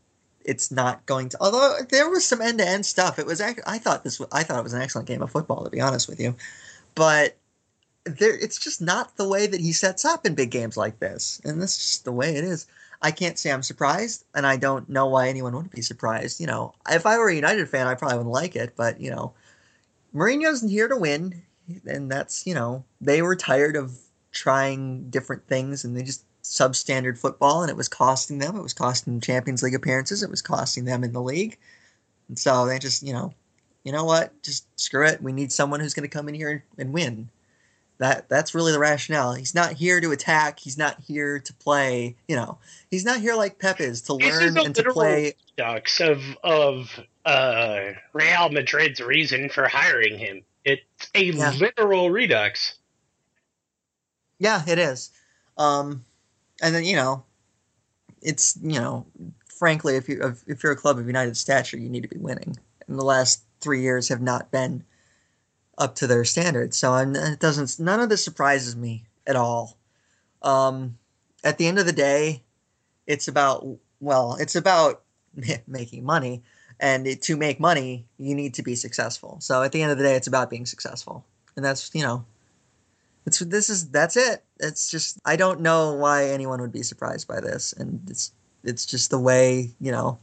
It's 0.45 0.71
not 0.71 1.05
going 1.05 1.29
to. 1.29 1.37
Although 1.41 1.77
there 1.89 2.09
was 2.09 2.25
some 2.25 2.41
end 2.41 2.59
to 2.59 2.67
end 2.67 2.85
stuff. 2.85 3.17
It 3.17 3.25
was. 3.25 3.41
I 3.41 3.53
thought 3.53 4.03
this. 4.03 4.21
I 4.31 4.43
thought 4.43 4.59
it 4.59 4.63
was 4.63 4.73
an 4.73 4.81
excellent 4.81 5.07
game 5.07 5.21
of 5.21 5.31
football, 5.31 5.63
to 5.63 5.69
be 5.69 5.81
honest 5.81 6.07
with 6.07 6.19
you. 6.19 6.35
But 6.95 7.37
there, 8.05 8.37
it's 8.37 8.59
just 8.59 8.81
not 8.81 9.15
the 9.17 9.27
way 9.27 9.47
that 9.47 9.61
he 9.61 9.71
sets 9.71 10.05
up 10.05 10.25
in 10.25 10.35
big 10.35 10.51
games 10.51 10.77
like 10.77 10.99
this, 10.99 11.41
and 11.43 11.61
that's 11.61 11.77
just 11.77 12.05
the 12.05 12.11
way 12.11 12.35
it 12.35 12.43
is. 12.43 12.67
I 13.01 13.11
can't 13.11 13.37
say 13.37 13.51
I'm 13.51 13.63
surprised, 13.63 14.25
and 14.33 14.45
I 14.45 14.57
don't 14.57 14.87
know 14.89 15.07
why 15.07 15.27
anyone 15.27 15.55
would 15.55 15.71
be 15.71 15.81
surprised. 15.81 16.39
You 16.39 16.47
know, 16.47 16.73
if 16.89 17.05
I 17.05 17.17
were 17.17 17.29
a 17.29 17.35
United 17.35 17.67
fan, 17.69 17.87
I 17.87 17.95
probably 17.95 18.17
wouldn't 18.17 18.33
like 18.33 18.55
it. 18.55 18.75
But 18.75 18.99
you 18.99 19.11
know, 19.11 19.33
Mourinho's 20.13 20.69
here 20.69 20.87
to 20.87 20.97
win, 20.97 21.41
and 21.85 22.11
that's 22.11 22.45
you 22.45 22.53
know 22.53 22.83
they 23.01 23.21
were 23.21 23.35
tired 23.35 23.75
of 23.75 23.97
trying 24.31 25.09
different 25.09 25.47
things, 25.47 25.85
and 25.85 25.95
they 25.95 26.03
just 26.03 26.25
substandard 26.43 27.17
football, 27.17 27.61
and 27.61 27.69
it 27.69 27.77
was 27.77 27.87
costing 27.89 28.37
them. 28.39 28.55
It 28.55 28.61
was 28.63 28.73
costing 28.73 29.21
Champions 29.21 29.63
League 29.63 29.75
appearances. 29.75 30.23
It 30.23 30.29
was 30.29 30.41
costing 30.41 30.85
them 30.85 31.03
in 31.03 31.13
the 31.13 31.21
league, 31.21 31.57
and 32.27 32.37
so 32.37 32.65
they 32.65 32.79
just 32.79 33.01
you 33.03 33.13
know, 33.13 33.33
you 33.83 33.91
know 33.91 34.05
what? 34.05 34.41
Just 34.43 34.67
screw 34.79 35.07
it. 35.07 35.21
We 35.21 35.31
need 35.33 35.51
someone 35.51 35.79
who's 35.79 35.93
going 35.93 36.07
to 36.09 36.13
come 36.15 36.27
in 36.29 36.35
here 36.35 36.63
and 36.77 36.93
win. 36.93 37.29
That 37.99 38.27
that's 38.27 38.53
really 38.55 38.71
the 38.71 38.79
rationale. 38.79 39.33
He's 39.33 39.55
not 39.55 39.73
here 39.73 40.01
to 40.01 40.11
attack. 40.11 40.59
He's 40.59 40.77
not 40.77 40.99
here 40.99 41.39
to 41.39 41.53
play. 41.53 42.15
You 42.27 42.35
know, 42.35 42.57
he's 42.91 43.05
not 43.05 43.19
here 43.21 43.35
like 43.35 43.59
Pep 43.59 43.79
is 43.79 44.01
to 44.03 44.17
is 44.19 44.39
learn 44.39 44.57
a 44.57 44.63
and 44.63 44.75
to 44.75 44.91
play. 44.91 45.35
redux 45.57 46.01
of 46.01 46.21
of 46.43 46.99
uh, 47.23 47.91
Real 48.11 48.49
Madrid's 48.49 48.99
reason 48.99 49.47
for 49.47 49.67
hiring 49.67 50.17
him. 50.17 50.41
It's 50.65 50.81
a 51.13 51.23
Yeah. 51.25 51.51
literal 51.51 52.09
redux. 52.09 52.73
Yeah, 54.39 54.61
it 54.67 54.79
is. 54.79 55.11
Um, 55.57 56.03
and 56.63 56.73
then 56.73 56.85
you 56.85 56.95
know, 56.95 57.23
it's 58.21 58.57
you 58.63 58.79
know, 58.79 59.05
frankly, 59.45 59.97
if 59.97 60.09
you 60.09 60.35
if 60.47 60.63
you're 60.63 60.71
a 60.71 60.77
club 60.77 60.97
of 60.97 61.05
United 61.05 61.37
stature, 61.37 61.77
you 61.77 61.89
need 61.89 62.03
to 62.03 62.09
be 62.09 62.17
winning. 62.17 62.55
And 62.87 62.97
the 62.97 63.03
last 63.03 63.43
three 63.59 63.81
years 63.81 64.07
have 64.09 64.21
not 64.21 64.49
been 64.49 64.83
up 65.77 65.95
to 65.95 66.07
their 66.07 66.23
standards. 66.23 66.77
So 66.77 66.93
I'm, 66.93 67.15
it 67.15 67.39
doesn't. 67.39 67.79
None 67.79 67.99
of 67.99 68.09
this 68.09 68.23
surprises 68.23 68.75
me 68.75 69.03
at 69.27 69.35
all. 69.35 69.77
Um, 70.41 70.97
at 71.43 71.57
the 71.57 71.67
end 71.67 71.79
of 71.79 71.85
the 71.85 71.93
day, 71.93 72.41
it's 73.05 73.27
about 73.27 73.67
well, 73.99 74.37
it's 74.39 74.55
about 74.55 75.03
making 75.67 76.05
money, 76.05 76.43
and 76.79 77.05
it, 77.05 77.21
to 77.23 77.35
make 77.35 77.59
money, 77.59 78.05
you 78.17 78.35
need 78.35 78.53
to 78.53 78.63
be 78.63 78.75
successful. 78.75 79.37
So 79.41 79.63
at 79.63 79.73
the 79.73 79.81
end 79.81 79.91
of 79.91 79.97
the 79.97 80.03
day, 80.05 80.15
it's 80.15 80.27
about 80.27 80.49
being 80.49 80.65
successful, 80.65 81.25
and 81.57 81.65
that's 81.65 81.93
you 81.93 82.03
know 82.03 82.25
it's 83.25 83.39
this 83.39 83.69
is 83.69 83.89
that's 83.89 84.17
it. 84.17 84.43
It's 84.59 84.89
just 84.89 85.19
I 85.25 85.35
don't 85.35 85.61
know 85.61 85.93
why 85.93 86.29
anyone 86.29 86.61
would 86.61 86.71
be 86.71 86.83
surprised 86.83 87.27
by 87.27 87.39
this, 87.39 87.73
and 87.73 88.01
it's 88.09 88.31
it's 88.63 88.85
just 88.85 89.09
the 89.09 89.19
way 89.19 89.71
you 89.79 89.91
know. 89.91 90.19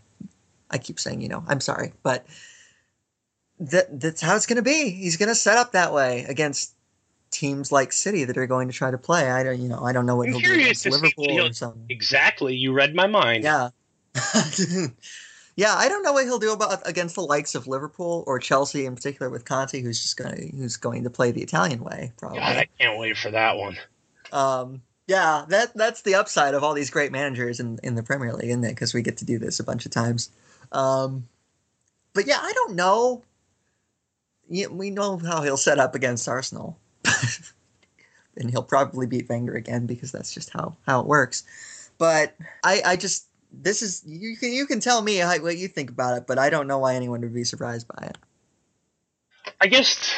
I 0.70 0.78
keep 0.78 1.00
saying 1.00 1.20
you 1.20 1.28
know. 1.28 1.42
I'm 1.48 1.60
sorry, 1.60 1.92
but 2.02 2.26
that 3.58 4.00
that's 4.00 4.20
how 4.20 4.36
it's 4.36 4.46
going 4.46 4.56
to 4.56 4.62
be. 4.62 4.90
He's 4.90 5.16
going 5.16 5.28
to 5.28 5.34
set 5.34 5.58
up 5.58 5.72
that 5.72 5.92
way 5.92 6.24
against 6.28 6.74
teams 7.30 7.72
like 7.72 7.92
City 7.92 8.24
that 8.24 8.36
are 8.36 8.46
going 8.46 8.68
to 8.68 8.74
try 8.74 8.90
to 8.90 8.98
play. 8.98 9.30
I 9.30 9.42
don't 9.42 9.60
you 9.60 9.68
know 9.68 9.82
I 9.82 9.92
don't 9.92 10.06
know 10.06 10.16
what 10.16 10.28
I'm 10.28 10.34
he'll 10.34 10.40
do 10.40 10.54
against 10.54 10.82
to 10.84 10.90
see 10.90 11.02
what 11.02 11.02
Liverpool 11.02 11.46
or 11.46 11.52
something. 11.52 11.86
Exactly. 11.88 12.54
You 12.54 12.72
read 12.72 12.94
my 12.94 13.06
mind. 13.06 13.44
Yeah. 13.44 13.70
yeah, 15.56 15.74
I 15.76 15.88
don't 15.88 16.02
know 16.02 16.12
what 16.12 16.24
he'll 16.24 16.38
do 16.38 16.52
about 16.52 16.86
against 16.88 17.14
the 17.14 17.22
likes 17.22 17.54
of 17.54 17.66
Liverpool 17.66 18.24
or 18.26 18.38
Chelsea 18.38 18.86
in 18.86 18.94
particular 18.94 19.30
with 19.30 19.44
Conte, 19.44 19.80
who's 19.80 20.00
just 20.00 20.16
going 20.16 20.34
to 20.34 20.56
who's 20.56 20.76
going 20.76 21.04
to 21.04 21.10
play 21.10 21.30
the 21.30 21.42
Italian 21.42 21.82
way 21.82 22.12
probably. 22.16 22.38
God, 22.38 22.56
I 22.56 22.68
can't 22.78 22.98
wait 22.98 23.16
for 23.16 23.30
that 23.30 23.56
one. 23.56 23.76
Um, 24.32 24.82
yeah, 25.06 25.44
that 25.48 25.74
that's 25.74 26.02
the 26.02 26.14
upside 26.14 26.54
of 26.54 26.62
all 26.62 26.72
these 26.72 26.90
great 26.90 27.10
managers 27.10 27.58
in, 27.58 27.78
in 27.82 27.96
the 27.96 28.02
Premier 28.02 28.32
League, 28.32 28.50
isn't 28.50 28.64
it? 28.64 28.70
Because 28.70 28.94
we 28.94 29.02
get 29.02 29.16
to 29.18 29.24
do 29.24 29.38
this 29.38 29.58
a 29.58 29.64
bunch 29.64 29.84
of 29.84 29.92
times. 29.92 30.30
Um, 30.70 31.28
but 32.14 32.26
yeah, 32.26 32.38
I 32.40 32.52
don't 32.52 32.76
know. 32.76 33.24
Yeah, 34.48 34.68
we 34.68 34.90
know 34.90 35.18
how 35.18 35.42
he'll 35.42 35.56
set 35.56 35.78
up 35.78 35.94
against 35.94 36.28
Arsenal, 36.28 36.78
and 38.36 38.50
he'll 38.50 38.62
probably 38.62 39.06
beat 39.06 39.28
Wenger 39.28 39.54
again 39.54 39.86
because 39.86 40.12
that's 40.12 40.32
just 40.32 40.50
how 40.50 40.76
how 40.86 41.00
it 41.00 41.06
works. 41.06 41.42
But 41.98 42.36
I 42.62 42.82
I 42.84 42.96
just 42.96 43.26
this 43.52 43.82
is 43.82 44.02
you 44.06 44.36
can 44.36 44.52
you 44.52 44.66
can 44.66 44.80
tell 44.80 45.02
me 45.02 45.16
how, 45.16 45.36
what 45.38 45.56
you 45.56 45.68
think 45.68 45.90
about 45.90 46.16
it, 46.16 46.26
but 46.26 46.38
I 46.38 46.50
don't 46.50 46.66
know 46.66 46.78
why 46.78 46.94
anyone 46.94 47.20
would 47.20 47.34
be 47.34 47.44
surprised 47.44 47.88
by 47.88 48.06
it. 48.06 48.18
I 49.60 49.66
guess 49.66 50.12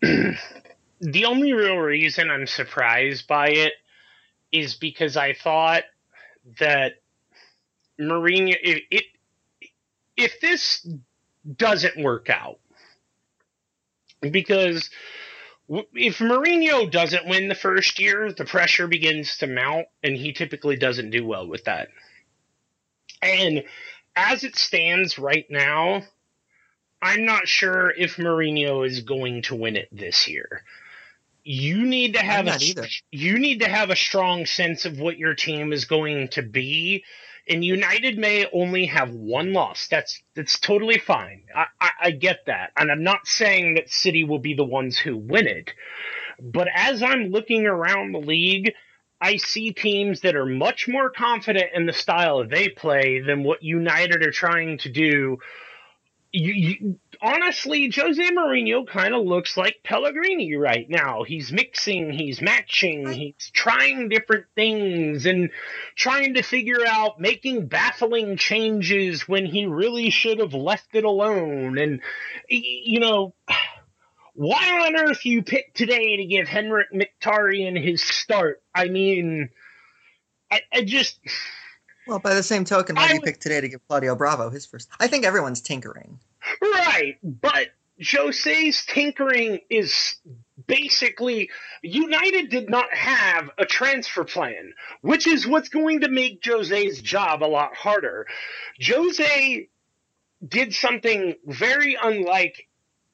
the 0.00 1.24
only 1.24 1.52
real 1.52 1.76
reason 1.76 2.30
I'm 2.30 2.46
surprised 2.46 3.26
by 3.26 3.48
it 3.48 3.72
is 4.50 4.74
because 4.74 5.16
I 5.16 5.32
thought 5.32 5.84
that 6.58 6.94
Mourinho, 8.00 8.54
if, 8.62 8.82
it, 8.90 9.04
if 10.16 10.40
this 10.40 10.86
doesn't 11.56 12.02
work 12.02 12.30
out, 12.30 12.58
because 14.20 14.90
if 15.68 16.18
Mourinho 16.18 16.90
doesn't 16.90 17.26
win 17.26 17.48
the 17.48 17.54
first 17.54 17.98
year, 17.98 18.32
the 18.32 18.44
pressure 18.44 18.86
begins 18.86 19.38
to 19.38 19.46
mount, 19.46 19.86
and 20.02 20.16
he 20.16 20.32
typically 20.32 20.76
doesn't 20.76 21.10
do 21.10 21.26
well 21.26 21.46
with 21.46 21.64
that. 21.64 21.88
And 23.22 23.64
as 24.16 24.44
it 24.44 24.56
stands 24.56 25.18
right 25.18 25.46
now, 25.48 26.02
I'm 27.00 27.24
not 27.24 27.48
sure 27.48 27.90
if 27.90 28.16
Mourinho 28.16 28.86
is 28.86 29.00
going 29.00 29.42
to 29.42 29.56
win 29.56 29.76
it 29.76 29.88
this 29.90 30.28
year. 30.28 30.62
You 31.44 31.84
need 31.84 32.14
to 32.14 32.20
have 32.20 32.46
a 32.46 32.56
either. 32.60 32.86
you 33.10 33.38
need 33.38 33.60
to 33.60 33.68
have 33.68 33.90
a 33.90 33.96
strong 33.96 34.46
sense 34.46 34.84
of 34.84 35.00
what 35.00 35.18
your 35.18 35.34
team 35.34 35.72
is 35.72 35.84
going 35.86 36.28
to 36.28 36.42
be. 36.42 37.04
And 37.48 37.64
United 37.64 38.16
may 38.18 38.46
only 38.52 38.86
have 38.86 39.10
one 39.10 39.52
loss. 39.52 39.88
That's 39.88 40.22
that's 40.36 40.60
totally 40.60 40.98
fine. 40.98 41.42
I, 41.54 41.66
I, 41.80 41.90
I 42.02 42.10
get 42.12 42.46
that, 42.46 42.70
and 42.76 42.92
I'm 42.92 43.02
not 43.02 43.26
saying 43.26 43.74
that 43.74 43.90
City 43.90 44.22
will 44.22 44.38
be 44.38 44.54
the 44.54 44.64
ones 44.64 44.96
who 44.96 45.16
win 45.16 45.48
it. 45.48 45.72
But 46.40 46.68
as 46.72 47.02
I'm 47.02 47.30
looking 47.30 47.66
around 47.66 48.12
the 48.12 48.20
league, 48.20 48.72
I 49.22 49.36
see 49.36 49.72
teams 49.72 50.22
that 50.22 50.34
are 50.34 50.44
much 50.44 50.88
more 50.88 51.08
confident 51.08 51.66
in 51.74 51.86
the 51.86 51.92
style 51.92 52.44
they 52.44 52.68
play 52.68 53.20
than 53.20 53.44
what 53.44 53.62
United 53.62 54.26
are 54.26 54.32
trying 54.32 54.78
to 54.78 54.88
do. 54.90 55.38
You, 56.32 56.52
you, 56.52 56.98
honestly, 57.20 57.92
Jose 57.94 58.30
Mourinho 58.30 58.84
kind 58.84 59.14
of 59.14 59.24
looks 59.24 59.56
like 59.56 59.76
Pellegrini 59.84 60.56
right 60.56 60.90
now. 60.90 61.22
He's 61.22 61.52
mixing, 61.52 62.10
he's 62.10 62.42
matching, 62.42 63.12
he's 63.12 63.50
trying 63.52 64.08
different 64.08 64.46
things 64.56 65.24
and 65.24 65.50
trying 65.94 66.34
to 66.34 66.42
figure 66.42 66.84
out 66.84 67.20
making 67.20 67.68
baffling 67.68 68.36
changes 68.36 69.28
when 69.28 69.46
he 69.46 69.66
really 69.66 70.10
should 70.10 70.40
have 70.40 70.54
left 70.54 70.94
it 70.94 71.04
alone. 71.04 71.78
And, 71.78 72.00
you 72.48 72.98
know, 72.98 73.34
why 74.34 74.86
on 74.86 74.96
earth 74.96 75.24
you 75.24 75.42
pick 75.42 75.74
today 75.74 76.16
to 76.16 76.24
give 76.24 76.48
Henrik 76.48 76.88
Mkhitaryan 76.92 77.82
his 77.82 78.02
start? 78.02 78.62
I 78.74 78.88
mean, 78.88 79.50
I, 80.50 80.60
I 80.72 80.82
just 80.82 81.18
Well, 82.06 82.18
by 82.18 82.34
the 82.34 82.42
same 82.42 82.64
token, 82.64 82.96
why 82.96 83.08
do 83.08 83.14
you 83.14 83.20
pick 83.20 83.40
today 83.40 83.60
to 83.60 83.68
give 83.68 83.86
Claudio 83.86 84.16
Bravo 84.16 84.50
his 84.50 84.66
first? 84.66 84.88
I 84.98 85.06
think 85.06 85.24
everyone's 85.24 85.60
tinkering. 85.60 86.18
Right, 86.60 87.18
but 87.22 87.68
Jose's 88.00 88.84
tinkering 88.86 89.60
is 89.70 90.16
basically 90.66 91.50
United 91.82 92.50
did 92.50 92.68
not 92.68 92.92
have 92.92 93.50
a 93.58 93.64
transfer 93.64 94.24
plan, 94.24 94.72
which 95.02 95.26
is 95.26 95.46
what's 95.46 95.68
going 95.68 96.00
to 96.00 96.08
make 96.08 96.42
Jose's 96.44 97.00
job 97.00 97.42
a 97.42 97.46
lot 97.46 97.74
harder. 97.74 98.26
Jose 98.82 99.68
did 100.46 100.74
something 100.74 101.34
very 101.46 101.96
unlike 102.00 102.68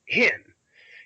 him. 0.06 0.32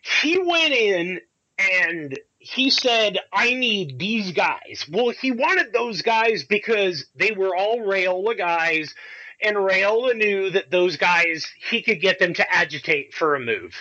He 0.02 0.38
went 0.38 0.74
in 0.74 1.20
and 1.58 2.18
he 2.38 2.70
said, 2.70 3.18
I 3.32 3.54
need 3.54 3.98
these 3.98 4.32
guys. 4.32 4.84
Well, 4.90 5.10
he 5.10 5.30
wanted 5.30 5.72
those 5.72 6.02
guys 6.02 6.44
because 6.44 7.06
they 7.14 7.30
were 7.30 7.56
all 7.56 7.78
Raiola 7.78 8.36
guys, 8.36 8.94
and 9.40 9.56
Raiola 9.56 10.16
knew 10.16 10.50
that 10.50 10.70
those 10.70 10.96
guys, 10.96 11.46
he 11.70 11.82
could 11.82 12.00
get 12.00 12.18
them 12.18 12.34
to 12.34 12.52
agitate 12.52 13.14
for 13.14 13.36
a 13.36 13.40
move. 13.40 13.74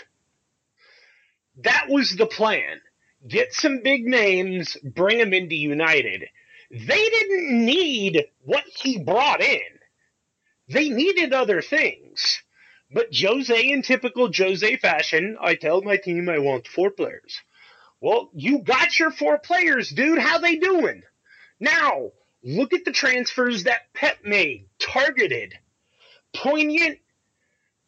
That 1.57 1.87
was 1.89 2.15
the 2.15 2.27
plan. 2.27 2.81
Get 3.27 3.53
some 3.53 3.81
big 3.83 4.05
names, 4.05 4.77
bring 4.83 5.17
them 5.17 5.33
into 5.33 5.55
United. 5.55 6.25
They 6.69 7.09
didn't 7.09 7.65
need 7.65 8.25
what 8.45 8.63
he 8.65 8.99
brought 8.99 9.41
in. 9.41 9.59
They 10.69 10.89
needed 10.89 11.33
other 11.33 11.61
things. 11.61 12.41
But 12.93 13.15
Jose, 13.15 13.69
in 13.69 13.81
typical 13.83 14.29
Jose 14.35 14.77
fashion, 14.77 15.37
I 15.39 15.55
tell 15.55 15.81
my 15.81 15.97
team 15.97 16.27
I 16.27 16.39
want 16.39 16.67
four 16.67 16.91
players. 16.91 17.39
Well, 18.01 18.29
you 18.33 18.59
got 18.59 18.99
your 18.99 19.11
four 19.11 19.37
players, 19.37 19.89
dude. 19.89 20.19
How 20.19 20.39
they 20.39 20.57
doing? 20.57 21.03
Now, 21.59 22.11
look 22.43 22.73
at 22.73 22.83
the 22.83 22.91
transfers 22.91 23.63
that 23.63 23.93
Pep 23.93 24.17
made. 24.25 24.67
Targeted, 24.79 25.53
poignant, 26.33 26.99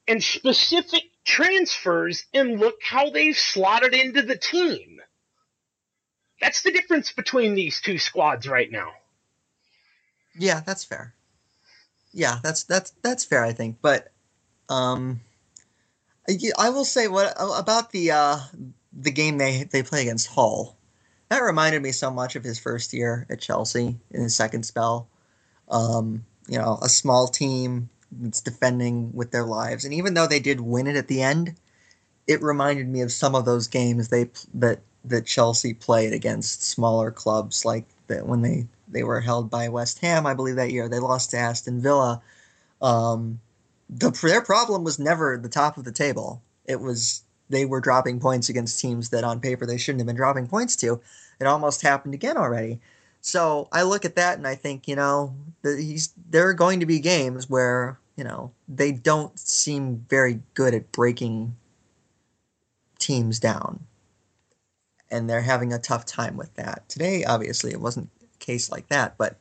and 0.07 0.23
specific 0.23 1.03
transfers, 1.25 2.25
and 2.33 2.59
look 2.59 2.75
how 2.83 3.09
they've 3.09 3.37
slotted 3.37 3.93
into 3.93 4.21
the 4.21 4.37
team. 4.37 5.01
That's 6.39 6.61
the 6.61 6.71
difference 6.71 7.11
between 7.11 7.55
these 7.55 7.81
two 7.81 7.97
squads 7.97 8.47
right 8.47 8.71
now. 8.71 8.91
Yeah, 10.37 10.61
that's 10.65 10.83
fair. 10.83 11.13
Yeah, 12.11 12.39
that's 12.43 12.63
that's 12.63 12.91
that's 13.01 13.25
fair. 13.25 13.43
I 13.43 13.53
think, 13.53 13.77
but 13.81 14.12
um, 14.73 15.21
I 16.57 16.69
will 16.69 16.85
say 16.85 17.07
what 17.07 17.33
about 17.37 17.91
the 17.91 18.11
uh, 18.11 18.39
the 18.91 19.11
game 19.11 19.37
they 19.37 19.63
they 19.63 19.83
play 19.83 20.01
against 20.01 20.27
Hull. 20.27 20.77
That 21.29 21.39
reminded 21.39 21.81
me 21.81 21.91
so 21.91 22.11
much 22.11 22.35
of 22.35 22.43
his 22.43 22.59
first 22.59 22.93
year 22.93 23.25
at 23.29 23.41
Chelsea 23.41 23.97
in 24.11 24.21
his 24.21 24.35
second 24.35 24.63
spell. 24.63 25.07
Um, 25.69 26.25
you 26.47 26.57
know, 26.57 26.77
a 26.81 26.89
small 26.89 27.27
team 27.27 27.89
that's 28.11 28.41
defending 28.41 29.11
with 29.13 29.31
their 29.31 29.45
lives, 29.45 29.85
and 29.85 29.93
even 29.93 30.13
though 30.13 30.27
they 30.27 30.39
did 30.39 30.59
win 30.61 30.87
it 30.87 30.95
at 30.95 31.07
the 31.07 31.21
end, 31.21 31.55
it 32.27 32.41
reminded 32.41 32.87
me 32.87 33.01
of 33.01 33.11
some 33.11 33.35
of 33.35 33.45
those 33.45 33.67
games 33.67 34.09
they 34.09 34.29
that 34.55 34.79
that 35.05 35.25
Chelsea 35.25 35.73
played 35.73 36.13
against 36.13 36.63
smaller 36.63 37.11
clubs, 37.11 37.65
like 37.65 37.85
that 38.07 38.25
when 38.25 38.41
they 38.41 38.67
they 38.87 39.03
were 39.03 39.21
held 39.21 39.49
by 39.49 39.69
West 39.69 39.99
Ham, 39.99 40.25
I 40.25 40.33
believe 40.33 40.55
that 40.55 40.71
year 40.71 40.87
they 40.87 40.99
lost 40.99 41.31
to 41.31 41.37
Aston 41.37 41.81
Villa. 41.81 42.21
Um, 42.81 43.39
the, 43.89 44.11
their 44.21 44.41
problem 44.41 44.83
was 44.83 44.99
never 44.99 45.37
the 45.37 45.49
top 45.49 45.77
of 45.77 45.83
the 45.83 45.91
table. 45.91 46.41
It 46.65 46.79
was 46.79 47.23
they 47.49 47.65
were 47.65 47.81
dropping 47.81 48.19
points 48.19 48.49
against 48.49 48.79
teams 48.79 49.09
that 49.09 49.23
on 49.23 49.39
paper 49.39 49.65
they 49.65 49.77
shouldn't 49.77 50.01
have 50.01 50.07
been 50.07 50.15
dropping 50.15 50.47
points 50.47 50.75
to. 50.77 50.99
It 51.39 51.45
almost 51.45 51.81
happened 51.81 52.13
again 52.13 52.37
already. 52.37 52.79
So 53.21 53.67
I 53.71 53.83
look 53.83 54.05
at 54.05 54.15
that 54.15 54.37
and 54.37 54.47
I 54.47 54.55
think, 54.55 54.87
you 54.87 54.95
know, 54.95 55.33
there 55.61 56.47
are 56.47 56.53
going 56.53 56.81
to 56.81 56.85
be 56.85 56.99
games 56.99 57.49
where, 57.49 57.97
you 58.17 58.23
know, 58.23 58.51
they 58.67 58.91
don't 58.91 59.37
seem 59.39 60.05
very 60.09 60.41
good 60.55 60.73
at 60.73 60.91
breaking 60.91 61.55
teams 62.99 63.39
down. 63.39 63.79
And 65.09 65.29
they're 65.29 65.41
having 65.41 65.71
a 65.71 65.79
tough 65.79 66.05
time 66.05 66.35
with 66.35 66.53
that. 66.55 66.89
Today, 66.89 67.23
obviously, 67.23 67.71
it 67.71 67.79
wasn't 67.79 68.09
a 68.21 68.37
case 68.39 68.71
like 68.71 68.87
that, 68.89 69.17
but 69.17 69.37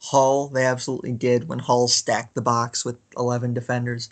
Hull, 0.00 0.48
they 0.48 0.64
absolutely 0.64 1.12
did 1.12 1.48
when 1.48 1.58
Hull 1.58 1.88
stacked 1.88 2.34
the 2.34 2.42
box 2.42 2.84
with 2.84 2.98
11 3.16 3.54
defenders. 3.54 4.10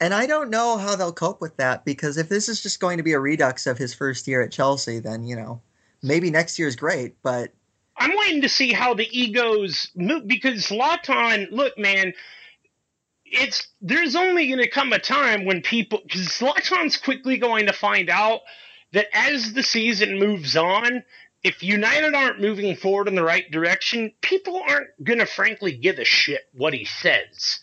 And 0.00 0.12
I 0.12 0.26
don't 0.26 0.50
know 0.50 0.76
how 0.78 0.96
they'll 0.96 1.12
cope 1.12 1.40
with 1.40 1.56
that 1.58 1.84
because 1.84 2.18
if 2.18 2.28
this 2.28 2.48
is 2.48 2.62
just 2.62 2.80
going 2.80 2.96
to 2.96 3.02
be 3.02 3.12
a 3.12 3.20
redux 3.20 3.66
of 3.66 3.78
his 3.78 3.94
first 3.94 4.26
year 4.26 4.42
at 4.42 4.52
Chelsea, 4.52 4.98
then, 4.98 5.24
you 5.24 5.36
know, 5.36 5.60
maybe 6.02 6.30
next 6.30 6.58
year 6.58 6.68
is 6.68 6.76
great, 6.76 7.14
but. 7.22 7.52
I'm 7.96 8.16
waiting 8.18 8.42
to 8.42 8.48
see 8.48 8.72
how 8.72 8.94
the 8.94 9.08
egos 9.16 9.90
move 9.94 10.26
because 10.26 10.66
Zlatan, 10.66 11.52
look, 11.52 11.78
man, 11.78 12.14
it's 13.32 13.68
there's 13.80 14.16
only 14.16 14.46
going 14.46 14.58
to 14.58 14.68
come 14.68 14.92
a 14.92 14.98
time 14.98 15.44
when 15.44 15.62
people 15.62 16.00
because 16.02 16.28
Zlatan's 16.28 16.96
quickly 16.96 17.38
going 17.38 17.66
to 17.66 17.72
find 17.72 18.10
out 18.10 18.40
that 18.92 19.06
as 19.12 19.54
the 19.54 19.62
season 19.62 20.18
moves 20.18 20.56
on, 20.56 21.02
if 21.42 21.62
United 21.62 22.14
aren't 22.14 22.40
moving 22.40 22.76
forward 22.76 23.08
in 23.08 23.14
the 23.14 23.24
right 23.24 23.50
direction, 23.50 24.12
people 24.20 24.62
aren't 24.68 24.88
going 25.02 25.18
to 25.18 25.26
frankly 25.26 25.72
give 25.76 25.98
a 25.98 26.04
shit 26.04 26.42
what 26.52 26.74
he 26.74 26.84
says. 26.84 27.58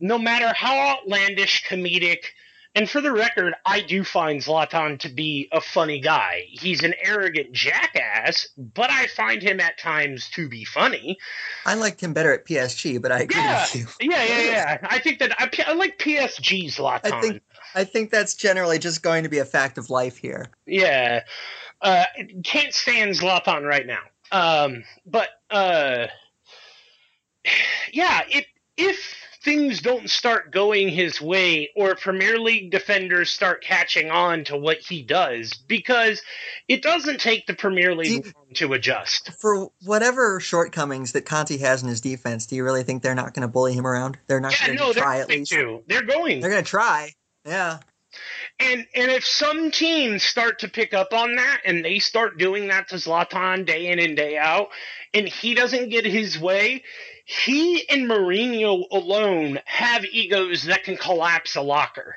No 0.00 0.18
matter 0.18 0.52
how 0.52 0.96
outlandish, 0.98 1.64
comedic, 1.64 2.24
and 2.74 2.88
for 2.88 3.02
the 3.02 3.12
record, 3.12 3.54
I 3.66 3.82
do 3.82 4.02
find 4.02 4.40
Zlatan 4.40 4.98
to 5.00 5.10
be 5.10 5.48
a 5.52 5.60
funny 5.60 6.00
guy. 6.00 6.46
He's 6.48 6.82
an 6.82 6.94
arrogant 7.04 7.52
jackass, 7.52 8.48
but 8.56 8.90
I 8.90 9.08
find 9.08 9.42
him 9.42 9.60
at 9.60 9.78
times 9.78 10.30
to 10.30 10.48
be 10.48 10.64
funny. 10.64 11.18
I 11.66 11.74
liked 11.74 12.00
him 12.00 12.14
better 12.14 12.32
at 12.32 12.46
PSG, 12.46 13.00
but 13.02 13.12
I 13.12 13.20
agree 13.20 13.40
yeah, 13.40 13.60
with 13.60 13.76
you. 14.00 14.10
yeah, 14.10 14.24
yeah, 14.24 14.42
yeah. 14.42 14.78
I 14.84 14.98
think 15.00 15.18
that 15.18 15.38
I, 15.38 15.50
I 15.66 15.74
like 15.74 15.98
PSG 15.98 16.64
Zlatan. 16.66 17.12
I 17.12 17.20
think 17.20 17.42
I 17.74 17.84
think 17.84 18.10
that's 18.10 18.34
generally 18.34 18.78
just 18.78 19.02
going 19.02 19.24
to 19.24 19.28
be 19.28 19.38
a 19.38 19.44
fact 19.44 19.76
of 19.76 19.90
life 19.90 20.16
here. 20.16 20.46
Yeah, 20.66 21.24
uh, 21.82 22.04
can't 22.42 22.72
stand 22.72 23.12
Zlatan 23.12 23.68
right 23.68 23.86
now. 23.86 24.00
Um, 24.30 24.84
but 25.04 25.28
uh, 25.50 26.06
yeah, 27.92 28.22
it 28.30 28.46
if 28.78 29.21
things 29.42 29.80
don't 29.80 30.08
start 30.08 30.52
going 30.52 30.88
his 30.88 31.20
way 31.20 31.70
or 31.74 31.94
Premier 31.94 32.38
League 32.38 32.70
defenders 32.70 33.30
start 33.30 33.62
catching 33.62 34.10
on 34.10 34.44
to 34.44 34.56
what 34.56 34.78
he 34.78 35.02
does 35.02 35.52
because 35.52 36.22
it 36.68 36.82
doesn't 36.82 37.20
take 37.20 37.46
the 37.46 37.54
Premier 37.54 37.94
League 37.94 38.26
you, 38.26 38.54
to 38.54 38.72
adjust. 38.72 39.32
For 39.40 39.70
whatever 39.82 40.38
shortcomings 40.40 41.12
that 41.12 41.26
Conte 41.26 41.56
has 41.58 41.82
in 41.82 41.88
his 41.88 42.00
defense, 42.00 42.46
do 42.46 42.56
you 42.56 42.64
really 42.64 42.84
think 42.84 43.02
they're 43.02 43.14
not 43.14 43.34
going 43.34 43.42
to 43.42 43.48
bully 43.48 43.72
him 43.72 43.86
around? 43.86 44.18
They're 44.26 44.40
not 44.40 44.58
yeah, 44.60 44.68
going 44.68 44.78
no, 44.78 44.92
to 44.92 45.00
try 45.00 45.18
at 45.20 45.28
least. 45.28 45.50
To. 45.52 45.82
They're 45.86 46.02
going. 46.02 46.40
They're 46.40 46.50
going 46.50 46.64
to 46.64 46.70
try. 46.70 47.10
Yeah. 47.44 47.78
And 48.60 48.86
and 48.94 49.10
if 49.10 49.24
some 49.24 49.70
teams 49.70 50.22
start 50.22 50.58
to 50.60 50.68
pick 50.68 50.92
up 50.92 51.14
on 51.14 51.36
that 51.36 51.62
and 51.64 51.84
they 51.84 51.98
start 51.98 52.38
doing 52.38 52.68
that 52.68 52.88
to 52.88 52.96
Zlatan 52.96 53.64
day 53.64 53.88
in 53.88 53.98
and 53.98 54.16
day 54.16 54.36
out, 54.36 54.68
and 55.14 55.26
he 55.26 55.54
doesn't 55.54 55.88
get 55.88 56.04
his 56.04 56.38
way, 56.38 56.84
he 57.24 57.88
and 57.88 58.08
Mourinho 58.08 58.84
alone 58.90 59.60
have 59.64 60.04
egos 60.04 60.64
that 60.64 60.84
can 60.84 60.96
collapse 60.96 61.56
a 61.56 61.62
locker. 61.62 62.16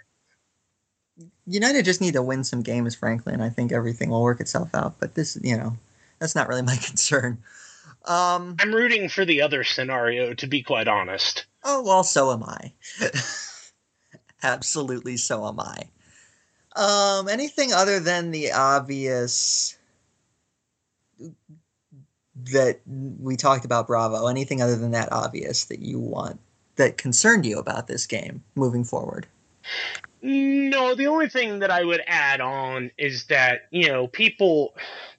United 1.46 1.86
just 1.86 2.02
need 2.02 2.14
to 2.14 2.24
win 2.24 2.44
some 2.44 2.62
games, 2.62 2.96
frankly, 2.96 3.34
and 3.34 3.44
I 3.44 3.50
think 3.50 3.72
everything 3.72 4.10
will 4.10 4.24
work 4.24 4.42
itself 4.42 4.74
out. 4.74 5.00
But 5.00 5.16
this, 5.16 5.38
you 5.42 5.58
know, 5.58 5.78
that's 6.20 6.36
not 6.36 6.48
really 6.48 6.62
my 6.64 6.76
concern. 6.76 7.44
Um, 8.06 8.56
I'm 8.60 8.74
rooting 8.74 9.10
for 9.10 9.26
the 9.26 9.42
other 9.42 9.64
scenario, 9.64 10.34
to 10.36 10.48
be 10.48 10.62
quite 10.62 10.88
honest. 10.88 11.46
Oh 11.64 11.84
well, 11.84 12.04
so 12.04 12.32
am 12.32 12.44
I. 12.44 12.74
Absolutely, 14.44 15.18
so 15.18 15.48
am 15.48 15.60
I. 15.60 15.90
Um, 16.76 17.30
anything 17.30 17.74
other 17.74 18.00
than 18.00 18.32
the 18.32 18.52
obvious 18.52 19.78
that 22.52 22.80
we 22.86 23.36
talked 23.36 23.66
about 23.66 23.88
Bravo? 23.88 24.28
Anything 24.28 24.62
other 24.62 24.76
than 24.76 24.92
that 24.92 25.12
obvious 25.12 25.66
that 25.66 25.80
you 25.80 26.00
want 26.00 26.40
that 26.76 26.98
concerned 26.98 27.46
you 27.46 27.60
about 27.60 27.88
this 27.88 28.06
game 28.06 28.44
moving 28.56 28.84
forward? 28.84 29.28
No, 30.22 30.96
the 30.96 31.08
only 31.08 31.30
thing 31.30 31.60
that 31.60 31.72
I 31.72 31.84
would 31.84 32.02
add 32.08 32.42
on 32.42 32.92
is 32.98 33.26
that 33.26 33.68
you 33.72 33.88
know 33.88 34.08
people 34.08 34.76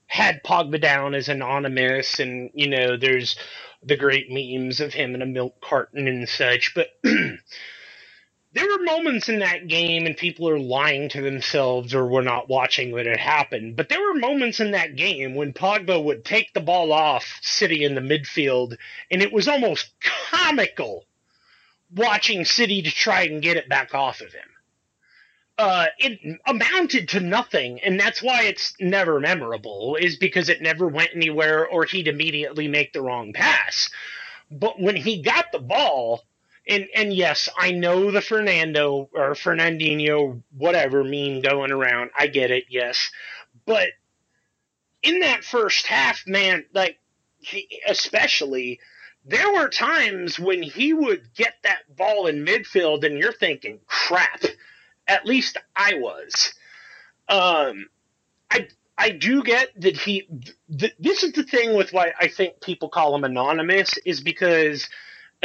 had 0.06 0.42
Pogba 0.44 0.80
down 0.80 1.14
as 1.14 1.28
anonymous, 1.28 2.20
and 2.20 2.50
you 2.54 2.68
know 2.68 2.96
there's 2.96 3.36
the 3.82 3.96
great 3.96 4.30
memes 4.30 4.80
of 4.80 4.92
him 4.94 5.14
in 5.14 5.22
a 5.22 5.26
milk 5.26 5.60
carton 5.60 6.08
and 6.08 6.28
such, 6.28 6.74
but. 6.74 6.88
there 8.56 8.66
were 8.68 8.84
moments 8.84 9.28
in 9.28 9.40
that 9.40 9.68
game 9.68 10.06
and 10.06 10.16
people 10.16 10.48
are 10.48 10.58
lying 10.58 11.08
to 11.10 11.22
themselves 11.22 11.94
or 11.94 12.06
were 12.06 12.22
not 12.22 12.48
watching 12.48 12.92
what 12.92 13.06
had 13.06 13.18
happened. 13.18 13.76
But 13.76 13.88
there 13.88 14.02
were 14.02 14.14
moments 14.14 14.60
in 14.60 14.72
that 14.72 14.96
game 14.96 15.34
when 15.34 15.52
Pogba 15.52 16.02
would 16.02 16.24
take 16.24 16.54
the 16.54 16.60
ball 16.60 16.92
off 16.92 17.38
City 17.42 17.84
in 17.84 17.94
the 17.94 18.00
midfield, 18.00 18.76
and 19.10 19.22
it 19.22 19.32
was 19.32 19.48
almost 19.48 19.92
comical 20.30 21.04
watching 21.94 22.44
City 22.44 22.82
to 22.82 22.90
try 22.90 23.24
and 23.24 23.42
get 23.42 23.58
it 23.58 23.68
back 23.68 23.94
off 23.94 24.20
of 24.20 24.32
him. 24.32 24.48
Uh, 25.58 25.86
it 25.98 26.38
amounted 26.46 27.08
to 27.10 27.20
nothing, 27.20 27.80
and 27.80 27.98
that's 27.98 28.22
why 28.22 28.44
it's 28.44 28.74
never 28.80 29.20
memorable, 29.20 29.96
is 30.00 30.16
because 30.16 30.48
it 30.50 30.62
never 30.62 30.88
went 30.88 31.10
anywhere 31.14 31.66
or 31.66 31.84
he'd 31.84 32.08
immediately 32.08 32.68
make 32.68 32.92
the 32.92 33.02
wrong 33.02 33.32
pass. 33.32 33.88
But 34.50 34.80
when 34.80 34.96
he 34.96 35.22
got 35.22 35.46
the 35.52 35.58
ball, 35.60 36.22
and 36.68 36.86
and 36.94 37.12
yes, 37.12 37.48
I 37.56 37.72
know 37.72 38.10
the 38.10 38.20
Fernando 38.20 39.08
or 39.12 39.34
Fernandinho 39.34 40.42
whatever 40.56 41.04
meme 41.04 41.40
going 41.40 41.72
around. 41.72 42.10
I 42.18 42.26
get 42.26 42.50
it, 42.50 42.64
yes, 42.68 43.10
but 43.66 43.88
in 45.02 45.20
that 45.20 45.44
first 45.44 45.86
half, 45.86 46.26
man, 46.26 46.64
like 46.72 46.98
especially 47.88 48.80
there 49.24 49.52
were 49.52 49.68
times 49.68 50.38
when 50.38 50.62
he 50.62 50.92
would 50.92 51.34
get 51.34 51.54
that 51.64 51.96
ball 51.96 52.26
in 52.26 52.44
midfield, 52.44 53.04
and 53.04 53.18
you're 53.18 53.32
thinking, 53.32 53.80
crap. 53.86 54.42
At 55.08 55.26
least 55.26 55.56
I 55.76 55.94
was. 55.94 56.52
Um, 57.28 57.86
I 58.50 58.68
I 58.98 59.10
do 59.10 59.42
get 59.42 59.68
that 59.80 59.96
he. 59.96 60.28
Th- 60.76 60.94
this 60.98 61.22
is 61.22 61.32
the 61.32 61.44
thing 61.44 61.76
with 61.76 61.92
why 61.92 62.12
I 62.18 62.28
think 62.28 62.60
people 62.60 62.88
call 62.88 63.14
him 63.14 63.24
anonymous 63.24 63.96
is 64.04 64.20
because 64.20 64.88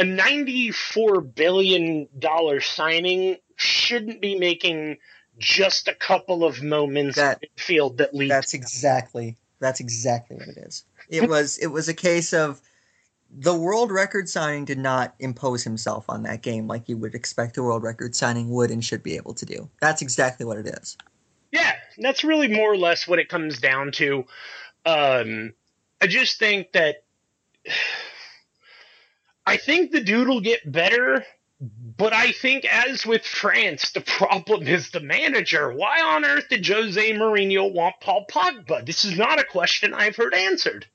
a 0.02 0.04
ninety-four 0.04 1.20
billion 1.20 2.08
dollar 2.18 2.60
signing 2.60 3.36
shouldn't 3.56 4.20
be 4.20 4.36
making 4.36 4.98
just 5.38 5.86
a 5.88 5.94
couple 5.94 6.44
of 6.44 6.62
moments 6.62 7.16
That- 7.16 7.44
field 7.56 7.98
that 7.98 8.12
lead. 8.14 8.30
That's 8.30 8.52
exactly 8.54 9.36
that's 9.60 9.78
exactly 9.80 10.36
what 10.36 10.48
it 10.48 10.56
is. 10.58 10.84
It 11.08 11.28
was 11.28 11.58
it 11.58 11.68
was 11.68 11.88
a 11.88 11.94
case 11.94 12.32
of 12.32 12.60
the 13.30 13.56
world 13.56 13.90
record 13.92 14.28
signing 14.28 14.64
did 14.64 14.78
not 14.78 15.14
impose 15.20 15.62
himself 15.62 16.04
on 16.08 16.24
that 16.24 16.42
game 16.42 16.66
like 16.66 16.88
you 16.88 16.96
would 16.98 17.14
expect 17.14 17.56
a 17.56 17.62
world 17.62 17.82
record 17.82 18.14
signing 18.14 18.50
would 18.50 18.70
and 18.70 18.84
should 18.84 19.02
be 19.02 19.16
able 19.16 19.34
to 19.34 19.46
do. 19.46 19.70
That's 19.80 20.02
exactly 20.02 20.44
what 20.44 20.58
it 20.58 20.66
is. 20.66 20.98
Yeah, 21.52 21.72
that's 21.98 22.24
really 22.24 22.48
more 22.48 22.72
or 22.72 22.76
less 22.76 23.06
what 23.06 23.18
it 23.18 23.28
comes 23.28 23.58
down 23.60 23.92
to. 23.92 24.26
Um, 24.84 25.52
I 26.00 26.08
just 26.08 26.38
think 26.38 26.72
that 26.72 27.04
I 29.52 29.58
think 29.58 29.90
the 29.90 30.00
dude 30.00 30.28
will 30.28 30.40
get 30.40 30.72
better, 30.72 31.26
but 31.60 32.14
I 32.14 32.32
think 32.32 32.64
as 32.64 33.04
with 33.04 33.22
France, 33.22 33.90
the 33.90 34.00
problem 34.00 34.66
is 34.66 34.88
the 34.88 35.00
manager. 35.00 35.70
Why 35.70 36.00
on 36.00 36.24
earth 36.24 36.48
did 36.48 36.66
Jose 36.66 37.12
Mourinho 37.12 37.70
want 37.70 37.96
Paul 38.00 38.24
Pogba? 38.30 38.86
This 38.86 39.04
is 39.04 39.18
not 39.18 39.38
a 39.38 39.44
question 39.44 39.92
I've 39.92 40.16
heard 40.16 40.32
answered. 40.32 40.86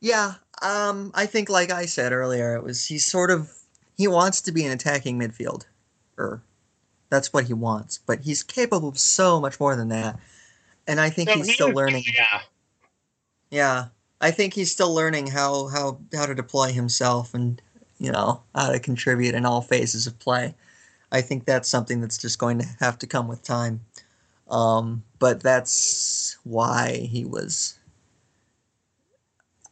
Yeah, 0.00 0.32
um, 0.60 1.12
I 1.14 1.26
think 1.26 1.48
like 1.48 1.70
I 1.70 1.86
said 1.86 2.10
earlier, 2.10 2.56
it 2.56 2.64
was 2.64 2.84
he's 2.84 3.06
sort 3.06 3.30
of 3.30 3.48
he 3.96 4.08
wants 4.08 4.40
to 4.42 4.52
be 4.52 4.64
an 4.64 4.72
attacking 4.72 5.16
midfield, 5.16 5.66
or 6.18 6.42
that's 7.10 7.32
what 7.32 7.44
he 7.44 7.54
wants. 7.54 7.96
But 7.96 8.22
he's 8.22 8.42
capable 8.42 8.88
of 8.88 8.98
so 8.98 9.40
much 9.40 9.60
more 9.60 9.76
than 9.76 9.90
that, 9.90 10.18
and 10.88 10.98
I 10.98 11.10
think 11.10 11.28
No, 11.28 11.36
he's 11.36 11.46
he 11.46 11.52
still 11.52 11.70
learning. 11.70 12.02
Yeah, 12.12 12.40
Yeah, 13.50 13.84
I 14.24 14.30
think 14.30 14.54
he's 14.54 14.72
still 14.72 14.94
learning 14.94 15.26
how 15.26 15.66
how 15.66 15.98
how 16.14 16.24
to 16.24 16.34
deploy 16.34 16.72
himself 16.72 17.34
and 17.34 17.60
you 17.98 18.10
know 18.10 18.42
how 18.54 18.72
to 18.72 18.80
contribute 18.80 19.34
in 19.34 19.44
all 19.44 19.60
phases 19.60 20.06
of 20.06 20.18
play. 20.18 20.54
I 21.12 21.20
think 21.20 21.44
that's 21.44 21.68
something 21.68 22.00
that's 22.00 22.16
just 22.16 22.38
going 22.38 22.58
to 22.58 22.66
have 22.80 22.98
to 23.00 23.06
come 23.06 23.28
with 23.28 23.42
time. 23.42 23.82
Um, 24.48 25.04
but 25.18 25.42
that's 25.42 26.38
why 26.42 27.06
he 27.12 27.26
was. 27.26 27.78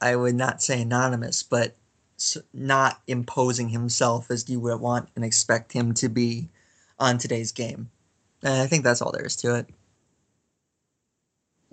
I 0.02 0.16
would 0.16 0.34
not 0.34 0.62
say 0.62 0.82
anonymous, 0.82 1.42
but 1.42 1.74
not 2.52 3.00
imposing 3.06 3.70
himself 3.70 4.30
as 4.30 4.50
you 4.50 4.60
would 4.60 4.80
want 4.80 5.08
and 5.16 5.24
expect 5.24 5.72
him 5.72 5.94
to 5.94 6.10
be 6.10 6.50
on 6.98 7.16
today's 7.16 7.52
game. 7.52 7.90
And 8.42 8.60
I 8.60 8.66
think 8.66 8.84
that's 8.84 9.00
all 9.00 9.12
there 9.12 9.24
is 9.24 9.36
to 9.36 9.54
it. 9.54 9.66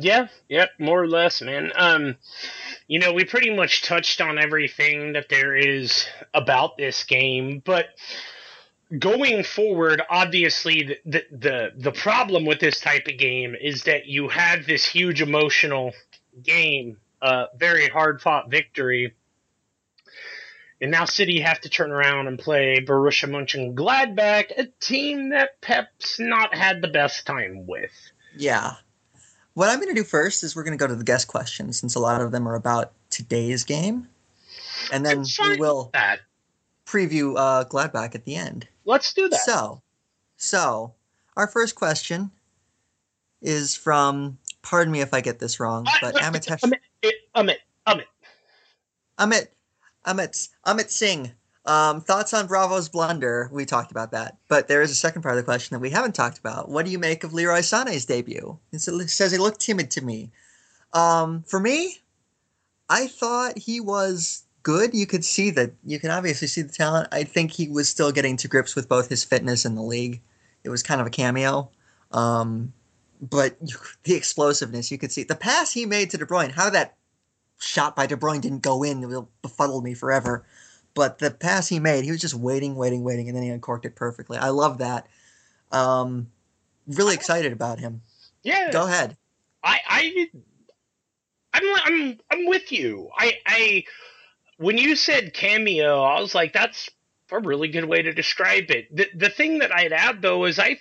Yeah, 0.02 0.30
yep, 0.48 0.70
more 0.80 1.04
or 1.04 1.08
less, 1.10 1.42
man. 1.42 1.74
Um, 1.76 2.16
you 2.88 3.00
know, 3.00 3.12
we 3.12 3.26
pretty 3.26 3.54
much 3.54 3.82
touched 3.82 4.22
on 4.22 4.40
everything 4.40 5.14
that 5.14 5.28
there 5.28 5.58
is 5.58 6.08
about 6.34 6.78
this 6.78 7.04
game, 7.04 7.62
but 7.66 7.88
going 8.98 9.44
forward, 9.44 10.02
obviously, 10.10 10.84
the 10.84 10.98
the 11.06 11.24
the, 11.32 11.72
the 11.76 11.92
problem 11.92 12.46
with 12.46 12.62
this 12.62 12.80
type 12.80 13.08
of 13.08 13.18
game 13.18 13.56
is 13.60 13.84
that 13.84 14.08
you 14.08 14.30
have 14.30 14.66
this 14.66 14.86
huge 14.86 15.22
emotional 15.22 15.92
game, 16.42 16.98
uh, 17.22 17.48
very 17.58 17.90
hard 17.90 18.22
fought 18.22 18.50
victory. 18.50 19.14
And 20.82 20.92
now 20.92 21.04
City 21.04 21.42
have 21.42 21.60
to 21.62 21.70
turn 21.70 21.92
around 21.92 22.28
and 22.28 22.40
play 22.40 22.80
Borussia 22.80 23.30
Mönchengladbach, 23.30 24.58
a 24.58 24.68
team 24.80 25.32
that 25.32 25.60
Pep's 25.60 26.22
not 26.22 26.56
had 26.56 26.82
the 26.82 26.88
best 26.88 27.26
time 27.26 27.68
with. 27.68 27.92
Yeah. 28.38 28.76
What 29.60 29.68
I'm 29.68 29.82
going 29.82 29.94
to 29.94 30.02
do 30.02 30.06
first 30.06 30.46
is 30.46 30.56
we're 30.56 30.64
going 30.64 30.78
to 30.78 30.82
go 30.82 30.88
to 30.88 30.96
the 30.96 31.04
guest 31.04 31.28
questions 31.28 31.78
since 31.78 31.96
a 31.96 32.00
lot 32.00 32.22
of 32.22 32.32
them 32.32 32.48
are 32.48 32.56
about 32.56 32.94
today's 33.10 33.66
game. 33.66 34.08
And 34.90 35.06
then 35.06 35.26
we 35.38 35.58
will 35.58 35.90
that. 35.92 36.22
preview 36.86 37.38
uh, 37.38 37.66
Gladbach 37.66 38.16
at 38.16 38.24
the 38.24 38.36
end. 38.36 38.70
Let's 38.86 39.14
do 39.14 39.28
that. 39.28 39.42
So, 39.42 39.82
so 40.38 40.94
our 41.36 41.46
first 41.46 41.76
question 41.76 42.32
is 43.42 43.76
from, 43.76 44.38
pardon 44.62 44.94
me 44.94 45.02
if 45.02 45.14
I 45.14 45.20
get 45.20 45.40
this 45.40 45.60
wrong, 45.60 45.86
but 46.00 46.16
Amitesh, 46.16 46.62
Amit, 46.62 47.12
Amit, 47.36 47.58
Amit. 47.86 48.06
Amit, 49.20 49.48
Amit, 50.08 50.50
Amit 50.66 50.90
Singh. 50.90 51.34
Um, 51.66 52.02
thoughts 52.02 52.34
on 52.34 52.48
Bravo's 52.48 52.90
blunder? 52.90 53.50
We 53.52 53.66
talked 53.66 53.92
about 53.92 54.12
that, 54.12 54.38
but 54.48 54.68
there 54.68 54.82
is 54.82 54.92
a 54.92 54.96
second 54.96 55.22
part 55.22 55.36
of 55.36 55.38
the 55.38 55.44
question 55.44 55.76
that 55.76 55.82
we 55.82 55.90
haven't 55.90 56.16
talked 56.16 56.40
about. 56.40 56.70
What 56.70 56.86
do 56.86 56.92
you 56.92 57.00
make 57.00 57.24
of 57.24 57.34
Leroy 57.34 57.60
Sané's 57.60 58.06
debut? 58.06 58.58
It 58.72 58.80
says 58.80 59.32
he 59.32 59.38
looked 59.38 59.60
timid 59.60 59.92
to 59.92 60.02
me. 60.04 60.32
Um, 60.94 61.44
for 61.44 61.60
me, 61.60 61.98
I 62.90 63.08
thought 63.08 63.58
he 63.58 63.80
was 63.80 64.44
good. 64.64 64.94
You 64.94 65.06
could 65.06 65.24
see 65.24 65.52
that. 65.52 65.72
You 65.86 66.00
can 66.00 66.12
obviously 66.12 66.48
see 66.48 66.62
the 66.62 66.74
talent. 66.74 67.10
I 67.12 67.24
think 67.24 67.52
he 67.52 67.68
was 67.68 67.88
still 67.88 68.12
getting 68.12 68.38
to 68.38 68.48
grips 68.48 68.76
with 68.76 68.90
both 68.90 69.10
his 69.10 69.24
fitness 69.24 69.66
and 69.66 69.78
the 69.78 69.82
league. 69.82 70.22
It 70.64 70.70
was 70.70 70.82
kind 70.82 71.00
of 71.00 71.08
a 71.08 71.12
cameo. 71.12 71.70
Um, 72.12 72.74
but 73.22 73.58
you, 73.62 73.76
the 74.04 74.16
explosiveness, 74.16 74.92
you 74.92 74.98
could 74.98 75.12
see 75.12 75.24
the 75.24 75.36
pass 75.36 75.72
he 75.72 75.86
made 75.86 76.10
to 76.12 76.18
De 76.18 76.26
Bruyne. 76.26 76.52
How 76.52 76.70
that 76.70 76.96
shot 77.60 77.96
by 77.96 78.08
De 78.08 78.16
Bruyne 78.16 78.42
didn't 78.42 78.62
go 78.62 78.84
in 78.84 79.08
will 79.08 79.30
befuddle 79.42 79.82
me 79.82 79.94
forever. 79.94 80.46
But 80.94 81.20
the 81.20 81.32
pass 81.32 81.68
he 81.68 81.80
made, 81.80 82.04
he 82.04 82.12
was 82.12 82.22
just 82.22 82.34
waiting, 82.34 82.76
waiting, 82.76 83.04
waiting, 83.04 83.28
and 83.28 83.36
then 83.36 83.44
he 83.44 83.50
uncorked 83.50 83.86
it 83.86 83.96
perfectly. 83.96 84.38
I 84.38 84.50
love 84.50 84.80
that. 84.80 85.08
Um, 85.72 86.32
really 86.88 87.14
excited 87.14 87.54
about 87.54 87.80
him. 87.80 88.02
Yeah, 88.44 88.72
Go 88.72 88.86
ahead. 88.86 89.16
I, 89.64 89.80
I, 89.88 90.28
I'm, 91.54 91.64
I'm, 91.86 92.20
I'm 92.32 92.46
with 92.48 92.72
you. 92.72 93.10
I, 93.16 93.34
I, 93.46 93.84
when 94.58 94.78
you 94.78 94.96
said 94.96 95.34
cameo, 95.34 96.02
I 96.02 96.20
was 96.22 96.34
like, 96.34 96.54
that's 96.54 96.90
a 97.32 97.40
really 97.40 97.68
good 97.68 97.86
way 97.86 98.02
to 98.02 98.12
describe 98.12 98.72
it. 98.72 98.96
The, 98.96 99.08
the 99.16 99.30
thing 99.30 99.60
that 99.60 99.76
I'd 99.76 99.94
add 99.94 100.22
though 100.22 100.46
is 100.46 100.58
I, 100.58 100.80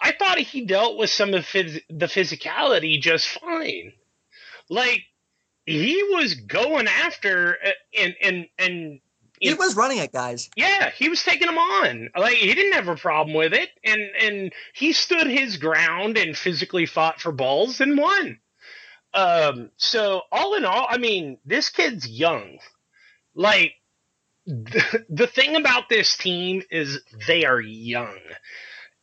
I 0.00 0.12
thought 0.12 0.38
he 0.38 0.64
dealt 0.64 0.96
with 0.98 1.10
some 1.10 1.34
of 1.34 1.44
phys- 1.44 1.82
the 1.88 2.06
physicality 2.06 3.00
just 3.00 3.28
fine. 3.28 3.92
Like 4.68 5.02
he 5.66 6.02
was 6.10 6.34
going 6.34 6.88
after 6.88 7.56
uh, 7.64 7.70
and 7.98 8.14
and 8.22 8.46
and 8.58 9.00
He 9.40 9.54
was 9.54 9.74
running 9.74 9.98
it, 9.98 10.12
guys. 10.12 10.50
Yeah, 10.54 10.90
he 10.90 11.08
was 11.08 11.22
taking 11.22 11.46
them 11.46 11.56
on. 11.56 12.10
Like 12.16 12.36
he 12.36 12.54
didn't 12.54 12.74
have 12.74 12.88
a 12.88 12.96
problem 12.96 13.34
with 13.34 13.54
it, 13.54 13.70
and 13.82 14.02
and 14.20 14.52
he 14.74 14.92
stood 14.92 15.26
his 15.26 15.56
ground 15.56 16.18
and 16.18 16.36
physically 16.36 16.84
fought 16.84 17.20
for 17.20 17.32
balls 17.32 17.80
and 17.80 17.96
won. 17.96 18.38
Um, 19.14 19.70
so 19.76 20.22
all 20.30 20.54
in 20.54 20.64
all, 20.64 20.86
I 20.88 20.98
mean, 20.98 21.38
this 21.44 21.70
kid's 21.70 22.06
young. 22.06 22.58
Like 23.34 23.72
the, 24.46 25.04
the 25.08 25.26
thing 25.26 25.56
about 25.56 25.88
this 25.88 26.16
team 26.16 26.62
is 26.70 27.00
they 27.26 27.46
are 27.46 27.60
young, 27.60 28.18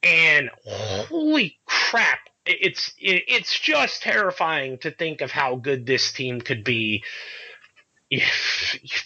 and 0.03 0.51
holy 0.65 1.57
crap, 1.65 2.19
it's 2.45 2.93
it, 2.99 3.23
it's 3.27 3.59
just 3.59 4.03
terrifying 4.03 4.77
to 4.79 4.91
think 4.91 5.21
of 5.21 5.31
how 5.31 5.55
good 5.55 5.87
this 5.87 6.11
team 6.11 6.41
could 6.41 6.63
be 6.63 7.03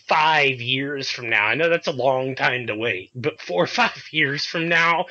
five 0.07 0.61
years 0.61 1.09
from 1.09 1.29
now. 1.29 1.45
I 1.45 1.55
know 1.55 1.69
that's 1.69 1.87
a 1.87 1.91
long 1.91 2.35
time 2.35 2.67
to 2.67 2.75
wait, 2.75 3.11
but 3.15 3.41
four 3.41 3.63
or 3.63 3.67
five 3.81 4.03
years 4.11 4.45
from 4.45 4.67
now, 4.69 5.05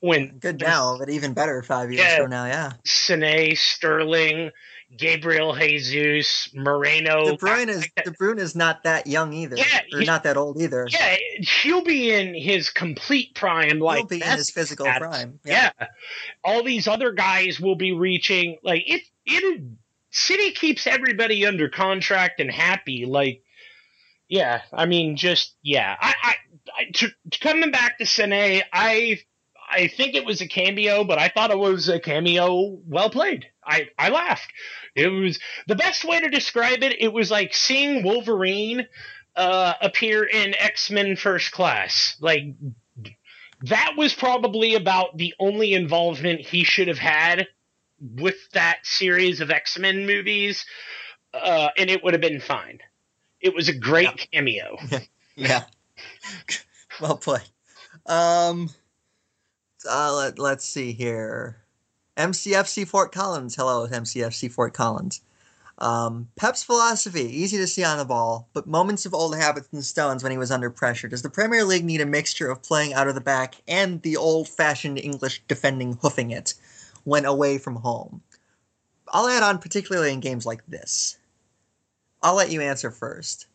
when 0.00 0.38
Good 0.38 0.60
now, 0.60 0.96
but 0.98 1.08
even 1.10 1.34
better 1.34 1.62
five 1.62 1.90
years 1.92 2.02
Yeah. 2.06 2.16
from 2.18 2.30
now. 2.30 2.46
Yeah. 2.46 2.72
Sané, 2.86 3.56
Sterling, 3.56 4.50
Gabriel 4.96 5.54
Jesus, 5.54 6.50
Moreno, 6.54 7.24
De 7.32 7.36
Bruyne 7.36 7.68
is 7.68 7.86
De 8.04 8.10
Bruyne 8.12 8.38
is 8.38 8.54
not 8.56 8.84
that 8.84 9.06
young 9.06 9.32
either, 9.32 9.56
Yeah, 9.56 9.80
or 9.92 10.00
he- 10.00 10.06
not 10.06 10.22
that 10.22 10.36
old 10.36 10.60
either. 10.60 10.86
yeah, 10.90 11.16
he'll 11.62 11.82
be 11.84 12.10
in 12.12 12.34
his 12.34 12.70
complete 12.70 13.34
prime. 13.34 13.80
Like 13.80 13.98
He'll 13.98 14.06
be 14.06 14.22
in 14.22 14.30
his 14.36 14.50
physical 14.50 14.86
prime. 14.86 15.40
Yeah. 15.44 15.70
all 16.42 16.62
these 16.62 16.88
other 16.88 17.12
guys 17.12 17.60
will 17.60 17.76
be 17.76 17.92
reaching. 17.92 18.56
Like 18.62 18.84
it, 18.86 19.02
it. 19.26 19.62
City 20.10 20.52
keeps 20.52 20.86
everybody 20.86 21.46
under 21.46 21.68
contract 21.68 22.40
and 22.40 22.50
happy. 22.50 23.04
Like, 23.06 23.42
yeah, 24.28 24.62
I 24.72 24.86
mean, 24.86 25.16
just 25.16 25.54
yeah. 25.62 25.96
I, 26.00 26.14
I, 26.22 26.34
I 26.76 26.84
to, 26.94 27.08
to 27.30 27.38
coming 27.40 27.70
back 27.70 27.98
to 27.98 28.04
Sané, 28.04 28.62
I, 28.72 29.20
I 29.70 29.88
think 29.88 30.14
it 30.14 30.24
was 30.24 30.40
a 30.40 30.48
cameo, 30.48 31.04
but 31.04 31.18
I 31.18 31.28
thought 31.28 31.50
it 31.50 31.58
was 31.58 31.88
a 31.88 32.00
cameo 32.00 32.78
well 32.86 33.10
played. 33.10 33.46
I, 33.64 33.88
I 33.98 34.08
laughed. 34.08 34.50
It 34.94 35.08
was 35.08 35.38
the 35.66 35.76
best 35.76 36.04
way 36.04 36.20
to 36.20 36.28
describe 36.28 36.82
it. 36.82 37.00
It 37.00 37.12
was 37.12 37.30
like 37.30 37.54
seeing 37.54 38.02
Wolverine 38.02 38.86
uh, 39.36 39.74
appear 39.80 40.24
in 40.24 40.54
X 40.58 40.90
Men 40.90 41.16
First 41.16 41.52
Class. 41.52 42.16
Like 42.20 42.54
that 43.62 43.94
was 43.96 44.14
probably 44.14 44.74
about 44.74 45.16
the 45.16 45.34
only 45.38 45.74
involvement 45.74 46.40
he 46.40 46.64
should 46.64 46.88
have 46.88 46.98
had 46.98 47.46
with 48.00 48.50
that 48.52 48.78
series 48.84 49.40
of 49.40 49.50
X 49.50 49.78
Men 49.78 50.06
movies, 50.06 50.64
uh, 51.34 51.68
and 51.76 51.90
it 51.90 52.02
would 52.02 52.14
have 52.14 52.20
been 52.20 52.40
fine. 52.40 52.78
It 53.40 53.54
was 53.54 53.68
a 53.68 53.74
great 53.74 54.04
yeah. 54.04 54.24
cameo. 54.32 54.78
yeah. 55.36 55.64
well 57.00 57.16
played. 57.16 57.42
Um, 58.06 58.70
uh, 59.88 60.14
let, 60.16 60.38
let's 60.38 60.64
see 60.64 60.92
here. 60.92 61.62
MCFC 62.16 62.86
Fort 62.86 63.12
Collins. 63.12 63.54
Hello, 63.54 63.86
MCFC 63.86 64.50
Fort 64.50 64.74
Collins. 64.74 65.20
Um, 65.80 66.28
Pep's 66.34 66.64
philosophy, 66.64 67.22
easy 67.22 67.56
to 67.58 67.66
see 67.68 67.84
on 67.84 67.98
the 67.98 68.04
ball, 68.04 68.48
but 68.52 68.66
moments 68.66 69.06
of 69.06 69.14
old 69.14 69.36
habits 69.36 69.68
and 69.70 69.84
stones 69.84 70.24
when 70.24 70.32
he 70.32 70.38
was 70.38 70.50
under 70.50 70.70
pressure. 70.70 71.06
Does 71.06 71.22
the 71.22 71.30
Premier 71.30 71.64
League 71.64 71.84
need 71.84 72.00
a 72.00 72.06
mixture 72.06 72.50
of 72.50 72.64
playing 72.64 72.94
out 72.94 73.06
of 73.06 73.14
the 73.14 73.20
back 73.20 73.54
and 73.68 74.02
the 74.02 74.16
old 74.16 74.48
fashioned 74.48 74.98
English 74.98 75.40
defending 75.46 75.96
hoofing 76.02 76.32
it 76.32 76.54
when 77.08 77.24
away 77.24 77.56
from 77.56 77.76
home? 77.76 78.20
I'll 79.10 79.28
add 79.28 79.42
on, 79.42 79.58
particularly 79.58 80.12
in 80.12 80.20
games 80.20 80.44
like 80.44 80.64
this. 80.66 81.16
I'll 82.22 82.34
let 82.34 82.52
you 82.52 82.60
answer 82.60 82.90
first, 82.90 83.46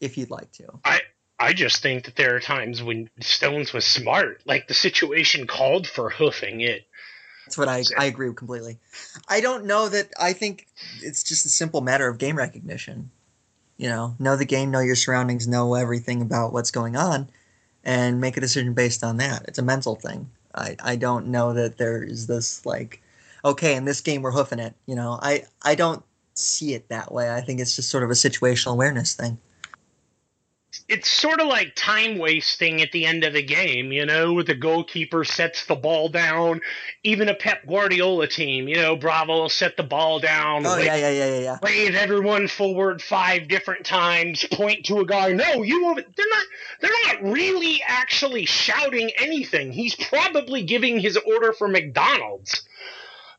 if 0.00 0.18
you'd 0.18 0.30
like 0.30 0.50
to. 0.52 0.64
I, 0.84 1.00
I 1.38 1.52
just 1.52 1.80
think 1.80 2.06
that 2.06 2.16
there 2.16 2.34
are 2.34 2.40
times 2.40 2.82
when 2.82 3.08
Stones 3.20 3.72
was 3.72 3.84
smart, 3.84 4.42
like 4.46 4.66
the 4.66 4.74
situation 4.74 5.46
called 5.46 5.86
for 5.86 6.10
hoofing 6.10 6.60
it. 6.60 6.86
That's 7.46 7.56
what 7.58 7.68
I 7.68 7.84
I 7.96 8.06
agree 8.06 8.32
completely. 8.34 8.78
I 9.28 9.40
don't 9.40 9.66
know 9.66 9.88
that 9.88 10.08
I 10.18 10.32
think 10.32 10.66
it's 11.02 11.22
just 11.22 11.46
a 11.46 11.50
simple 11.50 11.82
matter 11.82 12.08
of 12.08 12.18
game 12.18 12.36
recognition. 12.36 13.10
You 13.76 13.90
know, 13.90 14.16
know 14.18 14.36
the 14.36 14.46
game, 14.46 14.70
know 14.70 14.80
your 14.80 14.96
surroundings, 14.96 15.46
know 15.46 15.74
everything 15.74 16.22
about 16.22 16.52
what's 16.52 16.70
going 16.70 16.96
on, 16.96 17.28
and 17.84 18.20
make 18.20 18.36
a 18.36 18.40
decision 18.40 18.72
based 18.72 19.04
on 19.04 19.18
that. 19.18 19.44
It's 19.46 19.58
a 19.58 19.62
mental 19.62 19.94
thing. 19.94 20.30
I, 20.54 20.76
I 20.82 20.96
don't 20.96 21.28
know 21.28 21.52
that 21.52 21.78
there 21.78 22.02
is 22.02 22.26
this 22.26 22.64
like, 22.64 23.02
okay, 23.44 23.76
in 23.76 23.84
this 23.84 24.00
game 24.00 24.22
we're 24.22 24.32
hoofing 24.32 24.58
it. 24.58 24.74
You 24.86 24.94
know, 24.94 25.18
I 25.22 25.44
I 25.62 25.74
don't 25.74 26.04
see 26.34 26.74
it 26.74 26.88
that 26.88 27.12
way. 27.12 27.32
I 27.32 27.40
think 27.40 27.60
it's 27.60 27.76
just 27.76 27.90
sort 27.90 28.04
of 28.04 28.10
a 28.10 28.14
situational 28.14 28.72
awareness 28.72 29.14
thing 29.14 29.38
it's 30.86 31.08
sort 31.08 31.40
of 31.40 31.46
like 31.46 31.74
time 31.74 32.18
wasting 32.18 32.82
at 32.82 32.92
the 32.92 33.06
end 33.06 33.24
of 33.24 33.32
the 33.32 33.42
game, 33.42 33.90
you 33.90 34.04
know, 34.04 34.34
with 34.34 34.46
the 34.46 34.54
goalkeeper 34.54 35.24
sets 35.24 35.64
the 35.64 35.74
ball 35.74 36.10
down. 36.10 36.60
Even 37.02 37.28
a 37.28 37.34
Pep 37.34 37.66
Guardiola 37.66 38.28
team, 38.28 38.68
you 38.68 38.76
know, 38.76 38.94
Bravo 38.94 39.32
will 39.32 39.48
set 39.48 39.78
the 39.78 39.82
ball 39.82 40.20
down. 40.20 40.66
Oh 40.66 40.76
wave, 40.76 40.84
yeah, 40.84 40.96
yeah, 40.96 41.10
yeah, 41.10 41.38
yeah. 41.38 41.58
Wave 41.62 41.94
everyone 41.94 42.48
forward 42.48 43.00
five 43.00 43.48
different 43.48 43.86
times. 43.86 44.44
Point 44.52 44.84
to 44.86 44.98
a 44.98 45.06
guy. 45.06 45.32
No, 45.32 45.62
you. 45.62 45.94
They're 45.94 46.26
not. 46.30 46.44
They're 46.80 46.90
not 47.06 47.32
really 47.32 47.80
actually 47.86 48.44
shouting 48.44 49.10
anything. 49.18 49.72
He's 49.72 49.94
probably 49.94 50.64
giving 50.64 51.00
his 51.00 51.16
order 51.16 51.54
for 51.54 51.66
McDonald's, 51.66 52.62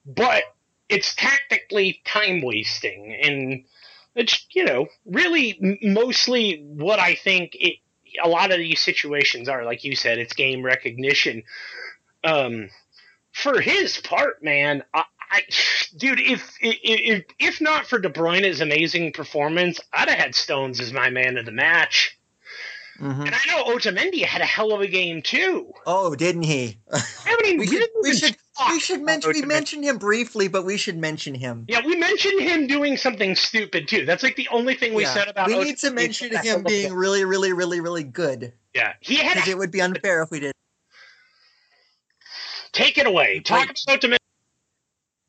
but 0.03 0.43
it's 0.89 1.13
tactically 1.15 2.01
time 2.05 2.41
wasting 2.41 3.15
and 3.23 3.65
it's 4.15 4.45
you 4.53 4.65
know 4.65 4.87
really 5.05 5.79
mostly 5.81 6.63
what 6.65 6.99
I 6.99 7.15
think 7.15 7.55
it, 7.55 7.77
a 8.23 8.29
lot 8.29 8.51
of 8.51 8.57
these 8.57 8.81
situations 8.81 9.49
are. 9.49 9.65
Like 9.65 9.83
you 9.83 9.95
said, 9.95 10.17
it's 10.17 10.33
game 10.33 10.63
recognition. 10.63 11.43
Um, 12.23 12.69
for 13.33 13.59
his 13.59 13.97
part, 13.97 14.41
man, 14.41 14.83
I, 14.93 15.03
I 15.29 15.41
dude, 15.97 16.19
if, 16.19 16.55
if 16.61 17.25
if 17.39 17.61
not 17.61 17.85
for 17.85 17.99
De 17.99 18.09
Bruyne's 18.09 18.61
amazing 18.61 19.11
performance, 19.13 19.79
I'd 19.91 20.09
have 20.09 20.17
had 20.17 20.35
Stones 20.35 20.79
as 20.79 20.93
my 20.93 21.09
man 21.09 21.37
of 21.37 21.45
the 21.45 21.51
match. 21.51 22.17
Mm-hmm. 22.99 23.21
And 23.23 23.35
I 23.35 23.39
know 23.47 23.63
Otamendi 23.65 24.23
had 24.23 24.41
a 24.41 24.45
hell 24.45 24.71
of 24.71 24.81
a 24.81 24.87
game 24.87 25.21
too. 25.21 25.73
Oh, 25.85 26.15
didn't 26.15 26.43
he? 26.43 26.77
I 26.91 27.37
mean, 27.43 27.57
we, 27.59 27.67
should, 27.67 27.89
we 28.01 28.15
should 28.15 28.37
we 28.69 28.79
should 28.79 29.01
mention 29.01 29.31
we 29.33 29.41
mentioned 29.41 29.83
him 29.83 29.97
briefly, 29.97 30.47
but 30.47 30.63
we 30.63 30.77
should 30.77 30.97
mention 30.97 31.35
him. 31.35 31.65
Yeah, 31.67 31.81
we 31.85 31.97
mentioned 31.97 32.41
him 32.41 32.67
doing 32.67 32.95
something 32.95 33.35
stupid 33.35 33.89
too. 33.89 34.05
That's 34.05 34.23
like 34.23 34.37
the 34.37 34.47
only 34.49 34.75
thing 34.75 34.93
we 34.93 35.03
yeah. 35.03 35.13
said 35.13 35.27
about. 35.27 35.47
We 35.47 35.61
need 35.61 35.77
to 35.79 35.91
mention 35.91 36.35
him 36.37 36.63
being 36.63 36.93
really, 36.93 37.25
really, 37.25 37.51
really, 37.51 37.81
really 37.81 38.03
good. 38.03 38.53
Yeah, 38.73 38.93
he 39.01 39.15
had. 39.15 39.35
Because 39.35 39.49
it 39.49 39.57
would 39.57 39.71
be 39.71 39.81
unfair 39.81 40.23
if 40.23 40.31
we 40.31 40.39
did. 40.39 40.53
Take 42.71 42.97
it 42.97 43.07
away. 43.07 43.41
Talk 43.41 43.63
about 43.65 43.99
Otamendi. 43.99 44.17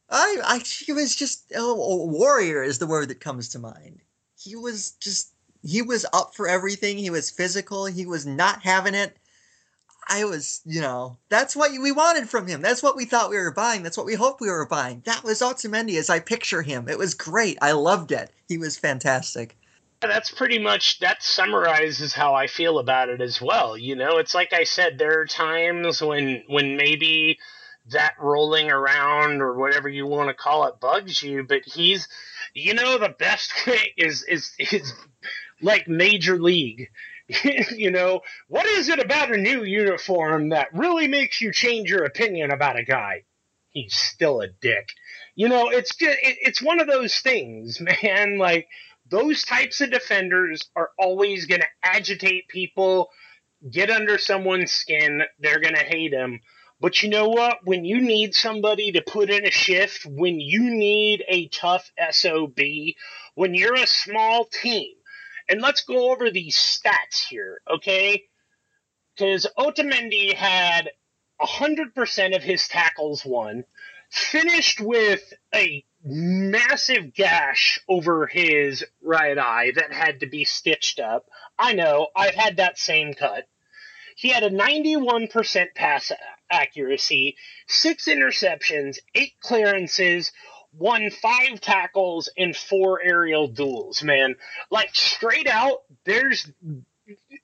I, 0.08 0.36
I, 0.44 0.58
he 0.58 0.92
was 0.92 1.16
just 1.16 1.52
oh, 1.56 1.72
a 1.72 2.06
warrior 2.06 2.62
is 2.62 2.78
the 2.78 2.86
word 2.86 3.08
that 3.08 3.18
comes 3.18 3.50
to 3.50 3.58
mind. 3.58 4.00
He 4.38 4.54
was 4.54 4.92
just 5.00 5.32
he 5.66 5.82
was 5.82 6.06
up 6.12 6.34
for 6.34 6.48
everything. 6.48 6.96
He 6.96 7.10
was 7.10 7.30
physical. 7.30 7.86
He 7.86 8.06
was 8.06 8.24
not 8.24 8.62
having 8.62 8.94
it. 8.94 9.16
I 10.08 10.24
was, 10.24 10.60
you 10.64 10.80
know, 10.80 11.16
that's 11.28 11.56
what 11.56 11.72
we 11.72 11.90
wanted 11.90 12.28
from 12.28 12.46
him. 12.46 12.62
That's 12.62 12.82
what 12.82 12.96
we 12.96 13.06
thought 13.06 13.30
we 13.30 13.36
were 13.36 13.50
buying. 13.50 13.82
That's 13.82 13.96
what 13.96 14.06
we 14.06 14.14
hoped 14.14 14.40
we 14.40 14.48
were 14.48 14.66
buying. 14.66 15.02
That 15.04 15.24
was 15.24 15.40
Otamendi 15.40 15.98
as 15.98 16.08
I 16.08 16.20
picture 16.20 16.62
him. 16.62 16.88
It 16.88 16.98
was 16.98 17.14
great. 17.14 17.58
I 17.60 17.72
loved 17.72 18.12
it. 18.12 18.30
He 18.48 18.56
was 18.56 18.78
fantastic. 18.78 19.56
That's 20.00 20.30
pretty 20.30 20.60
much 20.60 21.00
that 21.00 21.22
summarizes 21.22 22.12
how 22.12 22.34
I 22.34 22.46
feel 22.46 22.78
about 22.78 23.08
it 23.08 23.20
as 23.20 23.40
well. 23.42 23.76
You 23.76 23.96
know, 23.96 24.18
it's 24.18 24.34
like 24.34 24.52
I 24.52 24.62
said, 24.62 24.98
there 24.98 25.20
are 25.20 25.26
times 25.26 26.00
when 26.00 26.44
when 26.46 26.76
maybe 26.76 27.38
that 27.90 28.14
rolling 28.20 28.70
around 28.70 29.40
or 29.40 29.54
whatever 29.54 29.88
you 29.88 30.06
want 30.06 30.28
to 30.28 30.34
call 30.34 30.66
it 30.66 30.80
bugs 30.80 31.22
you, 31.22 31.42
but 31.42 31.62
he's 31.64 32.06
you 32.54 32.74
know 32.74 32.98
the 32.98 33.08
best 33.08 33.52
way 33.66 33.94
is 33.96 34.22
is 34.22 34.52
is 34.58 34.92
like 35.60 35.88
Major 35.88 36.38
League. 36.38 36.88
you 37.74 37.90
know, 37.90 38.20
what 38.48 38.66
is 38.66 38.88
it 38.88 38.98
about 38.98 39.32
a 39.32 39.36
new 39.36 39.64
uniform 39.64 40.50
that 40.50 40.68
really 40.72 41.08
makes 41.08 41.40
you 41.40 41.52
change 41.52 41.90
your 41.90 42.04
opinion 42.04 42.50
about 42.50 42.78
a 42.78 42.84
guy? 42.84 43.24
He's 43.70 43.94
still 43.94 44.40
a 44.40 44.48
dick. 44.48 44.88
You 45.34 45.48
know, 45.48 45.68
it's 45.68 45.94
just, 45.96 46.18
it, 46.22 46.38
it's 46.40 46.62
one 46.62 46.80
of 46.80 46.86
those 46.86 47.18
things, 47.18 47.80
man. 48.02 48.38
Like 48.38 48.68
those 49.10 49.44
types 49.44 49.80
of 49.80 49.90
defenders 49.90 50.68
are 50.76 50.90
always 50.98 51.46
going 51.46 51.60
to 51.60 51.66
agitate 51.82 52.48
people, 52.48 53.10
get 53.70 53.90
under 53.90 54.18
someone's 54.18 54.72
skin. 54.72 55.22
They're 55.40 55.60
going 55.60 55.74
to 55.74 55.84
hate 55.84 56.12
him. 56.12 56.40
But 56.78 57.02
you 57.02 57.08
know 57.08 57.28
what? 57.28 57.58
When 57.64 57.84
you 57.84 58.00
need 58.00 58.34
somebody 58.34 58.92
to 58.92 59.02
put 59.02 59.30
in 59.30 59.46
a 59.46 59.50
shift, 59.50 60.04
when 60.04 60.38
you 60.40 60.70
need 60.70 61.24
a 61.26 61.48
tough 61.48 61.90
SOB, 62.10 62.58
when 63.34 63.54
you're 63.54 63.74
a 63.74 63.86
small 63.86 64.44
team, 64.44 64.95
and 65.48 65.60
let's 65.60 65.84
go 65.84 66.12
over 66.12 66.30
these 66.30 66.56
stats 66.56 67.26
here, 67.28 67.60
okay? 67.68 68.24
Because 69.14 69.46
Otamendi 69.58 70.34
had 70.34 70.90
100% 71.40 72.36
of 72.36 72.42
his 72.42 72.68
tackles 72.68 73.24
won, 73.24 73.64
finished 74.10 74.80
with 74.80 75.32
a 75.54 75.84
massive 76.04 77.14
gash 77.14 77.80
over 77.88 78.26
his 78.26 78.84
right 79.02 79.38
eye 79.38 79.72
that 79.74 79.92
had 79.92 80.20
to 80.20 80.26
be 80.26 80.44
stitched 80.44 81.00
up. 81.00 81.26
I 81.58 81.72
know, 81.72 82.08
I've 82.14 82.34
had 82.34 82.56
that 82.58 82.78
same 82.78 83.14
cut. 83.14 83.48
He 84.16 84.28
had 84.28 84.44
a 84.44 84.50
91% 84.50 85.74
pass 85.74 86.12
accuracy, 86.50 87.36
six 87.66 88.06
interceptions, 88.06 88.98
eight 89.14 89.34
clearances, 89.40 90.32
won 90.78 91.10
five 91.10 91.60
tackles 91.60 92.28
and 92.36 92.56
four 92.56 93.00
aerial 93.02 93.48
duels, 93.48 94.02
man. 94.02 94.36
Like 94.70 94.94
straight 94.94 95.48
out, 95.48 95.82
there's 96.04 96.50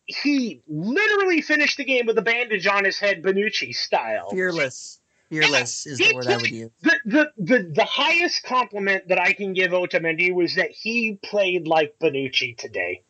he 0.07 0.61
literally 0.68 1.41
finished 1.41 1.76
the 1.76 1.85
game 1.85 2.07
with 2.07 2.18
a 2.18 2.22
bandage 2.22 2.67
on 2.67 2.84
his 2.84 2.99
head, 2.99 3.22
Bonucci 3.22 3.75
style. 3.75 4.30
Fearless. 4.30 4.99
Fearless 5.30 5.87
is 5.87 5.99
the 5.99 6.14
word 6.14 6.26
I 6.26 6.37
would 6.37 6.50
use. 6.50 6.71
The, 6.83 7.00
the, 7.07 7.33
the, 7.38 7.72
the 7.75 7.84
highest 7.84 8.42
compliment 8.45 9.09
that 9.09 9.18
I 9.18 9.33
can 9.33 9.54
give 9.54 9.71
Otamendi 9.71 10.34
was 10.34 10.57
that 10.57 10.71
he 10.71 11.18
played 11.22 11.67
like 11.67 11.95
Bonucci 11.99 12.57
today. 12.57 13.03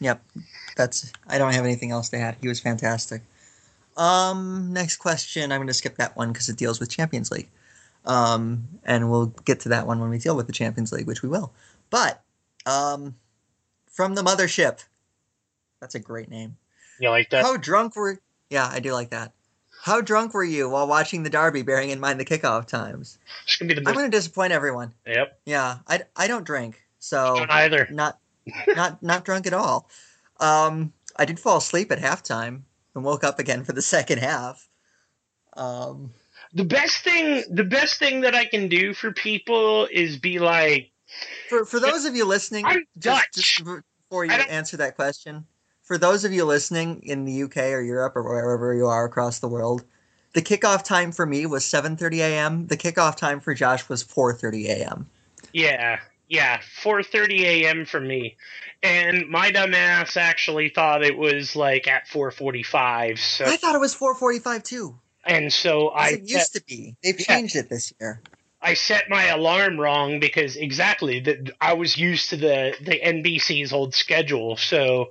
Yep. 0.00 0.24
That's 0.76 1.12
I 1.28 1.36
don't 1.36 1.52
have 1.52 1.66
anything 1.66 1.90
else 1.90 2.08
to 2.10 2.16
add. 2.16 2.36
He 2.40 2.48
was 2.48 2.60
fantastic. 2.60 3.22
Um, 3.96 4.72
next 4.72 4.96
question. 4.96 5.52
I'm 5.52 5.58
going 5.58 5.68
to 5.68 5.74
skip 5.74 5.96
that 5.96 6.16
one 6.16 6.32
because 6.32 6.48
it 6.48 6.56
deals 6.56 6.80
with 6.80 6.88
Champions 6.88 7.30
League. 7.30 7.50
Um, 8.04 8.68
and 8.84 9.10
we'll 9.10 9.26
get 9.26 9.60
to 9.60 9.70
that 9.70 9.86
one 9.86 10.00
when 10.00 10.10
we 10.10 10.18
deal 10.18 10.36
with 10.36 10.46
the 10.46 10.52
Champions 10.52 10.92
League, 10.92 11.06
which 11.06 11.22
we 11.22 11.28
will. 11.28 11.52
But 11.90 12.22
um, 12.66 13.14
from 13.86 14.14
the 14.14 14.22
mothership, 14.22 14.84
that's 15.80 15.94
a 15.94 16.00
great 16.00 16.30
name. 16.30 16.56
You 16.98 17.10
like 17.10 17.30
that? 17.30 17.44
How 17.44 17.56
drunk 17.56 17.96
were? 17.96 18.20
Yeah, 18.48 18.68
I 18.70 18.80
do 18.80 18.92
like 18.92 19.10
that. 19.10 19.32
How 19.82 20.02
drunk 20.02 20.34
were 20.34 20.44
you 20.44 20.68
while 20.68 20.86
watching 20.86 21.22
the 21.22 21.30
derby, 21.30 21.62
bearing 21.62 21.90
in 21.90 22.00
mind 22.00 22.20
the 22.20 22.24
kickoff 22.24 22.66
times? 22.66 23.18
It's 23.44 23.56
Gonna 23.56 23.74
be 23.74 23.80
the. 23.80 23.88
I'm 23.88 23.94
going 23.94 24.10
to 24.10 24.16
disappoint 24.16 24.52
everyone. 24.52 24.92
Yep. 25.06 25.40
Yeah, 25.46 25.78
I, 25.86 26.02
I 26.14 26.28
don't 26.28 26.44
drink, 26.44 26.82
so 26.98 27.36
don't 27.36 27.50
either. 27.50 27.88
Not 27.90 28.18
not 28.68 29.02
not 29.02 29.24
drunk 29.24 29.46
at 29.46 29.54
all. 29.54 29.88
Um, 30.38 30.92
I 31.16 31.24
did 31.24 31.40
fall 31.40 31.58
asleep 31.58 31.90
at 31.90 31.98
halftime 31.98 32.62
and 32.94 33.04
woke 33.04 33.24
up 33.24 33.38
again 33.38 33.64
for 33.64 33.72
the 33.72 33.82
second 33.82 34.18
half. 34.18 34.68
Um, 35.56 36.12
the 36.52 36.64
best 36.64 37.04
thing 37.04 37.44
the 37.50 37.64
best 37.64 37.98
thing 37.98 38.22
that 38.22 38.34
I 38.34 38.44
can 38.44 38.68
do 38.68 38.92
for 38.94 39.12
people 39.12 39.86
is 39.90 40.16
be 40.18 40.38
like 40.38 40.90
for 41.48 41.64
for 41.64 41.80
those 41.80 42.04
of 42.04 42.14
you 42.14 42.24
listening 42.24 42.66
I'm 42.66 42.84
just, 42.98 43.32
Dutch. 43.34 43.56
Just 43.58 43.64
before 44.08 44.24
you 44.24 44.32
answer 44.32 44.76
that 44.78 44.96
question, 44.96 45.46
for 45.82 45.98
those 45.98 46.24
of 46.24 46.32
you 46.32 46.44
listening 46.44 47.02
in 47.02 47.24
the 47.24 47.44
UK 47.44 47.56
or 47.58 47.80
Europe 47.80 48.16
or 48.16 48.22
wherever 48.22 48.74
you 48.74 48.86
are 48.86 49.04
across 49.04 49.38
the 49.38 49.48
world, 49.48 49.84
the 50.32 50.42
kickoff 50.42 50.84
time 50.84 51.12
for 51.12 51.26
me 51.26 51.46
was 51.46 51.64
7:30 51.64 52.18
a.m. 52.18 52.66
The 52.66 52.76
kickoff 52.76 53.16
time 53.16 53.40
for 53.40 53.54
Josh 53.54 53.88
was 53.88 54.02
4:30 54.04 54.66
a.m. 54.66 55.06
Yeah, 55.52 56.00
yeah, 56.28 56.60
4:30 56.82 57.40
a.m. 57.40 57.84
for 57.84 58.00
me, 58.00 58.36
and 58.82 59.28
my 59.28 59.50
dumbass 59.50 60.16
actually 60.16 60.68
thought 60.68 61.04
it 61.04 61.16
was 61.16 61.56
like 61.56 61.88
at 61.88 62.08
4:45. 62.08 63.18
So, 63.18 63.44
I 63.46 63.56
thought 63.56 63.74
it 63.74 63.80
was 63.80 63.94
4:45 63.94 64.62
too. 64.62 64.98
And 65.24 65.52
so 65.52 65.88
I 65.88 66.10
it 66.10 66.22
used 66.28 66.54
to 66.54 66.62
be. 66.62 66.96
They've 67.02 67.18
Yeah. 67.18 67.36
changed 67.36 67.56
it 67.56 67.68
this 67.68 67.92
year. 68.00 68.22
I 68.62 68.74
set 68.74 69.08
my 69.08 69.24
alarm 69.26 69.80
wrong 69.80 70.20
because 70.20 70.56
exactly 70.56 71.20
that 71.20 71.50
I 71.60 71.72
was 71.74 71.96
used 71.96 72.30
to 72.30 72.36
the 72.36 72.74
the 72.80 73.00
NBC's 73.00 73.72
old 73.72 73.94
schedule, 73.94 74.56
so 74.56 75.10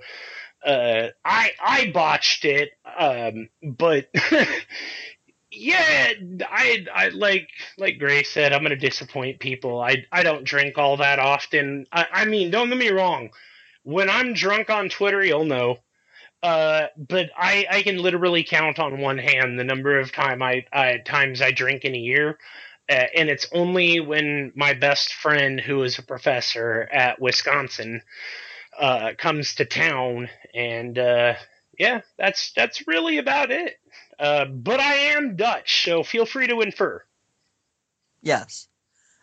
uh, 0.66 1.08
I 1.26 1.52
I 1.60 1.92
botched 1.92 2.46
it. 2.46 2.72
Um, 2.98 3.50
but 3.64 4.10
yeah, 5.52 6.14
I 6.48 6.86
I 6.94 7.10
like 7.10 7.50
like 7.78 7.98
Grey 7.98 8.24
said, 8.24 8.54
I'm 8.54 8.62
gonna 8.62 8.76
disappoint 8.76 9.40
people. 9.40 9.82
I 9.82 10.06
I 10.12 10.22
don't 10.24 10.44
drink 10.44 10.78
all 10.78 10.98
that 10.98 11.18
often. 11.20 11.88
I, 11.92 12.06
I 12.12 12.26
mean, 12.26 12.52
don't 12.52 12.70
get 12.70 12.78
me 12.78 12.90
wrong. 12.90 13.30
When 13.84 14.10
I'm 14.10 14.34
drunk 14.34 14.70
on 14.70 14.90
Twitter, 14.90 15.24
you'll 15.24 15.46
know. 15.46 15.80
Uh, 16.42 16.88
but 16.98 17.30
I, 17.38 17.66
I 17.70 17.82
can 17.84 17.98
literally 17.98 18.44
count 18.44 18.80
on 18.80 19.00
one 19.00 19.18
hand 19.18 19.60
the 19.60 19.64
number 19.64 20.00
of 20.00 20.12
time 20.12 20.42
I, 20.42 20.66
I 20.72 20.98
times 20.98 21.42
I 21.42 21.52
drink 21.52 21.84
in 21.84 21.96
a 21.96 22.00
year. 22.00 22.38
Uh, 22.90 23.06
and 23.16 23.30
it's 23.30 23.48
only 23.54 24.00
when 24.00 24.52
my 24.56 24.74
best 24.74 25.14
friend, 25.14 25.60
who 25.60 25.84
is 25.84 26.00
a 26.00 26.04
professor 26.04 26.90
at 26.92 27.22
Wisconsin, 27.22 28.02
uh, 28.80 29.12
comes 29.18 29.56
to 29.56 29.66
town, 29.66 30.30
and 30.56 30.98
uh, 30.98 31.34
yeah, 31.78 32.02
that's 32.18 32.52
that's 32.56 32.88
really 32.88 33.20
about 33.20 33.52
it. 33.52 33.80
Uh, 34.18 34.46
but 34.46 34.80
I 34.80 34.96
am 34.96 35.36
Dutch, 35.36 35.84
so 35.86 36.04
feel 36.04 36.26
free 36.26 36.48
to 36.48 36.62
infer. 36.62 37.04
Yes. 38.22 38.68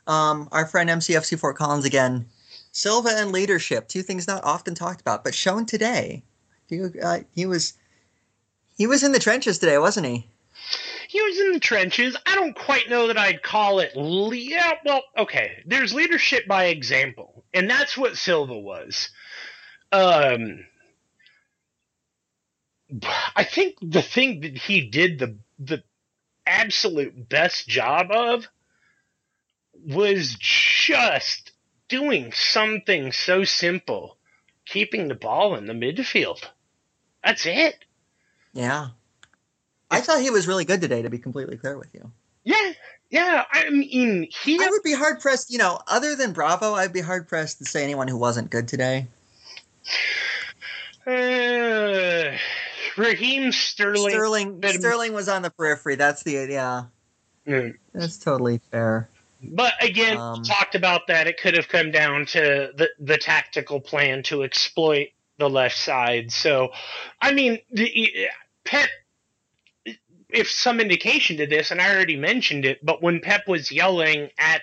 Um, 0.07 0.49
our 0.53 0.67
friend 0.67 0.89
MCFC 0.89 1.39
Fort 1.39 1.57
Collins 1.57 1.85
again. 1.85 2.27
Silva 2.71 3.11
and 3.15 3.33
leadership, 3.33 3.89
two 3.89 4.03
things 4.03 4.29
not 4.29 4.45
often 4.45 4.75
talked 4.75 5.01
about, 5.01 5.25
but 5.25 5.35
shown 5.35 5.67
today. 5.67 6.23
He, 6.69 6.81
uh, 6.83 7.21
he 7.35 7.47
was 7.47 7.75
he 8.77 8.87
was 8.87 9.03
in 9.03 9.13
the 9.13 9.19
trenches 9.19 9.59
today, 9.59 9.79
wasn't 9.79 10.07
he? 10.07 10.29
He 11.09 11.23
was 11.23 11.39
in 11.39 11.53
the 11.53 11.61
trenches. 11.61 12.17
I 12.27 12.35
don't 12.35 12.57
quite 12.57 12.91
know 12.91 13.07
that 13.07 13.17
I'd 13.17 13.43
call 13.43 13.79
it. 13.79 13.95
Le- 13.97 14.35
yeah, 14.35 14.73
well, 14.85 15.03
okay. 15.17 15.63
There's 15.65 15.95
leadership 15.95 16.47
by 16.47 16.67
example, 16.67 17.45
and 17.55 17.71
that's 17.71 17.97
what 17.97 18.17
Silva 18.17 18.59
was. 18.59 19.11
Um, 19.93 20.67
I 23.35 23.45
think 23.45 23.77
the 23.81 24.03
thing 24.03 24.41
that 24.41 24.57
he 24.57 24.83
did 24.89 25.19
the 25.19 25.39
the 25.59 25.83
absolute 26.47 27.29
best 27.29 27.69
job 27.69 28.11
of 28.11 28.49
was 29.75 30.37
just 30.39 31.53
doing 31.89 32.33
something 32.33 33.13
so 33.13 33.45
simple, 33.45 34.19
keeping 34.65 35.09
the 35.09 35.15
ball 35.15 35.55
in 35.55 35.67
the 35.67 35.73
midfield. 35.73 36.49
That's 37.27 37.45
it. 37.45 37.75
Yeah. 38.53 38.89
I 39.91 40.01
thought 40.01 40.21
he 40.21 40.31
was 40.31 40.47
really 40.47 40.65
good 40.65 40.81
today, 40.81 41.03
to 41.03 41.11
be 41.11 41.19
completely 41.19 41.57
clear 41.57 41.77
with 41.77 41.93
you. 41.93 42.11
Yeah, 42.45 42.73
yeah. 43.11 43.45
I 43.53 43.69
mean, 43.71 44.29
he. 44.45 44.59
I 44.63 44.69
would 44.71 44.83
be 44.85 44.95
hard 44.95 45.21
pressed, 45.21 45.51
you 45.51 45.59
know, 45.59 45.81
other 45.89 46.15
than 46.15 46.33
Bravo, 46.33 46.75
I'd 46.75 46.93
be 46.93 47.01
hard 47.01 47.29
pressed 47.29 47.59
to 47.59 47.65
say 47.65 47.83
anyone 47.83 48.07
who 48.09 48.17
wasn't 48.17 48.51
good 48.51 48.69
today. 48.69 49.07
Uh, 51.07 52.37
Raheem 52.97 53.53
Sterling. 53.53 54.11
Sterling 54.11 54.61
But- 54.61 54.75
Sterling 54.75 55.13
was 55.13 55.29
on 55.29 55.43
the 55.43 55.51
periphery. 55.51 55.97
That's 55.97 56.23
the 56.23 56.47
yeah. 56.49 56.85
Mm. 57.47 57.75
That's 57.93 58.19
totally 58.19 58.61
fair. 58.71 59.09
But 59.43 59.75
again, 59.81 60.17
Um, 60.17 60.43
talked 60.43 60.75
about 60.75 61.07
that. 61.09 61.27
It 61.27 61.41
could 61.41 61.55
have 61.57 61.69
come 61.69 61.91
down 61.93 62.27
to 62.27 62.73
the 62.75 62.91
the 62.99 63.19
tactical 63.19 63.81
plan 63.81 64.23
to 64.25 64.43
exploit 64.43 65.09
the 65.39 65.51
left 65.51 65.77
side. 65.77 66.33
So, 66.33 66.71
I 67.21 67.33
mean, 67.33 67.59
the, 67.71 68.29
Pep. 68.65 68.89
If 70.29 70.51
some 70.51 70.81
indication 70.81 71.37
to 71.37 71.47
this, 71.47 71.71
and 71.71 71.81
I 71.81 71.95
already 71.95 72.17
mentioned 72.17 72.65
it, 72.65 72.85
but 72.85 73.01
when 73.01 73.21
Pep 73.21 73.47
was 73.47 73.71
yelling 73.71 74.31
at 74.39 74.63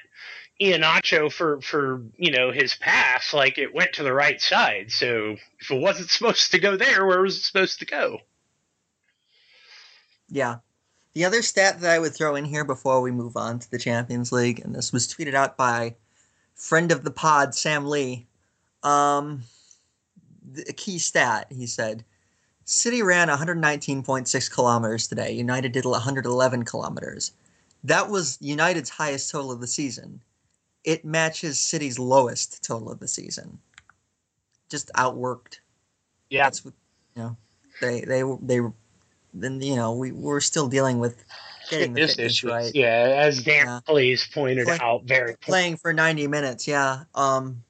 Iheanacho 0.62 1.32
for 1.32 1.62
for 1.62 2.04
you 2.18 2.32
know 2.32 2.52
his 2.52 2.76
pass, 2.76 3.34
like 3.34 3.58
it 3.58 3.74
went 3.74 3.94
to 3.94 4.04
the 4.04 4.14
right 4.14 4.42
side. 4.42 4.92
So 4.92 5.38
if 5.60 5.72
it 5.72 5.82
wasn't 5.82 6.10
supposed 6.10 6.52
to 6.52 6.60
go 6.60 6.76
there, 6.76 7.06
where 7.06 7.22
was 7.22 7.38
it 7.38 7.44
supposed 7.44 7.80
to 7.80 7.86
go? 7.86 8.20
Yeah. 10.30 10.58
The 11.14 11.26
other 11.26 11.44
stat 11.44 11.80
that 11.82 11.92
I 11.92 12.00
would 12.00 12.16
throw 12.16 12.36
in 12.36 12.46
here 12.46 12.66
before 12.66 13.02
we 13.02 13.12
move 13.12 13.38
on 13.38 13.60
to 13.60 13.70
the 13.70 13.78
Champions 13.78 14.32
League, 14.32 14.60
and 14.60 14.74
this 14.74 14.92
was 14.92 15.08
tweeted 15.08 15.36
out 15.36 15.58
by 15.58 15.96
friend 16.56 16.92
of 16.92 17.04
the 17.04 17.12
pod, 17.12 17.54
Sam 17.54 17.86
Lee. 17.86 18.26
Um, 18.82 19.44
a 20.68 20.74
key 20.74 21.00
stat, 21.00 21.48
he 21.50 21.68
said 21.68 22.04
City 22.66 23.02
ran 23.02 23.28
119.6 23.28 24.52
kilometers 24.52 25.08
today. 25.08 25.32
United 25.32 25.72
did 25.72 25.86
111 25.86 26.64
kilometers. 26.64 27.32
That 27.84 28.10
was 28.10 28.38
United's 28.40 28.90
highest 28.90 29.32
total 29.32 29.52
of 29.52 29.60
the 29.60 29.68
season. 29.68 30.22
It 30.84 31.04
matches 31.04 31.60
City's 31.60 32.00
lowest 32.00 32.64
total 32.64 32.92
of 32.92 33.00
the 33.00 33.08
season. 33.08 33.60
Just 34.70 34.92
outworked. 34.94 35.60
Yeah, 36.30 36.44
That's 36.46 36.64
what 36.64 36.74
you 37.16 37.24
know. 37.24 37.38
They 37.82 38.02
they 38.02 38.24
they 38.42 38.60
then 39.34 39.62
you 39.62 39.76
know 39.76 39.94
we 39.94 40.12
we're 40.12 40.40
still 40.40 40.68
dealing 40.68 41.00
with 41.00 41.24
getting 41.70 41.94
the 41.94 42.08
Fitness 42.08 42.44
right. 42.44 42.74
Yeah, 42.74 43.14
as 43.18 43.44
Dan 43.44 43.66
Yeah. 43.66 43.80
Please 43.86 44.28
pointed 44.34 44.68
Play- 44.68 44.80
out 44.80 45.04
very 45.04 45.36
Playing 45.38 45.78
for 45.78 45.94
90 45.94 46.28
minutes, 46.28 46.68
yeah. 46.68 47.04
Um, 47.16 47.64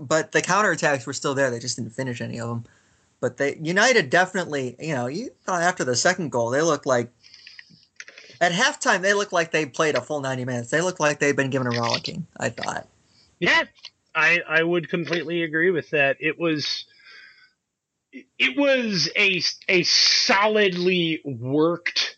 but 0.00 0.32
the 0.32 0.42
counterattacks 0.42 1.06
were 1.06 1.12
still 1.12 1.34
there. 1.34 1.50
They 1.50 1.58
just 1.58 1.76
didn't 1.76 1.92
finish 1.92 2.20
any 2.20 2.40
of 2.40 2.48
them. 2.48 2.64
But 3.20 3.36
they 3.36 3.56
United 3.56 4.08
definitely, 4.10 4.76
you 4.80 4.94
know, 4.94 5.06
you 5.06 5.30
thought 5.44 5.62
after 5.62 5.84
the 5.84 5.94
second 5.94 6.30
goal 6.32 6.50
they 6.50 6.62
looked 6.62 6.86
like 6.86 7.12
at 8.40 8.52
halftime 8.52 9.02
they 9.02 9.12
looked 9.12 9.32
like 9.32 9.50
they 9.50 9.66
played 9.66 9.94
a 9.94 10.00
full 10.00 10.20
90 10.20 10.44
minutes. 10.46 10.70
They 10.70 10.80
looked 10.80 11.00
like 11.00 11.18
they'd 11.18 11.36
been 11.36 11.50
given 11.50 11.66
a 11.66 11.78
rollicking. 11.78 12.26
I 12.38 12.48
thought. 12.48 12.88
Yeah, 13.38 13.64
I 14.14 14.40
I 14.48 14.62
would 14.62 14.88
completely 14.88 15.42
agree 15.42 15.70
with 15.70 15.90
that. 15.90 16.16
It 16.20 16.38
was 16.38 16.86
it 18.38 18.56
was 18.56 19.10
a 19.16 19.42
a 19.68 19.82
solidly 19.82 21.20
worked 21.24 22.16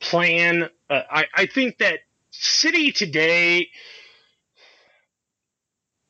plan. 0.00 0.68
Uh, 0.90 1.02
I 1.10 1.26
I 1.34 1.46
think 1.46 1.78
that 1.78 2.00
City 2.30 2.92
today, 2.92 3.68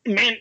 man, 0.07 0.37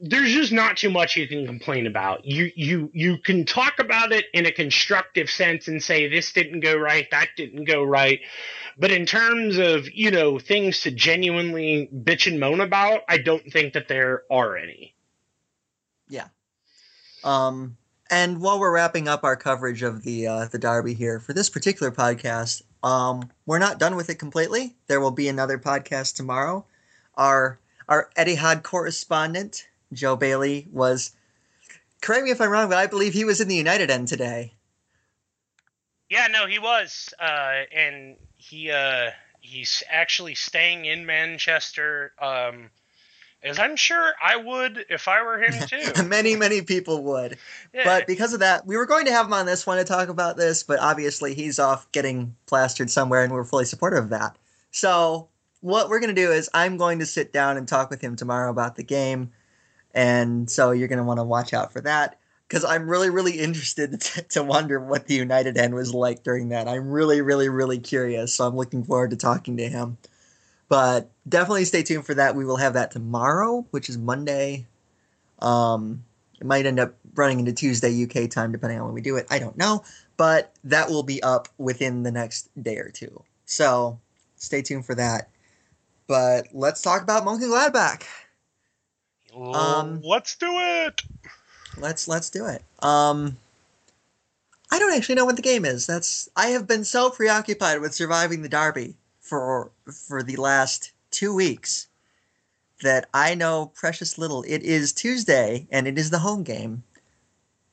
there's 0.00 0.32
just 0.32 0.52
not 0.52 0.76
too 0.76 0.90
much 0.90 1.16
you 1.16 1.26
can 1.26 1.46
complain 1.46 1.86
about. 1.86 2.24
You 2.24 2.50
you 2.54 2.90
you 2.92 3.18
can 3.18 3.44
talk 3.44 3.78
about 3.78 4.12
it 4.12 4.26
in 4.32 4.46
a 4.46 4.52
constructive 4.52 5.30
sense 5.30 5.68
and 5.68 5.82
say 5.82 6.08
this 6.08 6.32
didn't 6.32 6.60
go 6.60 6.76
right, 6.76 7.08
that 7.10 7.28
didn't 7.36 7.64
go 7.64 7.82
right. 7.82 8.20
But 8.78 8.92
in 8.92 9.06
terms 9.06 9.58
of, 9.58 9.92
you 9.92 10.10
know, 10.10 10.38
things 10.38 10.82
to 10.82 10.92
genuinely 10.92 11.90
bitch 11.92 12.28
and 12.28 12.38
moan 12.38 12.60
about, 12.60 13.00
I 13.08 13.18
don't 13.18 13.52
think 13.52 13.72
that 13.72 13.88
there 13.88 14.22
are 14.30 14.56
any. 14.56 14.94
Yeah. 16.08 16.28
Um, 17.24 17.76
and 18.08 18.40
while 18.40 18.60
we're 18.60 18.72
wrapping 18.72 19.08
up 19.08 19.24
our 19.24 19.36
coverage 19.36 19.82
of 19.82 20.02
the 20.02 20.28
uh, 20.28 20.44
the 20.46 20.58
derby 20.58 20.94
here 20.94 21.18
for 21.18 21.32
this 21.32 21.50
particular 21.50 21.90
podcast, 21.90 22.62
um, 22.82 23.28
we're 23.46 23.58
not 23.58 23.78
done 23.78 23.96
with 23.96 24.10
it 24.10 24.18
completely. 24.18 24.76
There 24.86 25.00
will 25.00 25.10
be 25.10 25.28
another 25.28 25.58
podcast 25.58 26.14
tomorrow. 26.14 26.64
Our 27.16 27.58
our 27.88 28.10
Etihad 28.16 28.62
correspondent 28.62 29.66
Joe 29.92 30.16
Bailey 30.16 30.66
was. 30.72 31.12
Correct 32.00 32.24
me 32.24 32.30
if 32.30 32.40
I'm 32.40 32.50
wrong, 32.50 32.68
but 32.68 32.78
I 32.78 32.86
believe 32.86 33.12
he 33.12 33.24
was 33.24 33.40
in 33.40 33.48
the 33.48 33.56
United 33.56 33.90
end 33.90 34.06
today. 34.06 34.54
Yeah, 36.08 36.28
no, 36.28 36.46
he 36.46 36.58
was, 36.58 37.12
uh, 37.20 37.64
and 37.74 38.16
he 38.36 38.70
uh, 38.70 39.10
he's 39.40 39.82
actually 39.90 40.34
staying 40.34 40.84
in 40.84 41.04
Manchester. 41.06 42.12
Um, 42.20 42.70
as 43.42 43.58
I'm 43.58 43.76
sure 43.76 44.12
I 44.22 44.36
would 44.36 44.86
if 44.88 45.06
I 45.06 45.22
were 45.22 45.38
him 45.38 45.52
too. 45.66 46.04
many 46.04 46.36
many 46.36 46.62
people 46.62 47.02
would. 47.04 47.38
Yeah. 47.72 47.84
But 47.84 48.06
because 48.06 48.32
of 48.32 48.40
that, 48.40 48.66
we 48.66 48.76
were 48.76 48.86
going 48.86 49.06
to 49.06 49.12
have 49.12 49.26
him 49.26 49.32
on 49.32 49.46
this 49.46 49.66
one 49.66 49.78
to 49.78 49.84
talk 49.84 50.08
about 50.08 50.36
this, 50.36 50.62
but 50.62 50.78
obviously 50.80 51.34
he's 51.34 51.58
off 51.58 51.90
getting 51.92 52.34
plastered 52.46 52.90
somewhere, 52.90 53.22
and 53.22 53.32
we're 53.32 53.44
fully 53.44 53.64
supportive 53.64 54.04
of 54.04 54.10
that. 54.10 54.36
So 54.70 55.28
what 55.60 55.88
we're 55.88 56.00
going 56.00 56.14
to 56.14 56.20
do 56.20 56.32
is 56.32 56.48
I'm 56.54 56.76
going 56.76 56.98
to 57.00 57.06
sit 57.06 57.32
down 57.32 57.56
and 57.56 57.66
talk 57.66 57.90
with 57.90 58.00
him 58.00 58.16
tomorrow 58.16 58.50
about 58.50 58.76
the 58.76 58.84
game, 58.84 59.32
and 59.94 60.50
so 60.50 60.70
you're 60.70 60.88
going 60.88 60.98
to 60.98 61.04
want 61.04 61.18
to 61.18 61.24
watch 61.24 61.52
out 61.52 61.72
for 61.72 61.80
that 61.82 62.18
because 62.46 62.64
I'm 62.64 62.88
really 62.88 63.10
really 63.10 63.38
interested 63.38 64.00
to, 64.00 64.22
to 64.22 64.42
wonder 64.42 64.80
what 64.80 65.06
the 65.06 65.14
United 65.14 65.56
end 65.56 65.74
was 65.74 65.92
like 65.94 66.22
during 66.22 66.50
that. 66.50 66.68
I'm 66.68 66.90
really 66.90 67.20
really 67.20 67.48
really 67.48 67.78
curious, 67.78 68.34
so 68.34 68.46
I'm 68.46 68.56
looking 68.56 68.84
forward 68.84 69.10
to 69.10 69.16
talking 69.16 69.56
to 69.58 69.68
him. 69.68 69.98
But 70.68 71.10
definitely 71.28 71.64
stay 71.64 71.82
tuned 71.82 72.04
for 72.06 72.14
that. 72.14 72.36
We 72.36 72.44
will 72.44 72.56
have 72.58 72.74
that 72.74 72.90
tomorrow, 72.90 73.66
which 73.70 73.88
is 73.88 73.96
Monday. 73.96 74.66
Um, 75.38 76.04
It 76.40 76.46
might 76.46 76.66
end 76.66 76.78
up 76.78 76.94
running 77.14 77.40
into 77.40 77.52
Tuesday 77.52 78.04
UK 78.04 78.30
time 78.30 78.52
depending 78.52 78.78
on 78.78 78.84
when 78.86 78.94
we 78.94 79.00
do 79.00 79.16
it. 79.16 79.26
I 79.30 79.38
don't 79.38 79.56
know, 79.56 79.82
but 80.16 80.52
that 80.64 80.90
will 80.90 81.02
be 81.02 81.22
up 81.22 81.48
within 81.58 82.02
the 82.02 82.12
next 82.12 82.50
day 82.62 82.76
or 82.76 82.90
two. 82.90 83.24
So 83.46 83.98
stay 84.36 84.62
tuned 84.62 84.84
for 84.86 84.94
that. 84.94 85.30
But 86.06 86.48
let's 86.52 86.82
talk 86.82 87.02
about 87.02 87.24
Mönchengladbach. 87.24 88.02
Um, 89.54 90.00
let's 90.02 90.36
do 90.36 90.50
it. 90.50 91.02
Let's 91.76 92.08
let's 92.08 92.30
do 92.30 92.46
it. 92.46 92.62
Um, 92.80 93.36
I 94.70 94.78
don't 94.78 94.94
actually 94.94 95.14
know 95.14 95.24
what 95.24 95.36
the 95.36 95.42
game 95.42 95.64
is. 95.64 95.86
That's 95.86 96.28
I 96.36 96.48
have 96.48 96.66
been 96.66 96.84
so 96.84 97.10
preoccupied 97.10 97.80
with 97.80 97.94
surviving 97.94 98.42
the 98.42 98.48
derby 98.48 98.96
for 99.20 99.70
for 100.08 100.22
the 100.22 100.36
last 100.36 100.92
two 101.10 101.34
weeks 101.34 101.88
that 102.82 103.08
I 103.14 103.34
know 103.34 103.72
precious 103.74 104.18
little. 104.18 104.44
It 104.46 104.62
is 104.62 104.92
Tuesday 104.92 105.66
and 105.70 105.88
it 105.88 105.98
is 105.98 106.10
the 106.10 106.18
home 106.18 106.42
game. 106.42 106.82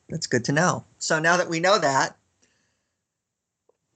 That's 0.08 0.26
good 0.26 0.44
to 0.46 0.52
know. 0.52 0.84
So 0.98 1.18
now 1.18 1.36
that 1.36 1.48
we 1.48 1.60
know 1.60 1.78
that, 1.78 2.16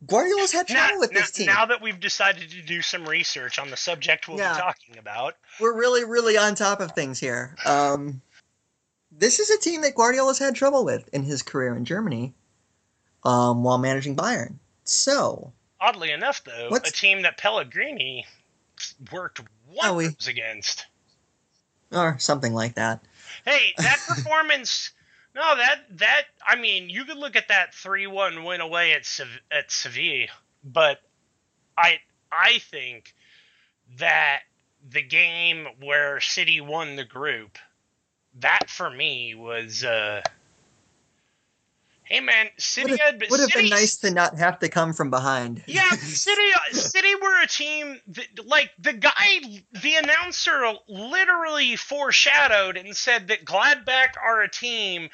Guardiola's 0.07 0.53
had 0.53 0.67
trouble 0.67 0.95
now, 0.95 1.01
with 1.01 1.13
now, 1.13 1.21
this 1.21 1.31
team. 1.31 1.47
Now 1.47 1.67
that 1.67 1.83
we've 1.83 2.01
decided 2.01 2.51
to 2.51 2.63
do 2.63 2.81
some 2.81 3.05
research 3.07 3.59
on 3.59 3.71
the 3.71 3.77
subject 3.77 4.29
we'll 4.29 4.39
Yeah. 4.39 4.55
be 4.55 4.59
talking 4.61 4.99
about, 4.99 5.37
We're 5.61 5.77
really, 5.77 6.05
really 6.05 6.37
on 6.39 6.55
top 6.55 6.81
of 6.81 6.93
things 6.93 7.19
here. 7.19 7.55
Um, 7.67 8.23
this 9.13 9.41
is 9.41 9.51
a 9.51 9.59
team 9.59 9.83
that 9.83 9.95
Guardiola's 9.95 10.39
had 10.39 10.55
trouble 10.55 10.85
with 10.85 11.09
in 11.13 11.23
his 11.23 11.43
career 11.43 11.75
in 11.77 11.85
Germany 11.85 12.33
um, 13.25 13.63
while 13.63 13.77
managing 13.79 14.17
Bayern. 14.17 14.55
So, 14.85 15.53
oddly 15.81 16.11
enough, 16.13 16.43
though, 16.45 16.69
What's- 16.71 16.89
a 16.89 16.93
team 16.93 17.23
that 17.23 17.37
Pellegrini 17.37 18.27
worked 19.13 19.41
Oh, 19.83 19.95
we- 19.95 20.17
against. 20.27 20.87
or 21.93 22.19
something 22.19 22.55
like 22.55 22.77
that. 22.77 23.05
Hey, 23.45 23.75
that 23.77 23.99
performance. 24.09 24.93
No, 25.35 25.57
that 25.57 25.99
that 25.99 26.23
I 26.47 26.57
mean, 26.57 26.91
you 26.91 27.05
could 27.05 27.19
look 27.19 27.37
at 27.37 27.49
that 27.49 27.75
three-one 27.75 28.45
win 28.45 28.61
away 28.61 28.93
at 28.95 29.07
Sev- 29.07 29.41
at 29.51 29.71
Seville, 29.71 30.29
but 30.65 31.01
I 31.79 32.01
I 32.33 32.59
think 32.59 33.15
that 33.99 34.43
the 34.89 35.03
game 35.03 35.67
where 35.81 36.21
City 36.21 36.61
won 36.61 36.97
the 36.97 37.05
group, 37.05 37.59
that 38.41 38.71
for 38.71 38.91
me 38.91 39.35
was. 39.35 39.85
uh 39.85 40.23
Hey 42.11 42.19
man, 42.19 42.49
City 42.59 42.91
Would 42.91 43.01
had 43.01 43.23
have, 43.23 43.31
would 43.31 43.39
have 43.39 43.53
been 43.53 43.69
nice 43.69 43.99
to 43.99 44.11
not 44.11 44.37
have 44.37 44.59
to 44.59 44.69
come 44.69 44.95
from 44.95 45.11
behind. 45.11 45.63
yeah, 45.69 45.91
City 45.91 46.43
uh, 46.53 46.75
City 46.75 47.15
were 47.15 47.41
a 47.41 47.47
team 47.47 48.01
that, 48.09 48.47
like 48.47 48.73
the 48.81 48.95
guy 48.95 49.41
the 49.81 49.95
announcer 49.95 50.73
literally 50.89 51.77
foreshadowed 51.77 52.77
and 52.77 52.97
said 52.97 53.29
that 53.29 53.45
Gladbach 53.45 54.17
are 54.21 54.43
a 54.43 54.51
team 54.51 55.09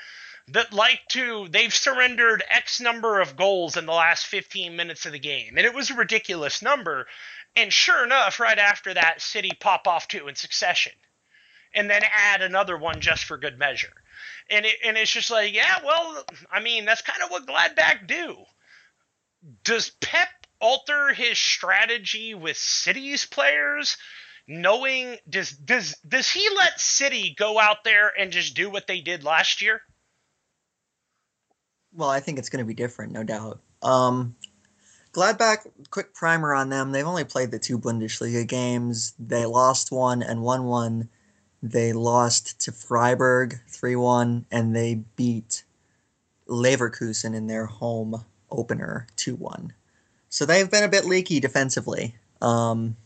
that 0.48 0.72
like 0.72 1.00
to 1.08 1.46
they've 1.50 1.74
surrendered 1.74 2.42
X 2.48 2.80
number 2.80 3.20
of 3.20 3.36
goals 3.36 3.76
in 3.76 3.84
the 3.84 3.92
last 3.92 4.24
15 4.24 4.74
minutes 4.74 5.04
of 5.04 5.12
the 5.12 5.18
game. 5.18 5.58
And 5.58 5.66
it 5.66 5.74
was 5.74 5.90
a 5.90 5.94
ridiculous 5.94 6.62
number. 6.62 7.06
And 7.54 7.70
sure 7.70 8.04
enough, 8.04 8.40
right 8.40 8.58
after 8.58 8.94
that, 8.94 9.20
City 9.20 9.52
pop 9.60 9.86
off 9.86 10.08
two 10.08 10.28
in 10.28 10.34
succession. 10.34 10.92
And 11.74 11.90
then 11.90 12.02
add 12.10 12.40
another 12.40 12.78
one 12.78 13.02
just 13.02 13.24
for 13.24 13.36
good 13.36 13.58
measure. 13.58 13.92
And 14.50 14.66
it, 14.66 14.76
and 14.84 14.96
it's 14.96 15.10
just 15.10 15.30
like, 15.30 15.54
yeah, 15.54 15.78
well, 15.84 16.24
I 16.50 16.60
mean, 16.60 16.84
that's 16.84 17.02
kind 17.02 17.22
of 17.22 17.30
what 17.30 17.46
Gladbach 17.46 18.06
do 18.06 18.36
does 19.64 19.90
Pep 20.00 20.28
alter 20.60 21.12
his 21.12 21.38
strategy 21.38 22.34
with 22.34 22.56
City's 22.56 23.26
players? 23.26 23.96
Knowing 24.48 25.16
does 25.28 25.50
does 25.50 25.96
does 26.06 26.30
he 26.30 26.48
let 26.54 26.78
City 26.78 27.34
go 27.36 27.58
out 27.58 27.82
there 27.84 28.12
and 28.16 28.30
just 28.30 28.54
do 28.54 28.70
what 28.70 28.86
they 28.86 29.00
did 29.00 29.24
last 29.24 29.60
year? 29.60 29.80
Well, 31.92 32.08
I 32.08 32.20
think 32.20 32.38
it's 32.38 32.48
going 32.48 32.64
to 32.64 32.68
be 32.68 32.74
different, 32.74 33.12
no 33.12 33.24
doubt. 33.24 33.60
Um, 33.82 34.36
Gladbach, 35.12 35.66
quick 35.90 36.14
primer 36.14 36.54
on 36.54 36.68
them. 36.68 36.92
They've 36.92 37.06
only 37.06 37.24
played 37.24 37.50
the 37.50 37.58
two 37.58 37.78
Bundesliga 37.78 38.46
games. 38.46 39.14
They 39.18 39.46
lost 39.46 39.90
one 39.90 40.22
and 40.22 40.42
won 40.42 40.64
one. 40.64 41.08
They 41.70 41.92
lost 41.92 42.60
to 42.60 42.72
Freiburg 42.72 43.58
3 43.68 43.96
1, 43.96 44.46
and 44.50 44.74
they 44.74 45.02
beat 45.16 45.64
Leverkusen 46.48 47.34
in 47.34 47.48
their 47.48 47.66
home 47.66 48.24
opener 48.50 49.06
2 49.16 49.34
1. 49.34 49.72
So 50.28 50.46
they've 50.46 50.70
been 50.70 50.84
a 50.84 50.88
bit 50.88 51.04
leaky 51.04 51.40
defensively. 51.40 52.14
Um, 52.40 52.96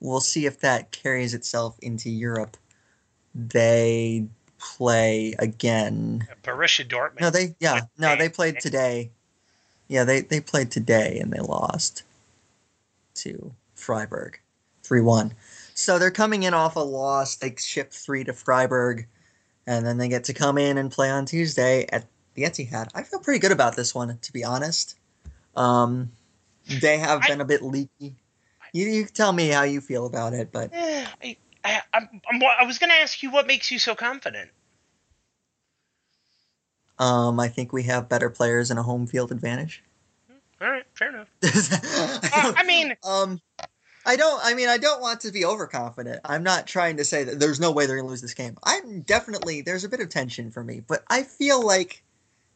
we'll 0.00 0.20
see 0.20 0.46
if 0.46 0.60
that 0.60 0.92
carries 0.92 1.34
itself 1.34 1.78
into 1.80 2.10
Europe. 2.10 2.56
They 3.34 4.26
play 4.58 5.34
again 5.38 6.28
Borussia 6.44 6.86
Dortmund. 6.86 7.20
no, 7.20 7.30
they 7.30 7.56
yeah, 7.58 7.80
no, 7.98 8.14
they 8.14 8.28
played 8.28 8.60
today. 8.60 9.10
Yeah, 9.88 10.04
they 10.04 10.20
they 10.20 10.40
played 10.40 10.70
today 10.70 11.18
and 11.18 11.32
they 11.32 11.40
lost 11.40 12.04
to 13.14 13.52
Freiburg, 13.74 14.38
three 14.82 15.00
one. 15.00 15.34
So 15.74 15.98
they're 15.98 16.10
coming 16.10 16.42
in 16.42 16.54
off 16.54 16.76
a 16.76 16.80
loss. 16.80 17.36
They 17.36 17.54
ship 17.58 17.92
three 17.92 18.24
to 18.24 18.32
Freiburg, 18.32 19.06
and 19.66 19.86
then 19.86 19.98
they 19.98 20.08
get 20.08 20.24
to 20.24 20.34
come 20.34 20.58
in 20.58 20.78
and 20.78 20.90
play 20.90 21.10
on 21.10 21.26
Tuesday 21.26 21.86
at 21.90 22.06
the 22.34 22.42
Etihad. 22.42 22.88
I 22.94 23.02
feel 23.02 23.20
pretty 23.20 23.40
good 23.40 23.52
about 23.52 23.76
this 23.76 23.94
one, 23.94 24.18
to 24.18 24.32
be 24.32 24.44
honest. 24.44 24.96
Um, 25.56 26.12
they 26.80 26.98
have 26.98 27.22
been 27.22 27.40
a 27.40 27.44
bit 27.44 27.62
leaky. 27.62 28.16
You, 28.72 28.86
you 28.86 29.06
tell 29.06 29.32
me 29.32 29.48
how 29.48 29.64
you 29.64 29.80
feel 29.80 30.06
about 30.06 30.32
it, 30.32 30.50
but 30.52 30.70
I, 30.74 31.36
I, 31.64 31.82
I'm, 31.92 32.08
I'm, 32.30 32.42
I 32.60 32.64
was 32.64 32.78
going 32.78 32.90
to 32.90 32.96
ask 32.96 33.22
you 33.22 33.30
what 33.30 33.46
makes 33.46 33.70
you 33.70 33.78
so 33.78 33.94
confident. 33.94 34.50
um, 36.98 37.40
I 37.40 37.48
think 37.48 37.72
we 37.72 37.82
have 37.84 38.08
better 38.08 38.30
players 38.30 38.70
and 38.70 38.78
a 38.78 38.82
home 38.82 39.06
field 39.06 39.32
advantage. 39.32 39.82
All 40.60 40.70
right, 40.70 40.84
fair 40.94 41.08
enough. 41.08 41.28
I 41.42 42.30
Uh, 42.34 42.52
I 42.56 42.64
mean, 42.64 42.94
Um, 43.02 43.40
I 44.04 44.16
don't. 44.16 44.40
I 44.42 44.54
mean, 44.54 44.68
I 44.68 44.78
don't 44.78 45.00
want 45.00 45.20
to 45.20 45.30
be 45.30 45.44
overconfident. 45.44 46.20
I'm 46.24 46.42
not 46.42 46.66
trying 46.66 46.96
to 46.96 47.04
say 47.04 47.24
that 47.24 47.38
there's 47.38 47.60
no 47.60 47.70
way 47.70 47.86
they're 47.86 47.96
going 47.96 48.06
to 48.06 48.10
lose 48.10 48.22
this 48.22 48.34
game. 48.34 48.56
I'm 48.64 49.02
definitely 49.02 49.62
there's 49.62 49.84
a 49.84 49.88
bit 49.88 50.00
of 50.00 50.08
tension 50.08 50.50
for 50.50 50.64
me, 50.64 50.80
but 50.86 51.04
I 51.08 51.22
feel 51.22 51.64
like 51.64 52.02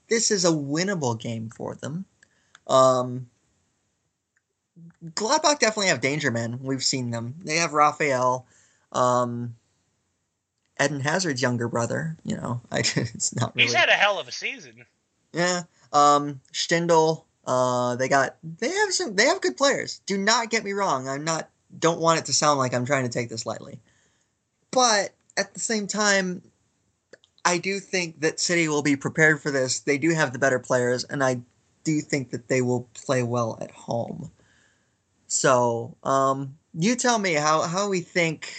this 0.09 0.31
is 0.31 0.45
a 0.45 0.51
winnable 0.51 1.19
game 1.19 1.51
for 1.51 1.75
them. 1.77 2.05
Um, 2.67 3.29
Gladbach 5.05 5.61
definitely 5.61 5.89
have 5.89 6.01
danger 6.01 6.31
men. 6.31 6.59
We've 6.63 6.83
seen 6.83 7.11
them. 7.11 7.37
They 7.45 7.57
have 7.57 7.73
Raffael, 7.73 8.47
um, 8.93 9.55
Eden 10.83 11.01
Hazard's 11.01 11.43
younger 11.43 11.69
brother. 11.69 12.17
You 12.25 12.37
know, 12.37 12.61
I, 12.71 12.79
it's 12.81 13.35
not 13.37 13.55
really. 13.55 13.67
he's 13.67 13.75
had 13.75 13.89
a 13.89 13.93
hell 13.93 14.19
of 14.19 14.29
a 14.29 14.33
season. 14.33 14.85
Yeah. 15.33 15.63
Um, 15.93 16.41
Stindl. 16.53 17.25
Uh, 17.47 17.95
they 17.97 18.09
got 18.09 18.37
they 18.43 18.69
have 18.69 18.93
some 18.93 19.15
they 19.15 19.27
have 19.27 19.41
good 19.41 19.57
players. 19.57 20.01
Do 20.07 20.19
not 20.19 20.51
get 20.51 20.65
me 20.65 20.73
wrong. 20.73 21.09
I'm 21.09 21.25
not 21.25 21.49
don't 21.79 22.01
want 22.01 22.19
it 22.19 22.27
to 22.27 22.33
sound 22.33 22.59
like 22.59 22.75
I'm 22.75 22.85
trying 22.87 23.05
to 23.05 23.11
take 23.11 23.29
this 23.29 23.47
lightly, 23.47 23.81
but 24.73 25.11
at 25.37 25.55
the 25.55 25.61
same 25.61 25.87
time, 25.87 26.43
I 27.45 27.59
do 27.59 27.79
think 27.79 28.21
that 28.21 28.41
City 28.41 28.67
will 28.69 28.83
be 28.83 28.97
prepared 28.97 29.41
for 29.41 29.51
this. 29.51 29.81
They 29.81 29.99
do 29.99 30.11
have 30.11 30.33
the 30.33 30.39
better 30.39 30.59
players, 30.59 31.05
and 31.05 31.23
I 31.23 31.41
do 31.85 32.01
think 32.01 32.31
that 32.31 32.49
they 32.49 32.63
will 32.63 32.89
play 32.95 33.23
well 33.23 33.59
at 33.61 33.71
home. 33.71 34.33
So, 35.29 35.97
um, 36.03 36.57
you 36.75 36.97
tell 36.97 37.19
me 37.19 37.35
how 37.35 37.63
how 37.63 37.89
we 37.89 38.01
think. 38.01 38.53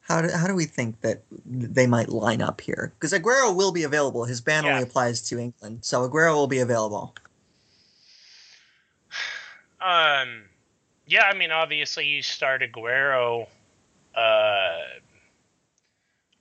How 0.00 0.22
do, 0.22 0.28
how 0.30 0.46
do 0.46 0.54
we 0.54 0.66
think 0.66 1.00
that 1.00 1.24
they 1.44 1.88
might 1.88 2.08
line 2.08 2.40
up 2.40 2.60
here? 2.60 2.92
Because 2.94 3.12
Aguero 3.12 3.54
will 3.56 3.72
be 3.72 3.82
available. 3.82 4.24
His 4.24 4.40
ban 4.40 4.62
Yeah. 4.64 4.70
only 4.70 4.82
applies 4.84 5.20
to 5.22 5.38
England, 5.38 5.80
so 5.82 6.08
Aguero 6.08 6.34
will 6.34 6.46
be 6.46 6.60
available. 6.60 7.12
Um, 9.86 10.42
yeah, 11.06 11.30
I 11.32 11.36
mean, 11.36 11.52
obviously 11.52 12.06
you 12.06 12.20
start 12.20 12.60
Aguero. 12.60 13.46
Uh, 14.16 14.78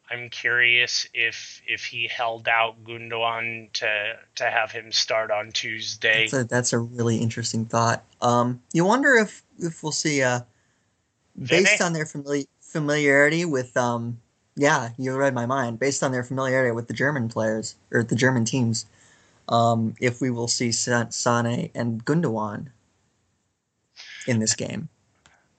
I'm 0.10 0.30
curious 0.30 1.08
if 1.14 1.62
if 1.68 1.86
he 1.86 2.08
held 2.08 2.48
out 2.48 2.84
Gundogan 2.84 3.72
to 3.74 4.18
to 4.36 4.44
have 4.46 4.72
him 4.72 4.92
start 4.92 5.30
on 5.30 5.52
Tuesday. 5.52 6.28
That's 6.28 6.34
a, 6.34 6.44
that's 6.44 6.74
a 6.74 6.80
really 6.80 7.18
interesting 7.18 7.66
thought. 7.66 8.04
Um, 8.20 8.64
you 8.74 8.84
wonder 8.84 9.14
if 9.14 9.44
if 9.60 9.84
we'll 9.84 9.92
see 9.92 10.24
uh, 10.24 10.40
based 11.38 11.80
Vene? 11.80 11.86
on 11.86 11.94
their 11.94 12.08
familiar, 12.08 12.46
familiarity 12.62 13.46
with 13.46 13.78
um, 13.78 14.20
yeah, 14.56 14.90
you 14.98 15.16
read 15.16 15.36
my 15.36 15.46
mind. 15.46 15.78
Based 15.78 16.02
on 16.02 16.12
their 16.12 16.24
familiarity 16.24 16.72
with 16.72 16.88
the 16.88 16.96
German 16.96 17.30
players 17.30 17.76
or 17.92 18.02
the 18.02 18.16
German 18.16 18.46
teams, 18.46 18.88
um, 19.50 19.94
if 20.02 20.20
we 20.20 20.32
will 20.32 20.48
see 20.48 20.72
Sa- 20.72 21.10
Sane 21.10 21.70
and 21.76 22.04
Gundogan 22.06 22.70
in 24.26 24.40
this 24.40 24.56
game. 24.56 24.90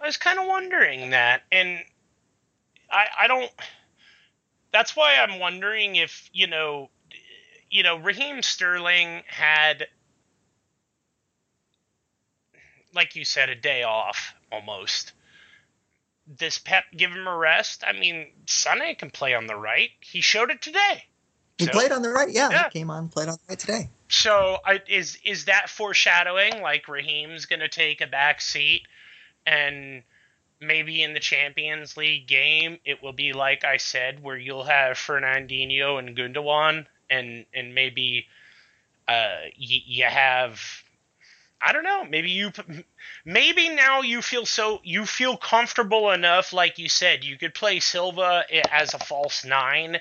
I 0.01 0.07
was 0.07 0.17
kind 0.17 0.39
of 0.39 0.47
wondering 0.47 1.11
that, 1.11 1.43
and 1.51 1.81
I 2.91 3.07
I 3.21 3.27
don't. 3.29 3.51
That's 4.73 4.95
why 4.95 5.17
I'm 5.17 5.39
wondering 5.39 5.97
if 5.97 6.29
you 6.33 6.47
know, 6.47 6.91
you 7.71 7.83
know, 7.83 7.97
Raheem 7.97 8.43
Sterling 8.43 9.23
had, 9.27 9.87
like 12.95 13.17
you 13.17 13.25
said, 13.25 13.49
a 13.49 13.55
day 13.55 13.83
off 13.83 14.35
almost, 14.53 15.13
this 16.27 16.59
Pep 16.59 16.85
give 16.97 17.11
him 17.11 17.27
a 17.27 17.37
rest? 17.37 17.85
I 17.87 17.93
mean, 17.93 18.27
Sané 18.47 18.99
can 18.99 19.11
play 19.11 19.35
on 19.35 19.47
the 19.47 19.57
right. 19.57 19.91
He 20.01 20.21
showed 20.21 20.51
it 20.51 20.61
today. 20.61 21.05
He 21.59 21.65
So- 21.67 21.73
played 21.73 21.93
on 21.93 22.03
the 22.03 22.11
right. 22.11 22.29
Yeah, 22.29 22.51
Yeah. 22.51 22.65
he 22.65 22.79
came 22.79 22.91
on, 22.91 23.09
played 23.09 23.29
on 23.29 23.35
the 23.35 23.41
right 23.49 23.59
today. 23.59 23.89
So 24.09 24.59
I, 24.65 24.81
is 24.89 25.19
is 25.25 25.47
that 25.47 25.69
foreshadowing? 25.71 26.61
Like 26.61 26.87
Raheem's 26.89 27.47
going 27.47 27.61
to 27.61 27.69
take 27.69 28.01
a 28.01 28.07
back 28.07 28.41
seat, 28.41 28.83
and 29.47 30.03
maybe 30.61 31.03
in 31.03 31.13
the 31.13 31.21
Champions 31.21 31.97
League 31.97 32.27
game 32.27 32.79
it 32.85 33.03
will 33.03 33.13
be 33.13 33.33
like 33.33 33.65
I 33.65 33.79
said, 33.79 34.23
where 34.23 34.37
you'll 34.37 34.65
have 34.65 34.97
Fernandinho 34.97 35.99
and 35.99 36.17
Gundogan, 36.17 36.87
and 37.11 37.47
and 37.55 37.75
maybe 37.75 38.27
uh, 39.09 39.37
y- 39.59 39.83
you 39.87 40.05
have. 40.05 40.61
I 41.59 41.73
don't 41.73 41.85
know. 41.85 42.05
Maybe 42.05 42.31
you, 42.31 42.53
maybe 43.25 43.71
now 43.71 44.03
you 44.03 44.21
feel 44.21 44.45
so 44.45 44.81
you 44.85 45.07
feel 45.07 45.37
comfortable 45.39 46.11
enough, 46.13 46.53
like 46.53 46.79
you 46.79 46.89
said, 46.91 47.25
you 47.25 47.39
could 47.39 47.55
play 47.55 47.81
Silva 47.81 48.45
as 48.71 48.93
a 48.93 48.99
false 48.99 49.43
nine, 49.45 49.99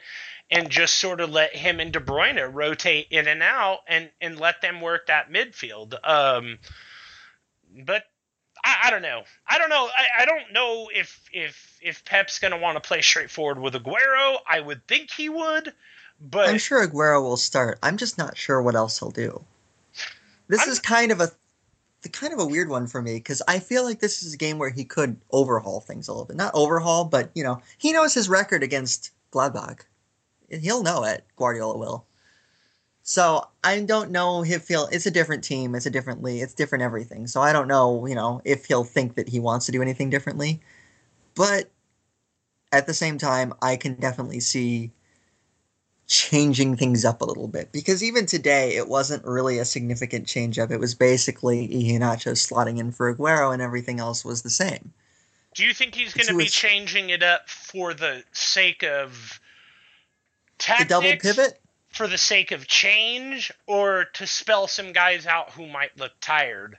and 0.51 0.69
just 0.69 0.95
sort 0.95 1.21
of 1.21 1.29
let 1.31 1.55
him 1.55 1.79
and 1.79 1.91
De 1.91 1.99
Bruyne 1.99 2.53
rotate 2.53 3.07
in 3.09 3.27
and 3.27 3.41
out 3.41 3.79
and 3.87 4.09
and 4.21 4.39
let 4.39 4.61
them 4.61 4.81
work 4.81 5.07
that 5.07 5.31
midfield. 5.31 5.95
Um, 6.07 6.59
but 7.83 8.03
I, 8.63 8.75
I 8.85 8.89
don't 8.91 9.01
know. 9.01 9.23
I 9.47 9.57
don't 9.57 9.69
know. 9.69 9.89
I, 9.97 10.23
I 10.23 10.25
don't 10.25 10.53
know 10.53 10.89
if 10.93 11.21
if 11.33 11.77
if 11.81 12.05
Pep's 12.05 12.39
gonna 12.39 12.57
want 12.57 12.81
to 12.81 12.87
play 12.87 13.01
straightforward 13.01 13.59
with 13.59 13.73
Aguero. 13.73 14.37
I 14.49 14.59
would 14.59 14.85
think 14.87 15.11
he 15.11 15.29
would, 15.29 15.73
but 16.21 16.49
I'm 16.49 16.57
sure 16.57 16.85
Aguero 16.87 17.21
will 17.21 17.37
start. 17.37 17.79
I'm 17.81 17.97
just 17.97 18.17
not 18.17 18.37
sure 18.37 18.61
what 18.61 18.75
else 18.75 18.99
he'll 18.99 19.11
do. 19.11 19.43
This 20.47 20.61
I'm- 20.61 20.69
is 20.69 20.79
kind 20.79 21.11
of 21.11 21.21
a 21.21 21.29
the 22.03 22.09
kind 22.09 22.33
of 22.33 22.39
a 22.39 22.45
weird 22.45 22.69
one 22.69 22.85
for 22.85 23.01
me 23.01 23.15
because 23.15 23.41
I 23.47 23.57
feel 23.57 23.83
like 23.83 23.99
this 23.99 24.21
is 24.21 24.35
a 24.35 24.37
game 24.37 24.59
where 24.59 24.69
he 24.69 24.85
could 24.85 25.17
overhaul 25.31 25.81
things 25.81 26.07
a 26.07 26.11
little 26.11 26.25
bit. 26.25 26.35
Not 26.37 26.53
overhaul, 26.53 27.05
but 27.05 27.31
you 27.33 27.43
know, 27.43 27.59
he 27.79 27.91
knows 27.93 28.13
his 28.13 28.29
record 28.29 28.61
against 28.61 29.09
Gladbach. 29.31 29.79
He'll 30.61 30.83
know 30.83 31.03
it. 31.03 31.23
Guardiola 31.35 31.77
will. 31.77 32.05
So 33.03 33.47
I 33.63 33.81
don't 33.81 34.11
know 34.11 34.43
if 34.43 34.67
he'll. 34.67 34.87
It's 34.87 35.05
a 35.05 35.11
different 35.11 35.43
team. 35.43 35.75
It's 35.75 35.85
a 35.85 35.91
different 35.91 36.23
league. 36.23 36.41
It's 36.41 36.55
different 36.55 36.83
everything. 36.83 37.27
So 37.27 37.39
I 37.39 37.53
don't 37.53 37.67
know. 37.67 38.07
You 38.07 38.15
know, 38.15 38.41
if 38.45 38.65
he'll 38.65 38.83
think 38.83 39.15
that 39.15 39.29
he 39.29 39.39
wants 39.39 39.67
to 39.67 39.71
do 39.71 39.81
anything 39.81 40.09
differently. 40.09 40.61
But 41.35 41.69
at 42.71 42.87
the 42.87 42.93
same 42.93 43.17
time, 43.17 43.53
I 43.61 43.75
can 43.75 43.93
definitely 43.95 44.39
see 44.39 44.91
changing 46.07 46.77
things 46.77 47.03
up 47.03 47.21
a 47.21 47.25
little 47.25 47.47
bit 47.47 47.71
because 47.71 48.03
even 48.03 48.25
today 48.25 48.75
it 48.75 48.87
wasn't 48.87 49.25
really 49.25 49.57
a 49.57 49.65
significant 49.65 50.27
change 50.27 50.59
up. 50.59 50.71
It 50.71 50.79
was 50.79 50.93
basically 50.93 51.67
Iheanacho 51.67 52.33
slotting 52.33 52.79
in 52.79 52.91
for 52.91 53.13
Aguero 53.13 53.53
and 53.53 53.61
everything 53.61 53.99
else 53.99 54.23
was 54.23 54.43
the 54.43 54.49
same. 54.49 54.93
do 55.55 55.65
you 55.65 55.73
think 55.73 55.95
he's 55.95 56.13
going 56.13 56.27
to 56.27 56.33
to 56.33 56.37
be 56.37 56.45
changing 56.45 57.09
it 57.09 57.23
up 57.23 57.49
for 57.49 57.93
the 57.93 58.23
sake 58.33 58.83
of 58.83 59.39
The 60.59 60.85
double 60.87 61.17
pivot? 61.17 61.59
for 61.95 62.07
the 62.07 62.17
sake 62.17 62.51
of 62.51 62.67
change, 62.67 63.51
or 63.67 64.05
to 64.13 64.27
spell 64.27 64.67
some 64.67 64.91
guys 64.91 65.25
out 65.25 65.51
who 65.51 65.65
might 65.65 65.97
look 65.97 66.11
tired? 66.19 66.77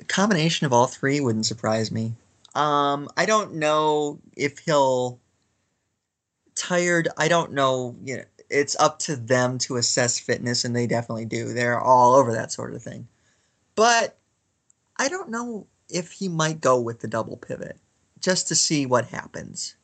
A 0.00 0.04
combination 0.04 0.66
of 0.66 0.72
all 0.72 0.86
three 0.86 1.20
wouldn't 1.20 1.46
surprise 1.46 1.90
me. 1.90 2.12
Um, 2.54 3.08
I 3.16 3.24
don't 3.24 3.54
know 3.54 4.20
if 4.36 4.58
he'll 4.58 5.18
tired. 6.54 7.08
I 7.16 7.28
don't 7.28 7.52
know. 7.52 7.96
You 8.04 8.18
know, 8.18 8.24
it's 8.50 8.76
up 8.78 8.98
to 9.00 9.16
them 9.16 9.56
to 9.58 9.76
assess 9.76 10.18
fitness, 10.18 10.66
and 10.66 10.76
they 10.76 10.86
definitely 10.86 11.24
do. 11.24 11.54
They're 11.54 11.80
all 11.80 12.14
over 12.14 12.32
that 12.32 12.52
sort 12.52 12.74
of 12.74 12.82
thing. 12.82 13.08
But 13.74 14.18
I 14.98 15.08
don't 15.08 15.30
know 15.30 15.66
if 15.88 16.12
he 16.12 16.28
might 16.28 16.60
go 16.60 16.78
with 16.78 17.00
the 17.00 17.08
double 17.08 17.38
pivot 17.38 17.78
just 18.20 18.48
to 18.48 18.54
see 18.54 18.84
what 18.84 19.06
happens. 19.06 19.74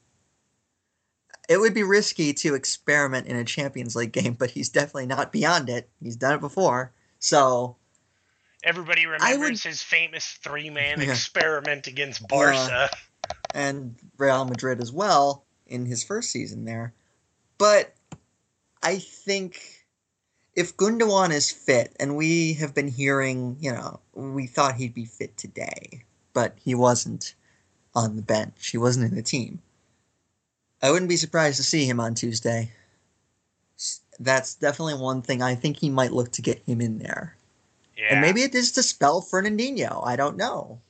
It 1.48 1.58
would 1.58 1.72
be 1.74 1.82
risky 1.82 2.34
to 2.34 2.54
experiment 2.54 3.26
in 3.26 3.36
a 3.36 3.44
Champions 3.44 3.96
League 3.96 4.12
game, 4.12 4.34
but 4.34 4.50
he's 4.50 4.68
definitely 4.68 5.06
not 5.06 5.32
beyond 5.32 5.70
it. 5.70 5.88
He's 6.02 6.16
done 6.16 6.34
it 6.34 6.40
before. 6.40 6.92
So 7.18 7.76
Everybody 8.62 9.06
remembers 9.06 9.38
would- 9.38 9.58
his 9.60 9.82
famous 9.82 10.26
three-man 10.42 11.00
Yeah. 11.00 11.10
experiment 11.12 11.86
against 11.86 12.26
Barca. 12.28 12.90
and 13.54 13.94
Real 14.18 14.44
Madrid 14.44 14.80
as 14.80 14.92
well 14.92 15.44
in 15.66 15.86
his 15.86 16.04
first 16.04 16.30
season 16.30 16.64
there. 16.66 16.92
But 17.56 17.94
I 18.82 18.98
think 18.98 19.86
if 20.54 20.76
Gundogan 20.76 21.30
is 21.32 21.50
fit, 21.50 21.96
and 21.98 22.16
we 22.16 22.54
have 22.54 22.74
been 22.74 22.88
hearing, 22.88 23.56
you 23.60 23.72
know, 23.72 24.00
we 24.12 24.46
thought 24.46 24.74
he'd 24.76 24.92
be 24.94 25.06
fit 25.06 25.36
today, 25.38 26.04
but 26.34 26.56
he 26.62 26.74
wasn't 26.74 27.34
on 27.94 28.16
the 28.16 28.22
bench. 28.22 28.68
He 28.68 28.76
wasn't 28.76 29.06
in 29.10 29.14
the 29.14 29.22
team. 29.22 29.62
I 30.82 30.90
wouldn't 30.90 31.09
be 31.09 31.16
surprised 31.16 31.56
to 31.56 31.62
see 31.62 31.84
him 31.86 32.00
on 32.00 32.14
Tuesday. 32.14 32.70
That's 34.20 34.55
definitely 34.55 34.94
one 34.94 35.22
thing 35.22 35.42
I 35.42 35.55
think 35.55 35.76
he 35.78 35.90
might 35.90 36.12
look 36.12 36.32
to 36.32 36.42
get 36.42 36.59
him 36.66 36.80
in 36.80 36.98
there. 36.98 37.36
Yeah, 37.96 38.06
And 38.12 38.20
maybe 38.20 38.42
it 38.42 38.55
is 38.55 38.72
to 38.72 38.82
spell 38.82 39.22
Fernandinho. 39.22 40.05
I 40.06 40.16
don't 40.16 40.36
know. 40.36 40.80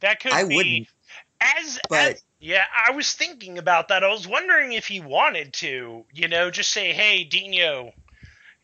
that 0.00 0.20
could 0.20 0.32
I 0.32 0.44
be. 0.46 0.56
wouldn't. 0.56 0.88
As, 1.40 1.78
But- 1.88 2.12
as 2.16 2.22
yeah, 2.38 2.64
I 2.86 2.90
was 2.92 3.12
thinking 3.14 3.56
about 3.58 3.88
that. 3.88 4.04
I 4.04 4.08
was 4.08 4.28
wondering 4.28 4.72
if 4.72 4.86
he 4.86 5.00
wanted 5.00 5.52
to, 5.54 6.04
you 6.12 6.28
know, 6.28 6.50
just 6.50 6.70
say, 6.70 6.92
"Hey, 6.92 7.24
Dino," 7.24 7.92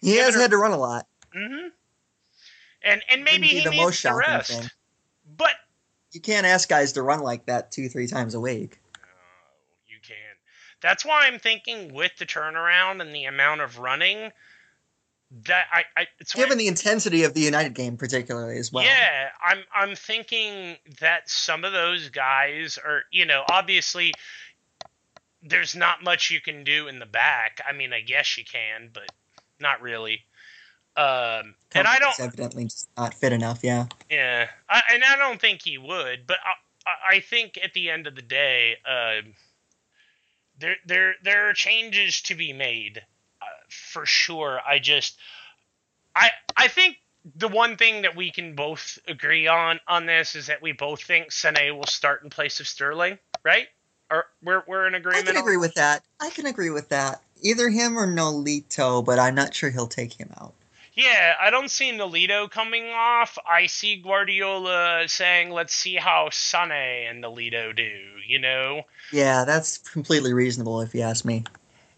He 0.03 0.17
has 0.17 0.35
had 0.35 0.51
to 0.51 0.59
run 0.59 0.73
a 0.73 0.77
lot. 0.77 1.07
Mm-hmm. 1.35 1.69
and 2.83 3.03
and 3.09 3.25
maybe 3.25 3.47
he 3.47 3.61
the 3.65 3.71
needs 3.71 3.83
most 3.83 4.03
the 4.03 4.15
rest. 4.15 4.51
thing. 4.61 4.71
But 5.39 5.55
You 6.13 6.21
can't 6.21 6.45
ask 6.47 6.69
guys 6.69 6.93
to 6.93 7.03
run 7.03 7.21
like 7.21 7.47
that 7.47 7.73
two, 7.73 7.89
three 7.89 8.07
times 8.07 8.35
a 8.35 8.41
week. 8.41 8.79
That's 10.83 11.05
why 11.05 11.27
I'm 11.27 11.39
thinking 11.39 11.95
with 11.95 12.17
the 12.19 12.27
turnaround 12.27 13.01
and 13.01 13.15
the 13.15 13.25
amount 13.25 13.61
of 13.61 13.79
running 13.79 14.33
that 15.45 15.65
I, 15.73 15.85
I 15.97 16.07
it's 16.19 16.35
Given 16.35 16.59
the 16.59 16.69
intensity 16.69 17.25
of 17.25 17.33
the 17.33 17.41
United 17.41 17.75
game, 17.75 17.97
particularly 17.97 18.59
as 18.59 18.71
well. 18.73 18.85
Yeah, 18.85 19.29
I'm 19.43 19.61
I'm 19.75 19.97
thinking 19.97 20.77
that 21.01 21.31
some 21.31 21.65
of 21.65 21.73
those 21.73 22.11
guys 22.11 22.79
are, 22.85 23.03
you 23.11 23.25
know, 23.25 23.43
obviously 23.49 24.13
there's 25.43 25.75
not 25.75 26.05
much 26.05 26.31
you 26.31 26.41
can 26.41 26.65
do 26.65 26.87
in 26.89 26.99
the 26.99 27.07
back. 27.07 27.61
I 27.67 27.73
mean, 27.73 27.93
I 27.93 28.01
guess 28.01 28.37
you 28.37 28.45
can, 28.45 28.91
but 28.93 29.11
not 29.61 29.81
really. 29.81 30.21
Um, 30.95 31.55
and 31.75 31.87
I 31.87 31.99
don't, 31.99 32.21
evidently 32.21 32.65
just 32.65 32.91
not 32.99 33.15
fit 33.15 33.33
enough. 33.33 33.61
Yeah, 33.63 33.87
yeah, 34.11 34.49
I, 34.69 34.83
and 34.93 35.03
I 35.03 35.17
don't 35.17 35.41
think 35.41 35.63
he 35.63 35.79
would. 35.79 36.27
But 36.27 36.37
I, 36.45 36.51
I- 36.91 37.17
I 37.17 37.21
think 37.21 37.59
at 37.63 37.73
the 37.73 37.89
end 37.91 38.07
of 38.07 38.15
the 38.17 38.23
day, 38.23 38.77
uh, 38.85 39.23
there 40.63 40.77
there 40.87 41.15
there 41.23 41.51
are 41.51 41.53
changes 41.53 42.23
to 42.23 42.35
be 42.35 42.53
made 42.53 43.03
uh, 43.43 43.45
for 43.69 44.07
sure. 44.07 44.61
I 44.67 44.79
just, 44.79 45.19
I 46.17 46.31
I 46.57 46.69
think 46.69 46.97
the 47.37 47.49
one 47.49 47.77
thing 47.77 48.03
that 48.03 48.17
we 48.17 48.31
can 48.31 48.55
both 48.55 48.99
agree 49.07 49.47
on 49.47 49.81
on 49.87 50.07
this 50.07 50.35
is 50.35 50.47
that 50.47 50.63
we 50.63 50.73
both 50.73 51.03
think 51.03 51.31
Sané 51.31 51.77
will 51.77 51.87
start 51.87 52.23
in 52.23 52.31
place 52.31 52.61
of 52.61 52.69
Sterling, 52.69 53.19
right? 53.45 53.67
Or 54.11 54.27
we're 54.43 54.63
we're 54.67 54.87
in 54.87 54.95
agreement. 54.95 55.25
I 55.25 55.33
can 55.33 55.37
on- 55.37 55.43
agree 55.43 55.57
with 55.57 55.75
that. 55.75 56.03
I 56.21 56.31
can 56.31 56.47
agree 56.47 56.71
with 56.71 56.89
that. 56.91 57.23
Either 57.43 57.69
him 57.69 57.99
or 57.99 58.07
Nolito, 58.07 59.05
but 59.05 59.19
I'm 59.19 59.35
not 59.35 59.53
sure 59.53 59.71
he'll 59.71 59.89
take 59.89 60.13
him 60.15 60.31
out. 60.41 60.55
Yeah, 60.95 61.35
I 61.41 61.51
don't 61.51 61.71
see 61.71 61.91
Nolito 61.93 62.51
coming 62.51 62.91
off. 62.91 63.39
I 63.49 63.67
see 63.67 63.97
Guardiola 63.97 65.05
saying, 65.07 65.51
"Let's 65.51 65.75
see 65.75 65.97
how 65.97 66.29
Sané 66.29 67.09
and 67.11 67.25
Nolito 67.25 67.75
do." 67.75 67.91
You 68.27 68.39
know, 68.39 68.83
Yeah, 69.11 69.45
that's 69.45 69.79
completely 69.79 70.35
reasonable 70.35 70.83
if 70.83 70.95
you 70.95 71.01
ask 71.01 71.25
me. 71.25 71.45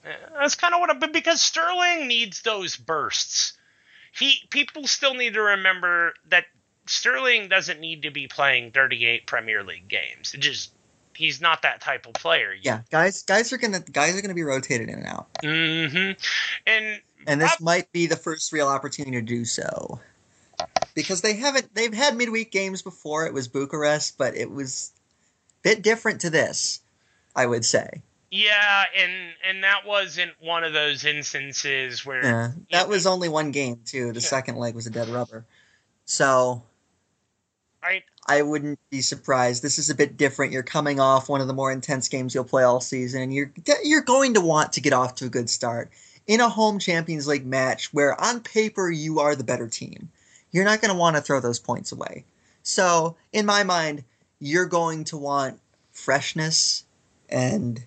Uh, 0.04 0.10
that's 0.38 0.54
kind 0.54 0.74
of 0.74 0.80
what. 0.80 0.90
I, 0.90 0.94
but 0.94 1.12
because 1.12 1.40
Sterling 1.40 2.06
needs 2.06 2.42
those 2.42 2.76
bursts, 2.76 3.54
he 4.12 4.38
people 4.50 4.86
still 4.86 5.14
need 5.14 5.34
to 5.34 5.42
remember 5.42 6.14
that 6.28 6.44
Sterling 6.86 7.48
doesn't 7.48 7.80
need 7.80 8.02
to 8.02 8.10
be 8.10 8.28
playing 8.28 8.70
38 8.70 9.26
Premier 9.26 9.64
League 9.64 9.88
games. 9.88 10.34
It 10.34 10.38
just 10.38 10.70
he's 11.14 11.40
not 11.40 11.62
that 11.62 11.80
type 11.80 12.06
of 12.06 12.14
player. 12.14 12.54
Yeah, 12.60 12.82
guys, 12.90 13.22
guys 13.22 13.52
are 13.52 13.58
gonna 13.58 13.80
guys 13.80 14.16
are 14.16 14.22
gonna 14.22 14.34
be 14.34 14.42
rotated 14.42 14.88
in 14.88 14.96
and 14.96 15.06
out, 15.06 15.32
Mm-hmm. 15.42 16.20
And 16.66 17.00
and 17.26 17.40
this 17.40 17.60
might 17.60 17.90
be 17.92 18.06
the 18.06 18.16
first 18.16 18.52
real 18.52 18.68
opportunity 18.68 19.16
to 19.16 19.22
do 19.22 19.44
so. 19.44 20.00
Because 20.94 21.22
they 21.22 21.34
haven't, 21.34 21.74
they've 21.74 21.92
had 21.92 22.16
midweek 22.16 22.52
games 22.52 22.82
before. 22.82 23.26
It 23.26 23.34
was 23.34 23.48
Bucharest, 23.48 24.16
but 24.16 24.36
it 24.36 24.50
was 24.50 24.92
a 24.96 25.62
bit 25.62 25.82
different 25.82 26.20
to 26.22 26.30
this, 26.30 26.80
I 27.34 27.46
would 27.46 27.64
say. 27.64 28.02
yeah, 28.30 28.84
and 28.96 29.12
and 29.48 29.64
that 29.64 29.86
wasn't 29.86 30.32
one 30.40 30.64
of 30.64 30.72
those 30.72 31.04
instances 31.04 32.04
where 32.04 32.22
Yeah, 32.24 32.52
that 32.72 32.88
was 32.88 33.06
only 33.06 33.28
one 33.28 33.50
game 33.50 33.80
too. 33.84 34.12
The 34.12 34.20
Yeah. 34.20 34.26
second 34.28 34.56
leg 34.56 34.74
was 34.74 34.86
a 34.86 34.90
dead 34.90 35.08
rubber, 35.08 35.44
so 36.04 36.62
I 37.82 38.02
I 38.26 38.42
wouldn't 38.42 38.78
be 38.90 39.02
surprised. 39.02 39.62
This 39.62 39.78
is 39.78 39.90
a 39.90 39.94
bit 39.94 40.16
different. 40.16 40.52
You're 40.52 40.62
coming 40.62 40.98
off 40.98 41.28
one 41.28 41.40
of 41.40 41.46
the 41.46 41.52
more 41.54 41.70
intense 41.70 42.08
games 42.08 42.34
you'll 42.34 42.44
play 42.44 42.62
all 42.62 42.80
season, 42.80 43.22
and 43.22 43.34
you're 43.34 43.52
you're 43.84 44.00
going 44.02 44.34
to 44.34 44.40
want 44.40 44.72
to 44.74 44.80
get 44.80 44.92
off 44.92 45.16
to 45.16 45.26
a 45.26 45.28
good 45.28 45.50
start 45.50 45.90
in 46.26 46.40
a 46.40 46.48
home 46.48 46.78
Champions 46.78 47.26
League 47.26 47.46
match 47.46 47.92
where 47.92 48.18
on 48.20 48.40
paper 48.40 48.90
you 48.90 49.20
are 49.20 49.36
the 49.36 49.44
better 49.44 49.68
team. 49.68 50.10
You're 50.50 50.64
not 50.64 50.80
going 50.80 50.92
to 50.92 50.98
want 50.98 51.16
to 51.16 51.22
throw 51.22 51.40
those 51.40 51.58
points 51.58 51.92
away. 51.92 52.24
So 52.62 53.16
in 53.32 53.44
my 53.46 53.64
mind, 53.64 54.04
you're 54.38 54.66
going 54.66 55.04
to 55.04 55.16
want 55.16 55.60
freshness 55.92 56.84
and 57.28 57.82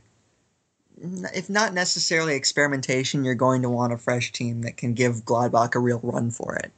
if 0.99 1.49
not 1.49 1.73
necessarily 1.73 2.35
experimentation, 2.35 3.23
you're 3.23 3.35
going 3.35 3.61
to 3.61 3.69
want 3.69 3.93
a 3.93 3.97
fresh 3.97 4.31
team 4.31 4.63
that 4.63 4.77
can 4.77 4.93
give 4.93 5.25
Gladbach 5.25 5.75
a 5.75 5.79
real 5.79 5.99
run 6.01 6.31
for 6.31 6.55
it. 6.55 6.71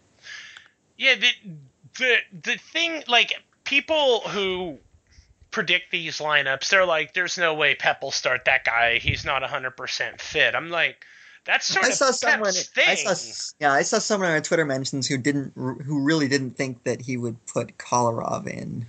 Yeah, 0.97 1.15
the 1.15 1.29
the 1.97 2.15
the 2.43 2.57
thing 2.57 3.03
like 3.07 3.33
people 3.63 4.21
who 4.21 4.77
predict 5.51 5.91
these 5.91 6.17
lineups, 6.17 6.69
they're 6.69 6.85
like, 6.85 7.13
"There's 7.13 7.37
no 7.37 7.53
way 7.53 7.75
Pep 7.75 8.01
will 8.01 8.11
start 8.11 8.45
that 8.45 8.65
guy. 8.65 8.97
He's 8.97 9.23
not 9.23 9.41
100 9.41 9.71
percent 9.71 10.19
fit." 10.19 10.53
I'm 10.53 10.69
like, 10.69 11.05
that's 11.49 11.65
sort 11.65 11.85
I 11.85 11.89
of 11.89 11.95
saw 11.95 12.11
someone. 12.11 12.53
thing. 12.53 12.87
I 12.87 12.93
saw. 12.93 13.53
Yeah, 13.59 13.73
I 13.73 13.81
saw 13.81 13.97
someone 13.97 14.29
on 14.29 14.41
Twitter 14.43 14.65
mentions 14.65 15.07
who 15.07 15.17
didn't, 15.17 15.53
who 15.55 16.03
really 16.03 16.27
didn't 16.27 16.51
think 16.51 16.83
that 16.83 17.01
he 17.01 17.17
would 17.17 17.43
put 17.47 17.79
Kolarov 17.79 18.45
in. 18.45 18.85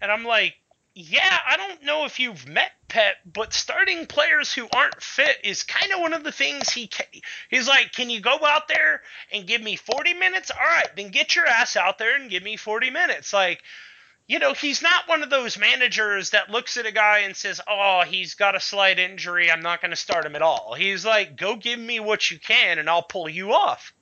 And 0.00 0.10
I'm 0.10 0.24
like, 0.24 0.54
yeah, 0.94 1.38
I 1.46 1.58
don't 1.58 1.82
know 1.84 2.06
if 2.06 2.18
you've 2.18 2.48
met 2.48 2.72
Pep, 2.88 3.16
but 3.30 3.52
starting 3.52 4.06
players 4.06 4.50
who 4.50 4.66
aren't 4.74 5.02
fit 5.02 5.36
is 5.44 5.62
kind 5.62 5.92
of 5.92 6.00
one 6.00 6.14
of 6.14 6.24
the 6.24 6.32
things 6.32 6.70
he 6.70 6.86
ca- 6.86 7.20
he's 7.50 7.68
like, 7.68 7.92
can 7.92 8.08
you 8.08 8.20
go 8.20 8.38
out 8.46 8.66
there 8.68 9.02
and 9.30 9.46
give 9.46 9.62
me 9.62 9.76
40 9.76 10.14
minutes? 10.14 10.50
All 10.50 10.66
right, 10.66 10.88
then 10.96 11.10
get 11.10 11.36
your 11.36 11.46
ass 11.46 11.76
out 11.76 11.98
there 11.98 12.16
and 12.16 12.30
give 12.30 12.42
me 12.42 12.56
40 12.56 12.88
minutes. 12.88 13.34
Like, 13.34 13.62
you 14.30 14.38
know, 14.38 14.52
he's 14.52 14.80
not 14.80 15.08
one 15.08 15.24
of 15.24 15.30
those 15.30 15.58
managers 15.58 16.30
that 16.30 16.50
looks 16.50 16.76
at 16.76 16.86
a 16.86 16.92
guy 16.92 17.18
and 17.18 17.36
says, 17.36 17.60
"Oh, 17.66 18.04
he's 18.06 18.34
got 18.34 18.54
a 18.54 18.60
slight 18.60 19.00
injury. 19.00 19.50
I'm 19.50 19.60
not 19.60 19.80
going 19.80 19.90
to 19.90 19.96
start 19.96 20.24
him 20.24 20.36
at 20.36 20.42
all." 20.42 20.74
He's 20.74 21.04
like, 21.04 21.36
"Go 21.36 21.56
give 21.56 21.80
me 21.80 21.98
what 21.98 22.30
you 22.30 22.38
can, 22.38 22.78
and 22.78 22.88
I'll 22.88 23.02
pull 23.02 23.28
you 23.28 23.52
off." 23.52 23.92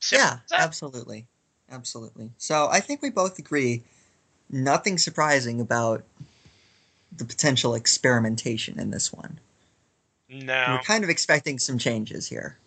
Simple 0.00 0.38
yeah, 0.50 0.58
absolutely, 0.58 1.26
absolutely. 1.70 2.30
So 2.36 2.68
I 2.70 2.80
think 2.80 3.00
we 3.00 3.08
both 3.08 3.38
agree. 3.38 3.82
Nothing 4.50 4.98
surprising 4.98 5.62
about 5.62 6.04
the 7.16 7.24
potential 7.24 7.74
experimentation 7.74 8.78
in 8.78 8.90
this 8.90 9.14
one. 9.14 9.40
No. 10.28 10.66
We're 10.72 10.84
kind 10.84 11.04
of 11.04 11.10
expecting 11.10 11.58
some 11.58 11.78
changes 11.78 12.28
here. 12.28 12.58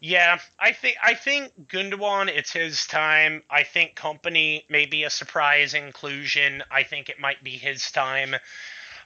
Yeah, 0.00 0.38
I 0.60 0.72
think 0.72 0.96
I 1.02 1.14
think 1.14 1.52
Gundogan, 1.66 2.28
it's 2.28 2.52
his 2.52 2.86
time. 2.86 3.42
I 3.50 3.64
think 3.64 3.96
Kompany 3.96 4.62
may 4.70 4.86
be 4.86 5.04
a 5.04 5.10
surprise 5.10 5.74
inclusion. 5.74 6.62
I 6.70 6.84
think 6.84 7.08
it 7.08 7.18
might 7.18 7.42
be 7.42 7.50
his 7.50 7.90
time. 7.90 8.36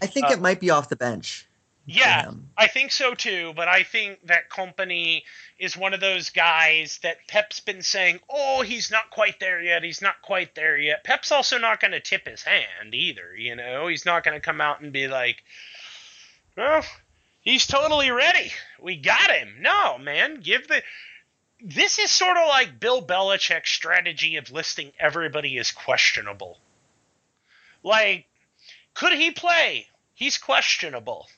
I 0.03 0.07
think 0.07 0.27
Uh, 0.27 0.33
it 0.33 0.41
might 0.41 0.61
be 0.61 0.69
off 0.71 0.91
the 0.91 0.97
bench. 0.97 1.47
Yeah. 1.87 2.31
I 2.57 2.69
think 2.69 2.93
so 2.93 3.15
too. 3.15 3.55
But 3.57 3.69
I 3.69 3.83
think 3.83 4.27
that 4.27 4.51
Kompany 4.51 5.23
is 5.59 5.77
one 5.77 5.95
of 5.95 6.01
those 6.01 6.31
guys 6.31 6.99
that 7.03 7.27
Pep's 7.27 7.61
been 7.61 7.83
saying, 7.83 8.21
"Oh, 8.29 8.63
he's 8.63 8.91
not 8.91 9.11
quite 9.11 9.41
there 9.41 9.61
yet. 9.61 9.83
He's 9.83 10.03
not 10.03 10.21
quite 10.23 10.55
there 10.55 10.77
yet." 10.77 11.05
Pep's 11.05 11.33
also 11.33 11.59
not 11.59 11.81
going 11.81 11.93
to 11.93 12.01
tip 12.01 12.27
his 12.27 12.43
hand 12.43 12.95
either. 12.95 13.35
You 13.35 13.57
know, 13.57 13.89
he's 13.89 14.05
not 14.05 14.25
going 14.25 14.37
to 14.37 14.45
come 14.45 14.61
out 14.61 14.81
and 14.81 14.93
be 14.93 15.09
like, 15.09 15.43
"Well, 16.57 16.85
he's 17.43 17.67
totally 17.67 18.11
ready. 18.11 18.51
We 18.81 18.97
got 18.97 19.31
him." 19.31 19.57
No, 19.61 19.99
man, 19.99 20.41
give 20.41 20.67
the. 20.69 20.83
This 21.65 22.01
is 22.01 22.11
sort 22.11 22.37
of 22.37 22.49
like 22.49 22.81
Bill 22.81 23.07
Belichick's 23.07 23.71
strategy 23.71 24.37
of 24.37 24.51
listing 24.51 24.93
everybody 24.99 25.59
as 25.59 25.71
questionable. 25.71 26.59
Like, 27.85 28.27
could 28.95 29.13
he 29.13 29.31
play? 29.31 29.87
He's 30.15 30.39
questionable. 30.39 31.29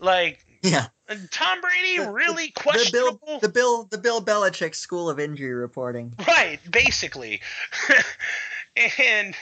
Like 0.00 0.44
Yeah, 0.62 0.86
Tom 1.30 1.60
Brady, 1.60 1.98
The- 1.98 2.04
the- 2.04 2.10
really 2.12 2.46
the 2.46 2.52
questionable. 2.62 3.18
Bill, 3.26 3.38
the 3.40 3.48
Bill, 3.48 3.84
the 3.84 3.98
Bill 3.98 4.22
Belichick 4.22 4.74
School 4.74 5.10
of 5.10 5.20
Injury 5.20 5.52
Reporting. 5.52 6.14
Right, 6.26 6.58
basically. 6.70 7.40
and 8.76 9.34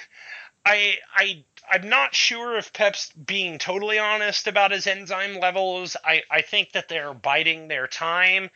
I 0.65 0.97
I 1.15 1.45
I'm 1.71 1.89
not 1.89 2.15
sure 2.15 2.57
if 2.57 2.73
Pep's 2.73 3.11
being 3.13 3.59
totally 3.59 3.99
honest 3.99 4.47
about 4.47 4.71
his 4.71 4.87
enzyme 4.87 5.41
levels. 5.41 5.97
I, 6.05 6.23
I 6.31 6.43
think 6.43 6.73
that 6.73 6.89
they're 6.89 7.15
biding 7.15 7.69
their 7.69 7.87
time. 7.87 8.51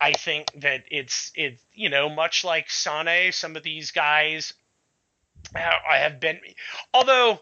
I 0.00 0.12
think 0.12 0.52
that 0.60 0.84
it's 0.90 1.32
it 1.34 1.58
you 1.72 1.88
know 1.88 2.08
much 2.08 2.44
like 2.44 2.70
Sane, 2.70 3.32
some 3.32 3.56
of 3.56 3.62
these 3.62 3.90
guys 3.92 4.52
I 5.54 5.98
have 5.98 6.20
been 6.20 6.40
although 6.92 7.40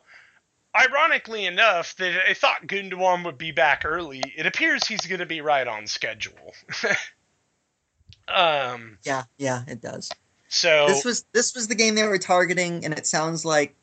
ironically 0.77 1.47
enough 1.47 1.97
that 1.97 2.29
I 2.29 2.35
thought 2.35 2.67
Gundogan 2.67 3.25
would 3.25 3.39
be 3.39 3.53
back 3.53 3.85
early. 3.85 4.23
It 4.37 4.47
appears 4.47 4.87
he's 4.87 5.07
going 5.07 5.21
to 5.21 5.27
be 5.27 5.41
right 5.41 5.67
on 5.67 5.87
schedule. 5.87 6.55
um 8.29 8.99
Yeah, 9.03 9.25
yeah, 9.37 9.63
it 9.67 9.81
does. 9.81 10.11
so 10.49 10.87
This 10.87 11.05
was 11.05 11.25
this 11.33 11.55
was 11.55 11.69
the 11.69 11.75
game 11.75 11.95
they 11.95 12.07
were 12.07 12.19
targeting, 12.19 12.85
and 12.85 12.97
it 12.97 13.07
sounds 13.07 13.45
like 13.45 13.75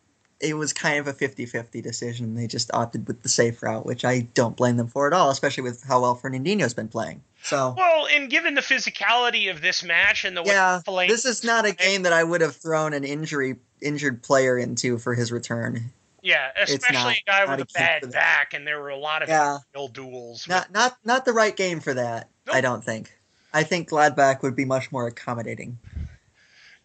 it 0.41 0.55
was 0.55 0.73
kind 0.73 0.97
of 0.99 1.07
a 1.07 1.13
50-50 1.13 1.81
decision. 1.83 2.33
They 2.35 2.47
just 2.47 2.73
opted 2.73 3.07
with 3.07 3.21
the 3.23 3.29
safe 3.29 3.61
route, 3.61 3.85
which 3.85 4.03
I 4.03 4.21
don't 4.33 4.55
blame 4.57 4.77
them 4.77 4.87
for 4.87 5.05
at 5.07 5.13
all, 5.13 5.29
especially 5.29 5.63
with 5.63 5.83
how 5.83 6.01
well 6.01 6.15
Fernandinho's 6.15 6.73
been 6.73 6.87
playing. 6.87 7.21
So 7.43 7.73
Well, 7.77 8.07
and 8.07 8.29
given 8.29 8.53
the 8.55 8.61
physicality 8.61 9.49
of 9.51 9.61
this 9.61 9.83
match 9.83 10.25
and 10.25 10.35
the 10.35 10.41
way 10.43 10.49
yeah, 10.49 10.81
Fellaini- 10.85 11.07
this 11.09 11.25
is 11.25 11.43
not 11.43 11.65
a 11.65 11.73
game 11.73 12.03
that 12.03 12.13
I 12.13 12.23
would 12.23 12.41
have 12.41 12.55
thrown 12.55 12.93
an 12.93 13.03
injury 13.03 13.55
injured 13.81 14.21
player 14.23 14.57
into 14.57 14.97
for 14.97 15.13
his 15.15 15.31
return. 15.31 15.91
yeah, 16.21 16.49
especially 16.57 16.93
not- 16.93 17.17
a 17.17 17.23
guy 17.25 17.45
with 17.45 17.59
a 17.59 17.63
a 17.63 17.65
bad 17.73 18.11
back, 18.11 18.53
and 18.53 18.65
there 18.67 18.79
were 18.79 18.89
a 18.89 18.97
lot 18.97 19.23
of 19.23 19.29
Yeah. 19.29 19.57
real 19.73 19.87
duels. 19.87 20.47
with- 20.47 20.55
Not 20.55 20.71
not 20.71 20.97
not 21.03 21.25
the 21.25 21.33
right 21.33 21.55
game 21.55 21.79
for 21.79 21.93
that. 21.95 22.29
I 22.51 22.61
don't 22.61 22.83
think. 22.83 23.11
I 23.53 23.63
think 23.63 23.89
Gladbach 23.89 24.41
would 24.43 24.55
be 24.55 24.65
much 24.65 24.91
more 24.91 25.07
accommodating. 25.07 25.77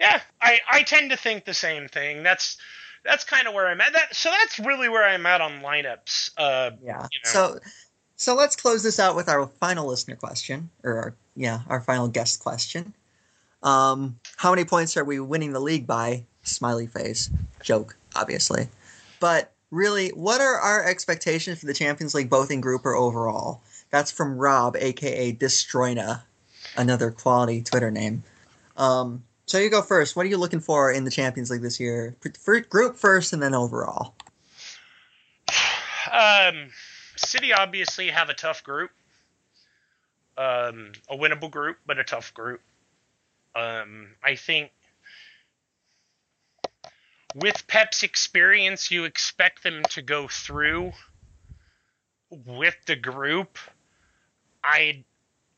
yeah, 0.00 0.20
I 0.40 0.60
I 0.68 0.82
tend 0.82 1.10
to 1.10 1.16
think 1.16 1.44
the 1.44 1.54
same 1.54 1.88
thing. 1.88 2.22
That's 2.22 2.56
that's 3.06 3.24
kind 3.24 3.46
of 3.46 3.54
where 3.54 3.68
I'm 3.68 3.80
at. 3.80 3.92
That 3.92 4.14
so 4.14 4.30
that's 4.30 4.58
really 4.58 4.88
where 4.88 5.04
I'm 5.04 5.24
at 5.26 5.40
on 5.40 5.60
lineups. 5.60 6.32
Uh, 6.36 6.72
Yeah. 6.82 7.06
You 7.12 7.20
know. 7.24 7.30
So 7.30 7.58
so 8.16 8.34
let's 8.34 8.56
close 8.56 8.82
this 8.82 8.98
out 8.98 9.14
with 9.14 9.28
our 9.28 9.46
final 9.46 9.86
listener 9.86 10.16
question, 10.16 10.70
or 10.82 10.96
our, 10.96 11.14
yeah, 11.34 11.60
our 11.68 11.80
final 11.80 12.08
guest 12.08 12.40
question. 12.40 12.94
Um, 13.62 14.18
how 14.36 14.50
many 14.50 14.64
points 14.64 14.96
are 14.96 15.04
we 15.04 15.20
winning 15.20 15.52
the 15.52 15.60
league 15.60 15.86
by? 15.86 16.24
Smiley 16.42 16.86
face. 16.86 17.30
Joke, 17.62 17.96
obviously. 18.14 18.68
But 19.20 19.52
really, 19.70 20.10
what 20.10 20.40
are 20.40 20.58
our 20.58 20.84
expectations 20.84 21.60
for 21.60 21.66
the 21.66 21.74
Champions 21.74 22.14
League, 22.14 22.30
both 22.30 22.50
in 22.50 22.60
group 22.60 22.86
or 22.86 22.94
overall? 22.94 23.60
That's 23.90 24.10
from 24.10 24.38
Rob, 24.38 24.76
aka 24.76 25.32
Destroyna, 25.32 26.22
another 26.76 27.10
quality 27.10 27.62
Twitter 27.62 27.90
name. 27.90 28.22
Um, 28.76 29.24
so 29.46 29.58
you 29.58 29.70
go 29.70 29.82
first. 29.82 30.16
What 30.16 30.26
are 30.26 30.28
you 30.28 30.36
looking 30.36 30.60
for 30.60 30.90
in 30.90 31.04
the 31.04 31.10
Champions 31.10 31.50
League 31.50 31.62
this 31.62 31.78
year? 31.80 32.16
For 32.40 32.60
group 32.60 32.96
first, 32.96 33.32
and 33.32 33.42
then 33.42 33.54
overall. 33.54 34.14
um, 36.12 36.70
City 37.16 37.52
obviously 37.52 38.10
have 38.10 38.28
a 38.28 38.34
tough 38.34 38.64
group. 38.64 38.90
Um, 40.36 40.92
a 41.08 41.16
winnable 41.16 41.50
group, 41.50 41.78
but 41.86 41.98
a 41.98 42.04
tough 42.04 42.34
group. 42.34 42.60
Um, 43.54 44.08
I 44.22 44.34
think 44.34 44.70
with 47.34 47.66
Pep's 47.68 48.02
experience, 48.02 48.90
you 48.90 49.04
expect 49.04 49.62
them 49.62 49.82
to 49.90 50.02
go 50.02 50.28
through 50.28 50.92
with 52.30 52.76
the 52.86 52.96
group. 52.96 53.58
I'd 54.62 55.04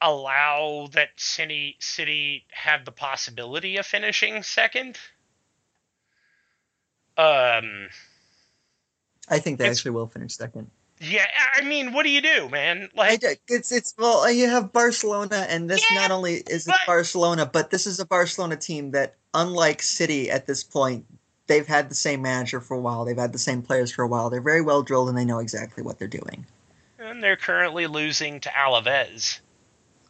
allow 0.00 0.88
that 0.92 1.08
City 1.16 1.76
City 1.80 2.44
have 2.52 2.84
the 2.84 2.92
possibility 2.92 3.76
of 3.76 3.86
finishing 3.86 4.42
second. 4.42 4.98
Um, 7.16 7.88
I 9.28 9.38
think 9.40 9.58
they 9.58 9.68
actually 9.68 9.90
will 9.90 10.06
finish 10.06 10.36
second. 10.36 10.70
yeah, 11.00 11.26
I 11.54 11.62
mean, 11.62 11.92
what 11.92 12.04
do 12.04 12.10
you 12.10 12.20
do, 12.20 12.48
man? 12.48 12.88
Like, 12.94 13.24
it's 13.48 13.72
it's 13.72 13.94
well 13.98 14.30
you 14.30 14.48
have 14.48 14.72
Barcelona 14.72 15.46
and 15.48 15.68
this 15.68 15.84
Yeah, 15.90 16.00
not 16.02 16.10
only 16.12 16.34
is 16.34 16.66
it 16.66 16.70
but- 16.70 16.86
Barcelona 16.86 17.46
but 17.46 17.70
this 17.70 17.86
is 17.86 17.98
a 17.98 18.06
Barcelona 18.06 18.56
team 18.56 18.92
that 18.92 19.16
unlike 19.34 19.82
City 19.82 20.30
at 20.30 20.46
this 20.46 20.62
point 20.62 21.04
they've 21.48 21.66
had 21.66 21.88
the 21.88 21.94
same 21.94 22.22
manager 22.22 22.60
for 22.60 22.74
a 22.76 22.80
while 22.80 23.04
they've 23.04 23.16
had 23.16 23.32
the 23.32 23.38
same 23.38 23.62
players 23.62 23.90
for 23.90 24.02
a 24.02 24.08
while 24.08 24.30
they're 24.30 24.40
very 24.40 24.60
well 24.62 24.82
drilled 24.82 25.08
and 25.08 25.18
they 25.18 25.24
know 25.24 25.38
exactly 25.40 25.82
what 25.82 25.98
they're 25.98 26.08
doing. 26.08 26.46
and 26.98 27.22
they're 27.22 27.36
currently 27.36 27.86
losing 27.86 28.38
to 28.40 28.48
Alaves. 28.50 29.40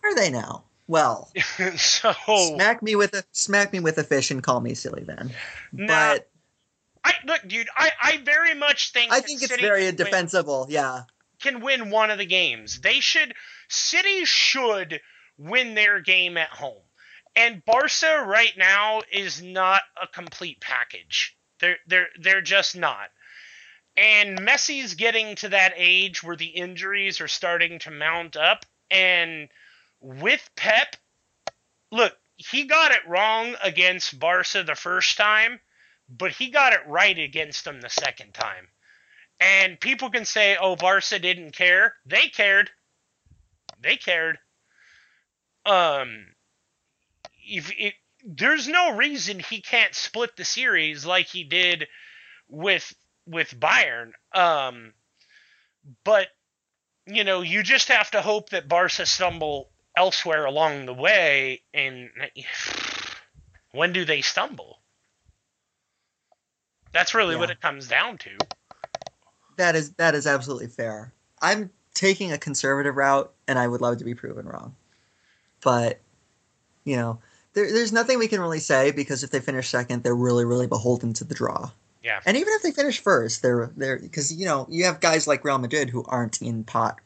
Are 0.09 0.15
they 0.15 0.31
now? 0.31 0.65
Well, 0.87 1.31
so 1.77 2.15
smack 2.55 2.83
me 2.83 2.97
with 2.97 3.13
a 3.15 3.23
smack 3.33 3.73
me 3.73 3.81
with 3.81 3.99
a 3.99 4.05
fish 4.05 4.31
and 4.31 4.43
call 4.43 4.61
me 4.61 4.75
silly 4.75 5.05
then. 5.05 5.31
But 5.73 6.31
I 7.05 7.13
look, 7.27 7.47
dude. 7.47 7.69
I, 7.77 7.91
I 8.03 8.17
very 8.19 8.55
much 8.55 8.93
think 8.93 9.13
I 9.13 9.21
think 9.21 9.43
it's 9.43 9.51
City 9.51 9.63
very 9.63 9.93
can 9.93 9.97
win- 10.67 10.71
Yeah. 10.71 11.03
can 11.41 11.61
win 11.61 11.91
one 11.91 12.11
of 12.11 12.17
the 12.17 12.27
games. 12.27 12.81
They 12.81 13.01
should 13.01 13.35
City 13.69 14.25
should 14.25 15.01
win 15.37 15.75
their 15.75 16.01
game 16.01 16.39
at 16.39 16.49
home. 16.49 16.83
And 17.37 17.63
Barca 17.65 18.25
right 18.27 18.57
now 18.57 19.03
is 19.13 19.43
not 19.43 19.83
a 20.01 20.07
complete 20.07 20.61
package. 20.61 21.37
They're 21.61 21.77
they're 21.87 22.09
they're 22.19 22.41
just 22.41 22.77
not. 22.77 23.11
And 23.95 24.39
Messi's 24.39 24.95
getting 24.95 25.35
to 25.37 25.51
that 25.51 25.75
age 25.77 26.23
where 26.23 26.37
the 26.37 26.47
injuries 26.47 27.21
are 27.21 27.29
starting 27.29 27.79
to 27.81 27.91
mount 27.91 28.37
up 28.37 28.65
and 28.91 29.49
with 30.01 30.49
Pep, 30.57 30.97
look, 31.91 32.17
he 32.37 32.65
got 32.65 32.93
it 32.93 33.07
wrong 33.07 33.57
against 33.63 34.19
Barca 34.19 34.63
the 34.63 34.75
first 34.75 35.17
time, 35.17 35.61
but 36.09 36.33
he 36.33 36.51
got 36.51 36.73
it 36.73 36.87
right 36.87 37.19
against 37.19 37.65
them 37.65 37.81
the 37.81 37.91
second 37.91 38.33
time. 38.33 38.69
And 39.41 39.81
people 39.81 40.11
can 40.11 40.25
say, 40.25 40.57
"Oh, 40.57 40.77
Barca 40.77 41.19
didn't 41.19 41.53
care." 41.53 41.97
They 42.07 42.29
cared. 42.29 42.71
They 43.81 43.97
cared. 43.97 44.39
Um, 45.65 46.35
if 47.47 47.71
it, 47.79 47.95
there's 48.25 48.67
no 48.69 48.97
reason 48.97 49.39
he 49.39 49.61
can't 49.61 49.95
split 49.95 50.37
the 50.37 50.45
series 50.45 51.07
like 51.07 51.27
he 51.27 51.45
did 51.45 51.89
with 52.49 52.95
with 53.27 53.59
Bayern. 53.59 54.13
Um, 54.33 54.95
but 56.05 56.29
you 57.07 57.25
know, 57.25 57.43
you 57.43 57.63
just 57.63 57.89
have 57.89 58.11
to 58.13 58.23
hope 58.23 58.51
that 58.51 58.69
Barca 58.69 59.07
stumble 59.07 59.71
elsewhere 59.99 60.45
along 60.45 60.87
the 60.87 60.95
way. 60.95 61.61
And 61.75 62.09
when 63.73 63.93
do 63.93 64.05
they 64.05 64.23
stumble? 64.23 64.79
That's 66.93 67.15
really 67.15 67.35
Yeah. 67.35 67.41
what 67.41 67.51
it 67.51 67.61
comes 67.61 67.89
down 67.89 68.19
to. 68.19 68.31
That 69.57 69.75
is 69.75 69.91
that 69.95 70.15
is 70.15 70.27
absolutely 70.27 70.69
fair. 70.69 71.13
I'm 71.43 71.71
taking 71.95 72.33
a 72.33 72.39
conservative 72.39 72.97
route, 72.97 73.33
and 73.49 73.59
I 73.59 73.67
would 73.67 73.81
love 73.81 73.99
to 73.99 74.05
be 74.05 74.15
proven 74.15 74.47
wrong. 74.47 74.75
But 75.63 76.01
you 76.85 76.97
know, 76.97 77.19
there, 77.55 77.71
there's 77.73 77.93
nothing 77.93 78.19
we 78.19 78.29
can 78.29 78.41
really 78.41 78.61
say 78.61 78.93
because 78.93 79.25
if 79.25 79.31
they 79.31 79.41
finish 79.41 79.69
second, 79.69 80.05
they're 80.05 80.15
really 80.15 80.45
really 80.45 80.69
beholden 80.69 81.13
to 81.15 81.25
the 81.25 81.35
draw. 81.35 81.71
Yeah. 82.05 82.21
And 82.25 82.37
even 82.37 82.53
if 82.55 82.63
they 82.63 82.71
finish 82.71 83.01
first, 83.01 83.43
they're 83.43 83.73
they're 83.77 83.99
because 83.99 84.33
you 84.33 84.47
know 84.47 84.67
you 84.71 84.85
have 84.85 85.01
guys 85.01 85.27
like 85.27 85.45
Real 85.45 85.59
Madrid 85.59 85.91
who 85.91 86.05
aren't 86.07 86.41
in 86.41 86.63
pot 86.63 87.01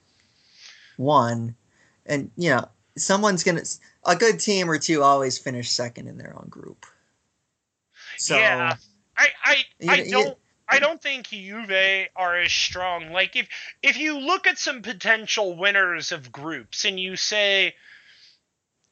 one, 0.99 1.57
and 2.05 2.31
you 2.37 2.51
know 2.51 2.69
someone's 2.97 3.45
gonna 3.45 3.63
a 4.05 4.17
good 4.17 4.39
team 4.41 4.71
or 4.71 4.79
two 4.79 5.03
always 5.03 5.39
finish 5.39 5.71
second 5.71 6.09
in 6.09 6.19
their 6.19 6.35
own 6.37 6.49
group. 6.49 6.87
So 8.19 8.37
yeah, 8.37 8.77
I 9.17 9.29
I, 9.45 9.57
I 9.89 9.95
You- 9.97 10.05
you- 10.05 10.11
don't 10.11 10.39
I 10.69 10.79
don't 10.79 11.03
think 11.03 11.29
Juve 11.29 12.09
are 12.17 12.39
as 12.39 12.53
strong. 12.53 13.11
Like 13.13 13.37
if 13.37 13.47
if 13.83 13.97
you 13.99 14.19
look 14.19 14.47
at 14.47 14.59
some 14.59 14.81
potential 14.83 15.55
winners 15.57 16.13
of 16.13 16.33
groups 16.33 16.85
and 16.87 16.99
you 16.99 17.17
say 17.17 17.75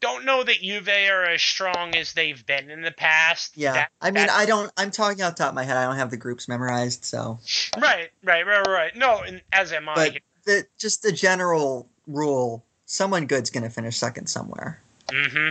don't 0.01 0.25
know 0.25 0.43
that 0.43 0.61
Juve 0.63 0.89
are 0.89 1.25
as 1.25 1.43
strong 1.43 1.95
as 1.95 2.15
they've 2.15 2.45
been 2.47 2.71
in 2.71 2.81
the 2.83 2.91
past. 2.91 3.53
yeah, 3.57 3.73
that- 3.73 3.93
I 4.01 4.11
mean 4.11 4.29
I 4.31 4.47
don't. 4.47 4.71
I'm 4.77 4.91
talking 4.91 5.23
off 5.23 5.37
the 5.37 5.43
top 5.45 5.51
of 5.51 5.55
my 5.55 5.65
head. 5.65 5.77
I 5.77 5.85
don't 5.85 5.97
have 5.97 6.11
the 6.11 6.17
groups 6.17 6.49
memorized, 6.49 7.05
so. 7.05 7.39
right, 7.79 8.11
right, 8.25 8.47
right, 8.47 8.67
right. 8.67 8.97
No, 8.97 9.21
and 9.21 9.43
as 9.53 9.73
am 9.73 9.89
I. 9.89 10.19
But 10.47 10.67
just 10.79 11.03
the 11.03 11.13
general 11.13 11.89
rule: 12.07 12.65
someone 12.91 13.27
good's 13.27 13.51
going 13.51 13.63
to 13.63 13.71
finish 13.71 13.97
second 13.97 14.27
somewhere. 14.27 14.81
hmm 15.11 15.51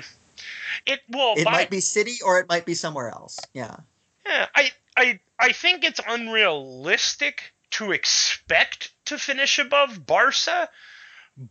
It 0.85 0.99
well, 1.09 1.35
It 1.37 1.45
by- 1.45 1.51
might 1.51 1.69
be 1.69 1.79
City 1.79 2.17
or 2.23 2.39
it 2.39 2.49
might 2.49 2.65
be 2.65 2.73
somewhere 2.73 3.09
else. 3.09 3.39
Yeah. 3.53 3.77
Yeah, 4.25 4.45
I, 4.53 4.71
I, 4.97 5.19
I 5.39 5.51
think 5.53 5.83
it's 5.83 6.01
unrealistic 6.07 7.53
to 7.71 7.91
expect 7.93 8.91
to 9.05 9.17
finish 9.17 9.57
above 9.57 10.05
Barca, 10.05 10.69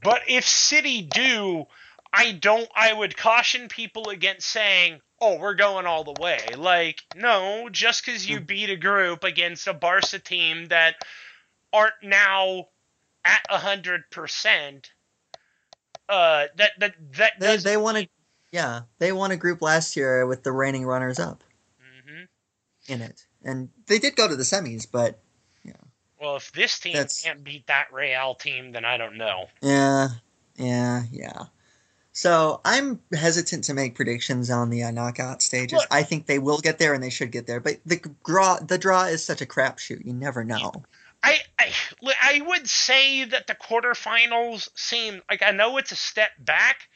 but 0.03 0.23
if 0.29 0.47
City 0.47 1.03
do, 1.03 1.67
I 2.13 2.33
don't. 2.33 2.69
I 2.77 2.93
would 2.93 3.17
caution 3.17 3.69
people 3.69 4.11
against 4.11 4.47
saying, 4.49 5.01
"Oh, 5.21 5.39
we're 5.39 5.55
going 5.55 5.87
all 5.87 6.05
the 6.05 6.21
way." 6.21 6.39
Like, 6.57 7.01
no, 7.17 7.69
just 7.71 8.05
because 8.05 8.29
you 8.29 8.41
Mm. 8.41 8.47
beat 8.47 8.71
a 8.71 8.77
group 8.77 9.25
against 9.25 9.67
a 9.67 9.73
Barca 9.75 10.19
team 10.19 10.67
that 10.67 10.97
aren't 11.73 12.03
now 12.03 12.69
at 13.25 13.43
hundred 13.51 14.11
percent, 14.11 14.91
uh, 16.09 16.47
that 16.57 16.73
that 16.79 16.95
that 17.17 17.33
They 17.41 17.47
does. 17.47 17.63
they 17.65 17.77
won 17.77 17.97
a 17.97 18.09
yeah 18.53 18.83
they 18.99 19.13
won 19.13 19.31
a 19.31 19.37
group 19.37 19.61
last 19.63 19.97
year 19.97 20.27
with 20.27 20.43
the 20.43 20.53
reigning 20.53 20.85
runners 20.87 21.19
up 21.19 21.45
hmm 21.81 22.25
in 22.87 23.03
it, 23.03 23.27
and 23.45 23.69
they 23.87 23.99
did 23.99 24.17
go 24.17 24.27
to 24.27 24.35
the 24.37 24.43
semis, 24.45 24.87
but 24.91 25.19
yeah. 25.65 25.73
Well, 26.21 26.37
if 26.37 26.51
this 26.53 26.79
team 26.79 26.95
That's- 26.95 27.23
can't 27.23 27.45
beat 27.45 27.67
that 27.67 27.93
Real 27.93 28.35
team, 28.35 28.73
then 28.73 28.85
I 28.85 28.97
don't 28.97 29.17
know. 29.19 29.49
yeah, 29.61 30.09
yeah, 30.57 31.03
yeah. 31.13 31.45
So 32.13 32.61
I'm 32.65 33.01
hesitant 33.13 33.65
to 33.65 33.75
make 33.75 33.95
predictions 33.95 34.51
on 34.51 34.71
the 34.71 34.83
uh, 34.85 34.91
knockout 34.91 35.41
stages. 35.43 35.79
Look- 35.79 35.87
I 35.91 36.03
think 36.03 36.27
they 36.27 36.39
will 36.41 36.59
get 36.59 36.79
there 36.79 36.93
and 36.95 37.03
they 37.03 37.11
should 37.11 37.31
get 37.31 37.47
there, 37.47 37.61
but 37.61 37.77
the 37.87 38.01
draw 38.25 38.59
the 38.59 38.79
draw 38.79 39.05
is 39.05 39.23
such 39.25 39.41
a 39.43 39.47
crapshoot. 39.47 40.05
You 40.05 40.15
never 40.15 40.43
know. 40.43 40.73
I, 41.23 41.39
I 41.59 41.73
I 42.23 42.41
would 42.47 42.69
say 42.69 43.25
that 43.25 43.47
the 43.47 43.55
quarterfinals 43.55 44.69
seem 44.77 45.23
like 45.31 45.43
I 45.43 45.51
know 45.51 45.77
it's 45.79 45.93
a 45.93 45.97
step 45.97 46.31
back. 46.39 46.89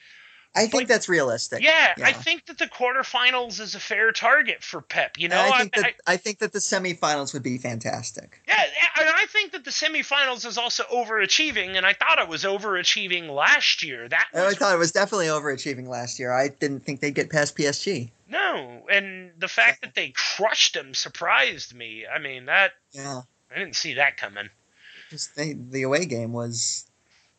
I 0.54 0.66
think 0.66 0.86
that's 0.86 1.08
realistic. 1.08 1.62
Yeah, 1.62 1.94
I 2.02 2.12
think 2.12 2.44
that 2.46 2.58
the 2.58 2.66
quarterfinals 2.66 3.58
is 3.58 3.74
a 3.74 3.80
fair 3.80 4.12
target 4.12 4.62
for 4.62 4.82
Pep. 4.82 5.18
You 5.18 5.28
know, 5.28 5.40
I 5.40 5.58
think 5.58 5.78
I, 5.78 5.80
that 5.80 5.94
I, 6.06 6.12
I 6.12 6.16
think 6.18 6.40
that 6.40 6.52
the 6.52 6.58
semifinals 6.58 7.32
would 7.32 7.42
be 7.42 7.56
fantastic. 7.56 8.38
yeah, 8.46 8.62
and 9.00 9.08
I 9.08 9.24
think 9.26 9.52
that 9.52 9.64
the 9.64 9.70
semifinals 9.70 10.44
is 10.44 10.58
also 10.58 10.84
overachieving, 10.84 11.76
and 11.76 11.86
I 11.86 11.94
thought 11.94 12.18
it 12.18 12.28
was 12.28 12.44
overachieving 12.44 13.30
last 13.30 13.82
year. 13.82 14.08
That 14.08 14.26
oh, 14.34 14.46
I 14.46 14.52
thought 14.52 14.74
it 14.74 14.78
was 14.78 14.92
definitely 14.92 15.28
overachieving 15.28 15.88
last 15.88 16.18
year. 16.18 16.30
I 16.30 16.48
didn't 16.48 16.84
think 16.84 17.00
they'd 17.00 17.14
get 17.14 17.30
past 17.30 17.56
PSG. 17.56 18.10
no, 18.28 18.84
and 18.90 19.30
the 19.38 19.48
fact 19.48 19.80
that 19.80 19.94
they 19.94 20.12
crushed 20.14 20.74
them 20.74 20.92
surprised 20.92 21.74
me. 21.74 22.04
I 22.06 22.18
mean, 22.18 22.46
that 22.46 22.72
Yeah, 22.92 23.22
I 23.54 23.58
didn't 23.58 23.76
see 23.76 23.94
that 23.94 24.16
coming. 24.16 24.48
just 25.10 25.34
they, 25.36 25.52
the 25.54 25.82
away 25.82 26.06
game 26.06 26.32
was 26.32 26.86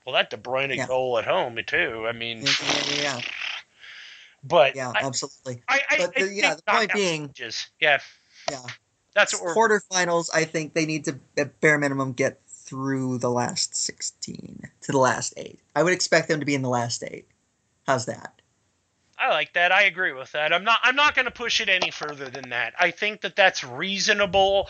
Well, 0.06 0.14
that 0.16 0.30
De 0.30 0.38
Bruyne 0.38 0.76
Yeah. 0.76 0.88
goal 0.88 1.18
at 1.18 1.26
home 1.26 1.58
too. 1.66 2.06
I 2.08 2.12
mean, 2.12 2.44
yeah, 2.44 2.94
yeah, 3.02 3.22
but 4.44 4.76
yeah, 4.76 4.92
I, 4.96 5.06
absolutely. 5.06 5.64
I, 5.68 5.82
I, 5.90 5.98
But 5.98 6.08
uh, 6.08 6.12
I 6.16 6.22
the- 6.24 6.34
yeah, 6.34 6.56
the 6.56 6.62
point 6.64 6.94
being- 6.94 7.30
stages, 7.34 7.68
yeah, 7.80 8.00
Yeah, 8.52 8.60
that's 9.16 9.34
what 9.34 9.44
we're 9.44 9.56
quarterfinals. 9.56 10.30
I 10.34 10.44
think 10.46 10.74
they 10.74 10.86
need 10.86 11.06
to 11.06 11.20
at 11.38 11.60
bare 11.62 11.78
minimum 11.78 12.14
get 12.14 12.40
through 12.48 13.18
the 13.20 13.30
last 13.30 13.76
sixteen 13.76 14.62
to 14.82 14.92
the 14.92 14.98
last 14.98 15.34
eight. 15.38 15.60
I 15.76 15.84
would 15.84 15.94
expect 15.94 16.28
them 16.28 16.40
to 16.40 16.46
be 16.46 16.56
in 16.56 16.62
the 16.62 16.70
last 16.70 17.04
eight. 17.04 17.28
How's 17.88 18.06
that? 18.06 18.42
I 19.18 19.30
like 19.30 19.54
that. 19.54 19.72
I 19.72 19.84
agree 19.84 20.12
with 20.12 20.32
that. 20.34 20.52
I'm 20.52 20.64
not. 20.64 20.80
I'm 20.84 20.96
not 20.96 21.16
going 21.16 21.26
to 21.26 21.32
push 21.32 21.62
it 21.62 21.70
any 21.70 21.92
further 21.92 22.30
than 22.30 22.50
that. 22.50 22.74
I 22.80 22.92
think 22.92 23.22
that 23.22 23.36
that's 23.36 23.64
reasonable. 23.64 24.70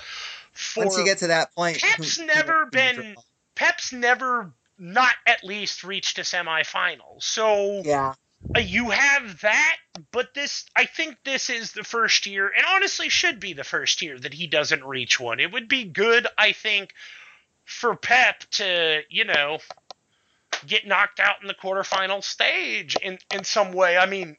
For 0.54 0.86
Once 0.86 0.98
you 0.98 1.06
get 1.06 1.20
to 1.20 1.28
that 1.28 1.54
point, 1.56 1.82
Pep's 1.82 2.20
never 2.20 2.66
been- 2.68 3.16
Pep's 3.56 3.92
never 3.92 4.52
not 4.78 5.16
at 5.28 5.44
least 5.44 5.84
reached 5.84 6.18
a 6.18 6.22
semifinal. 6.22 7.22
So 7.22 7.82
Yeah, 7.84 8.16
uh, 8.56 8.60
you 8.60 8.90
have 8.90 9.42
that, 9.42 9.78
but 10.12 10.34
this. 10.34 10.66
I 10.76 10.86
think 10.86 11.18
this 11.24 11.50
is 11.50 11.72
the 11.72 11.84
first 11.84 12.26
year, 12.26 12.52
and 12.56 12.66
honestly, 12.66 13.10
should 13.10 13.40
be 13.40 13.54
the 13.54 13.64
first 13.64 14.02
year 14.02 14.20
that 14.20 14.34
he 14.34 14.48
doesn't 14.48 14.84
reach 14.84 15.20
one. 15.20 15.40
It 15.40 15.52
would 15.52 15.68
be 15.68 15.86
good, 15.86 16.28
I 16.38 16.52
think, 16.52 16.94
for 17.66 17.96
Pep 17.96 18.44
to 18.52 19.02
you 19.10 19.26
know 19.26 19.60
get 20.66 20.88
knocked 20.88 21.20
out 21.20 21.42
in 21.42 21.48
the 21.48 21.54
quarterfinal 21.54 22.24
stage 22.24 22.96
in 23.02 23.20
in 23.32 23.44
some 23.44 23.72
way. 23.72 23.98
I 23.98 24.06
mean, 24.06 24.38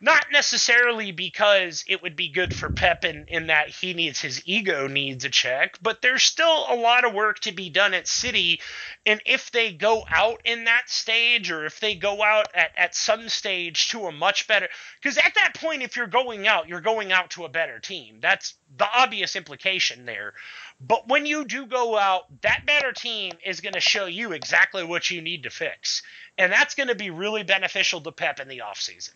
not 0.00 0.26
necessarily 0.32 1.12
because 1.12 1.84
it 1.88 2.02
would 2.02 2.16
be 2.16 2.28
good 2.28 2.54
for 2.54 2.70
Pep 2.70 3.04
in, 3.04 3.26
in 3.28 3.46
that 3.48 3.68
he 3.68 3.94
needs 3.94 4.20
his 4.20 4.42
ego 4.46 4.86
needs 4.86 5.24
a 5.24 5.30
check, 5.30 5.78
but 5.82 6.02
there's 6.02 6.22
still 6.22 6.66
a 6.68 6.76
lot 6.76 7.04
of 7.04 7.14
work 7.14 7.38
to 7.40 7.52
be 7.52 7.70
done 7.70 7.94
at 7.94 8.06
City. 8.08 8.60
And 9.06 9.20
if 9.26 9.50
they 9.50 9.72
go 9.72 10.04
out 10.10 10.40
in 10.44 10.64
that 10.64 10.88
stage, 10.88 11.50
or 11.50 11.64
if 11.64 11.80
they 11.80 11.94
go 11.94 12.22
out 12.22 12.48
at, 12.54 12.72
at 12.76 12.94
some 12.94 13.28
stage 13.28 13.88
to 13.88 14.06
a 14.06 14.12
much 14.12 14.46
better, 14.46 14.68
because 15.00 15.18
at 15.18 15.34
that 15.34 15.54
point, 15.54 15.82
if 15.82 15.96
you're 15.96 16.06
going 16.06 16.46
out, 16.46 16.68
you're 16.68 16.80
going 16.80 17.12
out 17.12 17.30
to 17.30 17.44
a 17.44 17.48
better 17.48 17.78
team. 17.78 18.18
That's 18.20 18.54
the 18.76 18.88
obvious 18.92 19.36
implication 19.36 20.06
there. 20.06 20.34
But 20.80 21.08
when 21.08 21.24
you 21.24 21.44
do 21.44 21.66
go 21.66 21.96
out, 21.96 22.24
that 22.42 22.66
better 22.66 22.92
team 22.92 23.32
is 23.44 23.60
going 23.60 23.72
to 23.74 23.80
show 23.80 24.06
you 24.06 24.32
exactly 24.32 24.84
what 24.84 25.10
you 25.10 25.22
need 25.22 25.44
to 25.44 25.50
fix. 25.50 26.02
And 26.36 26.52
that's 26.52 26.74
going 26.74 26.88
to 26.88 26.94
be 26.94 27.10
really 27.10 27.42
beneficial 27.42 28.00
to 28.02 28.12
Pep 28.12 28.40
in 28.40 28.48
the 28.48 28.58
offseason. 28.58 29.12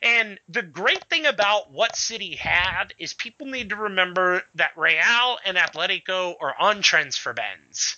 And 0.00 0.38
the 0.48 0.62
great 0.62 1.04
thing 1.10 1.26
about 1.26 1.70
what 1.72 1.96
City 1.96 2.36
had 2.36 2.94
is 2.98 3.14
people 3.14 3.46
need 3.48 3.70
to 3.70 3.76
remember 3.76 4.42
that 4.54 4.70
Real 4.76 5.38
and 5.44 5.56
Atletico 5.56 6.34
are 6.40 6.54
on 6.58 6.82
transfer 6.82 7.32
bans. 7.32 7.96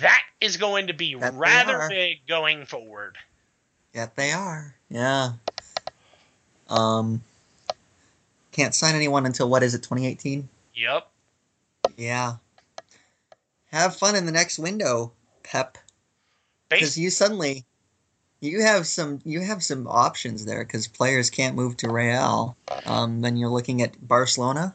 That 0.00 0.22
is 0.40 0.56
going 0.58 0.88
to 0.88 0.94
be 0.94 1.14
That 1.14 1.34
rather 1.34 1.88
big 1.88 2.26
going 2.26 2.66
forward. 2.66 3.16
yeah, 3.94 4.08
they 4.14 4.32
are. 4.32 4.74
Yeah. 4.90 5.32
Um, 6.68 7.22
can't 8.52 8.74
sign 8.74 8.94
anyone 8.94 9.26
until 9.26 9.48
what 9.48 9.62
is 9.62 9.74
it? 9.74 9.82
Twenty 9.82 10.06
eighteen. 10.06 10.48
Yep. 10.74 11.08
Yeah. 11.96 12.36
Have 13.70 13.96
fun 13.96 14.16
in 14.16 14.26
the 14.26 14.32
next 14.32 14.58
window, 14.58 15.12
Pep. 15.42 15.78
because 16.68 16.98
you 16.98 17.10
suddenly 17.10 17.64
you 18.42 18.60
have 18.60 18.86
some 18.86 19.20
you 19.24 19.40
have 19.40 19.62
some 19.62 19.86
options 19.86 20.44
there 20.44 20.64
because 20.64 20.88
players 20.88 21.30
can't 21.30 21.56
move 21.56 21.76
to 21.78 21.88
Real. 21.88 22.56
Um, 22.84 23.20
then 23.20 23.36
you're 23.36 23.48
looking 23.48 23.82
at 23.82 24.06
Barcelona, 24.06 24.74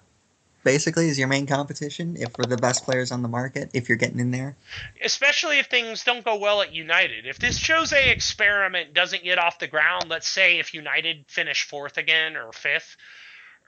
basically, 0.63 1.09
is 1.09 1.19
your 1.19 1.27
main 1.27 1.45
competition 1.45 2.15
if 2.17 2.37
we're 2.37 2.45
the 2.45 2.57
best 2.57 2.85
players 2.85 3.11
on 3.11 3.21
the 3.21 3.27
market. 3.27 3.69
If 3.73 3.89
you're 3.89 3.97
getting 3.97 4.19
in 4.19 4.31
there, 4.31 4.55
especially 5.03 5.59
if 5.59 5.67
things 5.67 6.05
don't 6.05 6.23
go 6.23 6.37
well 6.37 6.61
at 6.61 6.73
United. 6.73 7.27
If 7.27 7.39
this 7.39 7.65
Jose 7.67 8.09
experiment 8.09 8.93
doesn't 8.93 9.23
get 9.23 9.37
off 9.37 9.59
the 9.59 9.67
ground, 9.67 10.05
let's 10.07 10.29
say 10.29 10.59
if 10.59 10.73
United 10.73 11.25
finish 11.27 11.63
fourth 11.63 11.97
again 11.97 12.37
or 12.37 12.53
fifth 12.53 12.95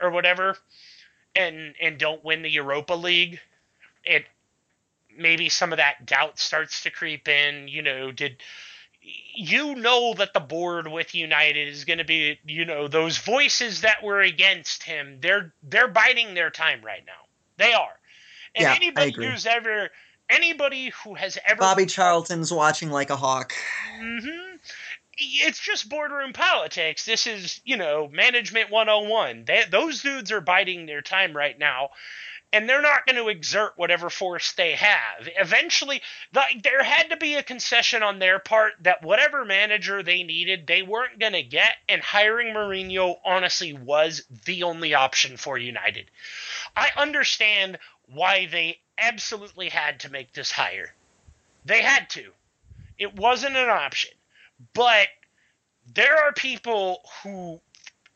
or 0.01 0.11
whatever, 0.11 0.57
and 1.39 1.73
and 1.81 1.97
don't 1.97 2.23
win 2.23 2.41
the 2.41 2.49
Europa 2.49 2.93
League, 2.93 3.39
it 4.03 4.25
maybe 5.17 5.49
some 5.49 5.71
of 5.71 5.77
that 5.77 6.05
doubt 6.05 6.37
starts 6.37 6.83
to 6.83 6.91
creep 6.91 7.27
in. 7.27 7.67
You 7.67 7.81
know, 7.81 8.11
did 8.11 8.37
you 9.01 9.75
know 9.75 10.13
that 10.15 10.33
the 10.33 10.39
board 10.41 10.87
with 10.87 11.15
United 11.15 11.67
is 11.67 11.85
going 11.85 11.99
to 11.99 12.05
be, 12.05 12.37
you 12.45 12.65
know, 12.65 12.87
those 12.87 13.17
voices 13.17 13.81
that 13.81 14.03
were 14.03 14.19
against 14.19 14.83
him. 14.83 15.17
They're 15.21 15.53
they're 15.63 15.87
biding 15.87 16.33
their 16.33 16.49
time 16.49 16.81
right 16.83 17.03
now. 17.07 17.27
They 17.57 17.73
are. 17.73 17.97
And 18.55 18.63
Yeah, 18.63 18.73
I 18.73 18.75
anybody 18.75 19.11
who's 19.11 19.45
ever 19.45 19.89
anybody 20.29 20.91
who 21.03 21.15
has 21.15 21.37
ever 21.45 21.61
Bobby 21.61 21.85
Charlton's 21.85 22.51
watching 22.51 22.91
like 22.91 23.09
a 23.09 23.15
hawk. 23.15 23.53
hmm 23.97 24.57
It's 25.19 25.59
just 25.59 25.89
boardroom 25.89 26.33
politics. 26.33 27.05
This 27.05 27.27
is, 27.27 27.59
you 27.65 27.77
know, 27.77 28.07
management 28.07 28.69
101. 28.69 29.43
They, 29.45 29.63
those 29.69 30.01
dudes 30.01 30.31
are 30.31 30.41
biding 30.41 30.85
their 30.85 31.01
time 31.01 31.35
right 31.35 31.57
now, 31.59 31.89
and 32.53 32.67
they're 32.67 32.81
not 32.81 33.05
going 33.05 33.17
to 33.17 33.27
exert 33.27 33.73
whatever 33.75 34.09
force 34.09 34.53
they 34.53 34.73
have. 34.73 35.27
Eventually, 35.37 36.01
like, 36.33 36.63
there 36.63 36.83
had 36.83 37.09
to 37.09 37.17
be 37.17 37.35
a 37.35 37.43
concession 37.43 38.01
on 38.01 38.19
their 38.19 38.39
part 38.39 38.73
that 38.81 39.03
whatever 39.03 39.43
manager 39.43 40.01
they 40.01 40.23
needed, 40.23 40.65
they 40.65 40.81
weren't 40.81 41.19
going 41.19 41.33
to 41.33 41.43
get, 41.43 41.75
and 41.89 42.01
hiring 42.01 42.53
Mourinho 42.53 43.17
honestly 43.25 43.73
was 43.73 44.23
the 44.45 44.63
only 44.63 44.93
option 44.93 45.37
for 45.37 45.57
United. 45.57 46.09
I 46.75 46.91
understand 46.95 47.77
why 48.07 48.45
they 48.45 48.79
absolutely 48.97 49.69
had 49.69 49.99
to 50.01 50.11
make 50.11 50.33
this 50.33 50.51
hire. 50.51 50.93
They 51.65 51.81
had 51.81 52.09
to. 52.11 52.31
It 52.97 53.15
wasn't 53.15 53.55
an 53.55 53.69
option. 53.69 54.11
But 54.73 55.07
there 55.93 56.17
are 56.25 56.33
people 56.33 57.01
who 57.23 57.61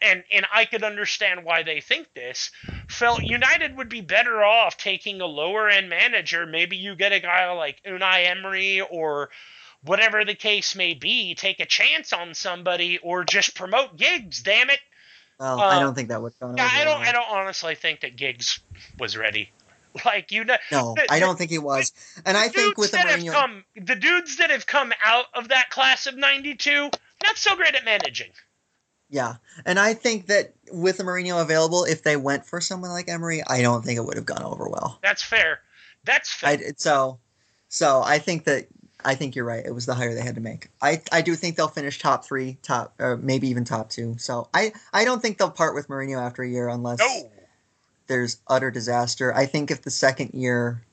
and 0.02 0.24
and 0.32 0.45
I 0.53 0.65
could 0.65 0.84
understand 0.84 1.45
why 1.45 1.64
they 1.64 1.80
think 1.80 2.14
this, 2.14 2.52
felt 2.90 3.24
United 3.24 3.78
would 3.78 3.90
be 3.90 4.02
better 4.02 4.44
off 4.44 4.78
taking 4.78 5.22
a 5.22 5.26
lower 5.26 5.70
end 5.70 5.90
manager. 5.90 6.45
Maybe 6.45 6.76
you 6.76 6.95
get 6.95 7.14
a 7.14 7.20
guy 7.20 7.49
like 7.53 7.82
Unai 7.88 8.28
Emery 8.28 8.82
or 8.82 9.30
whatever 9.82 10.26
the 10.26 10.36
case 10.36 10.76
may 10.76 10.94
be, 10.94 11.36
take 11.36 11.60
a 11.60 11.65
chance 11.65 12.14
on 12.14 12.34
somebody 12.34 12.98
or 12.99 13.24
just 13.24 13.56
promote 13.56 13.98
Giggs, 13.98 14.41
damn 14.41 14.70
it. 14.70 14.80
Well, 15.40 15.60
Uh, 15.60 15.65
I 15.65 15.80
don't 15.80 15.95
think 15.95 16.10
that 16.10 16.22
would. 16.22 16.34
Yeah, 16.41 16.70
I 16.72 16.84
don't. 16.84 17.02
I 17.02 17.11
don't 17.11 17.30
honestly 17.30 17.76
think 17.76 18.02
that 18.02 18.15
Giggs 18.15 18.60
was 18.99 19.18
ready. 19.18 19.52
Like 20.06 20.32
you 20.32 20.44
know 20.44 20.57
No, 20.72 20.94
the- 20.95 21.11
I 21.11 21.20
don't 21.20 21.38
think 21.38 21.52
he 21.52 21.60
was. 21.60 21.91
And 22.26 22.36
I 22.38 22.48
think 22.48 22.78
with 22.78 22.91
the 22.91 22.98
Mourinho, 22.98 23.32
come, 23.32 23.64
the 23.76 23.95
dudes 23.95 24.38
that 24.38 24.49
have 24.49 24.65
come 24.65 24.91
out 25.06 25.26
of 25.34 25.49
that 25.49 25.70
class 25.70 26.07
of 26.07 26.15
'92, 26.18 26.90
not 27.24 27.38
so 27.38 27.56
great 27.56 27.76
at 27.76 27.86
managing. 27.86 28.32
yeah, 29.10 29.36
and 29.65 29.80
I 29.80 29.94
think 29.94 30.28
that 30.28 30.53
with 30.72 30.98
the 30.98 31.03
Mourinho 31.03 31.41
available, 31.41 31.84
if 31.84 32.02
they 32.03 32.18
went 32.18 32.45
for 32.45 32.60
someone 32.60 32.90
like 32.91 33.07
Emery, 33.07 33.44
I 33.45 33.61
don't 33.61 33.84
think 33.86 33.98
it 33.98 34.02
would 34.06 34.15
have 34.18 34.26
gone 34.26 34.44
over 34.44 34.68
well. 34.68 34.98
That's 35.03 35.22
fair. 35.22 35.60
That's 36.03 36.32
fair. 36.34 36.49
I 36.49 36.72
so, 36.78 37.20
so 37.70 38.02
I 38.03 38.18
think 38.20 38.45
that 38.45 38.68
I 39.06 39.15
think 39.15 39.36
you're 39.36 39.45
right. 39.45 39.64
It 39.65 39.72
was 39.76 39.86
the 39.86 39.94
hire 39.94 40.14
they 40.15 40.22
had 40.22 40.36
to 40.36 40.41
make. 40.41 40.70
I 40.82 41.02
I 41.11 41.22
do 41.22 41.36
think 41.36 41.56
they'll 41.56 41.68
finish 41.68 41.99
top 41.99 42.26
three, 42.26 42.57
top 42.64 42.94
or 42.99 43.18
maybe 43.18 43.49
even 43.49 43.64
top 43.65 43.90
two. 43.90 44.15
So 44.18 44.49
I 44.53 44.74
I 44.91 45.06
don't 45.06 45.22
think 45.22 45.38
they'll 45.38 45.52
part 45.52 45.76
with 45.76 45.88
Mourinho 45.88 46.20
after 46.20 46.41
a 46.41 46.48
year 46.48 46.68
unless 46.68 46.99
no, 46.99 47.32
there's 48.07 48.38
utter 48.47 48.71
disaster. 48.71 49.34
I 49.34 49.45
think 49.45 49.71
if 49.71 49.81
the 49.81 49.91
second 49.91 50.31
year 50.34 50.84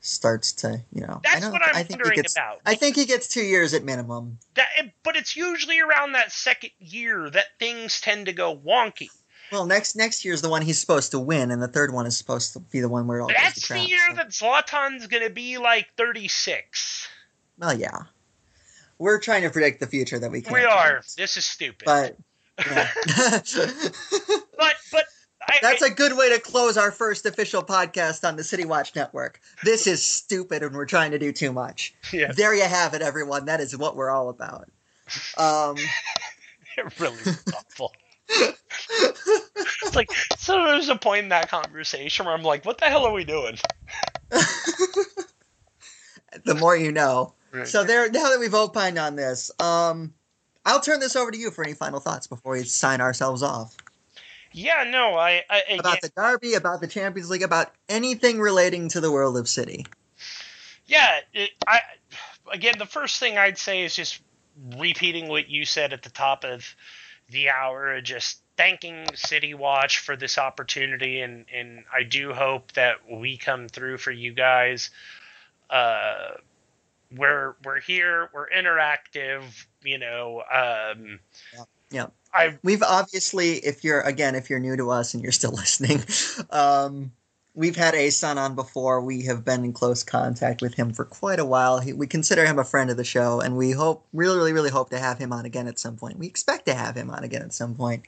starts 0.00 0.52
to, 0.52 0.80
you 0.92 1.02
know, 1.02 1.20
I 1.26 1.32
that's 1.32 1.40
don't, 1.42 1.52
what 1.52 1.62
I'm 1.62 1.70
I 1.74 1.82
think 1.82 1.88
he 1.88 1.94
wondering 1.96 2.16
gets, 2.16 2.34
about. 2.36 2.60
I 2.64 2.74
think 2.74 2.96
he 2.96 3.04
gets 3.04 3.28
two 3.28 3.42
years 3.42 3.74
at 3.74 3.84
minimum. 3.84 4.38
That, 4.54 4.68
but 5.02 5.16
it's 5.16 5.36
usually 5.36 5.80
around 5.80 6.12
that 6.12 6.32
second 6.32 6.70
year 6.78 7.28
that 7.30 7.46
things 7.58 8.00
tend 8.00 8.26
to 8.26 8.32
go 8.32 8.56
wonky. 8.56 9.08
Well, 9.52 9.66
next 9.66 9.96
next 9.96 10.24
year's 10.24 10.42
the 10.42 10.48
one 10.48 10.62
he's 10.62 10.78
supposed 10.78 11.10
to 11.10 11.18
win, 11.18 11.50
and 11.50 11.60
the 11.60 11.68
third 11.68 11.92
one 11.92 12.06
is 12.06 12.16
supposed 12.16 12.52
to 12.52 12.60
be 12.60 12.80
the 12.80 12.88
one 12.88 13.06
where 13.08 13.18
it 13.18 13.22
all 13.22 13.28
goes 13.28 13.36
to 13.36 13.42
That's 13.42 13.66
crap. 13.66 13.80
the 13.80 13.88
year 13.88 13.98
so- 14.10 14.14
that 14.16 14.28
Zlatan's 14.30 15.06
going 15.08 15.24
to 15.24 15.30
be 15.30 15.58
like 15.58 15.88
36. 15.96 17.08
Well, 17.58 17.76
yeah, 17.76 18.04
we're 18.98 19.18
trying 19.20 19.42
to 19.42 19.50
predict 19.50 19.80
the 19.80 19.86
future 19.86 20.18
that 20.18 20.30
we 20.30 20.40
can. 20.40 20.52
We 20.54 20.64
are. 20.64 21.02
This 21.16 21.36
is 21.36 21.44
stupid. 21.44 21.84
but 21.84 22.16
yeah. 22.70 22.88
but 24.56 24.76
but 24.92 25.04
I, 25.48 25.58
that's 25.62 25.82
a 25.82 25.90
good 25.90 26.16
way 26.16 26.34
to 26.34 26.40
close 26.40 26.76
our 26.76 26.92
first 26.92 27.26
official 27.26 27.62
podcast 27.62 28.26
on 28.28 28.36
the 28.36 28.44
City 28.44 28.64
Watch 28.64 28.94
Network. 28.94 29.40
This 29.64 29.86
is 29.86 30.04
stupid, 30.04 30.62
and 30.62 30.74
we're 30.74 30.86
trying 30.86 31.10
to 31.12 31.18
do 31.18 31.32
too 31.32 31.52
much. 31.52 31.94
yeah, 32.12 32.32
There 32.32 32.54
you 32.54 32.64
have 32.64 32.94
it, 32.94 33.02
everyone. 33.02 33.46
That 33.46 33.60
is 33.60 33.76
what 33.76 33.96
we're 33.96 34.10
all 34.10 34.28
about. 34.28 34.70
Um, 35.36 35.76
it 36.76 37.00
really 37.00 37.16
is 37.16 37.42
awful. 37.54 37.92
It's 38.28 39.96
like 39.96 40.10
so. 40.36 40.64
There's 40.66 40.88
a 40.88 40.96
point 40.96 41.24
in 41.24 41.28
that 41.30 41.48
conversation 41.48 42.26
where 42.26 42.34
I'm 42.34 42.42
like, 42.42 42.64
"What 42.64 42.78
the 42.78 42.86
hell 42.86 43.04
are 43.04 43.12
we 43.12 43.24
doing?" 43.24 43.58
the 44.30 44.44
more 46.54 46.76
you 46.76 46.92
know. 46.92 47.34
Right. 47.50 47.66
So 47.66 47.82
there. 47.82 48.08
Now 48.10 48.30
that 48.30 48.38
we've 48.38 48.54
opined 48.54 48.98
on 48.98 49.16
this, 49.16 49.50
um, 49.60 50.12
I'll 50.64 50.80
turn 50.80 51.00
this 51.00 51.16
over 51.16 51.30
to 51.30 51.38
you 51.38 51.50
for 51.50 51.64
any 51.64 51.74
final 51.74 51.98
thoughts 51.98 52.26
before 52.26 52.52
we 52.52 52.62
sign 52.62 53.00
ourselves 53.00 53.42
off. 53.42 53.76
Yeah, 54.52 54.84
no, 54.88 55.14
I, 55.14 55.42
I 55.48 55.62
again, 55.68 55.80
about 55.80 56.00
the 56.00 56.10
derby, 56.16 56.54
about 56.54 56.80
the 56.80 56.88
Champions 56.88 57.30
League, 57.30 57.42
about 57.42 57.72
anything 57.88 58.40
relating 58.40 58.88
to 58.90 59.00
the 59.00 59.10
world 59.10 59.36
of 59.36 59.48
City. 59.48 59.86
yeah, 60.86 61.20
it, 61.32 61.50
I 61.66 61.80
again 62.52 62.74
the 62.78 62.86
first 62.86 63.20
thing 63.20 63.38
I'd 63.38 63.58
say 63.58 63.84
is 63.84 63.94
just 63.94 64.20
repeating 64.76 65.28
what 65.28 65.48
you 65.48 65.64
said 65.64 65.92
at 65.92 66.02
the 66.02 66.10
top 66.10 66.44
of 66.44 66.74
the 67.28 67.50
hour, 67.50 68.00
just 68.00 68.42
thanking 68.56 69.06
City 69.14 69.54
Watch 69.54 70.00
for 70.00 70.16
this 70.16 70.36
opportunity, 70.36 71.20
and 71.20 71.46
and 71.54 71.84
I 71.92 72.02
do 72.02 72.32
hope 72.32 72.72
that 72.72 72.96
we 73.10 73.36
come 73.36 73.68
through 73.68 73.98
for 73.98 74.10
you 74.10 74.32
guys. 74.32 74.90
Uh, 75.68 76.32
we're 77.16 77.54
we're 77.64 77.80
here, 77.80 78.28
we're 78.32 78.48
interactive, 78.50 79.44
you 79.82 79.98
know. 79.98 80.42
Um, 80.52 81.20
Yeah. 81.54 81.64
I 82.32 82.56
We've 82.62 82.82
obviously, 82.82 83.54
if 83.54 83.82
you're 83.82 84.00
again, 84.02 84.34
if 84.36 84.48
you're 84.48 84.60
new 84.60 84.76
to 84.76 84.90
us 84.90 85.14
and 85.14 85.22
you're 85.22 85.32
still 85.32 85.50
listening, 85.62 86.02
um, 86.50 87.10
we've 87.54 87.74
had 87.74 87.94
a 87.94 88.06
Asan 88.06 88.38
on 88.38 88.54
before. 88.54 89.00
We 89.00 89.22
have 89.24 89.44
been 89.44 89.64
in 89.64 89.72
close 89.72 90.04
contact 90.04 90.62
with 90.62 90.74
him 90.74 90.92
for 90.92 91.04
quite 91.04 91.40
a 91.40 91.44
while. 91.44 91.80
He, 91.80 91.92
we 91.92 92.06
consider 92.06 92.46
him 92.46 92.58
a 92.60 92.64
friend 92.64 92.88
of 92.88 92.96
the 92.96 93.04
show, 93.04 93.40
and 93.40 93.56
we 93.56 93.72
hope, 93.72 94.06
really, 94.12 94.36
really, 94.36 94.52
really 94.52 94.70
hope 94.70 94.90
to 94.90 94.98
have 95.00 95.18
him 95.18 95.32
on 95.32 95.44
again 95.44 95.66
at 95.66 95.78
some 95.80 95.96
point. 95.96 96.18
We 96.18 96.28
expect 96.28 96.66
to 96.66 96.74
have 96.74 96.94
him 96.96 97.10
on 97.10 97.24
again 97.24 97.42
at 97.42 97.52
some 97.52 97.74
point. 97.74 98.04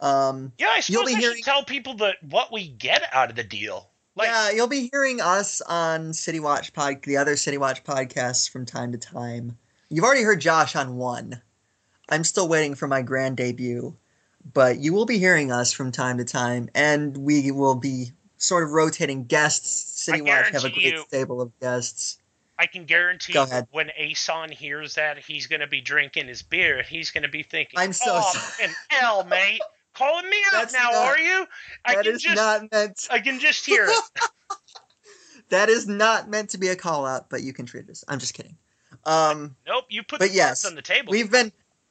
Um, 0.00 0.52
yeah, 0.58 0.68
I 0.68 0.76
You'll 0.86 1.02
suppose 1.02 1.06
be 1.08 1.14
I 1.16 1.18
hearing- 1.18 1.36
should 1.36 1.44
tell 1.44 1.64
people 1.64 1.94
that 1.96 2.16
what 2.22 2.50
we 2.50 2.68
get 2.68 3.02
out 3.12 3.28
of 3.28 3.36
the 3.36 3.44
deal. 3.44 3.90
Like, 4.16 4.28
yeah, 4.28 4.50
you'll 4.50 4.66
be 4.68 4.88
hearing 4.90 5.20
us 5.20 5.60
on 5.60 6.14
City 6.14 6.40
Watch 6.40 6.72
pod, 6.72 7.02
the 7.04 7.18
other 7.18 7.36
City 7.36 7.58
Watch 7.58 7.84
podcasts 7.84 8.50
from 8.50 8.64
time 8.66 8.92
to 8.92 8.98
time. 8.98 9.56
You've 9.90 10.04
already 10.04 10.22
heard 10.22 10.40
Josh 10.40 10.74
on 10.76 10.96
one. 10.96 11.40
I'm 12.10 12.24
still 12.24 12.48
waiting 12.48 12.74
for 12.74 12.88
my 12.88 13.02
grand 13.02 13.36
debut, 13.36 13.96
but 14.52 14.78
you 14.78 14.92
will 14.92 15.06
be 15.06 15.18
hearing 15.18 15.52
us 15.52 15.72
from 15.72 15.92
time 15.92 16.18
to 16.18 16.24
time, 16.24 16.68
and 16.74 17.16
we 17.16 17.50
will 17.50 17.76
be 17.76 18.10
sort 18.36 18.64
of 18.64 18.70
rotating 18.70 19.24
guests. 19.24 20.00
City 20.00 20.18
I 20.18 20.22
Watch 20.22 20.50
have 20.50 20.64
a 20.64 20.70
great 20.70 20.82
you- 20.84 21.04
stable 21.08 21.40
of 21.40 21.58
guests. 21.60 22.18
I 22.58 22.66
can 22.66 22.84
guarantee 22.84 23.32
Go 23.32 23.44
you 23.44 23.48
ahead. 23.48 23.68
when 23.70 23.90
Asan 23.96 24.50
hears 24.50 24.96
that, 24.96 25.16
he's 25.18 25.46
going 25.46 25.60
to 25.60 25.66
be 25.66 25.80
drinking 25.80 26.28
his 26.28 26.42
beer 26.42 26.82
he's 26.82 27.10
going 27.10 27.22
to 27.22 27.28
be 27.30 27.42
thinking, 27.42 27.78
I'm 27.78 27.94
so 27.94 28.04
oh, 28.10 28.20
sorry." 28.20 28.68
fucking 28.68 28.74
hell, 28.88 29.24
mate. 29.24 29.62
Calling 29.94 30.28
me 30.28 30.36
out 30.52 30.52
That's 30.52 30.74
now, 30.74 30.90
not- 30.90 31.06
are 31.06 31.18
you? 31.18 31.46
I 31.86 31.94
That 31.94 32.04
can 32.04 32.14
is 32.14 32.22
just, 32.22 32.36
not 32.36 32.70
meant. 32.70 33.08
I 33.10 33.20
can 33.20 33.38
just 33.40 33.64
hear 33.64 33.86
it. 33.88 34.04
That 35.48 35.68
is 35.68 35.88
not 35.88 36.28
meant 36.28 36.50
to 36.50 36.58
be 36.58 36.68
a 36.68 36.76
call 36.76 37.04
out, 37.04 37.28
but 37.28 37.42
you 37.42 37.52
can 37.52 37.66
treat 37.66 37.88
us. 37.90 38.04
I'm 38.06 38.20
just 38.20 38.34
kidding. 38.34 38.56
Um, 39.04 39.56
nope, 39.66 39.86
you 39.88 40.02
put 40.04 40.20
But 40.20 40.28
the 40.28 40.34
yes, 40.36 40.64
on 40.64 40.76
the 40.76 40.82
table. 40.82 41.10
We've 41.10 41.30
been, 41.30 41.50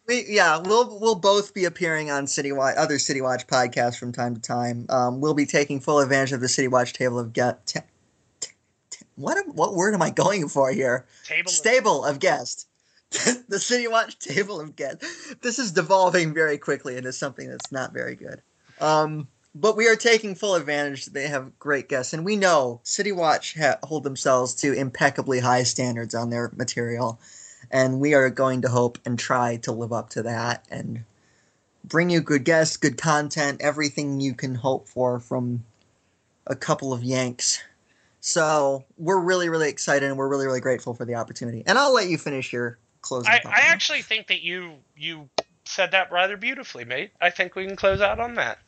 we 0.10 0.26
yeah, 0.28 0.58
we'll 0.58 1.00
we'll 1.00 1.16
both 1.16 1.54
be 1.54 1.66
appearing 1.66 2.10
on 2.12 2.28
City 2.28 2.52
Watch, 2.52 2.76
other 2.76 3.00
City 3.00 3.22
Watch 3.22 3.48
podcasts 3.48 3.98
from 3.98 4.12
time 4.12 4.36
to 4.36 4.42
time. 4.42 4.88
Um, 4.90 5.22
we'll 5.22 5.36
be 5.36 5.46
taking 5.46 5.80
full 5.80 6.00
advantage 6.00 6.34
of 6.34 6.42
the 6.42 6.50
City 6.50 6.68
Watch 6.68 6.94
table 6.94 7.20
of 7.20 7.32
get. 7.32 7.74
What 9.16 9.38
what 9.48 9.76
word 9.76 9.94
am 9.94 10.02
I 10.02 10.10
going 10.10 10.50
for 10.50 10.72
here? 10.72 11.06
table. 11.26 11.52
Stable 11.52 12.04
of 12.04 12.20
guests. 12.20 12.66
the 13.48 13.60
City 13.60 13.88
Watch 13.88 14.18
table 14.20 14.60
of 14.60 14.76
guests. 14.76 15.36
This 15.42 15.60
is 15.60 15.72
devolving 15.72 16.34
very 16.34 16.58
quickly 16.58 16.98
into 16.98 17.14
something 17.14 17.50
that's 17.50 17.72
not 17.72 17.94
very 17.94 18.16
good. 18.16 18.42
Um, 18.82 19.28
but 19.56 19.76
we 19.76 19.88
are 19.88 19.96
taking 19.96 20.36
full 20.36 20.56
advantage. 20.56 21.06
They 21.06 21.28
have 21.28 21.58
great 21.60 21.90
guests, 21.90 22.14
and 22.14 22.24
we 22.26 22.36
know 22.36 22.82
City 22.84 23.12
Watch 23.12 23.56
ha- 23.56 23.78
hold 23.84 24.04
themselves 24.04 24.56
to 24.56 24.74
impeccably 24.74 25.40
high 25.40 25.64
standards 25.64 26.16
on 26.16 26.30
their 26.30 26.52
material, 26.56 27.20
and 27.72 28.00
we 28.00 28.14
are 28.14 28.30
going 28.30 28.62
to 28.62 28.70
hope 28.70 28.98
and 29.06 29.18
try 29.18 29.58
to 29.58 29.72
live 29.72 29.94
up 29.94 30.10
to 30.12 30.24
that 30.24 30.66
and 30.70 31.04
bring 31.84 32.10
you 32.10 32.22
good 32.22 32.44
guests, 32.44 32.78
good 32.78 32.98
content, 32.98 33.62
everything 33.62 34.20
you 34.20 34.34
can 34.34 34.56
hope 34.56 34.88
for 34.88 35.20
from 35.20 35.64
a 36.48 36.56
couple 36.56 36.94
of 36.94 37.04
Yanks. 37.04 37.62
So 38.22 38.84
we're 38.98 39.20
really, 39.20 39.50
really 39.50 39.70
excited, 39.70 40.08
and 40.08 40.18
we're 40.18 40.28
really, 40.28 40.46
really 40.46 40.60
grateful 40.60 40.94
for 40.94 41.06
the 41.06 41.16
opportunity. 41.16 41.64
And 41.66 41.78
I'll 41.78 41.94
let 41.94 42.10
you 42.10 42.18
finish 42.18 42.52
your 42.52 42.78
closing. 43.02 43.32
I. 43.32 43.42
I 43.46 43.60
actually 43.68 44.02
think 44.02 44.28
that 44.28 44.42
you 44.42 44.76
you 44.98 45.30
said 45.66 45.92
that 45.92 46.12
rather 46.12 46.36
beautifully, 46.36 46.84
mate. 46.84 47.12
I 47.22 47.30
think 47.30 47.56
we 47.56 47.66
can 47.66 47.76
close 47.76 48.02
out 48.02 48.20
on 48.20 48.36
that. 48.36 48.60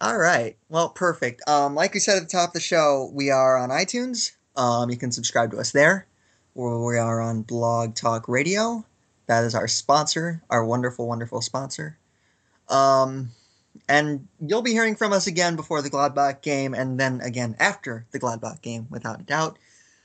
All 0.00 0.16
right. 0.16 0.56
Well, 0.68 0.88
perfect. 0.88 1.48
Um, 1.48 1.74
like 1.74 1.94
we 1.94 2.00
said 2.00 2.16
at 2.16 2.22
the 2.22 2.28
top 2.28 2.50
of 2.50 2.54
the 2.54 2.60
show, 2.60 3.10
we 3.12 3.30
are 3.30 3.56
on 3.56 3.70
iTunes. 3.70 4.32
Um, 4.56 4.90
you 4.90 4.96
can 4.96 5.12
subscribe 5.12 5.50
to 5.52 5.58
us 5.58 5.72
there. 5.72 6.06
We 6.54 6.98
are 6.98 7.20
on 7.20 7.42
Blog 7.42 7.96
Talk 7.96 8.28
Radio. 8.28 8.84
That 9.26 9.42
is 9.42 9.56
our 9.56 9.66
sponsor, 9.66 10.40
our 10.48 10.64
wonderful, 10.64 11.08
wonderful 11.08 11.40
sponsor. 11.40 11.98
Um, 12.68 13.30
and 13.88 14.28
you'll 14.38 14.62
be 14.62 14.70
hearing 14.70 14.94
from 14.94 15.12
us 15.12 15.26
again 15.26 15.56
before 15.56 15.82
the 15.82 15.90
Gladbach 15.90 16.42
game, 16.42 16.72
and 16.72 16.98
then 17.00 17.20
again 17.22 17.56
after 17.58 18.06
the 18.12 18.20
Gladbach 18.20 18.62
game, 18.62 18.86
without 18.88 19.20
a 19.20 19.24
doubt. 19.24 19.58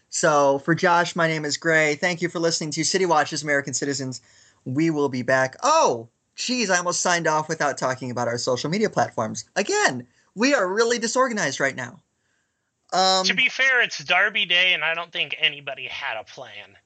So 0.09 0.57
for 0.59 0.73
Josh, 0.73 1.15
my 1.15 1.27
name 1.27 1.45
is 1.45 1.57
Grey. 1.57 1.93
Thank 1.93 2.23
you 2.23 2.29
for 2.29 2.39
listening 2.39 2.71
to 2.71 2.83
City 2.83 3.05
Watches 3.05 3.43
American 3.43 3.73
Cityzens. 3.73 4.19
We 4.65 4.89
will 4.89 5.09
be 5.09 5.21
back. 5.21 5.55
Oh, 5.61 6.09
geez, 6.35 6.71
I 6.71 6.77
almost 6.77 7.01
signed 7.01 7.27
off 7.27 7.47
without 7.47 7.77
talking 7.77 8.09
about 8.09 8.27
our 8.27 8.39
social 8.39 8.71
media 8.71 8.89
platforms. 8.89 9.45
Again, 9.55 10.07
we 10.33 10.55
are 10.55 10.67
really 10.67 10.97
disorganized 10.97 11.59
right 11.59 11.75
now. 11.75 11.99
Um, 12.91 13.25
to 13.25 13.33
be 13.33 13.49
fair, 13.49 13.81
it's 13.81 14.03
Derby 14.03 14.45
Day, 14.45 14.73
and 14.73 14.83
I 14.83 14.93
don't 14.95 15.11
think 15.11 15.35
anybody 15.39 15.87
had 15.87 16.17
a 16.17 16.23
plan. 16.23 16.77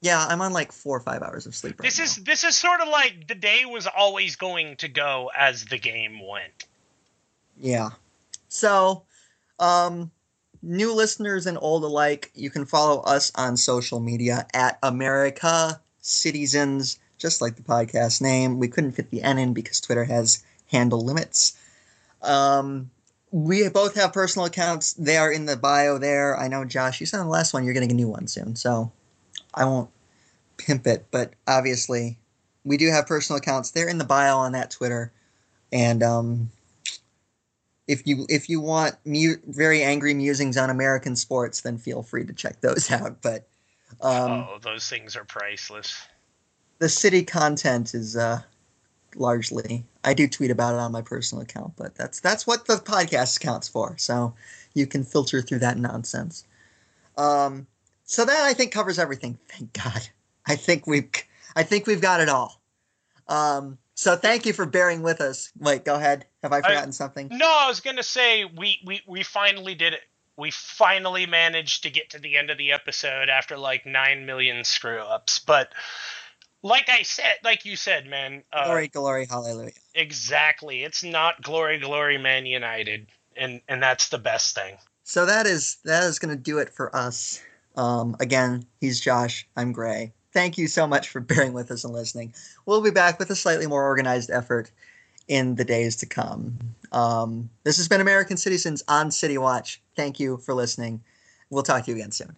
Yeah, 0.00 0.24
I'm 0.24 0.40
on 0.40 0.52
like 0.52 0.70
four 0.70 0.96
or 0.96 1.00
five 1.00 1.22
hours 1.22 1.46
of 1.46 1.54
sleep. 1.56 1.80
Right 1.80 1.84
this 1.84 1.98
is 1.98 2.16
this 2.16 2.44
is 2.44 2.54
sort 2.54 2.80
of 2.80 2.88
like 2.88 3.26
the 3.26 3.34
day 3.34 3.64
was 3.64 3.88
always 3.88 4.36
going 4.36 4.76
to 4.76 4.88
go 4.88 5.30
as 5.36 5.64
the 5.64 5.78
game 5.78 6.24
went. 6.24 6.66
Yeah. 7.56 7.90
So, 8.48 9.02
um, 9.58 10.12
new 10.62 10.94
listeners 10.94 11.46
and 11.46 11.58
old 11.60 11.82
alike, 11.82 12.30
you 12.34 12.50
can 12.50 12.64
follow 12.64 13.00
us 13.00 13.32
on 13.34 13.56
social 13.56 13.98
media 13.98 14.46
at 14.54 14.78
America 14.84 15.80
Cityzens, 16.00 16.98
just 17.18 17.40
like 17.40 17.56
the 17.56 17.62
podcast 17.62 18.20
name. 18.20 18.58
We 18.58 18.68
couldn't 18.68 18.92
fit 18.92 19.10
the 19.10 19.22
N 19.22 19.38
in 19.38 19.52
because 19.52 19.80
Twitter 19.80 20.04
has 20.04 20.44
handle 20.70 21.04
limits. 21.04 21.56
Um, 22.22 22.90
we 23.30 23.68
both 23.68 23.94
have 23.94 24.12
personal 24.12 24.46
accounts. 24.46 24.94
They 24.94 25.16
are 25.16 25.30
in 25.30 25.46
the 25.46 25.56
bio 25.56 25.98
there. 25.98 26.38
I 26.38 26.48
know, 26.48 26.64
Josh, 26.64 27.00
you 27.00 27.06
said 27.06 27.20
on 27.20 27.26
the 27.26 27.32
last 27.32 27.52
one 27.52 27.64
you're 27.64 27.74
getting 27.74 27.90
a 27.90 27.94
new 27.94 28.08
one 28.08 28.26
soon, 28.26 28.56
so 28.56 28.90
I 29.54 29.64
won't 29.64 29.90
pimp 30.56 30.86
it. 30.86 31.06
But 31.10 31.34
obviously, 31.46 32.18
we 32.64 32.76
do 32.76 32.90
have 32.90 33.06
personal 33.06 33.38
accounts. 33.38 33.70
They're 33.70 33.88
in 33.88 33.98
the 33.98 34.04
bio 34.04 34.38
on 34.38 34.52
that 34.52 34.70
Twitter, 34.70 35.12
and 35.72 36.02
um, 36.02 36.50
if 37.86 38.06
you 38.06 38.26
if 38.28 38.48
you 38.48 38.60
want 38.60 38.96
mu- 39.04 39.36
very 39.46 39.82
angry 39.82 40.14
musings 40.14 40.56
on 40.56 40.70
American 40.70 41.16
sports, 41.16 41.62
then 41.62 41.78
feel 41.78 42.02
free 42.02 42.24
to 42.24 42.32
check 42.32 42.60
those 42.60 42.90
out. 42.90 43.20
But 43.22 43.48
um, 44.00 44.46
oh, 44.48 44.58
those 44.62 44.88
things 44.88 45.16
are 45.16 45.24
priceless. 45.24 46.06
The 46.78 46.88
city 46.88 47.24
content 47.24 47.94
is 47.94 48.16
uh, 48.16 48.40
largely. 49.16 49.84
I 50.04 50.14
do 50.14 50.28
tweet 50.28 50.50
about 50.50 50.74
it 50.74 50.80
on 50.80 50.92
my 50.92 51.02
personal 51.02 51.42
account, 51.42 51.74
but 51.76 51.94
that's 51.94 52.20
that's 52.20 52.46
what 52.46 52.66
the 52.66 52.74
podcast 52.74 53.40
counts 53.40 53.68
for. 53.68 53.96
So 53.98 54.34
you 54.74 54.86
can 54.86 55.04
filter 55.04 55.42
through 55.42 55.60
that 55.60 55.78
nonsense. 55.78 56.44
Um, 57.16 57.66
so 58.04 58.24
that 58.24 58.44
I 58.44 58.54
think 58.54 58.72
covers 58.72 58.98
everything. 58.98 59.38
Thank 59.48 59.72
God. 59.72 60.08
I 60.46 60.56
think 60.56 60.86
we've 60.86 61.10
I 61.54 61.62
think 61.62 61.86
we've 61.86 62.00
got 62.00 62.20
it 62.20 62.28
all. 62.28 62.60
Um, 63.26 63.78
so 63.94 64.16
thank 64.16 64.46
you 64.46 64.52
for 64.52 64.64
bearing 64.64 65.02
with 65.02 65.20
us. 65.20 65.52
Wait, 65.58 65.84
go 65.84 65.96
ahead. 65.96 66.24
Have 66.42 66.52
I 66.52 66.60
forgotten 66.60 66.90
I, 66.90 66.92
something? 66.92 67.28
No, 67.30 67.52
I 67.52 67.68
was 67.68 67.80
gonna 67.80 68.02
say 68.02 68.44
we, 68.44 68.80
we 68.84 69.02
we 69.06 69.22
finally 69.22 69.74
did 69.74 69.94
it. 69.94 70.00
We 70.36 70.52
finally 70.52 71.26
managed 71.26 71.82
to 71.82 71.90
get 71.90 72.10
to 72.10 72.20
the 72.20 72.36
end 72.36 72.50
of 72.50 72.58
the 72.58 72.70
episode 72.70 73.28
after 73.28 73.58
like 73.58 73.84
nine 73.84 74.24
million 74.24 74.62
screw 74.62 75.00
ups. 75.00 75.40
But 75.40 75.72
like 76.62 76.88
I 76.88 77.02
said, 77.02 77.34
like 77.44 77.64
you 77.64 77.76
said, 77.76 78.06
man. 78.06 78.42
Uh, 78.52 78.64
glory, 78.64 78.88
glory, 78.88 79.26
hallelujah. 79.26 79.72
Exactly. 79.94 80.82
It's 80.84 81.04
not 81.04 81.42
glory, 81.42 81.78
glory, 81.78 82.18
man 82.18 82.46
united, 82.46 83.06
and 83.36 83.60
and 83.68 83.82
that's 83.82 84.08
the 84.08 84.18
best 84.18 84.54
thing. 84.54 84.76
So 85.04 85.26
that 85.26 85.46
is 85.46 85.78
that 85.84 86.04
is 86.04 86.18
going 86.18 86.36
to 86.36 86.42
do 86.42 86.58
it 86.58 86.70
for 86.70 86.94
us. 86.94 87.42
Um, 87.76 88.16
again, 88.20 88.66
he's 88.80 89.00
Josh. 89.00 89.46
I'm 89.56 89.72
Grey. 89.72 90.12
Thank 90.32 90.58
you 90.58 90.66
so 90.66 90.86
much 90.86 91.08
for 91.08 91.20
bearing 91.20 91.52
with 91.52 91.70
us 91.70 91.84
and 91.84 91.92
listening. 91.92 92.34
We'll 92.66 92.82
be 92.82 92.90
back 92.90 93.18
with 93.18 93.30
a 93.30 93.36
slightly 93.36 93.66
more 93.66 93.84
organized 93.84 94.30
effort 94.30 94.70
in 95.28 95.54
the 95.54 95.64
days 95.64 95.96
to 95.96 96.06
come. 96.06 96.58
Um, 96.90 97.50
this 97.64 97.76
has 97.76 97.86
been 97.86 98.00
American 98.00 98.36
Cityzens 98.36 98.82
on 98.88 99.10
City 99.10 99.38
Watch. 99.38 99.80
Thank 99.94 100.18
you 100.18 100.38
for 100.38 100.54
listening. 100.54 101.02
We'll 101.50 101.62
talk 101.62 101.84
to 101.84 101.90
you 101.90 101.96
again 101.96 102.10
soon. 102.10 102.34